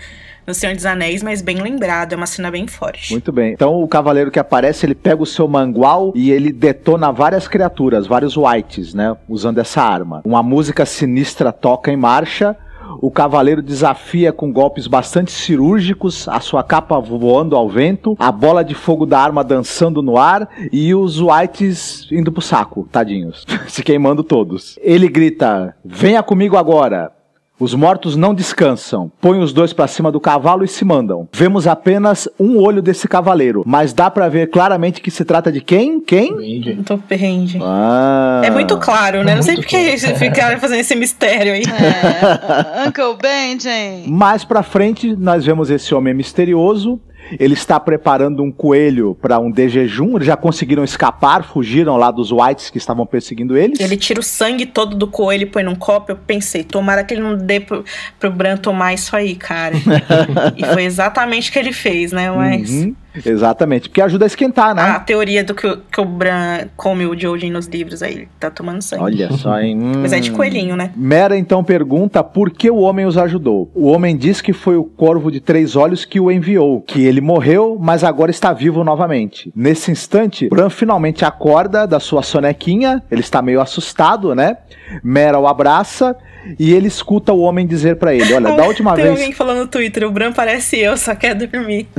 no 0.45 0.53
Senhor 0.53 0.75
dos 0.75 0.85
Anéis, 0.85 1.23
mas 1.23 1.41
bem 1.41 1.61
lembrado, 1.61 2.13
é 2.13 2.15
uma 2.15 2.25
cena 2.25 2.49
bem 2.51 2.67
forte. 2.67 3.11
Muito 3.11 3.31
bem. 3.31 3.53
Então 3.53 3.81
o 3.81 3.87
cavaleiro 3.87 4.31
que 4.31 4.39
aparece, 4.39 4.85
ele 4.85 4.95
pega 4.95 5.21
o 5.21 5.25
seu 5.25 5.47
mangual 5.47 6.11
e 6.15 6.31
ele 6.31 6.51
detona 6.51 7.11
várias 7.11 7.47
criaturas, 7.47 8.07
vários 8.07 8.35
whites, 8.35 8.93
né? 8.93 9.15
Usando 9.29 9.59
essa 9.59 9.81
arma. 9.81 10.21
Uma 10.25 10.43
música 10.43 10.85
sinistra 10.85 11.51
toca 11.51 11.91
em 11.91 11.97
marcha. 11.97 12.55
O 12.99 13.11
cavaleiro 13.11 13.61
desafia 13.61 14.33
com 14.33 14.51
golpes 14.51 14.87
bastante 14.87 15.31
cirúrgicos, 15.31 16.27
a 16.27 16.39
sua 16.39 16.63
capa 16.63 16.99
voando 16.99 17.55
ao 17.55 17.69
vento, 17.69 18.15
a 18.19 18.31
bola 18.31 18.63
de 18.63 18.73
fogo 18.73 19.05
da 19.05 19.19
arma 19.19 19.43
dançando 19.43 20.01
no 20.01 20.17
ar 20.17 20.49
e 20.71 20.93
os 20.93 21.21
whites 21.21 22.07
indo 22.11 22.31
pro 22.31 22.41
saco, 22.41 22.87
tadinhos, 22.91 23.45
se 23.67 23.83
queimando 23.83 24.23
todos. 24.23 24.77
Ele 24.81 25.07
grita: 25.07 25.75
Venha 25.83 26.23
comigo 26.23 26.57
agora! 26.57 27.20
Os 27.61 27.75
mortos 27.75 28.15
não 28.15 28.33
descansam. 28.33 29.11
Põe 29.21 29.39
os 29.39 29.53
dois 29.53 29.71
pra 29.71 29.85
cima 29.85 30.11
do 30.11 30.19
cavalo 30.19 30.63
e 30.63 30.67
se 30.67 30.83
mandam. 30.83 31.29
Vemos 31.31 31.67
apenas 31.67 32.27
um 32.39 32.57
olho 32.57 32.81
desse 32.81 33.07
cavaleiro, 33.07 33.61
mas 33.67 33.93
dá 33.93 34.09
pra 34.09 34.27
ver 34.27 34.49
claramente 34.49 34.99
que 34.99 35.11
se 35.11 35.23
trata 35.23 35.51
de 35.51 35.61
quem? 35.61 36.01
Quem? 36.01 36.81
Tô 36.83 36.97
perrende. 36.97 37.59
Ah. 37.61 38.41
É 38.43 38.49
muito 38.49 38.75
claro, 38.77 39.23
né? 39.23 39.33
É 39.33 39.35
Não 39.35 39.43
sei 39.43 39.57
claro. 39.61 39.85
eles 39.85 40.03
ficaram 40.17 40.59
fazendo 40.59 40.79
esse 40.79 40.95
mistério 40.95 41.53
aí. 41.53 41.61
É, 41.61 42.87
Uncle 42.87 43.15
Benjen. 43.21 44.07
Mais 44.07 44.43
pra 44.43 44.63
frente, 44.63 45.15
nós 45.15 45.45
vemos 45.45 45.69
esse 45.69 45.93
homem 45.93 46.15
misterioso. 46.15 46.99
Ele 47.39 47.53
está 47.53 47.79
preparando 47.79 48.43
um 48.43 48.51
coelho 48.51 49.15
pra 49.21 49.39
um 49.39 49.49
de 49.51 49.69
jejum. 49.69 50.15
Eles 50.15 50.27
já 50.27 50.35
conseguiram 50.35 50.83
escapar, 50.83 51.43
fugiram 51.43 51.95
lá 51.97 52.11
dos 52.11 52.31
whites 52.31 52.69
que 52.69 52.77
estavam 52.77 53.05
perseguindo 53.05 53.57
eles. 53.57 53.79
Ele 53.79 53.95
tira 53.97 54.19
o 54.19 54.23
sangue 54.23 54.65
todo 54.65 54.95
do 54.95 55.07
coelho 55.07 55.43
e 55.43 55.45
põe 55.45 55.63
num 55.63 55.75
copo. 55.75 56.11
Eu 56.11 56.17
pensei, 56.17 56.63
tomara 56.63 57.03
que 57.03 57.13
ele 57.13 57.21
não 57.21 57.37
dê 57.37 57.59
pro, 57.59 57.83
pro 58.19 58.31
Bran 58.31 58.57
tomar 58.57 58.93
isso 58.93 59.15
aí, 59.15 59.35
cara. 59.35 59.75
e 60.57 60.65
foi 60.65 60.83
exatamente 60.83 61.49
o 61.49 61.53
que 61.53 61.59
ele 61.59 61.71
fez, 61.73 62.11
né? 62.11 62.29
Mas 62.31 62.69
Uhum, 62.71 62.95
exatamente, 63.25 63.89
porque 63.89 64.01
ajuda 64.01 64.25
a 64.25 64.27
esquentar, 64.27 64.73
né? 64.75 64.81
a 64.83 64.99
teoria 64.99 65.43
do 65.43 65.53
que, 65.53 65.67
o- 65.67 65.77
que 65.91 65.99
o 66.01 66.05
Bran 66.05 66.67
come 66.77 67.05
o 67.05 67.17
Jojen 67.19 67.51
nos 67.51 67.67
livros 67.67 68.01
aí, 68.03 68.13
ele 68.13 68.29
tá 68.39 68.49
tomando 68.49 68.81
sangue. 68.81 69.03
Olha 69.03 69.31
só, 69.31 69.59
hein? 69.59 69.77
Mas 70.01 70.13
é 70.13 70.19
de 70.19 70.31
Hum. 70.31 70.35
coelhinho, 70.35 70.75
né? 70.75 70.91
Mera 70.95 71.37
então 71.37 71.63
pergunta 71.63 72.23
por 72.23 72.51
que 72.51 72.69
o 72.69 72.77
homem 72.77 73.05
os 73.05 73.17
ajudou. 73.17 73.69
O 73.75 73.87
homem 73.87 74.15
diz 74.15 74.41
que 74.41 74.53
foi 74.53 74.75
o 74.77 74.83
corvo 74.83 75.31
de 75.31 75.39
três 75.39 75.75
olhos 75.75 76.05
que 76.05 76.19
o 76.19 76.31
enviou, 76.31 76.81
que 76.81 77.01
ele 77.11 77.21
morreu, 77.21 77.77
mas 77.79 78.03
agora 78.03 78.31
está 78.31 78.53
vivo 78.53 78.83
novamente. 78.83 79.51
Nesse 79.55 79.91
instante, 79.91 80.49
Bran 80.49 80.69
finalmente 80.69 81.25
acorda 81.25 81.85
da 81.85 81.99
sua 81.99 82.23
sonequinha, 82.23 83.03
ele 83.11 83.21
está 83.21 83.41
meio 83.41 83.61
assustado, 83.61 84.33
né? 84.33 84.57
Mera 85.03 85.37
o 85.37 85.47
abraça 85.47 86.15
e 86.57 86.73
ele 86.73 86.87
escuta 86.87 87.33
o 87.33 87.41
homem 87.41 87.67
dizer 87.67 87.97
pra 87.97 88.13
ele: 88.13 88.33
Olha, 88.33 88.55
da 88.55 88.65
última 88.65 88.93
Tem 88.95 89.05
vez. 89.05 89.19
alguém 89.19 89.33
falando 89.33 89.59
no 89.59 89.67
Twitter, 89.67 90.07
o 90.07 90.11
Bran 90.11 90.31
parece 90.31 90.79
eu, 90.79 90.97
só 90.97 91.13
quer 91.13 91.35
dormir. 91.35 91.87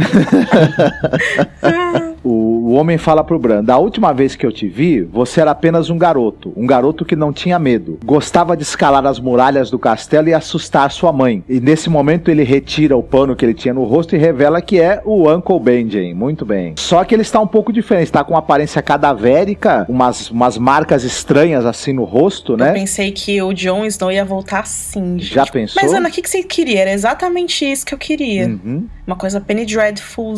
O, 2.25 2.73
homem 2.73 2.99
fala 2.99 3.23
pro 3.25 3.39
Bran: 3.39 3.63
Da 3.65 3.79
última 3.79 4.13
vez 4.13 4.35
que 4.37 4.47
eu 4.47 4.53
te 4.53 4.69
vi, 4.69 5.03
você 5.03 5.41
era 5.41 5.51
apenas 5.51 5.91
um 5.91 5.99
garoto. 5.99 6.53
Um 6.57 6.67
garoto 6.67 7.05
que 7.05 7.17
não 7.17 7.33
tinha 7.33 7.59
medo. 7.59 7.99
Gostava 8.05 8.57
de 8.57 8.63
escalar 8.63 9.05
as 9.07 9.19
muralhas 9.19 9.71
do 9.71 9.79
castelo 9.79 10.29
e 10.29 10.35
assustar 10.35 10.91
sua 10.91 11.13
mãe. 11.13 11.43
E 11.49 11.61
nesse 11.61 11.91
momento 11.91 12.31
ele 12.31 12.45
retira 12.45 12.97
o 12.97 13.03
pano 13.03 13.35
que 13.37 13.45
ele 13.45 13.55
tinha 13.55 13.75
no 13.75 13.85
rosto 13.85 14.15
e 14.15 14.19
revela 14.19 14.61
que 14.61 14.81
é 14.81 15.01
o 15.05 15.31
Uncle 15.31 15.59
Benjen. 15.61 16.15
Muito 16.15 16.45
bem. 16.45 16.75
Só 16.79 17.05
que 17.05 17.15
ele 17.15 17.23
está 17.23 17.41
um 17.41 17.47
pouco 17.47 17.73
diferente. 17.73 18.07
Está 18.07 18.25
com 18.25 18.33
uma 18.33 18.39
aparência 18.39 18.81
cadavérica, 18.83 19.87
umas, 19.89 20.31
umas 20.31 20.57
marcas 20.59 21.05
estranhas 21.05 21.65
assim 21.67 21.93
no 21.93 22.05
rosto, 22.05 22.53
Eu 22.53 22.59
né? 22.59 22.73
pensei 22.73 23.11
que 23.13 23.41
o 23.43 23.53
Jon 23.53 23.85
Snow 23.85 24.13
ia 24.13 24.25
voltar 24.25 24.61
assim. 24.61 25.19
gente. 25.19 25.35
Já 25.35 25.47
pensou? 25.47 25.83
Mas, 25.83 25.93
Ana, 25.93 26.09
o 26.09 26.13
que, 26.13 26.23
que 26.23 26.31
você 26.31 26.43
queria? 26.43 26.81
Era 26.81 26.93
exatamente 26.93 27.65
isso 27.65 27.85
que 27.85 27.95
eu 27.95 27.99
queria. 27.99 28.47
Uhum. 28.47 28.87
Uma 29.07 29.17
coisa 29.17 29.41
Penny 29.41 29.67
Dreadful. 29.67 30.35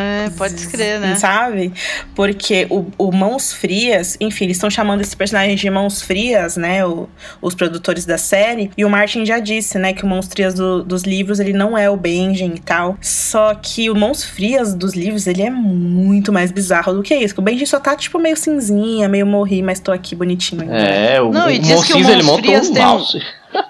É, 0.00 0.30
pode 0.30 0.54
escrever, 0.54 0.98
né? 1.00 1.14
Sabe? 1.16 1.72
Porque 2.14 2.66
o, 2.70 2.86
o 2.98 3.12
Mãos 3.12 3.52
Frias, 3.52 4.16
enfim, 4.20 4.44
eles 4.44 4.56
estão 4.56 4.70
chamando 4.70 5.00
esse 5.00 5.16
personagem 5.16 5.54
de 5.56 5.68
Mãos 5.70 6.02
Frias, 6.02 6.56
né? 6.56 6.84
O, 6.86 7.08
os 7.40 7.54
produtores 7.54 8.04
da 8.04 8.18
série. 8.18 8.70
E 8.76 8.84
o 8.84 8.90
Martin 8.90 9.24
já 9.24 9.38
disse, 9.38 9.78
né, 9.78 9.92
que 9.92 10.04
o 10.04 10.08
Mãos 10.08 10.26
Frias 10.28 10.54
do, 10.54 10.82
dos 10.82 11.02
livros, 11.02 11.40
ele 11.40 11.52
não 11.52 11.76
é 11.76 11.88
o 11.90 11.96
Benjen 11.96 12.52
e 12.54 12.60
tal. 12.60 12.96
Só 13.00 13.54
que 13.54 13.90
o 13.90 13.94
Mãos 13.94 14.24
Frias 14.24 14.74
dos 14.74 14.94
livros, 14.94 15.26
ele 15.26 15.42
é 15.42 15.50
muito 15.50 16.32
mais 16.32 16.50
bizarro 16.50 16.92
do 16.94 17.02
que 17.02 17.14
isso. 17.14 17.34
Que 17.34 17.40
o 17.40 17.42
Benjen 17.42 17.66
só 17.66 17.78
tá, 17.78 17.94
tipo, 17.96 18.18
meio 18.18 18.36
cinzinha, 18.36 19.08
meio 19.08 19.26
morri, 19.26 19.62
mas 19.62 19.80
tô 19.80 19.92
aqui 19.92 20.14
bonitinho 20.14 20.62
ainda. 20.62 20.74
É, 20.76 21.20
o, 21.20 21.30
Não, 21.30 21.50
e 21.50 21.58
o 21.58 21.60
diz 21.60 21.84
que 21.84 21.92
o 21.94 21.98
ele 22.10 22.22
Mãos 22.22 22.38
Frias 22.40 22.68
um 22.68 22.74
tem 22.74 22.82
um- 22.82 22.86
mouse. 22.86 23.20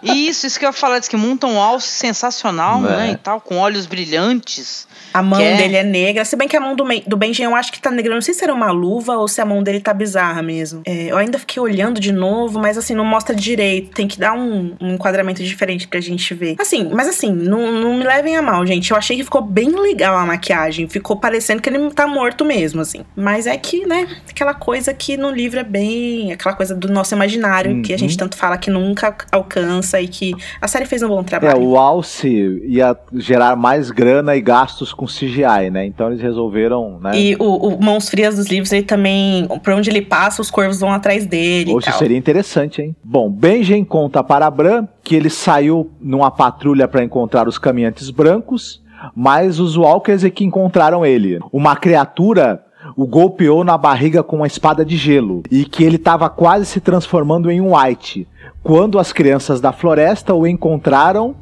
Isso, 0.03 0.47
isso 0.47 0.59
que 0.59 0.65
eu 0.65 0.69
ia 0.69 0.73
falar, 0.73 0.99
diz 0.99 1.09
que 1.09 1.17
monta 1.17 1.47
um 1.47 1.59
alce 1.61 1.89
sensacional, 1.89 2.79
É. 2.87 2.97
né? 2.97 3.11
E 3.13 3.17
tal, 3.17 3.41
com 3.41 3.57
olhos 3.59 3.87
brilhantes. 3.87 4.87
A 5.13 5.23
mão 5.23 5.41
é? 5.41 5.57
dele 5.57 5.77
é 5.77 5.83
negra. 5.83 6.25
Se 6.25 6.37
bem 6.37 6.47
que 6.47 6.57
a 6.57 6.61
mão 6.61 6.77
do, 6.77 6.85
do 7.07 7.17
Benjen 7.17 7.45
eu 7.47 7.55
acho 7.55 7.73
que 7.73 7.81
tá 7.81 7.91
negra. 7.91 8.13
Eu 8.13 8.17
não 8.17 8.23
sei 8.23 8.33
se 8.35 8.45
era 8.45 8.55
uma 8.55 8.71
luva 8.71 9.17
ou 9.17 9.27
se 9.27 9.41
a 9.41 9.45
mão 9.45 9.63
dele 9.63 9.81
tá 9.81 9.93
bizarra 9.93 10.41
mesmo. 10.43 10.83
É, 10.87 11.07
eu 11.11 11.17
ainda 11.17 11.39
fiquei 11.39 11.61
olhando 11.61 11.99
de 12.01 12.13
novo, 12.13 12.61
mas 12.61 12.79
assim, 12.79 12.95
não 12.95 13.05
mostra 13.05 13.35
direito. 13.35 13.91
Tem 13.95 14.07
que 14.07 14.19
dar 14.21 14.33
um, 14.35 14.77
um 14.81 14.95
enquadramento 14.95 15.43
diferente 15.43 15.89
pra 15.89 16.01
gente 16.01 16.33
ver. 16.35 16.57
Assim, 16.61 16.89
mas 16.93 17.09
assim, 17.09 17.33
não, 17.33 17.73
não 17.73 17.95
me 17.99 18.05
levem 18.05 18.37
a 18.37 18.43
mal, 18.43 18.65
gente. 18.67 18.91
Eu 18.91 18.97
achei 18.97 19.17
que 19.17 19.25
ficou 19.25 19.43
bem 19.43 19.71
legal 19.71 20.17
a 20.17 20.25
maquiagem. 20.25 20.89
Ficou 20.89 21.17
parecendo 21.17 21.61
que 21.61 21.69
ele 21.69 21.91
tá 21.91 22.07
morto 22.07 22.45
mesmo, 22.45 22.81
assim. 22.81 23.05
Mas 23.17 23.47
é 23.47 23.57
que, 23.57 23.85
né, 23.87 24.07
aquela 24.29 24.55
coisa 24.55 24.95
que 24.95 25.17
no 25.17 25.31
livro 25.31 25.59
é 25.59 25.65
bem. 25.65 26.33
Aquela 26.33 26.55
coisa 26.55 26.75
do 26.75 26.89
nosso 26.93 27.15
imaginário, 27.15 27.83
que 27.83 27.93
a 27.93 27.99
gente 27.99 28.13
Uhum. 28.13 28.17
tanto 28.19 28.37
fala 28.37 28.57
que 28.59 28.71
nunca 28.71 29.17
alcança 29.33 29.70
e 30.01 30.09
que 30.09 30.35
a 30.61 30.67
série 30.69 30.87
fez 30.87 31.03
um 31.03 31.09
bom 31.09 31.21
É, 31.21 31.25
trabalho. 31.25 31.63
o 31.63 31.77
Alce 31.77 32.29
ia 32.67 32.97
gerar 33.15 33.57
mais 33.57 33.91
grana 33.91 34.35
e 34.37 34.41
gastos 34.41 34.93
com 34.93 35.07
CGI, 35.07 35.71
né? 35.71 35.87
Então 35.87 36.09
eles 36.09 36.21
resolveram, 36.21 36.99
né? 37.01 37.13
E 37.15 37.37
o, 37.39 37.45
o 37.75 37.83
Mãos 37.83 38.09
Frias 38.09 38.37
dos 38.37 38.49
livros, 38.49 38.73
ele 38.73 38.83
também, 38.83 39.47
por 39.63 39.73
onde 39.75 39.89
ele 39.91 40.03
passa, 40.03 40.43
os 40.43 40.51
corvos 40.51 40.81
vão 40.81 40.93
atrás 40.93 41.27
dele. 41.27 41.73
Tal. 41.81 41.99
seria 41.99 42.17
interessante, 42.17 42.83
hein? 42.83 42.97
Bom, 43.05 43.31
Benjen 43.31 43.85
conta 43.85 44.23
para 44.25 44.51
Bran 44.51 44.87
que 45.03 45.15
ele 45.15 45.31
saiu 45.31 45.91
numa 46.01 46.31
patrulha 46.31 46.87
para 46.89 47.03
encontrar 47.03 47.49
os 47.49 47.59
caminhantes 47.59 48.11
brancos, 48.11 48.83
mas 49.15 49.59
os 49.59 49.77
Walkers 49.77 50.25
é 50.25 50.31
que 50.31 50.45
encontraram 50.45 51.05
ele. 51.05 51.39
Uma 51.53 51.75
criatura 51.77 52.63
o 52.97 53.07
golpeou 53.07 53.65
na 53.65 53.77
barriga 53.77 54.23
com 54.23 54.37
uma 54.37 54.47
espada 54.47 54.85
de 54.85 54.97
gelo 54.97 55.43
e 55.51 55.65
que 55.65 55.85
ele 55.85 55.97
estava 55.97 56.29
quase 56.29 56.67
se 56.67 56.81
transformando 56.81 57.51
em 57.51 57.61
um 57.61 57.77
White. 57.77 58.27
Quando 58.63 58.99
as 58.99 59.13
crianças 59.13 59.61
da 59.61 59.73
floresta 59.73 60.35
o 60.35 60.47
encontraram 60.47 61.35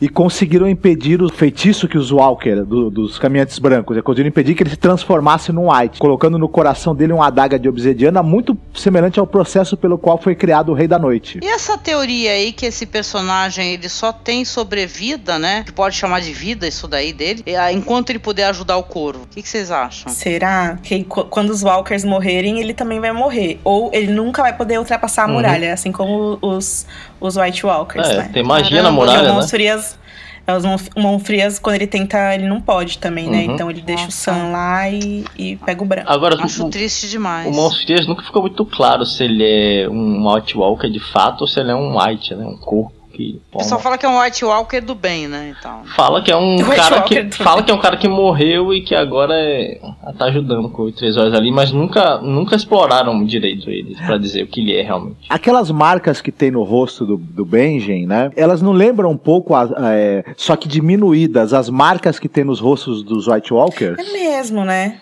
e 0.00 0.08
conseguiram 0.08 0.68
impedir 0.68 1.22
o 1.22 1.28
feitiço 1.28 1.86
que 1.88 1.96
os 1.98 2.10
Walker, 2.10 2.64
do- 2.64 2.90
dos 2.90 3.18
caminhantes 3.18 3.58
brancos, 3.58 4.00
conseguiram 4.02 4.28
impedir 4.28 4.54
que 4.54 4.62
ele 4.62 4.70
se 4.70 4.76
transformasse 4.76 5.52
num 5.52 5.70
White, 5.70 5.98
colocando 5.98 6.38
no 6.38 6.48
coração 6.48 6.94
dele 6.94 7.12
uma 7.12 7.26
adaga 7.26 7.58
de 7.58 7.68
obsidiana 7.68 8.22
muito 8.22 8.56
semelhante 8.74 9.18
ao 9.20 9.26
processo 9.26 9.76
pelo 9.76 9.96
qual 9.98 10.18
foi 10.18 10.34
criado 10.34 10.70
o 10.70 10.74
Rei 10.74 10.86
da 10.88 10.98
Noite. 10.98 11.38
E 11.42 11.46
essa 11.46 11.76
teoria 11.78 12.32
aí 12.32 12.52
que 12.52 12.66
esse 12.66 12.86
personagem 12.86 13.72
ele 13.74 13.88
só 13.88 14.12
tem 14.12 14.44
sobrevida, 14.44 15.38
né? 15.38 15.62
Que 15.64 15.72
pode 15.72 15.94
chamar 15.96 16.20
de 16.20 16.32
vida 16.32 16.66
isso 16.66 16.88
daí 16.88 17.12
dele, 17.12 17.42
é, 17.46 17.72
enquanto 17.72 18.10
ele 18.10 18.18
puder 18.18 18.44
ajudar 18.46 18.76
o 18.76 18.82
corvo. 18.82 19.24
O 19.24 19.26
que, 19.28 19.42
que 19.42 19.48
vocês 19.48 19.70
acham? 19.70 20.12
Será 20.12 20.78
que 20.82 21.04
qu- 21.04 21.24
quando 21.24 21.50
os 21.50 21.62
Walkers 21.62 22.04
morrerem, 22.04 22.60
ele 22.60 22.74
também 22.74 23.00
vai 23.00 23.12
morrer? 23.12 23.58
Ou 23.64 23.90
ele 23.92 24.12
nunca 24.12 24.42
vai 24.42 24.52
poder 24.56 24.78
ultrapassar 24.78 25.24
a 25.24 25.26
Uhum. 25.26 25.34
muralha, 25.34 25.72
assim 25.72 25.92
como 25.92 26.38
os, 26.42 26.86
os 27.20 27.36
White 27.36 27.64
Walkers, 27.64 28.08
É, 28.08 28.16
né? 28.18 28.30
tem 28.32 28.42
magia 28.42 28.82
Caramba, 28.82 28.90
na 28.90 28.92
muralha, 28.92 29.22
né? 29.28 29.32
Frias, 30.44 30.58
os 30.58 30.64
Mão- 30.64 31.02
Mão 31.02 31.18
Frias, 31.18 31.58
quando 31.58 31.76
ele 31.76 31.86
tenta, 31.86 32.34
ele 32.34 32.46
não 32.46 32.60
pode 32.60 32.98
também, 32.98 33.28
né? 33.30 33.44
Uhum. 33.46 33.54
Então 33.54 33.70
ele 33.70 33.80
deixa 33.80 34.02
o 34.02 34.06
Nossa. 34.06 34.16
Sam 34.32 34.50
lá 34.52 34.88
e, 34.90 35.24
e 35.38 35.56
pega 35.56 35.82
o 35.82 35.86
branco. 35.86 36.10
Agora, 36.10 36.36
Acho 36.42 36.66
o, 36.66 36.70
triste 36.70 37.08
demais. 37.08 37.46
o 37.46 37.52
Monstro 37.52 37.86
Dias 37.86 38.06
nunca 38.06 38.22
ficou 38.22 38.42
muito 38.42 38.64
claro 38.66 39.04
se 39.06 39.24
ele 39.24 39.44
é 39.44 39.88
um 39.88 40.28
White 40.32 40.56
Walker 40.56 40.88
de 40.90 41.00
fato 41.00 41.42
ou 41.42 41.46
se 41.48 41.58
ele 41.60 41.70
é 41.70 41.74
um 41.74 41.98
White, 41.98 42.34
né? 42.34 42.44
Um 42.44 42.56
corpo 42.56 42.92
que. 43.14 43.40
O 43.52 43.58
pessoal 43.58 43.80
fala 43.80 43.96
que 43.96 44.04
é 44.04 44.08
um 44.08 44.20
White 44.20 44.44
Walker 44.44 44.80
do 44.80 44.94
bem, 44.94 45.26
né? 45.28 45.54
Então. 45.58 45.82
Fala 45.96 46.20
que 46.22 46.30
é 46.30 46.36
um 46.36 46.56
White 46.56 46.76
cara 46.76 46.96
Walker 46.96 47.24
que 47.28 47.36
fala 47.36 47.56
bem. 47.56 47.64
que 47.64 47.70
é 47.70 47.74
um 47.74 47.78
cara 47.80 47.96
que 47.96 48.08
morreu 48.08 48.74
e 48.74 48.82
que 48.82 48.94
agora 48.94 49.34
é, 49.34 49.80
tá 50.18 50.26
ajudando 50.26 50.68
com 50.68 50.82
os 50.84 50.94
três 50.94 51.16
olhos 51.16 51.34
ali, 51.34 51.50
mas 51.50 51.72
nunca 51.72 52.18
nunca 52.18 52.56
exploraram 52.56 53.24
direito 53.24 53.70
ele 53.70 53.96
pra 54.06 54.18
dizer 54.18 54.42
o 54.42 54.46
que 54.46 54.60
ele 54.60 54.76
é 54.76 54.82
realmente. 54.82 55.16
Aquelas 55.28 55.70
marcas 55.70 56.20
que 56.20 56.32
tem 56.32 56.50
no 56.50 56.62
rosto 56.62 57.06
do, 57.06 57.16
do 57.16 57.44
Benjen, 57.44 58.06
né? 58.06 58.30
Elas 58.36 58.60
não 58.60 58.72
lembram 58.72 59.10
um 59.10 59.16
pouco, 59.16 59.54
a- 59.54 59.62
a- 59.76 59.94
é, 59.94 60.24
só 60.36 60.56
que 60.56 60.68
diminuídas, 60.68 61.52
as 61.54 61.70
marcas 61.70 62.18
que 62.18 62.28
tem 62.28 62.44
nos 62.44 62.60
rostos 62.60 63.02
dos 63.02 63.26
White 63.28 63.52
Walkers? 63.54 63.98
É 63.98 64.12
mesmo, 64.12 64.64
né? 64.64 64.98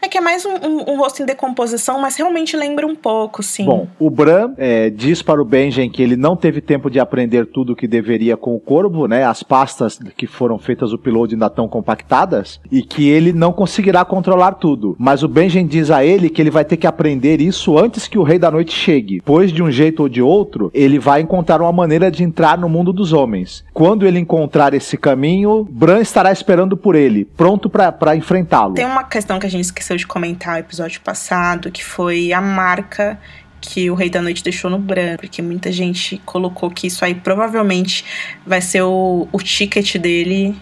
É 0.00 0.08
que 0.08 0.18
é 0.18 0.20
mais 0.20 0.44
um, 0.44 0.54
um- 0.54 0.92
um 0.92 0.98
rosto 0.98 1.22
em 1.22 1.26
decomposição, 1.26 2.00
mas 2.00 2.16
realmente 2.16 2.56
lembra 2.56 2.86
um 2.86 2.94
pouco, 2.94 3.42
sim. 3.42 3.64
Bom, 3.64 3.86
o 3.98 4.10
Bran 4.10 4.52
é, 4.56 4.90
diz 4.90 5.22
para 5.22 5.40
o 5.40 5.44
Benjen 5.44 5.90
que 5.90 6.02
ele 6.02 6.16
não 6.16 6.36
teve 6.36 6.60
tempo 6.60 6.90
de 6.90 7.00
aprender 7.00 7.46
tudo 7.46 7.72
o 7.72 7.76
que 7.76 7.86
deveria 7.86 8.36
com 8.36 8.54
o 8.54 8.60
Corvo, 8.60 9.06
né? 9.06 9.24
As 9.24 9.42
pastas 9.42 9.98
que 10.16 10.26
foram 10.26 10.58
feitas 10.58 10.92
o 10.92 10.96
upload 10.96 11.34
ainda 11.34 11.46
estão 11.46 11.68
compactadas 11.68 12.60
e 12.70 12.82
que 12.82 13.08
ele 13.08 13.32
não 13.32 13.52
conseguirá 13.52 14.04
controlar 14.04 14.52
tudo. 14.52 14.94
Mas 14.98 15.22
o 15.22 15.28
Benjen 15.28 15.66
diz 15.66 15.90
a 15.90 16.04
ele 16.04 16.28
que 16.30 16.40
ele 16.40 16.50
vai 16.50 16.64
ter 16.64 16.76
que 16.76 16.86
aprender 16.86 17.40
isso 17.40 17.78
antes 17.78 18.06
que 18.08 18.18
o 18.18 18.22
Rei 18.22 18.38
da 18.38 18.50
Noite 18.50 18.72
chegue, 18.72 19.20
pois 19.24 19.52
de 19.52 19.62
um 19.62 19.70
jeito 19.70 20.00
ou 20.04 20.08
de 20.08 20.22
outro 20.22 20.70
ele 20.74 20.98
vai 20.98 21.20
encontrar 21.20 21.60
uma 21.60 21.72
maneira 21.72 22.10
de 22.10 22.22
entrar 22.22 22.58
no 22.58 22.68
mundo 22.68 22.92
dos 22.92 23.12
homens. 23.12 23.64
Quando 23.72 24.06
ele 24.06 24.18
encontrar 24.18 24.74
esse 24.74 24.96
caminho, 24.96 25.66
Bran 25.70 26.00
estará 26.00 26.30
esperando 26.32 26.76
por 26.76 26.94
ele, 26.94 27.24
pronto 27.24 27.68
para 27.68 28.16
enfrentá-lo. 28.16 28.74
Tem 28.74 28.84
uma 28.86 29.04
questão 29.04 29.38
que 29.38 29.46
a 29.46 29.50
gente 29.50 29.63
esqueceu 29.64 29.96
de 29.96 30.06
comentar 30.06 30.54
no 30.54 30.60
episódio 30.60 31.00
passado, 31.00 31.70
que 31.70 31.84
foi 31.84 32.32
a 32.32 32.40
marca 32.40 33.18
que 33.60 33.90
o 33.90 33.94
Rei 33.94 34.10
da 34.10 34.20
Noite 34.20 34.44
deixou 34.44 34.70
no 34.70 34.78
branco, 34.78 35.22
porque 35.22 35.40
muita 35.40 35.72
gente 35.72 36.20
colocou 36.24 36.70
que 36.70 36.86
isso 36.86 37.04
aí 37.04 37.14
provavelmente 37.14 38.04
vai 38.46 38.60
ser 38.60 38.82
o, 38.82 39.26
o 39.32 39.38
ticket 39.38 39.96
dele. 39.96 40.54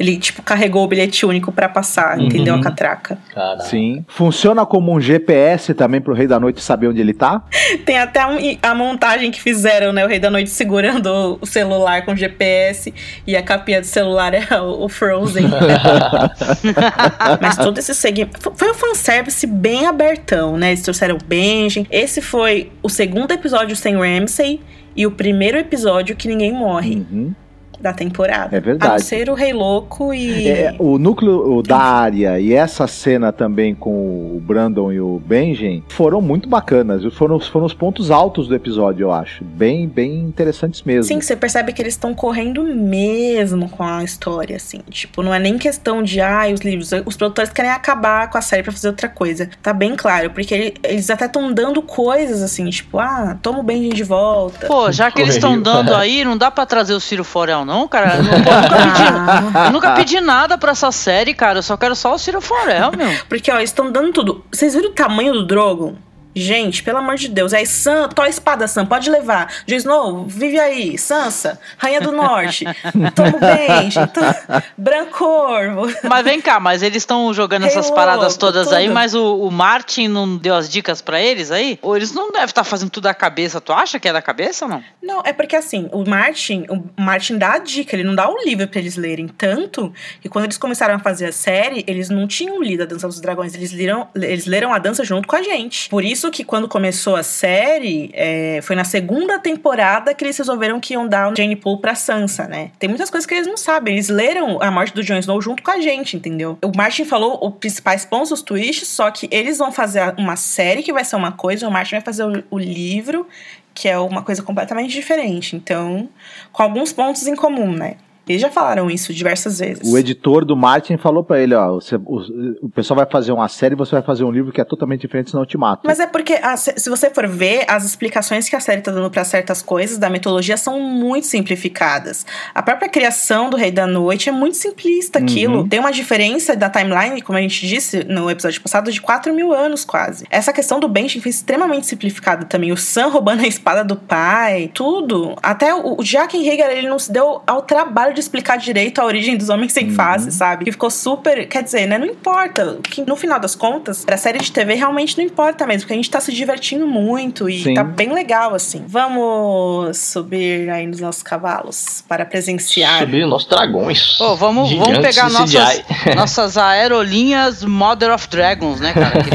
Ele, 0.00 0.16
tipo, 0.18 0.42
carregou 0.42 0.82
o 0.84 0.88
bilhete 0.88 1.24
único 1.26 1.52
pra 1.52 1.68
passar, 1.68 2.18
Uhum. 2.18 2.24
entendeu? 2.24 2.54
A 2.54 2.60
catraca. 2.60 3.18
Cara. 3.32 3.60
Sim. 3.60 4.04
Funciona 4.08 4.64
como 4.66 4.92
um 4.92 5.00
GPS 5.00 5.74
também 5.74 6.00
pro 6.00 6.14
Rei 6.14 6.26
da 6.26 6.40
Noite 6.40 6.60
saber 6.60 6.88
onde 6.88 7.00
ele 7.00 7.12
tá? 7.12 7.42
Tem 7.84 7.98
até 7.98 8.26
um- 8.26 8.38
a 8.62 8.74
montagem 8.74 9.30
que 9.30 9.40
fizeram, 9.40 9.92
né? 9.92 10.04
O 10.04 10.08
Rei 10.08 10.18
da 10.18 10.30
Noite 10.30 10.50
segurando 10.50 11.38
o 11.40 11.46
celular 11.46 12.04
com 12.04 12.16
GPS 12.16 12.92
e 13.26 13.36
a 13.36 13.42
capinha 13.42 13.80
do 13.80 13.86
celular 13.86 14.32
é 14.34 14.46
o, 14.60 14.84
o 14.84 14.88
Frozen. 14.88 15.46
Mas 17.40 17.56
todo 17.56 17.78
esse 17.78 17.94
segmento. 17.94 18.40
fo- 18.40 18.52
Foi 18.56 18.70
um 18.70 18.74
fanservice 18.74 19.46
bem 19.46 19.86
abertão, 19.86 20.56
né? 20.56 20.68
Eles 20.70 20.82
trouxeram 20.82 21.16
o 21.16 21.24
Benjen. 21.24 21.86
Esse 21.90 22.20
foi 22.20 22.70
o 22.82 22.88
segundo 22.88 23.30
episódio 23.32 23.76
sem 23.76 23.94
Ramsay 23.96 24.60
e 24.96 25.06
o 25.06 25.10
primeiro 25.10 25.58
episódio 25.58 26.16
que 26.16 26.28
ninguém 26.28 26.52
morre 26.52 26.96
Uhum. 27.10 27.34
Da 27.82 27.92
temporada. 27.92 28.56
É 28.56 28.60
verdade. 28.60 28.92
A 28.92 28.96
não 28.96 28.98
ser 29.00 29.28
o 29.28 29.34
Rei 29.34 29.52
Louco 29.52 30.14
e. 30.14 30.48
É, 30.48 30.74
o 30.78 30.98
núcleo 30.98 31.56
o 31.58 31.62
da 31.62 31.78
área 31.78 32.38
e 32.40 32.52
essa 32.54 32.86
cena 32.86 33.32
também 33.32 33.74
com 33.74 33.90
o 33.90 34.40
Brandon 34.42 34.92
e 34.92 35.00
o 35.00 35.20
Benjen 35.24 35.82
foram 35.88 36.20
muito 36.22 36.48
bacanas. 36.48 37.02
Foram, 37.14 37.40
foram 37.40 37.66
os 37.66 37.74
pontos 37.74 38.10
altos 38.10 38.46
do 38.46 38.54
episódio, 38.54 39.04
eu 39.04 39.12
acho. 39.12 39.42
Bem, 39.44 39.88
bem 39.88 40.20
interessantes 40.20 40.82
mesmo. 40.82 41.04
Sim, 41.04 41.20
você 41.20 41.34
percebe 41.34 41.72
que 41.72 41.82
eles 41.82 41.94
estão 41.94 42.14
correndo 42.14 42.62
mesmo 42.62 43.68
com 43.68 43.82
a 43.82 44.04
história, 44.04 44.56
assim. 44.56 44.78
Tipo, 44.90 45.22
não 45.22 45.34
é 45.34 45.38
nem 45.38 45.58
questão 45.58 46.02
de, 46.02 46.20
ah, 46.20 46.44
os 46.52 46.60
livros. 46.60 46.90
Os 47.04 47.16
produtores 47.16 47.50
querem 47.50 47.70
acabar 47.70 48.30
com 48.30 48.38
a 48.38 48.42
série 48.42 48.62
pra 48.62 48.72
fazer 48.72 48.88
outra 48.88 49.08
coisa. 49.08 49.48
Tá 49.62 49.72
bem 49.72 49.96
claro, 49.96 50.30
porque 50.30 50.54
ele- 50.54 50.74
eles 50.84 51.10
até 51.10 51.26
estão 51.26 51.52
dando 51.52 51.82
coisas 51.82 52.42
assim, 52.42 52.68
tipo, 52.70 52.98
ah, 52.98 53.36
toma 53.42 53.58
o 53.58 53.62
Benjen 53.62 53.90
de 53.90 54.04
volta. 54.04 54.66
Pô, 54.66 54.92
já 54.92 55.10
que 55.10 55.20
eles 55.20 55.34
estão 55.34 55.60
dando 55.60 55.94
aí, 55.94 56.24
não 56.24 56.36
dá 56.36 56.50
pra 56.50 56.64
trazer 56.66 56.92
o 56.94 57.00
Ciro 57.00 57.24
Forel, 57.24 57.64
não, 57.64 57.71
cara? 57.88 58.16
Eu, 58.16 58.22
não- 58.22 58.32
eu 58.32 58.38
nunca 58.38 58.76
pedi, 58.76 59.66
eu 59.66 59.72
nunca 59.72 59.90
pedi 59.92 60.20
nada 60.20 60.58
pra 60.58 60.72
essa 60.72 60.90
série, 60.92 61.34
cara. 61.34 61.58
Eu 61.58 61.62
só 61.62 61.76
quero 61.76 61.94
só 61.94 62.14
o 62.14 62.18
Ciro 62.18 62.40
Forel, 62.40 62.92
meu. 62.96 63.10
porque, 63.28 63.50
ó, 63.50 63.58
estão 63.60 63.90
dando 63.90 64.12
tudo. 64.12 64.44
Vocês 64.52 64.74
viram 64.74 64.90
o 64.90 64.92
tamanho 64.94 65.32
do 65.32 65.46
Drogon? 65.46 65.94
Gente, 66.34 66.82
pelo 66.82 66.98
amor 66.98 67.16
de 67.16 67.28
Deus. 67.28 67.52
Aí, 67.52 67.66
Sam, 67.66 68.08
tua 68.08 68.28
espada, 68.28 68.66
Sam, 68.66 68.86
pode 68.86 69.10
levar. 69.10 69.52
Jon 69.66 69.76
Snow, 69.76 70.24
vive 70.26 70.58
aí. 70.58 70.96
Sansa, 70.98 71.58
Rainha 71.76 72.00
do 72.00 72.12
Norte. 72.12 72.64
Toma 73.14 73.36
o 73.36 73.40
Benjen. 73.40 74.06
to- 74.08 74.62
Brancorvo. 74.78 75.92
Mas 76.04 76.24
vem 76.24 76.40
cá, 76.40 76.58
mas 76.60 76.82
eles 76.82 76.98
estão 77.02 77.32
jogando 77.34 77.62
Rei 77.62 77.70
essas 77.70 77.86
Louco, 77.86 77.96
paradas 78.00 78.36
todas 78.36 78.72
aí, 78.72 78.84
tudo. 78.84 78.94
mas 78.94 79.14
o, 79.14 79.36
o 79.46 79.50
Martin 79.50 80.08
não 80.08 80.36
deu 80.36 80.54
as 80.54 80.68
dicas 80.68 81.00
pra 81.02 81.20
eles 81.20 81.50
aí? 81.50 81.78
Ou 81.82 81.96
eles 81.96 82.12
não 82.12 82.30
devem 82.30 82.46
estar 82.46 82.64
fazendo 82.64 82.90
tudo 82.90 83.04
da 83.04 83.14
cabeça? 83.14 83.60
Tu 83.60 83.72
acha 83.72 83.98
que 83.98 84.08
é 84.08 84.12
da 84.12 84.22
cabeça 84.22 84.64
ou 84.64 84.70
não? 84.70 84.82
Não, 85.02 85.22
é 85.24 85.32
porque 85.32 85.56
assim, 85.56 85.88
o 85.92 86.04
Martin, 86.08 86.64
o 86.68 86.82
Martin 87.00 87.38
dá 87.38 87.54
a 87.54 87.58
dica, 87.58 87.94
ele 87.96 88.04
não 88.04 88.14
dá 88.14 88.28
o 88.30 88.36
livro 88.44 88.66
pra 88.68 88.80
eles 88.80 88.96
lerem. 88.96 89.28
Tanto 89.28 89.92
que 90.20 90.28
quando 90.28 90.44
eles 90.44 90.58
começaram 90.58 90.94
a 90.94 90.98
fazer 90.98 91.26
a 91.26 91.32
série, 91.32 91.84
eles 91.86 92.08
não 92.08 92.26
tinham 92.26 92.62
lido 92.62 92.82
a 92.82 92.86
Dança 92.86 93.06
dos 93.06 93.20
Dragões, 93.20 93.54
eles 93.54 93.72
leram, 93.72 94.08
eles 94.14 94.46
leram 94.46 94.72
a 94.72 94.78
dança 94.78 95.04
junto 95.04 95.26
com 95.26 95.36
a 95.36 95.42
gente. 95.42 95.88
Por 95.88 96.04
isso 96.04 96.21
isso 96.22 96.30
que 96.30 96.44
quando 96.44 96.68
começou 96.68 97.16
a 97.16 97.22
série, 97.22 98.10
é, 98.12 98.60
foi 98.62 98.76
na 98.76 98.84
segunda 98.84 99.40
temporada 99.40 100.14
que 100.14 100.24
eles 100.24 100.38
resolveram 100.38 100.78
que 100.78 100.94
iam 100.94 101.08
dar 101.08 101.32
o 101.32 101.36
Jane 101.36 101.56
Poole 101.56 101.80
pra 101.80 101.96
Sansa, 101.96 102.46
né? 102.46 102.70
Tem 102.78 102.88
muitas 102.88 103.10
coisas 103.10 103.26
que 103.26 103.34
eles 103.34 103.46
não 103.46 103.56
sabem. 103.56 103.94
Eles 103.94 104.08
leram 104.08 104.62
a 104.62 104.70
morte 104.70 104.94
do 104.94 105.02
Jon 105.02 105.18
Snow 105.18 105.40
junto 105.42 105.62
com 105.64 105.70
a 105.72 105.80
gente, 105.80 106.16
entendeu? 106.16 106.56
O 106.62 106.70
Martin 106.76 107.04
falou 107.04 107.44
os 107.44 107.54
principais 107.56 108.04
pontos, 108.04 108.30
os 108.30 108.40
twists, 108.40 108.88
só 108.88 109.10
que 109.10 109.28
eles 109.32 109.58
vão 109.58 109.72
fazer 109.72 110.14
uma 110.16 110.36
série 110.36 110.82
que 110.82 110.92
vai 110.92 111.04
ser 111.04 111.16
uma 111.16 111.32
coisa, 111.32 111.66
o 111.66 111.72
Martin 111.72 111.96
vai 111.96 112.02
fazer 112.02 112.24
o, 112.24 112.44
o 112.50 112.58
livro, 112.58 113.26
que 113.74 113.88
é 113.88 113.98
uma 113.98 114.22
coisa 114.22 114.42
completamente 114.42 114.92
diferente. 114.92 115.56
Então, 115.56 116.08
com 116.52 116.62
alguns 116.62 116.92
pontos 116.92 117.26
em 117.26 117.34
comum, 117.34 117.72
né? 117.72 117.96
Eles 118.28 118.40
já 118.40 118.50
falaram 118.50 118.90
isso 118.90 119.12
diversas 119.12 119.58
vezes. 119.58 119.90
O 119.92 119.98
editor 119.98 120.44
do 120.44 120.56
Martin 120.56 120.96
falou 120.96 121.24
pra 121.24 121.40
ele, 121.40 121.54
ó, 121.54 121.74
você- 121.74 121.96
o, 121.96 122.20
o 122.62 122.68
pessoal 122.68 122.96
vai 122.96 123.06
fazer 123.10 123.32
uma 123.32 123.48
série, 123.48 123.74
você 123.74 123.92
vai 123.92 124.02
fazer 124.02 124.24
um 124.24 124.30
livro 124.30 124.52
que 124.52 124.60
é 124.60 124.64
totalmente 124.64 125.00
diferente, 125.02 125.30
senão 125.30 125.42
eu 125.42 125.46
te 125.46 125.58
mato. 125.58 125.82
Mas 125.84 125.98
é 126.00 126.06
porque, 126.06 126.34
a- 126.34 126.56
se 126.56 126.72
se 126.76 126.88
você 126.90 127.10
for 127.10 127.26
ver, 127.28 127.64
as 127.68 127.84
explicações 127.84 128.48
que 128.48 128.56
a 128.56 128.60
série 128.60 128.80
tá 128.80 128.90
dando 128.90 129.10
pra 129.10 129.24
certas 129.24 129.60
coisas 129.62 129.98
da 129.98 130.08
mitologia 130.10 130.56
são 130.56 130.80
muito 130.80 131.26
simplificadas. 131.26 132.26
A 132.54 132.62
própria 132.62 132.88
criação 132.88 133.50
do 133.50 133.56
Rei 133.56 133.70
da 133.70 133.86
Noite 133.86 134.28
é 134.28 134.32
muito 134.32 134.56
simplista 134.56 135.18
aquilo. 135.18 135.58
Uhum. 135.60 135.68
Tem 135.68 135.78
uma 135.80 135.92
diferença 135.92 136.56
da 136.56 136.68
timeline, 136.68 137.20
como 137.22 137.38
a 137.38 137.42
gente 137.42 137.66
disse 137.66 138.04
no 138.04 138.30
episódio 138.30 138.60
passado, 138.60 138.90
de 138.90 139.00
4 139.00 139.32
mil 139.34 139.52
anos 139.52 139.84
quase. 139.84 140.24
Essa 140.30 140.52
questão 140.52 140.80
do 140.80 140.88
Benjen 140.88 141.20
foi 141.20 141.30
extremamente 141.30 141.86
simplificada 141.86 142.44
também. 142.46 142.72
O 142.72 142.76
Sam 142.76 143.08
roubando 143.08 143.42
a 143.42 143.46
espada 143.46 143.84
do 143.84 143.96
pai, 143.96 144.70
tudo. 144.72 145.34
Até 145.42 145.74
o, 145.74 146.00
o 146.00 146.04
Jaqen 146.04 146.48
Hager, 146.48 146.70
ele 146.70 146.88
não 146.88 146.98
se 146.98 147.12
deu 147.12 147.42
ao 147.46 147.62
trabalho 147.62 148.11
de 148.12 148.20
explicar 148.20 148.56
direito 148.58 149.00
a 149.00 149.04
origem 149.04 149.36
dos 149.36 149.48
homens 149.48 149.72
sem 149.72 149.90
face, 149.90 150.30
sabe? 150.30 150.64
Que 150.64 150.72
ficou 150.72 150.90
super. 150.90 151.46
Quer 151.48 151.62
dizer, 151.62 151.86
né? 151.86 151.98
Não 151.98 152.06
importa. 152.06 152.78
Que 152.82 153.02
no 153.06 153.16
final 153.16 153.38
das 153.40 153.54
contas, 153.54 154.04
pra 154.04 154.16
série 154.16 154.38
de 154.38 154.50
TV 154.52 154.74
realmente 154.74 155.16
não 155.18 155.24
importa 155.24 155.66
mesmo, 155.66 155.82
porque 155.82 155.92
a 155.92 155.96
gente 155.96 156.10
tá 156.10 156.20
se 156.20 156.32
divertindo 156.32 156.86
muito 156.86 157.48
e 157.48 157.62
Sim. 157.62 157.74
tá 157.74 157.82
bem 157.84 158.12
legal, 158.12 158.54
assim. 158.54 158.84
Vamos 158.86 159.96
subir 159.98 160.68
aí 160.70 160.86
nos 160.86 161.00
nossos 161.00 161.22
cavalos 161.22 162.04
para 162.08 162.24
presenciar. 162.24 163.00
Subir 163.00 163.26
nossos 163.26 163.48
dragões. 163.48 164.16
Pô, 164.18 164.36
vamos, 164.36 164.72
vamos 164.72 164.98
pegar 164.98 165.30
nossas, 165.30 165.82
nossas 166.16 166.56
aerolinhas 166.56 167.64
Mother 167.64 168.12
of 168.12 168.28
Dragons, 168.28 168.80
né, 168.80 168.92
cara? 168.92 169.22
Que- 169.22 169.30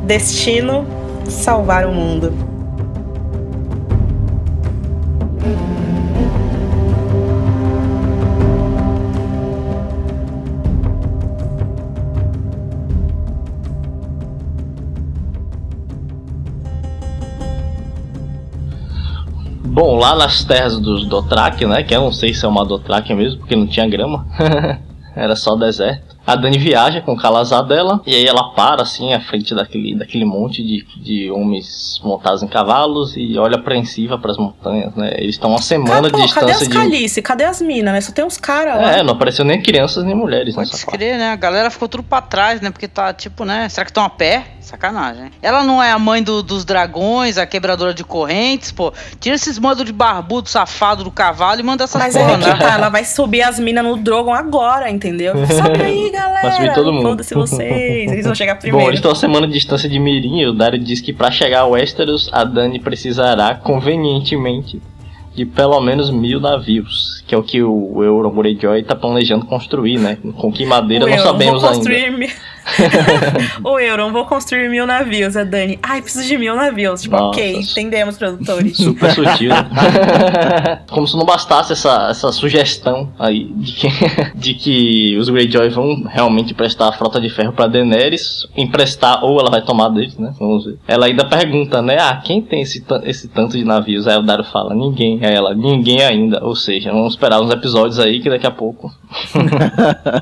Destino 0.06 0.86
salvar 1.28 1.86
o 1.86 1.92
mundo. 1.92 2.59
Bom, 19.72 19.96
lá 19.96 20.16
nas 20.16 20.42
terras 20.42 20.80
dos 20.80 21.06
Dothraki, 21.06 21.64
né? 21.64 21.84
Que 21.84 21.94
eu 21.94 22.00
não 22.00 22.10
sei 22.10 22.34
se 22.34 22.44
é 22.44 22.48
uma 22.48 22.64
Dothraki 22.64 23.14
mesmo, 23.14 23.38
porque 23.38 23.54
não 23.54 23.68
tinha 23.68 23.88
grama. 23.88 24.26
Era 25.14 25.36
só 25.36 25.54
deserto. 25.54 26.09
A 26.26 26.36
Dani 26.36 26.58
viaja 26.58 27.00
com 27.00 27.12
o 27.12 27.16
Calazar 27.16 27.64
dela, 27.64 28.00
e 28.06 28.14
aí 28.14 28.24
ela 28.26 28.50
para 28.50 28.82
assim 28.82 29.12
à 29.14 29.20
frente 29.20 29.54
daquele, 29.54 29.94
daquele 29.96 30.24
monte 30.24 30.62
de, 30.62 30.84
de 31.02 31.30
homens 31.30 32.00
montados 32.04 32.42
em 32.42 32.46
cavalos 32.48 33.16
e 33.16 33.36
olha 33.38 33.56
apreensiva 33.56 34.18
para 34.18 34.30
as 34.30 34.36
montanhas, 34.36 34.94
né? 34.94 35.12
Eles 35.16 35.34
estão 35.36 35.50
a 35.50 35.54
uma 35.54 35.62
semana 35.62 36.02
de 36.08 36.10
pô, 36.12 36.18
cadê 36.18 36.26
distância 36.26 36.52
as 36.56 36.68
de. 36.68 36.74
calice? 36.74 37.22
Cadê 37.22 37.44
as 37.44 37.60
minas, 37.60 37.92
né? 37.94 38.00
Só 38.00 38.12
tem 38.12 38.24
uns 38.24 38.36
caras 38.36 38.76
lá. 38.76 38.92
É, 38.98 39.02
não 39.02 39.14
apareceu 39.14 39.44
nem 39.44 39.60
crianças 39.62 40.04
nem 40.04 40.14
mulheres 40.14 40.54
Pode 40.54 40.70
nessa 40.70 40.84
parte. 40.86 40.98
crer, 40.98 41.18
né? 41.18 41.32
A 41.32 41.36
galera 41.36 41.70
ficou 41.70 41.88
tudo 41.88 42.02
pra 42.04 42.20
trás, 42.20 42.60
né? 42.60 42.70
Porque 42.70 42.86
tá 42.86 43.12
tipo, 43.12 43.44
né? 43.44 43.68
Será 43.68 43.84
que 43.84 43.90
estão 43.90 44.04
a 44.04 44.10
pé? 44.10 44.44
Sacanagem. 44.60 45.30
Ela 45.42 45.64
não 45.64 45.82
é 45.82 45.90
a 45.90 45.98
mãe 45.98 46.22
do- 46.22 46.42
dos 46.44 46.64
dragões, 46.64 47.38
a 47.38 47.46
quebradora 47.46 47.92
de 47.92 48.04
correntes, 48.04 48.70
pô. 48.70 48.92
Tira 49.18 49.34
esses 49.34 49.58
mandos 49.58 49.84
de 49.84 49.92
barbudo 49.92 50.48
safado 50.48 51.02
do 51.02 51.10
cavalo 51.10 51.58
e 51.60 51.62
manda 51.62 51.84
essas 51.84 52.00
Mas 52.00 52.14
porra 52.14 52.32
é 52.34 52.38
que 52.38 52.44
andar. 52.44 52.58
tá, 52.58 52.74
ela 52.74 52.88
vai 52.88 53.04
subir 53.04 53.42
as 53.42 53.58
minas 53.58 53.84
no 53.84 53.96
Drogon 53.96 54.32
agora, 54.32 54.88
entendeu? 54.90 55.34
Sobe 55.48 55.82
aí, 55.82 56.09
galera. 56.10 56.42
Vai 56.42 56.52
subir 56.52 56.74
todo 56.74 56.92
mundo. 56.92 57.08
Foda-se 57.08 57.34
vocês. 57.34 58.12
Eles 58.12 58.24
vão 58.26 58.34
chegar 58.34 58.54
Bom, 58.54 58.60
primeiro. 58.60 58.88
eles 58.88 58.98
estão 58.98 59.12
a 59.12 59.14
semana 59.14 59.46
de 59.46 59.52
distância 59.52 59.88
de 59.88 59.98
Mirim 59.98 60.40
e 60.40 60.46
o 60.46 60.52
Dario 60.52 60.78
diz 60.78 61.00
que 61.00 61.12
para 61.12 61.30
chegar 61.30 61.60
a 61.60 61.66
Westeros, 61.66 62.28
a 62.32 62.44
Dani 62.44 62.78
precisará, 62.78 63.54
convenientemente, 63.54 64.80
de 65.34 65.44
pelo 65.46 65.80
menos 65.80 66.10
mil 66.10 66.40
navios, 66.40 67.22
que 67.26 67.34
é 67.34 67.38
o 67.38 67.42
que 67.42 67.62
o 67.62 68.02
Euron 68.02 68.30
Greyjoy 68.30 68.80
está 68.80 68.94
planejando 68.96 69.46
construir, 69.46 69.98
né? 69.98 70.18
Com 70.36 70.52
que 70.52 70.64
madeira 70.66 71.04
O 71.04 71.08
não 71.08 71.16
Euron, 71.16 71.30
sabemos 71.30 71.64
ainda. 71.64 71.76
construir 71.76 72.34
o 73.64 73.78
Euron, 73.78 74.12
vou 74.12 74.24
construir 74.24 74.68
mil 74.68 74.86
navios. 74.86 75.36
A 75.36 75.44
Dani, 75.44 75.78
ai, 75.82 76.02
preciso 76.02 76.26
de 76.26 76.38
mil 76.38 76.54
navios. 76.54 77.02
Tipo, 77.02 77.16
Nossa. 77.16 77.40
ok, 77.40 77.56
entendemos, 77.56 78.16
produtores. 78.16 78.76
Super 78.76 79.12
sutil. 79.12 79.50
Como 80.90 81.06
se 81.06 81.16
não 81.16 81.24
bastasse 81.24 81.72
essa, 81.72 82.08
essa 82.10 82.32
sugestão 82.32 83.12
aí 83.18 83.44
de 83.56 83.72
que, 83.72 83.88
de 84.34 84.54
que 84.54 85.16
os 85.18 85.28
Greyjoy 85.28 85.68
vão 85.70 86.04
realmente 86.08 86.54
prestar 86.54 86.88
a 86.88 86.92
frota 86.92 87.20
de 87.20 87.28
ferro 87.28 87.52
pra 87.52 87.66
Daenerys, 87.66 88.46
emprestar 88.56 89.24
ou 89.24 89.40
ela 89.40 89.50
vai 89.50 89.62
tomar 89.62 89.88
deles, 89.88 90.16
né? 90.16 90.32
Vamos 90.38 90.64
ver. 90.64 90.78
Ela 90.86 91.06
ainda 91.06 91.24
pergunta, 91.24 91.82
né? 91.82 91.96
Ah, 92.00 92.20
quem 92.24 92.40
tem 92.40 92.62
esse, 92.62 92.84
esse 93.04 93.28
tanto 93.28 93.56
de 93.56 93.64
navios? 93.64 94.06
Aí 94.06 94.16
o 94.16 94.22
Dario 94.22 94.44
fala, 94.44 94.74
ninguém. 94.74 95.24
Aí 95.24 95.34
ela, 95.34 95.54
ninguém 95.54 96.02
ainda. 96.02 96.44
Ou 96.44 96.54
seja, 96.54 96.92
vamos 96.92 97.14
esperar 97.14 97.40
uns 97.40 97.50
episódios 97.50 97.98
aí 97.98 98.20
que 98.20 98.30
daqui 98.30 98.46
a 98.46 98.50
pouco 98.50 98.92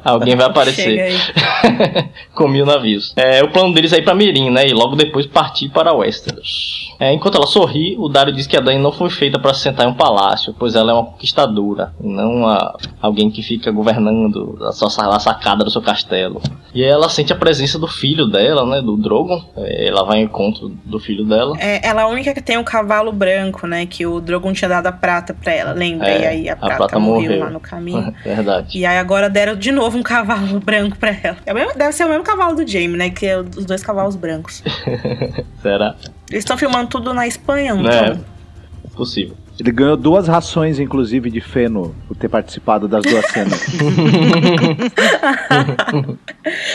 alguém 0.04 0.36
vai 0.36 0.46
aparecer 0.46 0.82
Chega 0.82 1.02
aí. 1.02 2.08
Com 2.38 2.48
mil 2.48 2.64
navios. 2.64 3.12
É, 3.16 3.42
o 3.42 3.50
plano 3.50 3.74
deles 3.74 3.92
é 3.92 3.98
ir 3.98 4.04
pra 4.04 4.14
Mirim, 4.14 4.50
né? 4.50 4.68
E 4.68 4.72
logo 4.72 4.94
depois 4.94 5.26
partir 5.26 5.68
para 5.68 5.92
Westeros. 5.92 6.87
É, 7.00 7.12
enquanto 7.12 7.36
ela 7.36 7.46
sorri, 7.46 7.96
o 7.98 8.08
Dario 8.08 8.34
diz 8.34 8.46
que 8.46 8.56
a 8.56 8.60
Dany 8.60 8.78
não 8.80 8.90
foi 8.90 9.08
feita 9.08 9.38
para 9.38 9.54
se 9.54 9.60
sentar 9.60 9.86
em 9.86 9.90
um 9.90 9.94
palácio, 9.94 10.52
pois 10.58 10.74
ela 10.74 10.90
é 10.90 10.94
uma 10.94 11.04
conquistadora, 11.04 11.92
e 12.02 12.08
não 12.08 12.46
a- 12.48 12.76
alguém 13.00 13.30
que 13.30 13.40
fica 13.40 13.70
governando 13.70 14.58
a 14.62 14.72
sua 14.72 14.88
a 15.14 15.20
sacada 15.20 15.64
do 15.64 15.70
seu 15.70 15.80
castelo. 15.80 16.42
E 16.74 16.82
aí 16.82 16.90
ela 16.90 17.08
sente 17.08 17.32
a 17.32 17.36
presença 17.36 17.78
do 17.78 17.86
filho 17.86 18.26
dela, 18.26 18.66
né? 18.66 18.82
Do 18.82 18.96
Drogon. 18.96 19.40
É, 19.56 19.86
ela 19.88 20.04
vai 20.04 20.18
ao 20.18 20.24
encontro 20.24 20.68
do 20.84 20.98
filho 20.98 21.24
dela. 21.24 21.56
É, 21.60 21.86
ela 21.86 22.00
é 22.02 22.04
a 22.04 22.08
única 22.08 22.34
que 22.34 22.42
tem 22.42 22.58
um 22.58 22.64
cavalo 22.64 23.12
branco, 23.12 23.66
né? 23.66 23.86
Que 23.86 24.04
o 24.04 24.20
Drogon 24.20 24.52
tinha 24.52 24.68
dado 24.68 24.86
a 24.88 24.92
prata 24.92 25.32
pra 25.32 25.52
ela. 25.52 25.72
Lembra? 25.72 26.08
É, 26.08 26.20
e 26.22 26.26
aí 26.26 26.48
a 26.48 26.54
a 26.54 26.56
prata, 26.56 26.76
prata 26.76 26.98
morreu, 26.98 27.22
morreu. 27.30 27.44
lá 27.44 27.50
no 27.50 27.60
caminho. 27.60 28.12
Verdade. 28.24 28.76
E 28.76 28.84
aí 28.84 28.98
agora 28.98 29.30
deram 29.30 29.54
de 29.56 29.70
novo 29.70 29.96
um 29.96 30.02
cavalo 30.02 30.58
branco 30.60 30.96
pra 30.98 31.10
ela. 31.22 31.36
É 31.46 31.54
mesmo- 31.54 31.74
deve 31.76 31.92
ser 31.92 32.04
o 32.04 32.08
mesmo 32.08 32.24
cavalo 32.24 32.56
do 32.56 32.66
Jaime, 32.68 32.96
né? 32.96 33.08
Que 33.10 33.26
é 33.26 33.38
os 33.38 33.64
dois 33.64 33.82
cavalos 33.82 34.16
brancos. 34.16 34.62
Será? 35.62 35.94
Eles 36.30 36.42
estão 36.44 36.58
filmando 36.58 36.88
tudo 36.88 37.14
na 37.14 37.26
Espanha, 37.26 37.74
não 37.74 37.88
É. 37.88 38.10
tão? 38.14 38.24
Possível. 38.94 39.36
Ele 39.60 39.72
ganhou 39.72 39.96
duas 39.96 40.28
rações, 40.28 40.78
inclusive, 40.78 41.30
de 41.32 41.40
feno, 41.40 41.92
por 42.06 42.16
ter 42.16 42.28
participado 42.28 42.86
das 42.86 43.02
duas 43.04 43.26
cenas. 43.26 43.60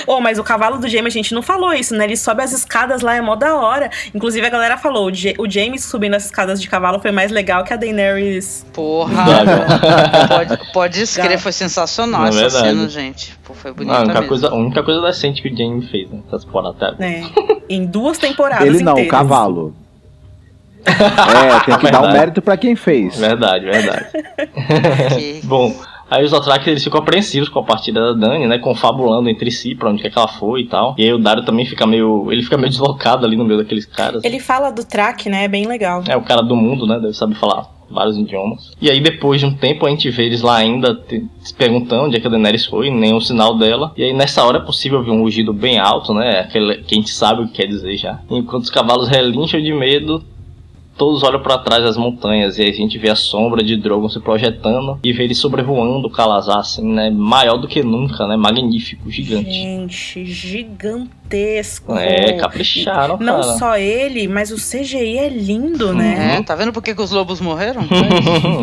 Oh, 0.05 0.19
mas 0.21 0.37
o 0.37 0.43
cavalo 0.43 0.77
do 0.77 0.87
Jaime, 0.87 1.07
a 1.07 1.11
gente 1.11 1.33
não 1.33 1.41
falou 1.41 1.73
isso, 1.73 1.95
né? 1.95 2.03
Ele 2.03 2.15
sobe 2.17 2.43
as 2.43 2.51
escadas 2.51 3.01
lá, 3.01 3.15
é 3.15 3.21
mó 3.21 3.35
da 3.35 3.55
hora. 3.55 3.89
Inclusive, 4.13 4.45
a 4.45 4.49
galera 4.49 4.77
falou, 4.77 5.07
o, 5.07 5.11
Ja- 5.11 5.33
o 5.39 5.49
Jaime 5.49 5.79
subindo 5.79 6.13
as 6.13 6.25
escadas 6.25 6.61
de 6.61 6.67
cavalo 6.69 6.99
foi 6.99 7.11
mais 7.11 7.31
legal 7.31 7.63
que 7.63 7.73
a 7.73 7.75
Daenerys. 7.77 8.65
Porra. 8.73 9.23
Pode, 10.27 10.71
pode 10.73 11.01
escrever, 11.01 11.29
Gaga. 11.29 11.41
foi 11.41 11.51
sensacional 11.51 12.25
É 12.25 12.29
essa 12.29 12.39
verdade. 12.39 12.67
cena, 12.67 12.89
gente. 12.89 13.35
Pô, 13.43 13.53
foi 13.53 13.71
Ah, 13.71 13.73
bonita 13.73 13.95
a, 13.95 13.99
única 14.01 14.13
mesmo. 14.15 14.27
coisa, 14.27 14.47
a 14.49 14.55
única 14.55 14.83
coisa 14.83 15.01
decente 15.01 15.41
que 15.41 15.49
o 15.49 15.57
Jamie 15.57 15.87
fez, 15.89 16.09
né? 16.11 16.19
Essa 16.27 16.39
temporada 16.45 16.95
né? 16.99 17.23
em 17.69 17.85
duas 17.85 18.17
temporadas 18.17 18.67
Ele 18.67 18.83
não, 18.83 18.93
o 18.95 19.07
cavalo. 19.07 19.73
É, 20.85 21.59
tem 21.65 21.77
que 21.77 21.83
dar 21.91 21.99
o 21.99 22.01
Verdade. 22.01 22.13
mérito 22.17 22.41
pra 22.41 22.57
quem 22.57 22.75
fez. 22.75 23.17
Verdade, 23.19 23.65
verdade. 23.65 24.05
Bom, 25.43 25.73
aí 26.09 26.23
os 26.23 26.31
Dothraki 26.31 26.69
eles 26.69 26.83
ficam 26.83 26.99
apreensivos 26.99 27.49
com 27.49 27.59
a 27.59 27.63
partida 27.63 28.13
da 28.13 28.27
Dani, 28.27 28.47
né? 28.47 28.57
Confabulando 28.57 29.29
entre 29.29 29.51
si 29.51 29.75
pra 29.75 29.89
onde 29.89 30.01
que, 30.01 30.07
é 30.07 30.11
que 30.11 30.17
ela 30.17 30.27
foi 30.27 30.61
e 30.61 30.65
tal. 30.67 30.95
E 30.97 31.03
aí 31.03 31.13
o 31.13 31.17
Dario 31.17 31.43
também 31.45 31.65
fica 31.65 31.85
meio. 31.87 32.31
Ele 32.31 32.43
fica 32.43 32.57
meio 32.57 32.69
deslocado 32.69 33.25
ali 33.25 33.35
no 33.35 33.45
meio 33.45 33.59
daqueles 33.59 33.85
caras. 33.85 34.23
Ele 34.23 34.39
fala 34.39 34.71
do 34.71 34.83
track, 34.83 35.29
né? 35.29 35.45
É 35.45 35.47
bem 35.47 35.65
legal. 35.67 36.03
É 36.07 36.15
o 36.17 36.21
cara 36.21 36.41
do 36.41 36.55
mundo, 36.55 36.85
né? 36.85 36.99
Deve 36.99 37.13
saber 37.13 37.35
falar 37.35 37.71
vários 37.89 38.17
idiomas. 38.17 38.71
E 38.81 38.89
aí 38.89 38.99
depois 38.99 39.39
de 39.39 39.45
um 39.45 39.53
tempo 39.53 39.85
a 39.85 39.89
gente 39.89 40.09
vê 40.09 40.23
eles 40.25 40.41
lá 40.41 40.55
ainda 40.55 40.95
te- 40.95 41.27
se 41.43 41.53
perguntando 41.53 42.05
onde 42.05 42.17
é 42.17 42.19
que 42.19 42.25
a 42.25 42.29
Daenerys 42.29 42.65
foi, 42.65 42.89
nenhum 42.89 43.21
sinal 43.21 43.55
dela. 43.55 43.91
E 43.95 44.03
aí 44.03 44.13
nessa 44.13 44.43
hora 44.43 44.57
é 44.57 44.61
possível 44.61 44.97
ouvir 44.97 45.11
um 45.11 45.21
rugido 45.21 45.53
bem 45.53 45.77
alto, 45.77 46.11
né? 46.11 46.39
Aquele 46.39 46.77
que 46.77 46.95
a 46.95 46.97
gente 46.97 47.11
sabe 47.11 47.43
o 47.43 47.47
que 47.47 47.53
quer 47.53 47.67
dizer 47.67 47.95
já. 47.97 48.19
Enquanto 48.31 48.63
os 48.63 48.71
cavalos 48.71 49.07
relincham 49.07 49.61
de 49.61 49.71
medo, 49.71 50.23
todos 50.97 51.23
olham 51.23 51.41
para 51.41 51.57
trás 51.57 51.83
das 51.83 51.97
montanhas 51.97 52.57
e 52.57 52.63
aí 52.63 52.69
a 52.69 52.73
gente 52.73 52.97
vê 52.97 53.09
a 53.09 53.15
sombra 53.15 53.63
de 53.63 53.75
Drogon 53.75 54.09
se 54.09 54.19
projetando 54.19 54.99
e 55.03 55.11
vê 55.11 55.23
ele 55.23 55.35
sobrevoando 55.35 56.07
o 56.07 56.11
Calazar, 56.11 56.59
assim, 56.59 56.85
né? 56.85 57.09
Maior 57.09 57.57
do 57.57 57.67
que 57.67 57.83
nunca, 57.83 58.27
né? 58.27 58.35
Magnífico, 58.35 59.09
gigante. 59.09 59.51
Gente, 59.51 60.25
gigantesco. 60.25 61.22
Gigantesco. 61.33 61.95
É, 61.97 62.33
capricharam, 62.33 63.17
Não 63.19 63.41
cara. 63.41 63.57
só 63.57 63.77
ele, 63.77 64.27
mas 64.27 64.51
o 64.51 64.55
CGI 64.55 65.17
é 65.17 65.29
lindo, 65.29 65.93
né? 65.93 66.37
É, 66.37 66.43
tá 66.43 66.55
vendo 66.55 66.71
por 66.71 66.81
que, 66.83 66.93
que 66.93 67.01
os 67.01 67.11
lobos 67.11 67.41
morreram? 67.41 67.83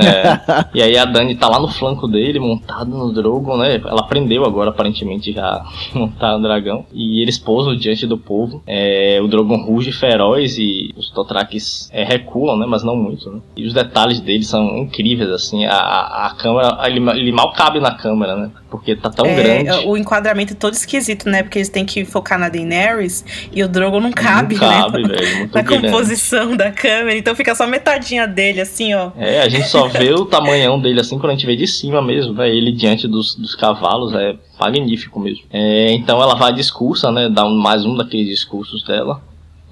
É. 0.01 0.65
E 0.75 0.83
aí 0.83 0.97
a 0.97 1.05
Dani 1.05 1.35
tá 1.35 1.49
lá 1.49 1.59
no 1.59 1.69
flanco 1.69 2.07
dele, 2.09 2.39
montado 2.39 2.91
no 2.91 3.13
Drogon, 3.13 3.57
né? 3.57 3.77
Ela 3.77 4.01
aprendeu 4.01 4.45
agora, 4.45 4.71
aparentemente, 4.71 5.33
já 5.33 5.45
a 5.47 5.65
montar 5.95 6.37
o 6.37 6.43
dragão. 6.43 6.87
E 6.93 7.21
eles 7.23 7.39
pousam 7.39 7.77
diante 7.77 8.07
do 8.07 8.17
povo. 8.17 8.63
É, 8.67 9.19
o 9.23 9.29
Drogon 9.29 9.57
ruge 9.65 9.93
feroz 9.93 10.57
e 10.59 10.95
os 10.97 11.11
Dothrakis 11.11 11.89
é, 11.93 12.05
recuam, 12.05 12.57
né? 12.57 12.67
Mas 12.69 12.83
não 12.83 12.97
muito, 12.97 13.31
né? 13.31 13.41
E 13.57 13.67
os 13.67 13.75
detalhes 13.75 14.21
dele 14.21 14.45
são 14.45 14.79
incríveis, 14.79 15.31
assim. 15.31 15.65
A, 15.67 15.75
a, 15.75 16.27
a 16.29 16.35
câmera, 16.35 16.79
ele, 16.87 16.99
ele 17.11 17.33
mal 17.33 17.53
cabe 17.53 17.81
na 17.81 17.95
câmera, 17.95 18.37
né? 18.37 18.51
Porque 18.71 18.95
tá 18.97 19.11
tão 19.11 19.27
É, 19.27 19.35
grande. 19.63 19.87
o 19.87 19.97
enquadramento 19.97 20.53
é 20.53 20.57
todo 20.57 20.75
esquisito, 20.75 21.29
né? 21.29 21.43
Porque 21.43 21.59
eles 21.59 21.69
têm 21.69 21.85
que 21.85 22.05
focar 22.05 22.39
na 22.39 22.49
Daenerys 22.69 23.24
e 23.53 23.62
o 23.62 23.69
Drogon 23.69 24.01
não 24.01 24.12
cabe, 24.12 24.55
não 24.57 24.61
cabe, 24.69 25.03
né? 25.03 25.09
velho. 25.09 25.51
Na 25.55 25.62
grande. 25.62 25.87
composição 25.87 26.57
da 26.57 26.70
câmera, 26.70 27.16
então 27.16 27.35
fica 27.35 27.55
só 27.55 27.66
metadinha 27.66 28.27
dele, 28.27 28.61
assim, 28.61 28.95
ó. 28.95 29.11
É, 29.16 29.41
a 29.43 29.49
gente 29.49 29.69
só 29.69 29.87
vê 29.89 30.12
o 30.12 30.24
tamanhão 30.27 30.81
dele 30.81 31.01
assim 31.01 31.19
quando 31.19 31.31
a 31.31 31.35
gente 31.35 31.47
vê 31.47 31.57
de 31.57 31.66
cima 31.66 32.01
mesmo, 32.03 32.32
né? 32.35 32.49
Ele 32.49 32.73
diante 32.73 33.07
dos, 33.09 33.35
dos 33.35 33.55
cavalos 33.55 34.15
é 34.15 34.35
magnífico 34.59 35.19
mesmo. 35.19 35.45
É, 35.53 35.93
então 35.93 36.23
ela 36.23 36.35
vai 36.35 36.53
discursa, 36.53 37.11
né? 37.11 37.28
Dá 37.28 37.45
um- 37.45 37.57
mais 37.59 37.85
um 37.85 37.95
daqueles 37.97 38.28
discursos 38.28 38.85
dela, 38.85 39.20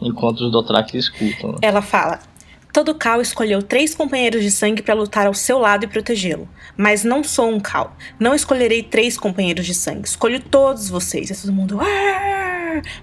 enquanto 0.01 0.41
os 0.41 0.51
Dothraki 0.53 0.97
escutam. 0.97 1.51
né? 1.53 1.59
Ela 1.63 1.83
fala: 1.83 2.19
Todo 2.79 2.95
Cal 2.95 3.21
escolheu 3.21 3.61
três 3.61 3.93
companheiros 3.93 4.41
de 4.41 4.53
sangue 4.53 4.83
para 4.83 4.95
lutar 4.95 5.27
ao 5.27 5.35
seu 5.35 5.59
lado 5.59 5.83
e 5.83 5.89
protegê-lo. 5.89 6.49
Mas 6.77 7.03
não 7.03 7.25
sou 7.25 7.51
um 7.51 7.59
Cal. 7.59 7.97
Não 8.21 8.37
escolherei 8.37 8.85
três 8.85 9.19
companheiros 9.19 9.67
de 9.67 9.75
sangue. 9.75 10.07
Escolho 10.07 10.39
todos 10.39 10.89
vocês. 10.89 11.29
E 11.29 11.43
todo 11.43 11.53
mundo. 11.53 11.81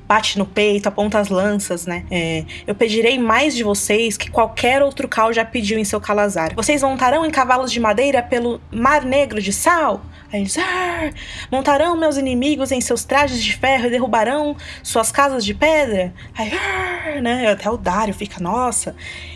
Bate 0.08 0.40
no 0.40 0.46
peito, 0.46 0.88
aponta 0.88 1.20
as 1.20 1.28
lanças, 1.28 1.86
né? 1.86 2.06
É, 2.10 2.46
eu 2.66 2.74
pedirei 2.74 3.20
mais 3.20 3.54
de 3.54 3.66
vocês 3.66 4.16
que 4.16 4.32
qualquer 4.32 4.82
outro 4.82 5.10
Cal 5.10 5.34
já 5.34 5.44
pediu 5.44 5.78
em 5.78 5.84
seu 5.84 6.00
calazar. 6.00 6.56
Vocês 6.56 6.82
montarão 6.82 7.26
em 7.26 7.30
cavalos 7.30 7.70
de 7.70 7.80
madeira 7.82 8.24
pelo 8.24 8.62
Mar 8.72 9.04
Negro 9.04 9.42
de 9.42 9.52
Sal? 9.52 10.06
Aí 10.32 10.40
eles. 10.40 10.56
Montarão 11.52 11.98
meus 11.98 12.16
inimigos 12.16 12.72
em 12.72 12.80
seus 12.80 13.04
trajes 13.04 13.44
de 13.44 13.58
ferro 13.58 13.88
e 13.88 13.90
derrubarão 13.90 14.56
suas 14.82 15.12
casas 15.12 15.44
de 15.44 15.54
pedra? 15.54 16.14
Aí, 16.34 17.22
né? 17.22 17.52
Até 17.52 17.70
o 17.70 17.76
Dário 17.76 18.14
fica, 18.14 18.40
nossa. 18.40 18.96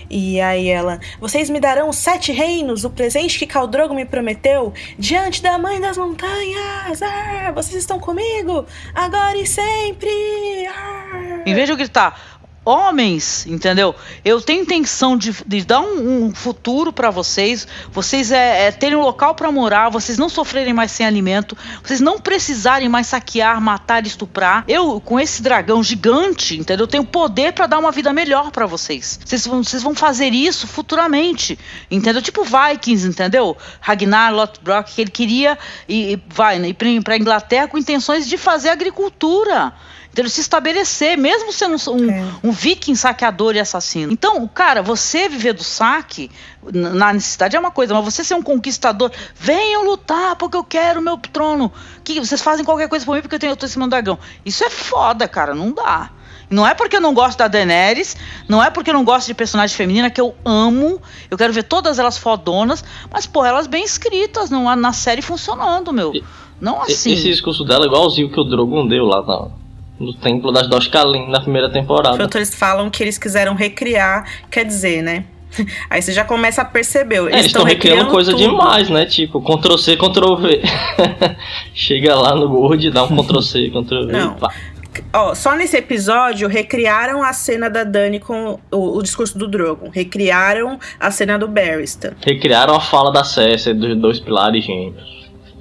E 0.10 0.41
aí 0.41 0.69
ela, 0.69 0.99
vocês 1.19 1.49
me 1.49 1.60
darão 1.60 1.94
sete 1.94 2.31
reinos, 2.31 2.84
o 2.84 2.90
presente 2.90 3.38
que 3.38 3.45
Caldrogo 3.45 3.94
me 3.94 4.06
prometeu, 4.06 4.73
diante 4.98 5.41
da 5.44 5.57
mãe 5.57 5.80
das 5.80 5.98
montanhas. 5.98 7.02
Ah, 7.02 7.52
vocês 7.53 7.76
estão 7.76 7.99
comigo, 7.99 8.65
agora 8.95 9.38
e 9.38 9.45
sempre. 9.45 10.10
Ah. 10.68 11.44
Em 11.45 11.53
vez 11.53 11.68
de 11.68 11.73
eu 11.73 11.77
gritar, 11.77 12.38
homens, 12.69 13.47
entendeu? 13.47 13.95
Eu 14.23 14.39
tenho 14.39 14.61
intenção 14.61 15.17
de, 15.17 15.35
de 15.45 15.65
dar 15.65 15.81
um, 15.81 16.25
um 16.25 16.35
futuro 16.35 16.93
pra 16.93 17.09
vocês, 17.09 17.67
vocês 17.91 18.31
é, 18.31 18.67
é, 18.67 18.71
terem 18.71 18.95
um 18.95 19.01
local 19.01 19.33
pra 19.33 19.51
morar, 19.51 19.89
vocês 19.89 20.17
não 20.17 20.29
sofrerem 20.29 20.73
mais 20.73 20.91
sem 20.91 21.05
alimento, 21.05 21.57
vocês 21.83 21.99
não 21.99 22.19
precisarem 22.19 22.87
mais 22.87 23.07
saquear, 23.07 23.59
matar, 23.59 24.05
estuprar. 24.05 24.63
Eu, 24.67 25.01
com 25.01 25.19
esse 25.19 25.41
dragão 25.41 25.81
gigante, 25.81 26.57
entendeu? 26.57 26.83
Eu 26.83 26.87
tenho 26.87 27.03
poder 27.03 27.53
pra 27.53 27.65
dar 27.65 27.79
uma 27.79 27.91
vida 27.91 28.13
melhor 28.13 28.51
pra 28.51 28.67
vocês. 28.67 29.19
Vocês 29.25 29.47
vão, 29.47 29.63
vocês 29.63 29.81
vão 29.81 29.95
fazer 29.95 30.33
isso 30.33 30.67
futuramente, 30.67 31.57
entendeu? 31.89 32.21
Tipo 32.21 32.43
Vikings, 32.43 33.07
entendeu? 33.07 33.57
Ragnar 33.81 34.33
Lothbrok, 34.33 34.93
que 34.93 35.01
ele 35.01 35.11
queria 35.11 35.57
e, 35.87 36.13
e 36.13 36.23
vai 36.27 36.59
né, 36.59 36.73
pra 37.03 37.17
Inglaterra 37.17 37.67
com 37.67 37.77
intenções 37.77 38.27
de 38.27 38.37
fazer 38.37 38.69
agricultura. 38.69 39.73
Então, 40.11 40.23
ele 40.23 40.30
se 40.30 40.41
estabelecer, 40.41 41.18
mesmo 41.18 41.53
sendo 41.53 41.76
um, 41.91 42.10
É. 42.10 42.26
um 42.44 42.52
viking 42.52 42.95
saqueador 42.95 43.56
e 43.56 43.60
assassino. 43.60 44.11
Então, 44.11 44.48
cara, 44.48 44.81
você 44.81 45.30
viver 45.30 45.53
do 45.53 45.64
saque 45.64 46.31
na 46.73 47.14
necessidade 47.14 47.56
é 47.56 47.60
uma 47.60 47.72
coisa, 47.72 47.94
mas 47.94 48.03
você 48.03 48.23
ser 48.23 48.34
um 48.34 48.41
conquistador, 48.41 49.11
venham 49.36 49.86
lutar 49.86 50.36
porque 50.36 50.57
eu 50.57 50.64
quero 50.64 50.99
o 50.99 51.03
meu 51.03 51.15
trono. 51.18 51.72
Que 52.03 52.19
vocês 52.19 52.41
fazem 52.41 52.65
qualquer 52.65 52.90
coisa 52.90 53.06
por 53.06 53.15
mim 53.15 53.22
porque 53.22 53.36
eu 53.36 53.40
tenho 53.40 53.52
eu 53.52 53.56
tô 53.57 53.65
em 53.65 53.69
cima 53.69 53.86
do 53.86 53.91
dragão. 53.91 54.18
Isso 54.44 54.64
é 54.64 54.69
foda, 54.69 55.27
cara, 55.27 55.53
não 55.53 55.72
dá. 55.72 56.10
Não 56.49 56.65
é 56.65 56.73
porque 56.73 56.95
eu 56.95 57.02
não 57.02 57.14
gosto 57.14 57.38
da 57.38 57.48
Daenerys, 57.48 58.18
não 58.48 58.61
é 58.64 58.72
porque 58.72 58.90
eu 58.90 58.95
não 58.95 59.03
gosto 59.06 59.27
de 59.27 59.36
personagem 59.36 59.77
feminina 59.77 60.10
que 60.10 60.19
eu 60.19 60.34
amo. 60.44 60.99
Eu 61.30 61.38
quero 61.38 61.53
ver 61.53 61.61
todas 61.61 61.99
elas 61.99 62.18
fodonas, 62.18 62.84
mas 63.14 63.27
pô, 63.27 63.45
elas 63.45 63.68
bem 63.68 63.84
escritas, 63.84 64.49
não 64.49 64.76
na 64.76 64.91
série 64.91 65.22
funcionando, 65.22 65.94
meu. 65.94 66.11
E- 66.15 66.23
Não 66.60 66.80
E- 66.88 66.91
assim. 66.91 67.14
Esse 67.14 67.23
discurso 67.30 67.64
dela 67.64 67.86
é 67.86 67.88
igualzinho 67.88 68.30
que 68.31 68.40
o 68.40 68.44
Drogon 68.44 68.86
deu 68.88 69.06
lá 69.06 69.22
na- 69.22 69.48
no 69.99 70.13
Templo 70.13 70.51
das 70.51 70.67
Doshkalin 70.67 71.30
na 71.30 71.41
primeira 71.41 71.69
temporada. 71.69 72.15
Os 72.15 72.21
autores 72.21 72.53
falam 72.53 72.89
que 72.89 73.03
eles 73.03 73.17
quiseram 73.17 73.53
recriar, 73.53 74.26
quer 74.49 74.65
dizer, 74.65 75.01
né? 75.01 75.26
Aí 75.89 76.01
você 76.01 76.13
já 76.13 76.23
começa 76.23 76.61
a 76.61 76.65
perceber. 76.65 77.17
É, 77.17 77.34
eles 77.34 77.47
estão 77.47 77.63
tão 77.63 77.69
recriando 77.69 78.09
coisa 78.09 78.31
tudo. 78.31 78.41
demais, 78.41 78.89
né? 78.89 79.05
Tipo, 79.05 79.41
Ctrl 79.41 79.77
C, 79.77 79.97
Ctrl 79.97 80.35
V. 80.35 80.61
Chega 81.73 82.15
lá 82.15 82.35
no 82.35 82.51
Word, 82.51 82.91
dá 82.91 83.03
um 83.03 83.23
Ctrl 83.23 83.41
C, 83.41 83.69
Ctrl 83.73 84.05
V. 84.07 84.11
Não. 84.11 84.35
pá. 84.35 84.53
Ó, 85.13 85.34
só 85.34 85.55
nesse 85.55 85.77
episódio 85.77 86.47
recriaram 86.47 87.23
a 87.23 87.31
cena 87.31 87.69
da 87.69 87.84
Dani 87.84 88.19
com 88.19 88.59
o, 88.71 88.97
o 88.97 89.01
discurso 89.01 89.38
do 89.38 89.47
Drogon. 89.47 89.89
Recriaram 89.89 90.80
a 90.99 91.09
cena 91.11 91.38
do 91.38 91.47
Barristan. 91.47 92.13
Recriaram 92.26 92.76
a 92.76 92.80
fala 92.80 93.11
da 93.11 93.23
Cersei 93.23 93.73
dos 93.73 93.95
dois 93.97 94.19
pilares 94.19 94.65
gêmeos. 94.65 95.18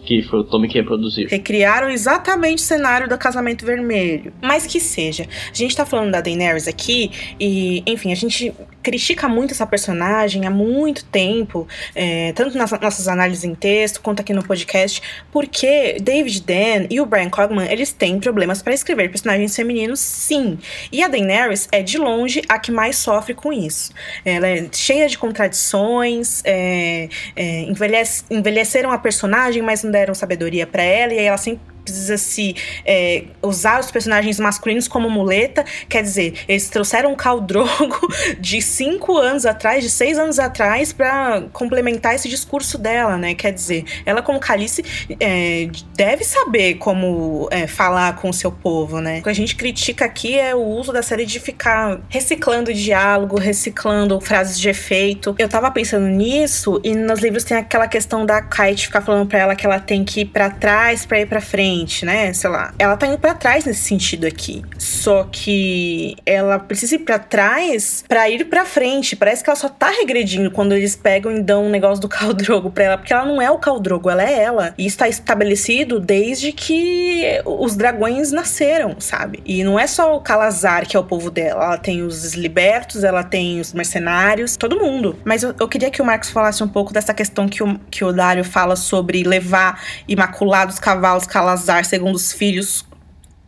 Que 0.09 0.23
foi 0.23 0.39
o 0.39 0.45
Tommy 0.45 0.69
que 0.69 0.79
reproduziu. 0.79 1.29
Recriaram 1.29 1.91
exatamente 1.91 2.61
o 2.61 2.67
cenário 2.67 3.07
do 3.07 3.19
casamento 3.19 3.67
vermelho. 3.67 4.33
Mas 4.41 4.67
que 4.67 4.81
seja. 4.81 5.27
A 5.53 5.55
gente 5.55 5.77
tá 5.77 5.85
falando 5.85 6.13
da 6.13 6.23
Daenerys 6.23 6.67
aqui 6.67 7.11
e, 7.39 7.83
enfim, 7.87 8.11
a 8.11 8.15
gente 8.15 8.55
critica 8.89 9.29
muito 9.29 9.53
essa 9.53 9.67
personagem 9.67 10.47
há 10.47 10.51
muito 10.51 11.05
tempo, 11.05 11.69
é, 11.95 12.33
tanto 12.33 12.57
nas 12.57 12.71
nossas 12.81 13.07
análises 13.07 13.45
em 13.45 13.55
texto 13.55 14.01
quanto 14.01 14.21
aqui 14.21 14.33
no 14.33 14.43
podcast, 14.43 15.03
porque 15.31 15.99
David 16.01 16.41
Dan 16.41 16.87
e 16.89 16.99
o 17.01 17.05
Brian 17.05 17.29
Cogman, 17.29 17.71
eles 17.71 17.93
têm 17.93 18.19
problemas 18.19 18.63
para 18.63 18.73
escrever 18.73 19.11
personagens 19.11 19.55
femininos, 19.55 20.01
sim. 20.01 20.59
E 20.91 21.03
a 21.03 21.09
Daenerys 21.09 21.69
é 21.71 21.83
de 21.83 21.99
longe 21.99 22.41
a 22.49 22.59
que 22.59 22.73
mais 22.73 22.97
sofre 22.97 23.35
com 23.35 23.53
isso. 23.53 23.93
Ela 24.25 24.49
é 24.49 24.67
cheia 24.73 25.07
de 25.07 25.19
contradições, 25.19 26.41
é, 26.45 27.11
é, 27.37 27.61
envelhece- 27.63 28.25
envelheceram 28.31 28.91
a 28.91 28.97
personagem, 28.97 29.63
mas 29.63 29.83
não 29.83 29.91
deram 29.91 30.15
sabedoria 30.15 30.67
para 30.67 30.83
ela, 30.83 31.13
e 31.13 31.19
aí 31.19 31.27
ela 31.27 31.37
sempre 31.37 31.61
precisa 31.91 32.17
se 32.17 32.55
é, 32.85 33.25
usar 33.43 33.81
os 33.81 33.91
personagens 33.91 34.39
masculinos 34.39 34.87
como 34.87 35.11
muleta. 35.11 35.65
Quer 35.89 36.03
dizer, 36.03 36.35
eles 36.49 36.69
trouxeram 36.69 37.13
o 37.13 37.17
Khal 37.17 37.41
Drogo 37.41 37.99
de 38.39 38.63
cinco 38.63 39.17
anos 39.17 39.45
atrás, 39.45 39.83
de 39.83 39.91
seis 39.91 40.19
anos 40.19 40.39
atrás, 40.39 40.93
para 40.93 41.43
complementar 41.53 42.15
esse 42.15 42.29
discurso 42.29 42.79
dela, 42.79 43.17
né? 43.17 43.35
Quer 43.35 43.53
dizer, 43.53 43.85
ela 44.05 44.23
como 44.23 44.39
Calice 44.39 44.85
é, 45.21 45.69
deve 45.95 46.25
saber 46.25 46.75
como 46.75 47.49
é, 47.51 47.67
falar 47.67 48.17
com 48.17 48.31
o 48.31 48.33
seu 48.33 48.53
povo, 48.53 49.01
né? 49.01 49.21
O 49.21 49.23
que 49.23 49.29
a 49.31 49.35
gente 49.35 49.57
critica 49.57 50.05
aqui 50.05 50.39
é 50.39 50.55
o 50.55 50.63
uso 50.63 50.93
da 50.93 51.03
série 51.03 51.27
de 51.27 51.41
ficar 51.41 52.01
reciclando 52.09 52.73
diálogo, 52.73 53.39
reciclando 53.39 54.21
frases 54.21 54.59
de 54.59 54.69
efeito. 54.69 55.35
Eu 55.39 55.49
tava 55.49 55.71
pensando 55.71 56.07
nisso 56.07 56.81
e 56.85 56.95
nos 56.95 57.21
livros 57.21 57.45
tem 57.45 57.57
aquela 57.57 57.89
questão 57.89 58.25
da 58.25 58.41
Kite 58.41 58.87
ficar 58.87 59.01
falando 59.01 59.29
pra 59.29 59.39
ela 59.39 59.57
que 59.57 59.67
ela 59.67 59.81
tem 59.81 60.05
que 60.05 60.21
ir 60.21 60.27
pra 60.27 60.51
trás 60.51 61.07
pra 61.07 61.21
ir 61.21 61.27
pra 61.27 61.41
frente, 61.41 61.78
né? 62.05 62.33
Sei 62.33 62.49
lá. 62.49 62.73
Ela 62.79 62.97
tá 62.97 63.07
indo 63.07 63.19
pra 63.19 63.35
trás 63.35 63.65
nesse 63.65 63.83
sentido 63.83 64.27
aqui. 64.27 64.63
Só 64.79 65.25
que 65.31 66.17
ela 66.25 66.59
precisa 66.59 66.97
ir 66.97 67.01
pra 67.01 67.19
trás 67.19 68.05
pra 68.09 68.29
ir 68.29 68.45
pra 68.47 68.65
frente. 68.65 69.17
Parece 69.17 69.43
que 69.43 69.51
ela 69.51 69.59
só 69.59 69.69
tá 69.69 69.91
regredindo 69.91 70.51
quando 70.51 70.73
eles 70.73 70.97
pegam 70.97 71.33
e 71.37 71.43
dão 71.43 71.67
um 71.67 71.71
negócio 71.71 72.01
do 72.01 72.09
Khal 72.11 72.33
Drogo 72.33 72.71
pra 72.71 72.85
ela, 72.85 72.99
porque 72.99 73.13
ela 73.13 73.25
não 73.25 73.41
é 73.41 73.51
o 73.51 73.59
Khal 73.59 73.81
Drogo, 73.81 74.11
ela 74.11 74.23
é 74.23 74.43
ela. 74.43 74.75
E 74.77 74.87
isso 74.87 74.99
tá 74.99 75.09
estabelecido 75.09 76.01
desde 76.01 76.53
que 76.53 77.25
os 77.45 77.77
dragões 77.77 78.33
nasceram, 78.33 78.97
sabe? 78.99 79.41
E 79.45 79.63
não 79.65 79.79
é 79.79 79.87
só 79.87 80.17
o 80.17 80.21
Calazar 80.21 80.87
que 80.87 80.97
é 80.97 81.01
o 81.01 81.05
povo 81.05 81.31
dela, 81.31 81.65
ela 81.65 81.79
tem 81.79 82.03
os 82.03 82.35
libertos, 82.35 83.05
ela 83.05 83.23
tem 83.23 83.61
os 83.61 83.73
mercenários, 83.73 84.57
todo 84.57 84.79
mundo. 84.79 85.17
Mas 85.25 85.43
eu, 85.43 85.55
eu 85.59 85.69
queria 85.69 85.91
que 85.91 86.01
o 86.01 86.05
Marcos 86.05 86.31
falasse 86.31 86.63
um 86.63 86.69
pouco 86.69 86.93
dessa 86.93 87.13
questão 87.13 87.49
que 87.49 87.63
o, 87.63 87.79
que 87.91 88.05
o 88.05 88.13
Dário 88.13 88.45
fala 88.45 88.77
sobre 88.77 89.23
levar 89.23 89.83
imaculados 90.07 90.79
cavalos 90.79 91.27
Calazar, 91.27 91.68
segundo 91.85 92.15
os 92.15 92.33
filhos 92.33 92.87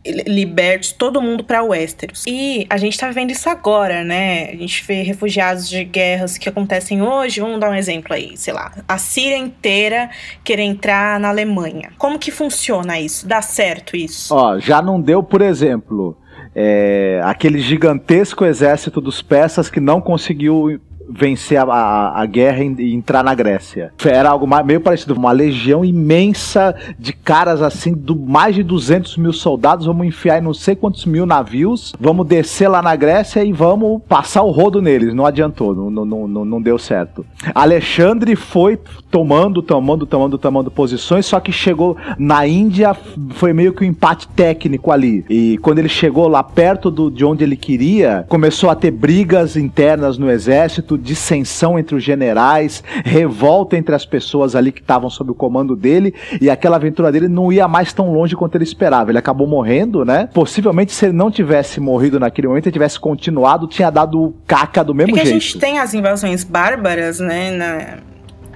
li- 0.06 0.24
libertos 0.26 0.92
todo 0.92 1.20
mundo 1.20 1.44
para 1.44 1.62
Westeros. 1.62 2.24
E 2.26 2.66
a 2.70 2.76
gente 2.76 2.98
tá 2.98 3.08
vivendo 3.08 3.30
isso 3.30 3.48
agora, 3.48 4.02
né? 4.04 4.50
A 4.50 4.56
gente 4.56 4.84
vê 4.86 5.02
refugiados 5.02 5.68
de 5.68 5.84
guerras 5.84 6.38
que 6.38 6.48
acontecem 6.48 7.02
hoje. 7.02 7.40
Vamos 7.40 7.60
dar 7.60 7.70
um 7.70 7.74
exemplo 7.74 8.14
aí, 8.14 8.36
sei 8.36 8.52
lá. 8.52 8.72
A 8.88 8.98
Síria 8.98 9.36
inteira 9.36 10.10
querer 10.42 10.62
entrar 10.62 11.20
na 11.20 11.28
Alemanha. 11.28 11.92
Como 11.98 12.18
que 12.18 12.30
funciona 12.30 12.98
isso? 12.98 13.26
Dá 13.26 13.42
certo 13.42 13.96
isso? 13.96 14.34
Ó, 14.34 14.58
já 14.58 14.80
não 14.80 15.00
deu, 15.00 15.22
por 15.22 15.42
exemplo, 15.42 16.16
é, 16.54 17.20
aquele 17.24 17.60
gigantesco 17.60 18.44
exército 18.44 19.00
dos 19.00 19.22
persas 19.22 19.68
que 19.70 19.80
não 19.80 20.00
conseguiu 20.00 20.80
vencer 21.10 21.58
a, 21.58 21.64
a, 21.64 22.22
a 22.22 22.26
guerra 22.26 22.62
e 22.62 22.94
entrar 22.94 23.22
na 23.22 23.34
Grécia. 23.34 23.92
Era 24.04 24.30
algo 24.30 24.46
meio 24.64 24.80
parecido, 24.80 25.14
uma 25.14 25.32
legião 25.32 25.84
imensa 25.84 26.74
de 26.98 27.12
caras 27.12 27.62
assim, 27.62 27.92
do 27.92 28.16
mais 28.16 28.54
de 28.54 28.62
200 28.62 29.16
mil 29.16 29.32
soldados, 29.32 29.86
vamos 29.86 30.06
enfiar 30.06 30.38
em 30.38 30.42
não 30.42 30.54
sei 30.54 30.74
quantos 30.74 31.04
mil 31.04 31.26
navios, 31.26 31.92
vamos 31.98 32.26
descer 32.26 32.68
lá 32.68 32.82
na 32.82 32.94
Grécia 32.96 33.44
e 33.44 33.52
vamos 33.52 34.02
passar 34.08 34.42
o 34.42 34.50
rodo 34.50 34.80
neles. 34.80 35.14
Não 35.14 35.26
adiantou, 35.26 35.74
não, 35.74 35.90
não, 35.90 36.28
não, 36.28 36.44
não 36.44 36.62
deu 36.62 36.78
certo. 36.78 37.24
Alexandre 37.54 38.36
foi 38.36 38.78
tomando, 39.10 39.62
tomando, 39.62 40.06
tomando, 40.06 40.38
tomando 40.38 40.70
posições, 40.70 41.26
só 41.26 41.40
que 41.40 41.52
chegou 41.52 41.96
na 42.18 42.46
Índia, 42.46 42.96
foi 43.30 43.52
meio 43.52 43.72
que 43.72 43.84
um 43.84 43.88
empate 43.88 44.28
técnico 44.28 44.92
ali. 44.92 45.24
E 45.28 45.58
quando 45.58 45.78
ele 45.78 45.88
chegou 45.88 46.28
lá 46.28 46.42
perto 46.42 46.90
do, 46.90 47.10
de 47.10 47.24
onde 47.24 47.42
ele 47.42 47.56
queria, 47.56 48.24
começou 48.28 48.70
a 48.70 48.74
ter 48.74 48.90
brigas 48.90 49.56
internas 49.56 50.16
no 50.16 50.30
exército, 50.30 50.96
dissensão 51.00 51.78
entre 51.78 51.94
os 51.94 52.02
generais, 52.02 52.82
revolta 53.04 53.76
entre 53.76 53.94
as 53.94 54.04
pessoas 54.04 54.54
ali 54.54 54.72
que 54.72 54.80
estavam 54.80 55.10
sob 55.10 55.30
o 55.30 55.34
comando 55.34 55.74
dele, 55.74 56.14
e 56.40 56.50
aquela 56.50 56.76
aventura 56.76 57.10
dele 57.10 57.28
não 57.28 57.52
ia 57.52 57.66
mais 57.66 57.92
tão 57.92 58.12
longe 58.12 58.36
quanto 58.36 58.54
ele 58.56 58.64
esperava. 58.64 59.10
Ele 59.10 59.18
acabou 59.18 59.46
morrendo, 59.46 60.04
né? 60.04 60.28
Possivelmente, 60.32 60.92
se 60.92 61.06
ele 61.06 61.12
não 61.12 61.30
tivesse 61.30 61.80
morrido 61.80 62.20
naquele 62.20 62.48
momento, 62.48 62.66
ele 62.66 62.72
tivesse 62.72 62.98
continuado, 63.00 63.66
tinha 63.66 63.90
dado 63.90 64.34
caca 64.46 64.84
do 64.84 64.94
mesmo 64.94 65.12
Porque 65.12 65.24
jeito. 65.24 65.36
a 65.36 65.40
gente 65.40 65.58
tem 65.58 65.78
as 65.78 65.94
invasões 65.94 66.44
bárbaras, 66.44 67.18
né, 67.18 67.50
na, 67.50 67.98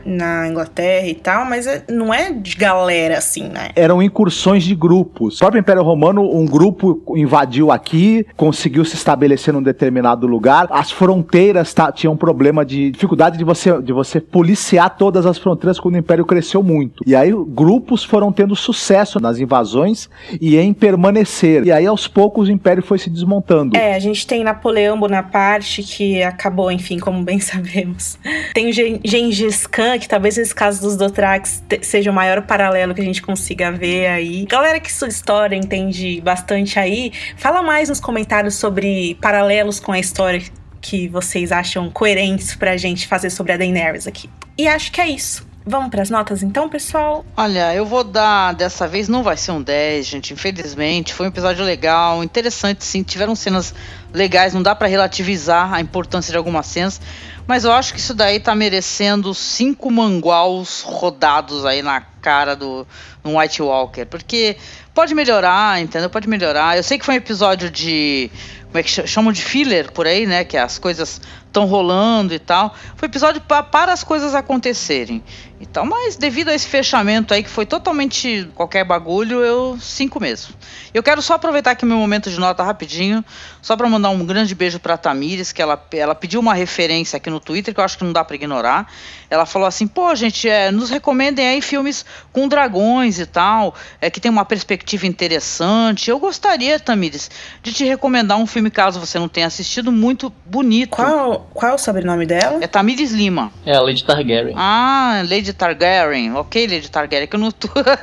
na 0.04 0.48
Inglaterra 0.48 1.06
e 1.06 1.14
tal, 1.14 1.44
mas 1.44 1.66
é- 1.66 1.84
não 1.88 2.12
é 2.12 2.32
de 2.32 2.56
galera 2.56 3.18
assim, 3.18 3.48
né? 3.48 3.68
eram 3.76 4.02
incursões 4.02 4.64
de 4.64 4.74
grupos. 4.74 5.36
O 5.36 5.38
próprio 5.40 5.60
Império 5.60 5.82
Romano, 5.82 6.22
um 6.22 6.46
grupo 6.46 7.02
invadiu 7.16 7.70
aqui, 7.70 8.26
conseguiu 8.36 8.84
se 8.84 8.94
estabelecer 8.94 9.52
num 9.52 9.62
determinado 9.62 10.26
lugar. 10.26 10.66
As 10.70 10.90
fronteiras 10.90 11.72
tá, 11.74 11.90
tinham 11.92 12.14
um 12.14 12.16
problema 12.16 12.64
de 12.64 12.90
dificuldade 12.90 13.36
de 13.36 13.44
você, 13.44 13.80
de 13.82 13.92
você 13.92 14.20
policiar 14.20 14.96
todas 14.96 15.26
as 15.26 15.38
fronteiras 15.38 15.78
quando 15.80 15.94
o 15.94 15.98
Império 15.98 16.24
cresceu 16.24 16.62
muito. 16.62 17.02
E 17.06 17.14
aí 17.14 17.32
grupos 17.48 18.04
foram 18.04 18.32
tendo 18.32 18.54
sucesso 18.56 19.20
nas 19.20 19.38
invasões 19.38 20.08
e 20.40 20.56
em 20.56 20.72
permanecer. 20.72 21.64
E 21.66 21.72
aí 21.72 21.86
aos 21.86 22.06
poucos 22.06 22.48
o 22.48 22.52
Império 22.52 22.82
foi 22.82 22.98
se 22.98 23.10
desmontando. 23.10 23.76
É, 23.76 23.94
a 23.94 23.98
gente 23.98 24.26
tem 24.26 24.44
Napoleão 24.44 24.98
Bonaparte, 24.98 25.82
que 25.82 26.22
acabou, 26.22 26.70
enfim, 26.70 26.98
como 26.98 27.22
bem 27.22 27.38
sabemos. 27.40 28.18
Tem 28.52 28.72
Gengis 28.72 29.66
Khan, 29.66 29.93
que 29.98 30.08
talvez 30.08 30.38
esse 30.38 30.54
caso 30.54 30.80
dos 30.80 30.96
Dothrax 30.96 31.62
seja 31.82 32.10
o 32.10 32.14
maior 32.14 32.42
paralelo 32.42 32.94
que 32.94 33.00
a 33.00 33.04
gente 33.04 33.22
consiga 33.22 33.72
ver 33.72 34.06
aí. 34.06 34.44
Galera 34.46 34.80
que 34.80 34.92
sua 34.92 35.08
história 35.08 35.56
entende 35.56 36.20
bastante 36.20 36.78
aí, 36.78 37.12
fala 37.36 37.62
mais 37.62 37.88
nos 37.88 38.00
comentários 38.00 38.54
sobre 38.54 39.16
paralelos 39.20 39.80
com 39.80 39.92
a 39.92 39.98
história 39.98 40.42
que 40.80 41.08
vocês 41.08 41.50
acham 41.50 41.90
coerentes 41.90 42.54
pra 42.54 42.76
gente 42.76 43.06
fazer 43.06 43.30
sobre 43.30 43.52
a 43.52 43.56
Daenerys 43.56 44.06
aqui. 44.06 44.28
E 44.56 44.68
acho 44.68 44.92
que 44.92 45.00
é 45.00 45.08
isso. 45.08 45.53
Vamos 45.66 45.88
pras 45.88 46.10
notas 46.10 46.42
então, 46.42 46.68
pessoal? 46.68 47.24
Olha, 47.34 47.74
eu 47.74 47.86
vou 47.86 48.04
dar, 48.04 48.52
dessa 48.52 48.86
vez 48.86 49.08
não 49.08 49.22
vai 49.22 49.34
ser 49.34 49.50
um 49.50 49.62
10, 49.62 50.04
gente, 50.06 50.34
infelizmente. 50.34 51.14
Foi 51.14 51.24
um 51.24 51.30
episódio 51.30 51.64
legal, 51.64 52.22
interessante 52.22 52.84
sim. 52.84 53.02
Tiveram 53.02 53.34
cenas 53.34 53.74
legais, 54.12 54.52
não 54.52 54.62
dá 54.62 54.74
pra 54.74 54.86
relativizar 54.86 55.72
a 55.72 55.80
importância 55.80 56.30
de 56.30 56.36
algumas 56.36 56.66
cenas. 56.66 57.00
Mas 57.46 57.64
eu 57.64 57.72
acho 57.72 57.94
que 57.94 57.98
isso 57.98 58.12
daí 58.12 58.38
tá 58.40 58.54
merecendo 58.54 59.32
cinco 59.32 59.90
manguaus 59.90 60.82
rodados 60.82 61.64
aí 61.64 61.80
na 61.80 62.02
cara 62.20 62.54
do 62.54 62.86
um 63.24 63.38
White 63.38 63.62
Walker. 63.62 64.04
Porque 64.04 64.58
pode 64.92 65.14
melhorar, 65.14 65.80
entendeu? 65.80 66.10
Pode 66.10 66.28
melhorar. 66.28 66.76
Eu 66.76 66.82
sei 66.82 66.98
que 66.98 67.06
foi 67.06 67.14
um 67.14 67.18
episódio 67.18 67.70
de. 67.70 68.30
Como 68.66 68.78
é 68.78 68.82
que 68.82 68.90
ch- 68.90 69.06
chamam 69.08 69.32
de 69.32 69.42
filler 69.42 69.90
por 69.92 70.06
aí, 70.06 70.26
né? 70.26 70.44
Que 70.44 70.58
as 70.58 70.78
coisas 70.78 71.20
estão 71.54 71.64
rolando 71.66 72.34
e 72.34 72.38
tal. 72.40 72.74
Foi 72.96 73.06
episódio 73.06 73.40
pa- 73.40 73.62
para 73.62 73.92
as 73.92 74.02
coisas 74.02 74.34
acontecerem. 74.34 75.22
Então, 75.60 75.86
mas 75.86 76.16
devido 76.16 76.48
a 76.48 76.54
esse 76.54 76.66
fechamento 76.66 77.32
aí 77.32 77.42
que 77.42 77.48
foi 77.48 77.64
totalmente 77.64 78.50
qualquer 78.54 78.84
bagulho, 78.84 79.40
eu 79.42 79.78
cinco 79.80 80.20
mesmo. 80.20 80.52
Eu 80.92 81.02
quero 81.02 81.22
só 81.22 81.34
aproveitar 81.34 81.70
aqui 81.70 81.86
meu 81.86 81.96
momento 81.96 82.28
de 82.28 82.38
nota 82.38 82.62
rapidinho, 82.62 83.24
só 83.62 83.76
para 83.76 83.88
mandar 83.88 84.10
um 84.10 84.26
grande 84.26 84.54
beijo 84.54 84.78
para 84.80 84.96
Tamires, 84.98 85.52
que 85.52 85.62
ela, 85.62 85.82
ela 85.92 86.14
pediu 86.14 86.40
uma 86.40 86.52
referência 86.54 87.16
aqui 87.16 87.30
no 87.30 87.38
Twitter 87.40 87.72
que 87.72 87.80
eu 87.80 87.84
acho 87.84 87.96
que 87.96 88.04
não 88.04 88.12
dá 88.12 88.22
para 88.24 88.34
ignorar. 88.34 88.92
Ela 89.30 89.46
falou 89.46 89.66
assim: 89.66 89.86
"Pô, 89.86 90.14
gente, 90.14 90.48
é, 90.48 90.70
nos 90.70 90.90
recomendem 90.90 91.46
aí 91.46 91.62
filmes 91.62 92.04
com 92.32 92.46
dragões 92.48 93.18
e 93.18 93.24
tal, 93.26 93.74
é 94.00 94.10
que 94.10 94.20
tem 94.20 94.30
uma 94.30 94.44
perspectiva 94.44 95.06
interessante. 95.06 96.10
Eu 96.10 96.18
gostaria, 96.18 96.78
Tamires, 96.78 97.30
de 97.62 97.72
te 97.72 97.84
recomendar 97.84 98.36
um 98.38 98.46
filme 98.46 98.70
caso 98.70 99.00
você 99.00 99.18
não 99.18 99.28
tenha 99.28 99.46
assistido 99.46 99.90
muito 99.90 100.30
bonito. 100.44 100.90
Qual, 100.90 101.43
qual 101.52 101.72
é 101.72 101.74
o 101.74 101.78
sobrenome 101.78 102.26
dela? 102.26 102.58
É 102.62 102.66
Tamires 102.66 103.12
Lima. 103.12 103.52
É 103.64 103.74
a 103.76 103.80
Lady 103.80 104.04
Targaryen. 104.04 104.54
Ah, 104.56 105.22
Lady 105.28 105.52
Targaryen. 105.52 106.34
Ok, 106.34 106.66
Lady 106.66 106.90
Targaryen, 106.90 107.28
que 107.28 107.36
eu 107.36 107.40
não, 107.40 107.52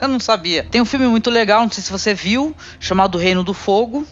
eu 0.01 0.07
não 0.09 0.19
sabia. 0.19 0.63
Tem 0.63 0.81
um 0.81 0.85
filme 0.85 1.07
muito 1.07 1.29
legal, 1.29 1.61
não 1.61 1.71
sei 1.71 1.83
se 1.83 1.91
você 1.91 2.13
viu, 2.13 2.55
chamado 2.79 3.17
Reino 3.17 3.43
do 3.43 3.53
Fogo, 3.53 4.05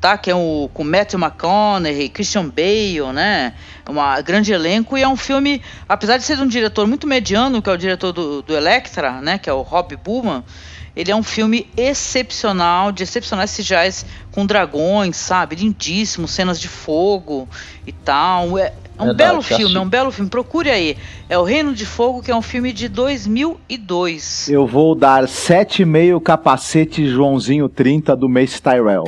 tá? 0.00 0.18
Que 0.18 0.30
é 0.30 0.34
o, 0.34 0.68
com 0.74 0.82
Matthew 0.84 1.18
McConaughey, 1.18 2.08
Christian 2.08 2.48
Bale, 2.48 3.12
né? 3.14 3.54
É 3.86 3.90
uma 3.90 4.20
grande 4.20 4.52
elenco 4.52 4.98
e 4.98 5.02
é 5.02 5.08
um 5.08 5.16
filme, 5.16 5.62
apesar 5.88 6.16
de 6.16 6.24
ser 6.24 6.36
de 6.36 6.42
um 6.42 6.48
diretor 6.48 6.86
muito 6.86 7.06
mediano, 7.06 7.62
que 7.62 7.70
é 7.70 7.72
o 7.72 7.78
diretor 7.78 8.12
do, 8.12 8.42
do 8.42 8.56
Electra, 8.56 9.20
né? 9.20 9.38
Que 9.38 9.48
é 9.48 9.52
o 9.52 9.62
Rob 9.62 9.96
Bowman. 9.96 10.44
Ele 10.94 11.10
é 11.10 11.16
um 11.16 11.22
filme 11.22 11.68
excepcional, 11.76 12.92
de 12.92 13.02
excepcionais 13.02 13.56
CGIs 13.56 14.04
com 14.30 14.44
dragões, 14.44 15.16
sabe? 15.16 15.56
Lindíssimo, 15.56 16.28
cenas 16.28 16.60
de 16.60 16.68
fogo 16.68 17.48
e 17.86 17.92
tal. 17.92 18.58
É, 18.58 18.74
é 18.98 19.02
um 19.02 19.14
belo 19.14 19.42
filme, 19.42 19.74
é 19.74 19.80
um 19.80 19.88
belo 19.88 20.10
filme. 20.12 20.28
Procure 20.28 20.70
aí. 20.70 20.96
É 21.32 21.38
o 21.38 21.44
Reino 21.44 21.72
de 21.72 21.86
Fogo, 21.86 22.20
que 22.20 22.30
é 22.30 22.36
um 22.36 22.42
filme 22.42 22.74
de 22.74 22.90
2002. 22.90 24.50
Eu 24.50 24.66
vou 24.66 24.94
dar 24.94 25.24
7,5 25.24 26.20
capacete 26.20 27.06
Joãozinho 27.06 27.70
30 27.70 28.14
do 28.14 28.28
Mace 28.28 28.60
Tyrell. 28.60 29.04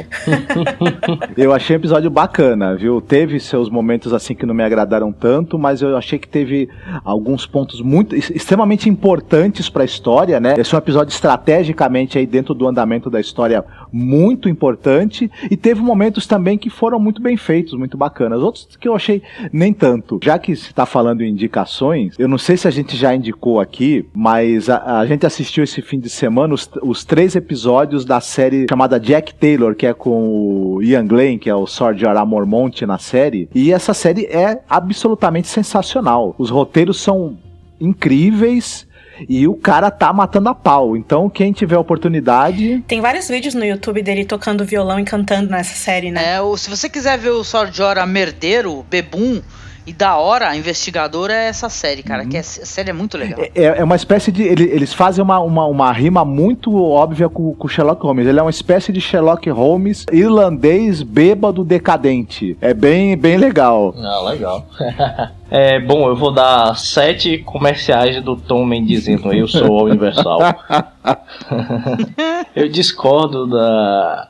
eu 1.37 1.53
achei 1.53 1.77
um 1.77 1.79
episódio 1.79 2.09
bacana, 2.09 2.75
viu? 2.75 2.99
Teve 3.03 3.39
seus 3.39 3.69
momentos 3.69 4.15
assim 4.15 4.35
que 4.35 4.47
não 4.47 4.55
me 4.55 4.63
agradaram 4.63 5.13
tanto, 5.13 5.59
mas 5.59 5.83
eu 5.83 5.95
achei 5.99 6.19
que 6.19 6.27
teve 6.27 6.67
alguns 7.05 7.45
pontos 7.45 7.83
muito 7.83 8.17
extremamente 8.17 8.89
importantes 8.89 9.69
para 9.69 9.83
a 9.83 9.85
história, 9.85 10.41
né? 10.41 10.55
Esse 10.57 10.75
é 10.75 10.79
um 10.79 10.81
episódio 10.81 11.13
estrategicamente 11.13 12.17
aí 12.17 12.25
dentro 12.25 12.55
do 12.55 12.67
andamento 12.67 13.11
da 13.11 13.21
história 13.21 13.63
muito 13.93 14.49
importante 14.49 15.31
e 15.51 15.59
teve 15.59 15.83
momentos 15.83 16.27
também 16.27 16.57
que 16.57 16.71
foram 16.71 16.99
muito 16.99 17.21
bem 17.21 17.37
feitos, 17.37 17.75
muito 17.75 17.99
bacanas. 17.99 18.41
Outros 18.41 18.67
que 18.81 18.89
eu 18.89 18.95
achei 18.95 19.23
nem 19.53 19.75
tanto. 19.75 20.19
Já 20.25 20.39
que 20.39 20.57
se 20.57 20.69
está 20.69 20.87
falando 20.87 21.21
em 21.21 21.29
indicações, 21.29 22.14
eu 22.19 22.29
não 22.29 22.39
sei 22.39 22.57
se 22.57 22.67
a 22.69 22.71
gente 22.71 22.97
já 22.97 23.15
indicou 23.15 23.61
aqui, 23.61 24.07
mas 24.15 24.69
a, 24.69 25.01
a 25.01 25.07
gente 25.07 25.27
assistiu 25.27 25.65
esse 25.65 25.81
fim 25.83 25.99
de 25.99 26.09
semana 26.09 26.55
os, 26.55 26.69
os 26.83 27.05
três 27.05 27.35
episódios 27.37 28.05
da 28.05 28.21
série 28.21 28.67
chamada 28.69 28.99
Jack 29.01 29.35
Taylor, 29.35 29.75
que 29.75 29.87
é 29.87 29.93
com 29.95 30.77
o 30.77 30.83
Ian 30.83 31.07
Glenn, 31.07 31.39
que 31.39 31.51
é 31.51 31.55
o 31.55 31.67
Sword 31.67 32.01
Jorah 32.01 32.25
Mormont 32.25 32.85
na 32.87 32.99
série. 32.99 33.49
E 33.55 33.73
essa 33.73 33.93
série 33.95 34.27
é 34.27 34.61
absolutamente 34.69 35.49
sensacional. 35.49 36.35
Os 36.39 36.51
roteiros 36.51 37.01
são 37.01 37.37
incríveis. 37.81 38.87
E 39.29 39.47
o 39.47 39.55
cara 39.55 39.93
tá 39.93 40.13
matando 40.13 40.49
a 40.49 40.55
pau. 40.57 40.97
Então, 40.97 41.31
quem 41.31 41.53
tiver 41.53 41.79
oportunidade, 41.79 42.83
Tem 42.89 43.01
vários 43.01 43.29
vídeos 43.29 43.55
no 43.55 43.65
YouTube 43.65 44.03
dele 44.03 44.25
tocando 44.25 44.65
violão 44.65 44.99
e 44.99 45.05
cantando 45.05 45.51
nessa 45.51 45.75
série, 45.77 46.11
né? 46.11 46.35
É, 46.35 46.41
o- 46.41 46.57
se 46.57 46.69
você 46.69 46.89
quiser 46.89 47.17
ver 47.17 47.31
o 47.31 47.45
Sword 47.45 47.77
Jorah 47.77 48.07
merdeiro, 48.07 48.85
bebum 48.91 49.41
e 49.87 49.93
da 49.93 50.17
hora, 50.17 50.57
investigador, 50.57 51.31
é 51.31 51.47
essa 51.47 51.69
série, 51.69 52.03
cara. 52.03 52.25
Que 52.25 52.37
é, 52.37 52.41
a 52.41 52.43
série 52.43 52.91
é 52.91 52.93
muito 52.93 53.19
legal. 53.19 53.39
É, 53.41 53.51
é 53.65 53.85
uma 53.85 53.97
espécie 53.97 54.33
de. 54.33 54.43
ele- 54.43 54.71
eles 54.71 54.93
fazem 54.93 55.23
uma, 55.23 55.39
uma, 55.41 55.67
uma 55.67 55.93
rima 55.93 56.25
muito 56.25 56.75
óbvia 56.83 57.29
com 57.29 57.55
o 57.59 57.69
Sherlock 57.69 58.03
Holmes. 58.03 58.27
Ele 58.27 58.39
é 58.39 58.43
uma 58.43 58.51
espécie 58.51 58.93
de 58.93 59.01
Sherlock 59.01 59.49
Holmes 59.51 60.07
irlandês 60.11 61.03
bêbado 61.03 61.65
decadente. 61.65 62.57
É 62.61 62.73
bem, 62.73 63.17
bem 63.17 63.37
legal. 63.37 63.95
Ah, 63.99 64.21
legal. 64.31 64.67
é, 65.51 65.79
bom, 65.81 66.09
eu 66.09 66.17
vou 66.17 66.33
dar 66.33 66.77
sete 66.79 67.39
comerciais 67.39 68.23
do 68.23 68.37
Tom 68.37 68.65
Mendes 68.65 69.05
dizendo 69.05 69.33
eu 69.33 69.47
sou 69.47 69.81
a 69.81 69.85
Universal. 69.85 70.41
eu 72.57 72.69
discordo 72.69 73.47
da 73.47 74.29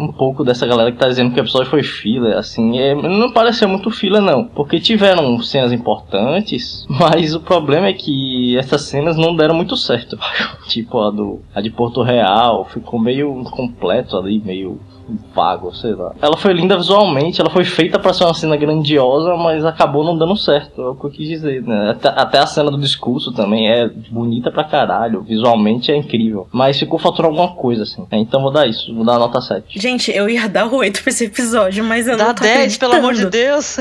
um 0.00 0.12
pouco 0.12 0.42
dessa 0.42 0.66
galera 0.66 0.90
que 0.90 0.98
tá 0.98 1.08
dizendo 1.08 1.32
que 1.32 1.40
o 1.40 1.42
episódio 1.42 1.70
foi 1.70 1.82
filler, 1.82 2.36
assim, 2.36 2.78
é, 2.78 2.94
não 2.94 3.30
pareceu 3.30 3.68
muito 3.68 3.90
filler 3.90 4.22
não, 4.22 4.44
porque 4.44 4.80
tiveram 4.80 5.40
cenas 5.42 5.72
importantes, 5.72 6.86
mas 6.88 7.34
o 7.34 7.40
problema 7.40 7.88
é 7.88 7.92
que 7.92 8.56
essas 8.56 8.82
cenas 8.82 9.16
não 9.16 9.36
deram 9.36 9.54
muito 9.54 9.76
certo, 9.76 10.18
tipo 10.66 11.00
a 11.00 11.10
do 11.10 11.40
a 11.54 11.60
de 11.60 11.70
Porto 11.70 12.02
Real, 12.02 12.64
ficou 12.64 12.98
meio 12.98 13.40
incompleto 13.40 14.16
ali, 14.16 14.40
meio 14.44 14.80
vago, 15.34 15.74
sei 15.74 15.94
lá. 15.94 16.12
Ela 16.20 16.36
foi 16.36 16.52
linda 16.52 16.76
visualmente, 16.76 17.40
ela 17.40 17.50
foi 17.50 17.64
feita 17.64 17.98
para 17.98 18.12
ser 18.12 18.24
uma 18.24 18.34
cena 18.34 18.56
grandiosa, 18.56 19.36
mas 19.36 19.64
acabou 19.64 20.04
não 20.04 20.16
dando 20.16 20.36
certo, 20.36 20.82
é 20.82 20.88
o 20.88 20.94
que 20.94 21.06
eu 21.06 21.10
quis 21.10 21.28
dizer, 21.28 21.62
né? 21.62 21.90
Até, 21.90 22.08
até 22.08 22.38
a 22.38 22.46
cena 22.46 22.70
do 22.70 22.78
discurso 22.78 23.32
também 23.32 23.70
é 23.70 23.88
bonita 24.10 24.50
pra 24.50 24.64
caralho, 24.64 25.22
visualmente 25.22 25.90
é 25.90 25.96
incrível, 25.96 26.46
mas 26.52 26.78
ficou 26.78 26.98
faltando 26.98 27.28
alguma 27.28 27.54
coisa, 27.54 27.82
assim. 27.82 28.06
É, 28.10 28.16
então 28.16 28.42
vou 28.42 28.52
dar 28.52 28.66
isso, 28.66 28.94
vou 28.94 29.04
dar 29.04 29.14
a 29.14 29.18
nota 29.18 29.40
7. 29.40 29.78
Gente, 29.78 30.10
eu 30.10 30.28
ia 30.28 30.48
dar 30.48 30.66
8 30.66 31.02
pra 31.02 31.10
esse 31.10 31.24
episódio, 31.24 31.84
mas 31.84 32.06
eu 32.06 32.16
Dá 32.16 32.28
não 32.28 32.34
tô 32.34 32.42
10, 32.42 32.76
pelo 32.76 32.94
amor 32.94 33.14
de 33.14 33.24
acreditando. 33.24 33.30
Deus. 33.30 33.76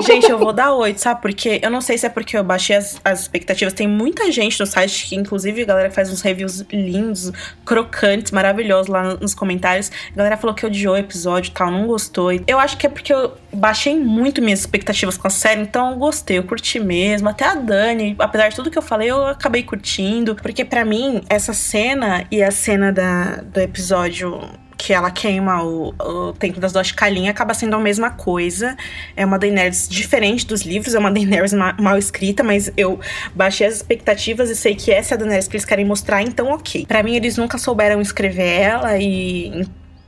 Gente, 0.06 0.30
eu 0.30 0.38
vou 0.38 0.52
dar 0.52 0.72
8, 0.74 0.98
sabe? 0.98 1.20
Porque 1.20 1.60
eu 1.62 1.70
não 1.70 1.80
sei 1.80 1.98
se 1.98 2.06
é 2.06 2.08
porque 2.08 2.36
eu 2.36 2.44
baixei 2.44 2.76
as, 2.76 3.00
as 3.04 3.22
expectativas. 3.22 3.72
Tem 3.72 3.86
muita 3.86 4.30
gente 4.30 4.58
no 4.60 4.66
site 4.66 5.08
que, 5.08 5.16
inclusive, 5.16 5.62
a 5.62 5.66
galera 5.66 5.90
faz 5.90 6.10
uns 6.10 6.20
reviews 6.20 6.64
lindos, 6.72 7.32
crocantes, 7.64 8.32
maravilhosos 8.32 8.88
lá 8.88 9.16
nos 9.20 9.34
comentários. 9.34 9.90
A 10.12 10.16
galera 10.16 10.33
falou 10.36 10.54
que 10.54 10.64
odiou 10.66 10.94
o 10.94 10.98
episódio 10.98 11.50
e 11.50 11.52
tal, 11.52 11.70
não 11.70 11.86
gostou. 11.86 12.30
Eu 12.46 12.58
acho 12.58 12.76
que 12.76 12.86
é 12.86 12.90
porque 12.90 13.12
eu 13.12 13.32
baixei 13.52 13.98
muito 13.98 14.42
minhas 14.42 14.60
expectativas 14.60 15.16
com 15.16 15.26
a 15.26 15.30
série, 15.30 15.62
então 15.62 15.92
eu 15.92 15.96
gostei, 15.96 16.38
eu 16.38 16.44
curti 16.44 16.78
mesmo. 16.80 17.28
Até 17.28 17.44
a 17.44 17.54
Dani, 17.54 18.14
apesar 18.18 18.48
de 18.48 18.56
tudo 18.56 18.70
que 18.70 18.78
eu 18.78 18.82
falei, 18.82 19.10
eu 19.10 19.26
acabei 19.26 19.62
curtindo. 19.62 20.34
Porque 20.36 20.64
pra 20.64 20.84
mim, 20.84 21.22
essa 21.28 21.52
cena 21.52 22.24
e 22.30 22.42
a 22.42 22.50
cena 22.50 22.92
da, 22.92 23.36
do 23.36 23.60
episódio 23.60 24.40
que 24.76 24.92
ela 24.92 25.10
queima 25.10 25.62
o, 25.62 25.94
o 25.98 26.32
Templo 26.34 26.60
das 26.60 26.72
Duas 26.72 26.92
Calinhas 26.92 27.30
acaba 27.30 27.54
sendo 27.54 27.74
a 27.74 27.78
mesma 27.78 28.10
coisa. 28.10 28.76
É 29.16 29.24
uma 29.24 29.38
Daenerys 29.38 29.88
diferente 29.88 30.46
dos 30.46 30.62
livros, 30.62 30.94
é 30.94 30.98
uma 30.98 31.10
Daenerys 31.10 31.54
ma- 31.54 31.74
mal 31.80 31.96
escrita, 31.96 32.42
mas 32.42 32.70
eu 32.76 33.00
baixei 33.34 33.66
as 33.66 33.76
expectativas 33.76 34.50
e 34.50 34.56
sei 34.56 34.74
que 34.74 34.90
essa 34.90 35.14
é 35.14 35.16
a 35.16 35.18
Daenerys 35.18 35.48
que 35.48 35.56
eles 35.56 35.64
querem 35.64 35.86
mostrar, 35.86 36.20
então 36.22 36.48
ok. 36.50 36.84
Pra 36.86 37.02
mim, 37.02 37.14
eles 37.14 37.38
nunca 37.38 37.56
souberam 37.56 38.00
escrever 38.00 38.60
ela 38.60 38.98
e 38.98 39.64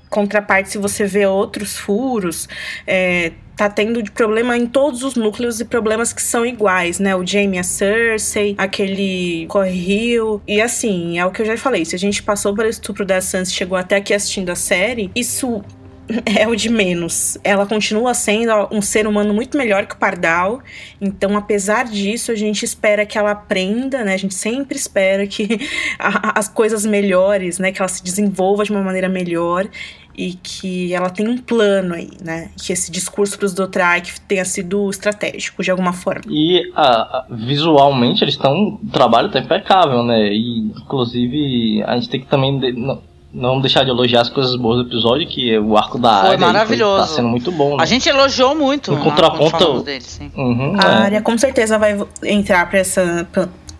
contraparte, 0.08 0.70
se 0.70 0.78
você 0.78 1.04
vê 1.04 1.26
outros 1.26 1.76
furos, 1.76 2.48
é, 2.86 3.32
tá 3.56 3.70
tendo 3.70 4.02
problema 4.12 4.56
em 4.56 4.66
todos 4.66 5.02
os 5.02 5.14
núcleos 5.14 5.60
e 5.60 5.64
problemas 5.64 6.12
que 6.12 6.20
são 6.20 6.44
iguais, 6.44 6.98
né? 6.98 7.16
O 7.16 7.26
Jaime 7.26 7.56
e 7.56 7.60
a 7.60 7.64
Cersei, 7.64 8.54
aquele 8.58 9.46
Correio. 9.48 10.42
E 10.46 10.60
assim, 10.60 11.18
é 11.18 11.24
o 11.24 11.30
que 11.30 11.40
eu 11.40 11.46
já 11.46 11.56
falei. 11.56 11.84
Se 11.84 11.96
a 11.96 11.98
gente 11.98 12.22
passou 12.22 12.54
pelo 12.54 12.68
estupro 12.68 13.04
da 13.04 13.20
Sansa 13.20 13.50
e 13.50 13.54
chegou 13.54 13.78
até 13.78 13.96
aqui 13.96 14.12
assistindo 14.12 14.50
a 14.50 14.54
série, 14.54 15.10
isso 15.14 15.64
é 16.24 16.46
o 16.46 16.54
de 16.54 16.68
menos. 16.68 17.36
Ela 17.42 17.66
continua 17.66 18.14
sendo 18.14 18.52
um 18.70 18.80
ser 18.80 19.06
humano 19.06 19.32
muito 19.34 19.56
melhor 19.58 19.86
que 19.86 19.94
o 19.94 19.98
Pardal. 19.98 20.60
Então, 21.00 21.36
apesar 21.36 21.84
disso, 21.86 22.30
a 22.32 22.34
gente 22.34 22.64
espera 22.64 23.04
que 23.06 23.18
ela 23.18 23.30
aprenda, 23.32 24.04
né? 24.04 24.14
A 24.14 24.18
gente 24.18 24.34
sempre 24.34 24.76
espera 24.76 25.26
que 25.26 25.46
a- 25.98 26.38
as 26.38 26.48
coisas 26.48 26.86
melhores, 26.86 27.58
né? 27.58 27.72
Que 27.72 27.80
ela 27.82 27.88
se 27.88 28.02
desenvolva 28.02 28.64
de 28.64 28.70
uma 28.70 28.82
maneira 28.82 29.08
melhor 29.08 29.68
e 30.18 30.32
que 30.42 30.94
ela 30.94 31.10
tenha 31.10 31.28
um 31.28 31.36
plano 31.36 31.92
aí, 31.94 32.08
né? 32.24 32.50
Que 32.56 32.72
esse 32.72 32.90
discurso 32.90 33.38
pros 33.38 33.52
Dothraki 33.52 34.18
tenha 34.22 34.44
sido 34.46 34.88
estratégico 34.88 35.62
de 35.62 35.70
alguma 35.70 35.92
forma. 35.92 36.22
E 36.30 36.62
visualmente 37.30 38.24
eles 38.24 38.34
estão. 38.34 38.78
O 38.82 38.90
trabalho 38.92 39.30
tá 39.30 39.38
impecável, 39.40 40.02
né? 40.02 40.28
E 40.32 40.58
inclusive 40.76 41.82
a 41.84 41.94
gente 41.96 42.08
tem 42.08 42.20
que 42.20 42.26
também. 42.28 42.58
não, 42.74 43.02
não 43.36 43.60
deixar 43.60 43.84
de 43.84 43.90
elogiar 43.90 44.22
as 44.22 44.30
coisas 44.30 44.56
boas 44.56 44.82
do 44.82 44.88
episódio, 44.90 45.28
que 45.28 45.52
é 45.54 45.60
o 45.60 45.76
arco 45.76 45.98
da 45.98 46.20
Foi 46.20 46.28
área. 46.30 46.38
maravilhoso. 46.46 47.08
Tá 47.08 47.14
sendo 47.16 47.28
muito 47.28 47.52
bom. 47.52 47.76
Né? 47.76 47.82
A 47.82 47.86
gente 47.86 48.08
elogiou 48.08 48.54
muito 48.54 48.92
Em 48.92 48.96
né, 48.96 49.02
contraponto- 49.04 49.82
dele, 49.82 50.00
sim. 50.00 50.30
Uhum, 50.34 50.74
A 50.78 50.84
é. 50.84 50.94
área 51.04 51.22
com 51.22 51.36
certeza 51.36 51.78
vai 51.78 51.98
entrar 52.24 52.68
pra 52.70 52.78
essa 52.78 53.28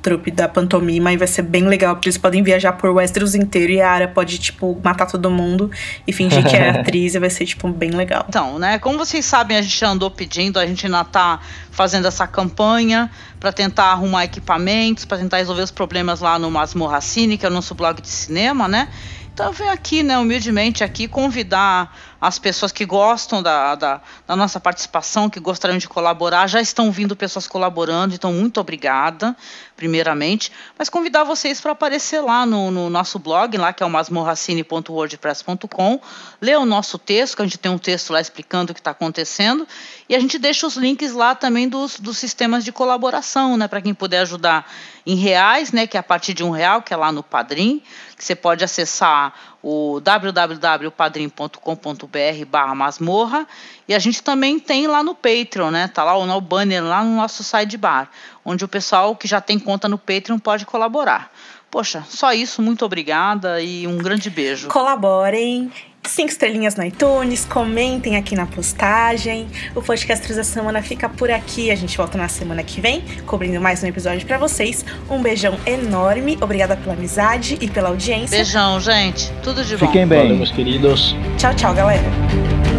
trupe 0.02 0.30
da 0.30 0.46
pantomima 0.46 1.12
e 1.12 1.16
vai 1.16 1.26
ser 1.26 1.42
bem 1.42 1.64
legal, 1.66 1.96
porque 1.96 2.08
eles 2.08 2.16
podem 2.18 2.40
viajar 2.40 2.74
por 2.74 2.90
Westeros 2.90 3.34
inteiro 3.34 3.72
e 3.72 3.80
a 3.80 3.90
área 3.90 4.06
pode, 4.06 4.38
tipo, 4.38 4.78
matar 4.84 5.06
todo 5.06 5.28
mundo 5.28 5.68
e 6.06 6.12
fingir 6.12 6.48
que 6.48 6.54
é 6.54 6.70
atriz 6.78 7.16
e 7.16 7.18
vai 7.18 7.28
ser, 7.28 7.44
tipo, 7.44 7.66
bem 7.70 7.90
legal. 7.90 8.24
Então, 8.28 8.56
né, 8.56 8.78
como 8.78 8.98
vocês 8.98 9.24
sabem, 9.24 9.56
a 9.56 9.62
gente 9.62 9.76
já 9.80 9.88
andou 9.88 10.08
pedindo, 10.08 10.60
a 10.60 10.66
gente 10.66 10.86
ainda 10.86 11.02
tá 11.02 11.40
fazendo 11.72 12.06
essa 12.06 12.24
campanha 12.24 13.10
para 13.40 13.50
tentar 13.52 13.86
arrumar 13.86 14.24
equipamentos, 14.24 15.04
para 15.04 15.18
tentar 15.18 15.38
resolver 15.38 15.62
os 15.62 15.72
problemas 15.72 16.20
lá 16.20 16.38
no 16.38 16.50
Masmorra 16.52 17.00
Cine, 17.00 17.36
que 17.36 17.44
é 17.44 17.48
o 17.48 17.52
nosso 17.52 17.74
blog 17.74 18.00
de 18.00 18.08
cinema, 18.08 18.68
né? 18.68 18.88
Então 19.36 19.48
eu 19.48 19.52
venho 19.52 19.70
aqui, 19.70 20.02
né, 20.02 20.16
humildemente 20.16 20.82
aqui 20.82 21.06
convidar 21.06 21.94
as 22.20 22.38
pessoas 22.38 22.72
que 22.72 22.86
gostam 22.86 23.42
da, 23.42 23.74
da, 23.74 24.00
da 24.26 24.36
nossa 24.36 24.58
participação, 24.58 25.28
que 25.28 25.38
gostariam 25.38 25.78
de 25.78 25.88
colaborar, 25.88 26.46
já 26.46 26.60
estão 26.60 26.90
vindo 26.90 27.14
pessoas 27.14 27.46
colaborando, 27.46 28.14
então 28.14 28.32
muito 28.32 28.58
obrigada, 28.60 29.36
primeiramente, 29.76 30.50
mas 30.78 30.88
convidar 30.88 31.24
vocês 31.24 31.60
para 31.60 31.72
aparecer 31.72 32.20
lá 32.20 32.46
no, 32.46 32.70
no 32.70 32.88
nosso 32.88 33.18
blog, 33.18 33.56
lá 33.58 33.72
que 33.72 33.82
é 33.82 33.86
o 33.86 33.90
masmorracine.wordpress.com, 33.90 36.00
ler 36.40 36.58
o 36.58 36.64
nosso 36.64 36.98
texto, 36.98 37.36
que 37.36 37.42
a 37.42 37.44
gente 37.44 37.58
tem 37.58 37.70
um 37.70 37.78
texto 37.78 38.12
lá 38.12 38.20
explicando 38.20 38.72
o 38.72 38.74
que 38.74 38.80
está 38.80 38.92
acontecendo, 38.92 39.68
e 40.08 40.14
a 40.14 40.20
gente 40.20 40.38
deixa 40.38 40.66
os 40.66 40.76
links 40.76 41.12
lá 41.12 41.34
também 41.34 41.68
dos, 41.68 42.00
dos 42.00 42.16
sistemas 42.16 42.64
de 42.64 42.72
colaboração, 42.72 43.58
né, 43.58 43.68
para 43.68 43.82
quem 43.82 43.92
puder 43.92 44.20
ajudar 44.20 44.70
em 45.04 45.14
reais, 45.14 45.70
né, 45.70 45.86
que 45.86 45.96
é 45.96 46.00
a 46.00 46.02
partir 46.02 46.32
de 46.32 46.42
um 46.42 46.50
real, 46.50 46.82
que 46.82 46.94
é 46.94 46.96
lá 46.96 47.12
no 47.12 47.22
Padrim, 47.22 47.82
que 48.16 48.24
você 48.24 48.34
pode 48.34 48.64
acessar 48.64 49.55
o 49.68 50.00
www.padrim.com.br 50.00 52.44
barra 52.48 52.72
masmorra 52.72 53.48
e 53.88 53.94
a 53.96 53.98
gente 53.98 54.22
também 54.22 54.60
tem 54.60 54.86
lá 54.86 55.02
no 55.02 55.12
Patreon, 55.12 55.72
né? 55.72 55.88
Tá 55.88 56.04
lá 56.04 56.16
o 56.16 56.40
banner 56.40 56.84
lá 56.84 57.02
no 57.02 57.16
nosso 57.16 57.42
sidebar, 57.42 58.08
onde 58.44 58.64
o 58.64 58.68
pessoal 58.68 59.16
que 59.16 59.26
já 59.26 59.40
tem 59.40 59.58
conta 59.58 59.88
no 59.88 59.98
Patreon 59.98 60.38
pode 60.38 60.64
colaborar. 60.64 61.32
Poxa, 61.68 62.04
só 62.08 62.32
isso, 62.32 62.62
muito 62.62 62.84
obrigada 62.84 63.60
e 63.60 63.88
um 63.88 63.98
grande 63.98 64.30
beijo. 64.30 64.68
Colaborem, 64.68 65.72
cinco 66.08 66.30
estrelinhas 66.30 66.76
no 66.76 66.84
iTunes, 66.84 67.44
comentem 67.44 68.16
aqui 68.16 68.34
na 68.34 68.46
postagem. 68.46 69.46
O 69.74 69.82
podcast 69.82 70.32
da 70.34 70.44
semana 70.44 70.82
fica 70.82 71.08
por 71.08 71.30
aqui. 71.30 71.70
A 71.70 71.74
gente 71.74 71.96
volta 71.96 72.16
na 72.18 72.28
semana 72.28 72.62
que 72.62 72.80
vem, 72.80 73.02
cobrindo 73.26 73.60
mais 73.60 73.82
um 73.82 73.86
episódio 73.86 74.26
pra 74.26 74.38
vocês. 74.38 74.84
Um 75.10 75.20
beijão 75.22 75.58
enorme, 75.66 76.38
obrigada 76.40 76.76
pela 76.76 76.94
amizade 76.94 77.58
e 77.60 77.68
pela 77.68 77.88
audiência. 77.88 78.36
Beijão, 78.36 78.80
gente. 78.80 79.30
Tudo 79.42 79.64
de 79.64 79.76
bom. 79.76 79.86
Fiquem 79.86 80.06
Valeu, 80.06 80.28
bem. 80.28 80.36
meus 80.36 80.50
queridos. 80.52 81.14
Tchau, 81.38 81.54
tchau, 81.54 81.74
galera. 81.74 82.75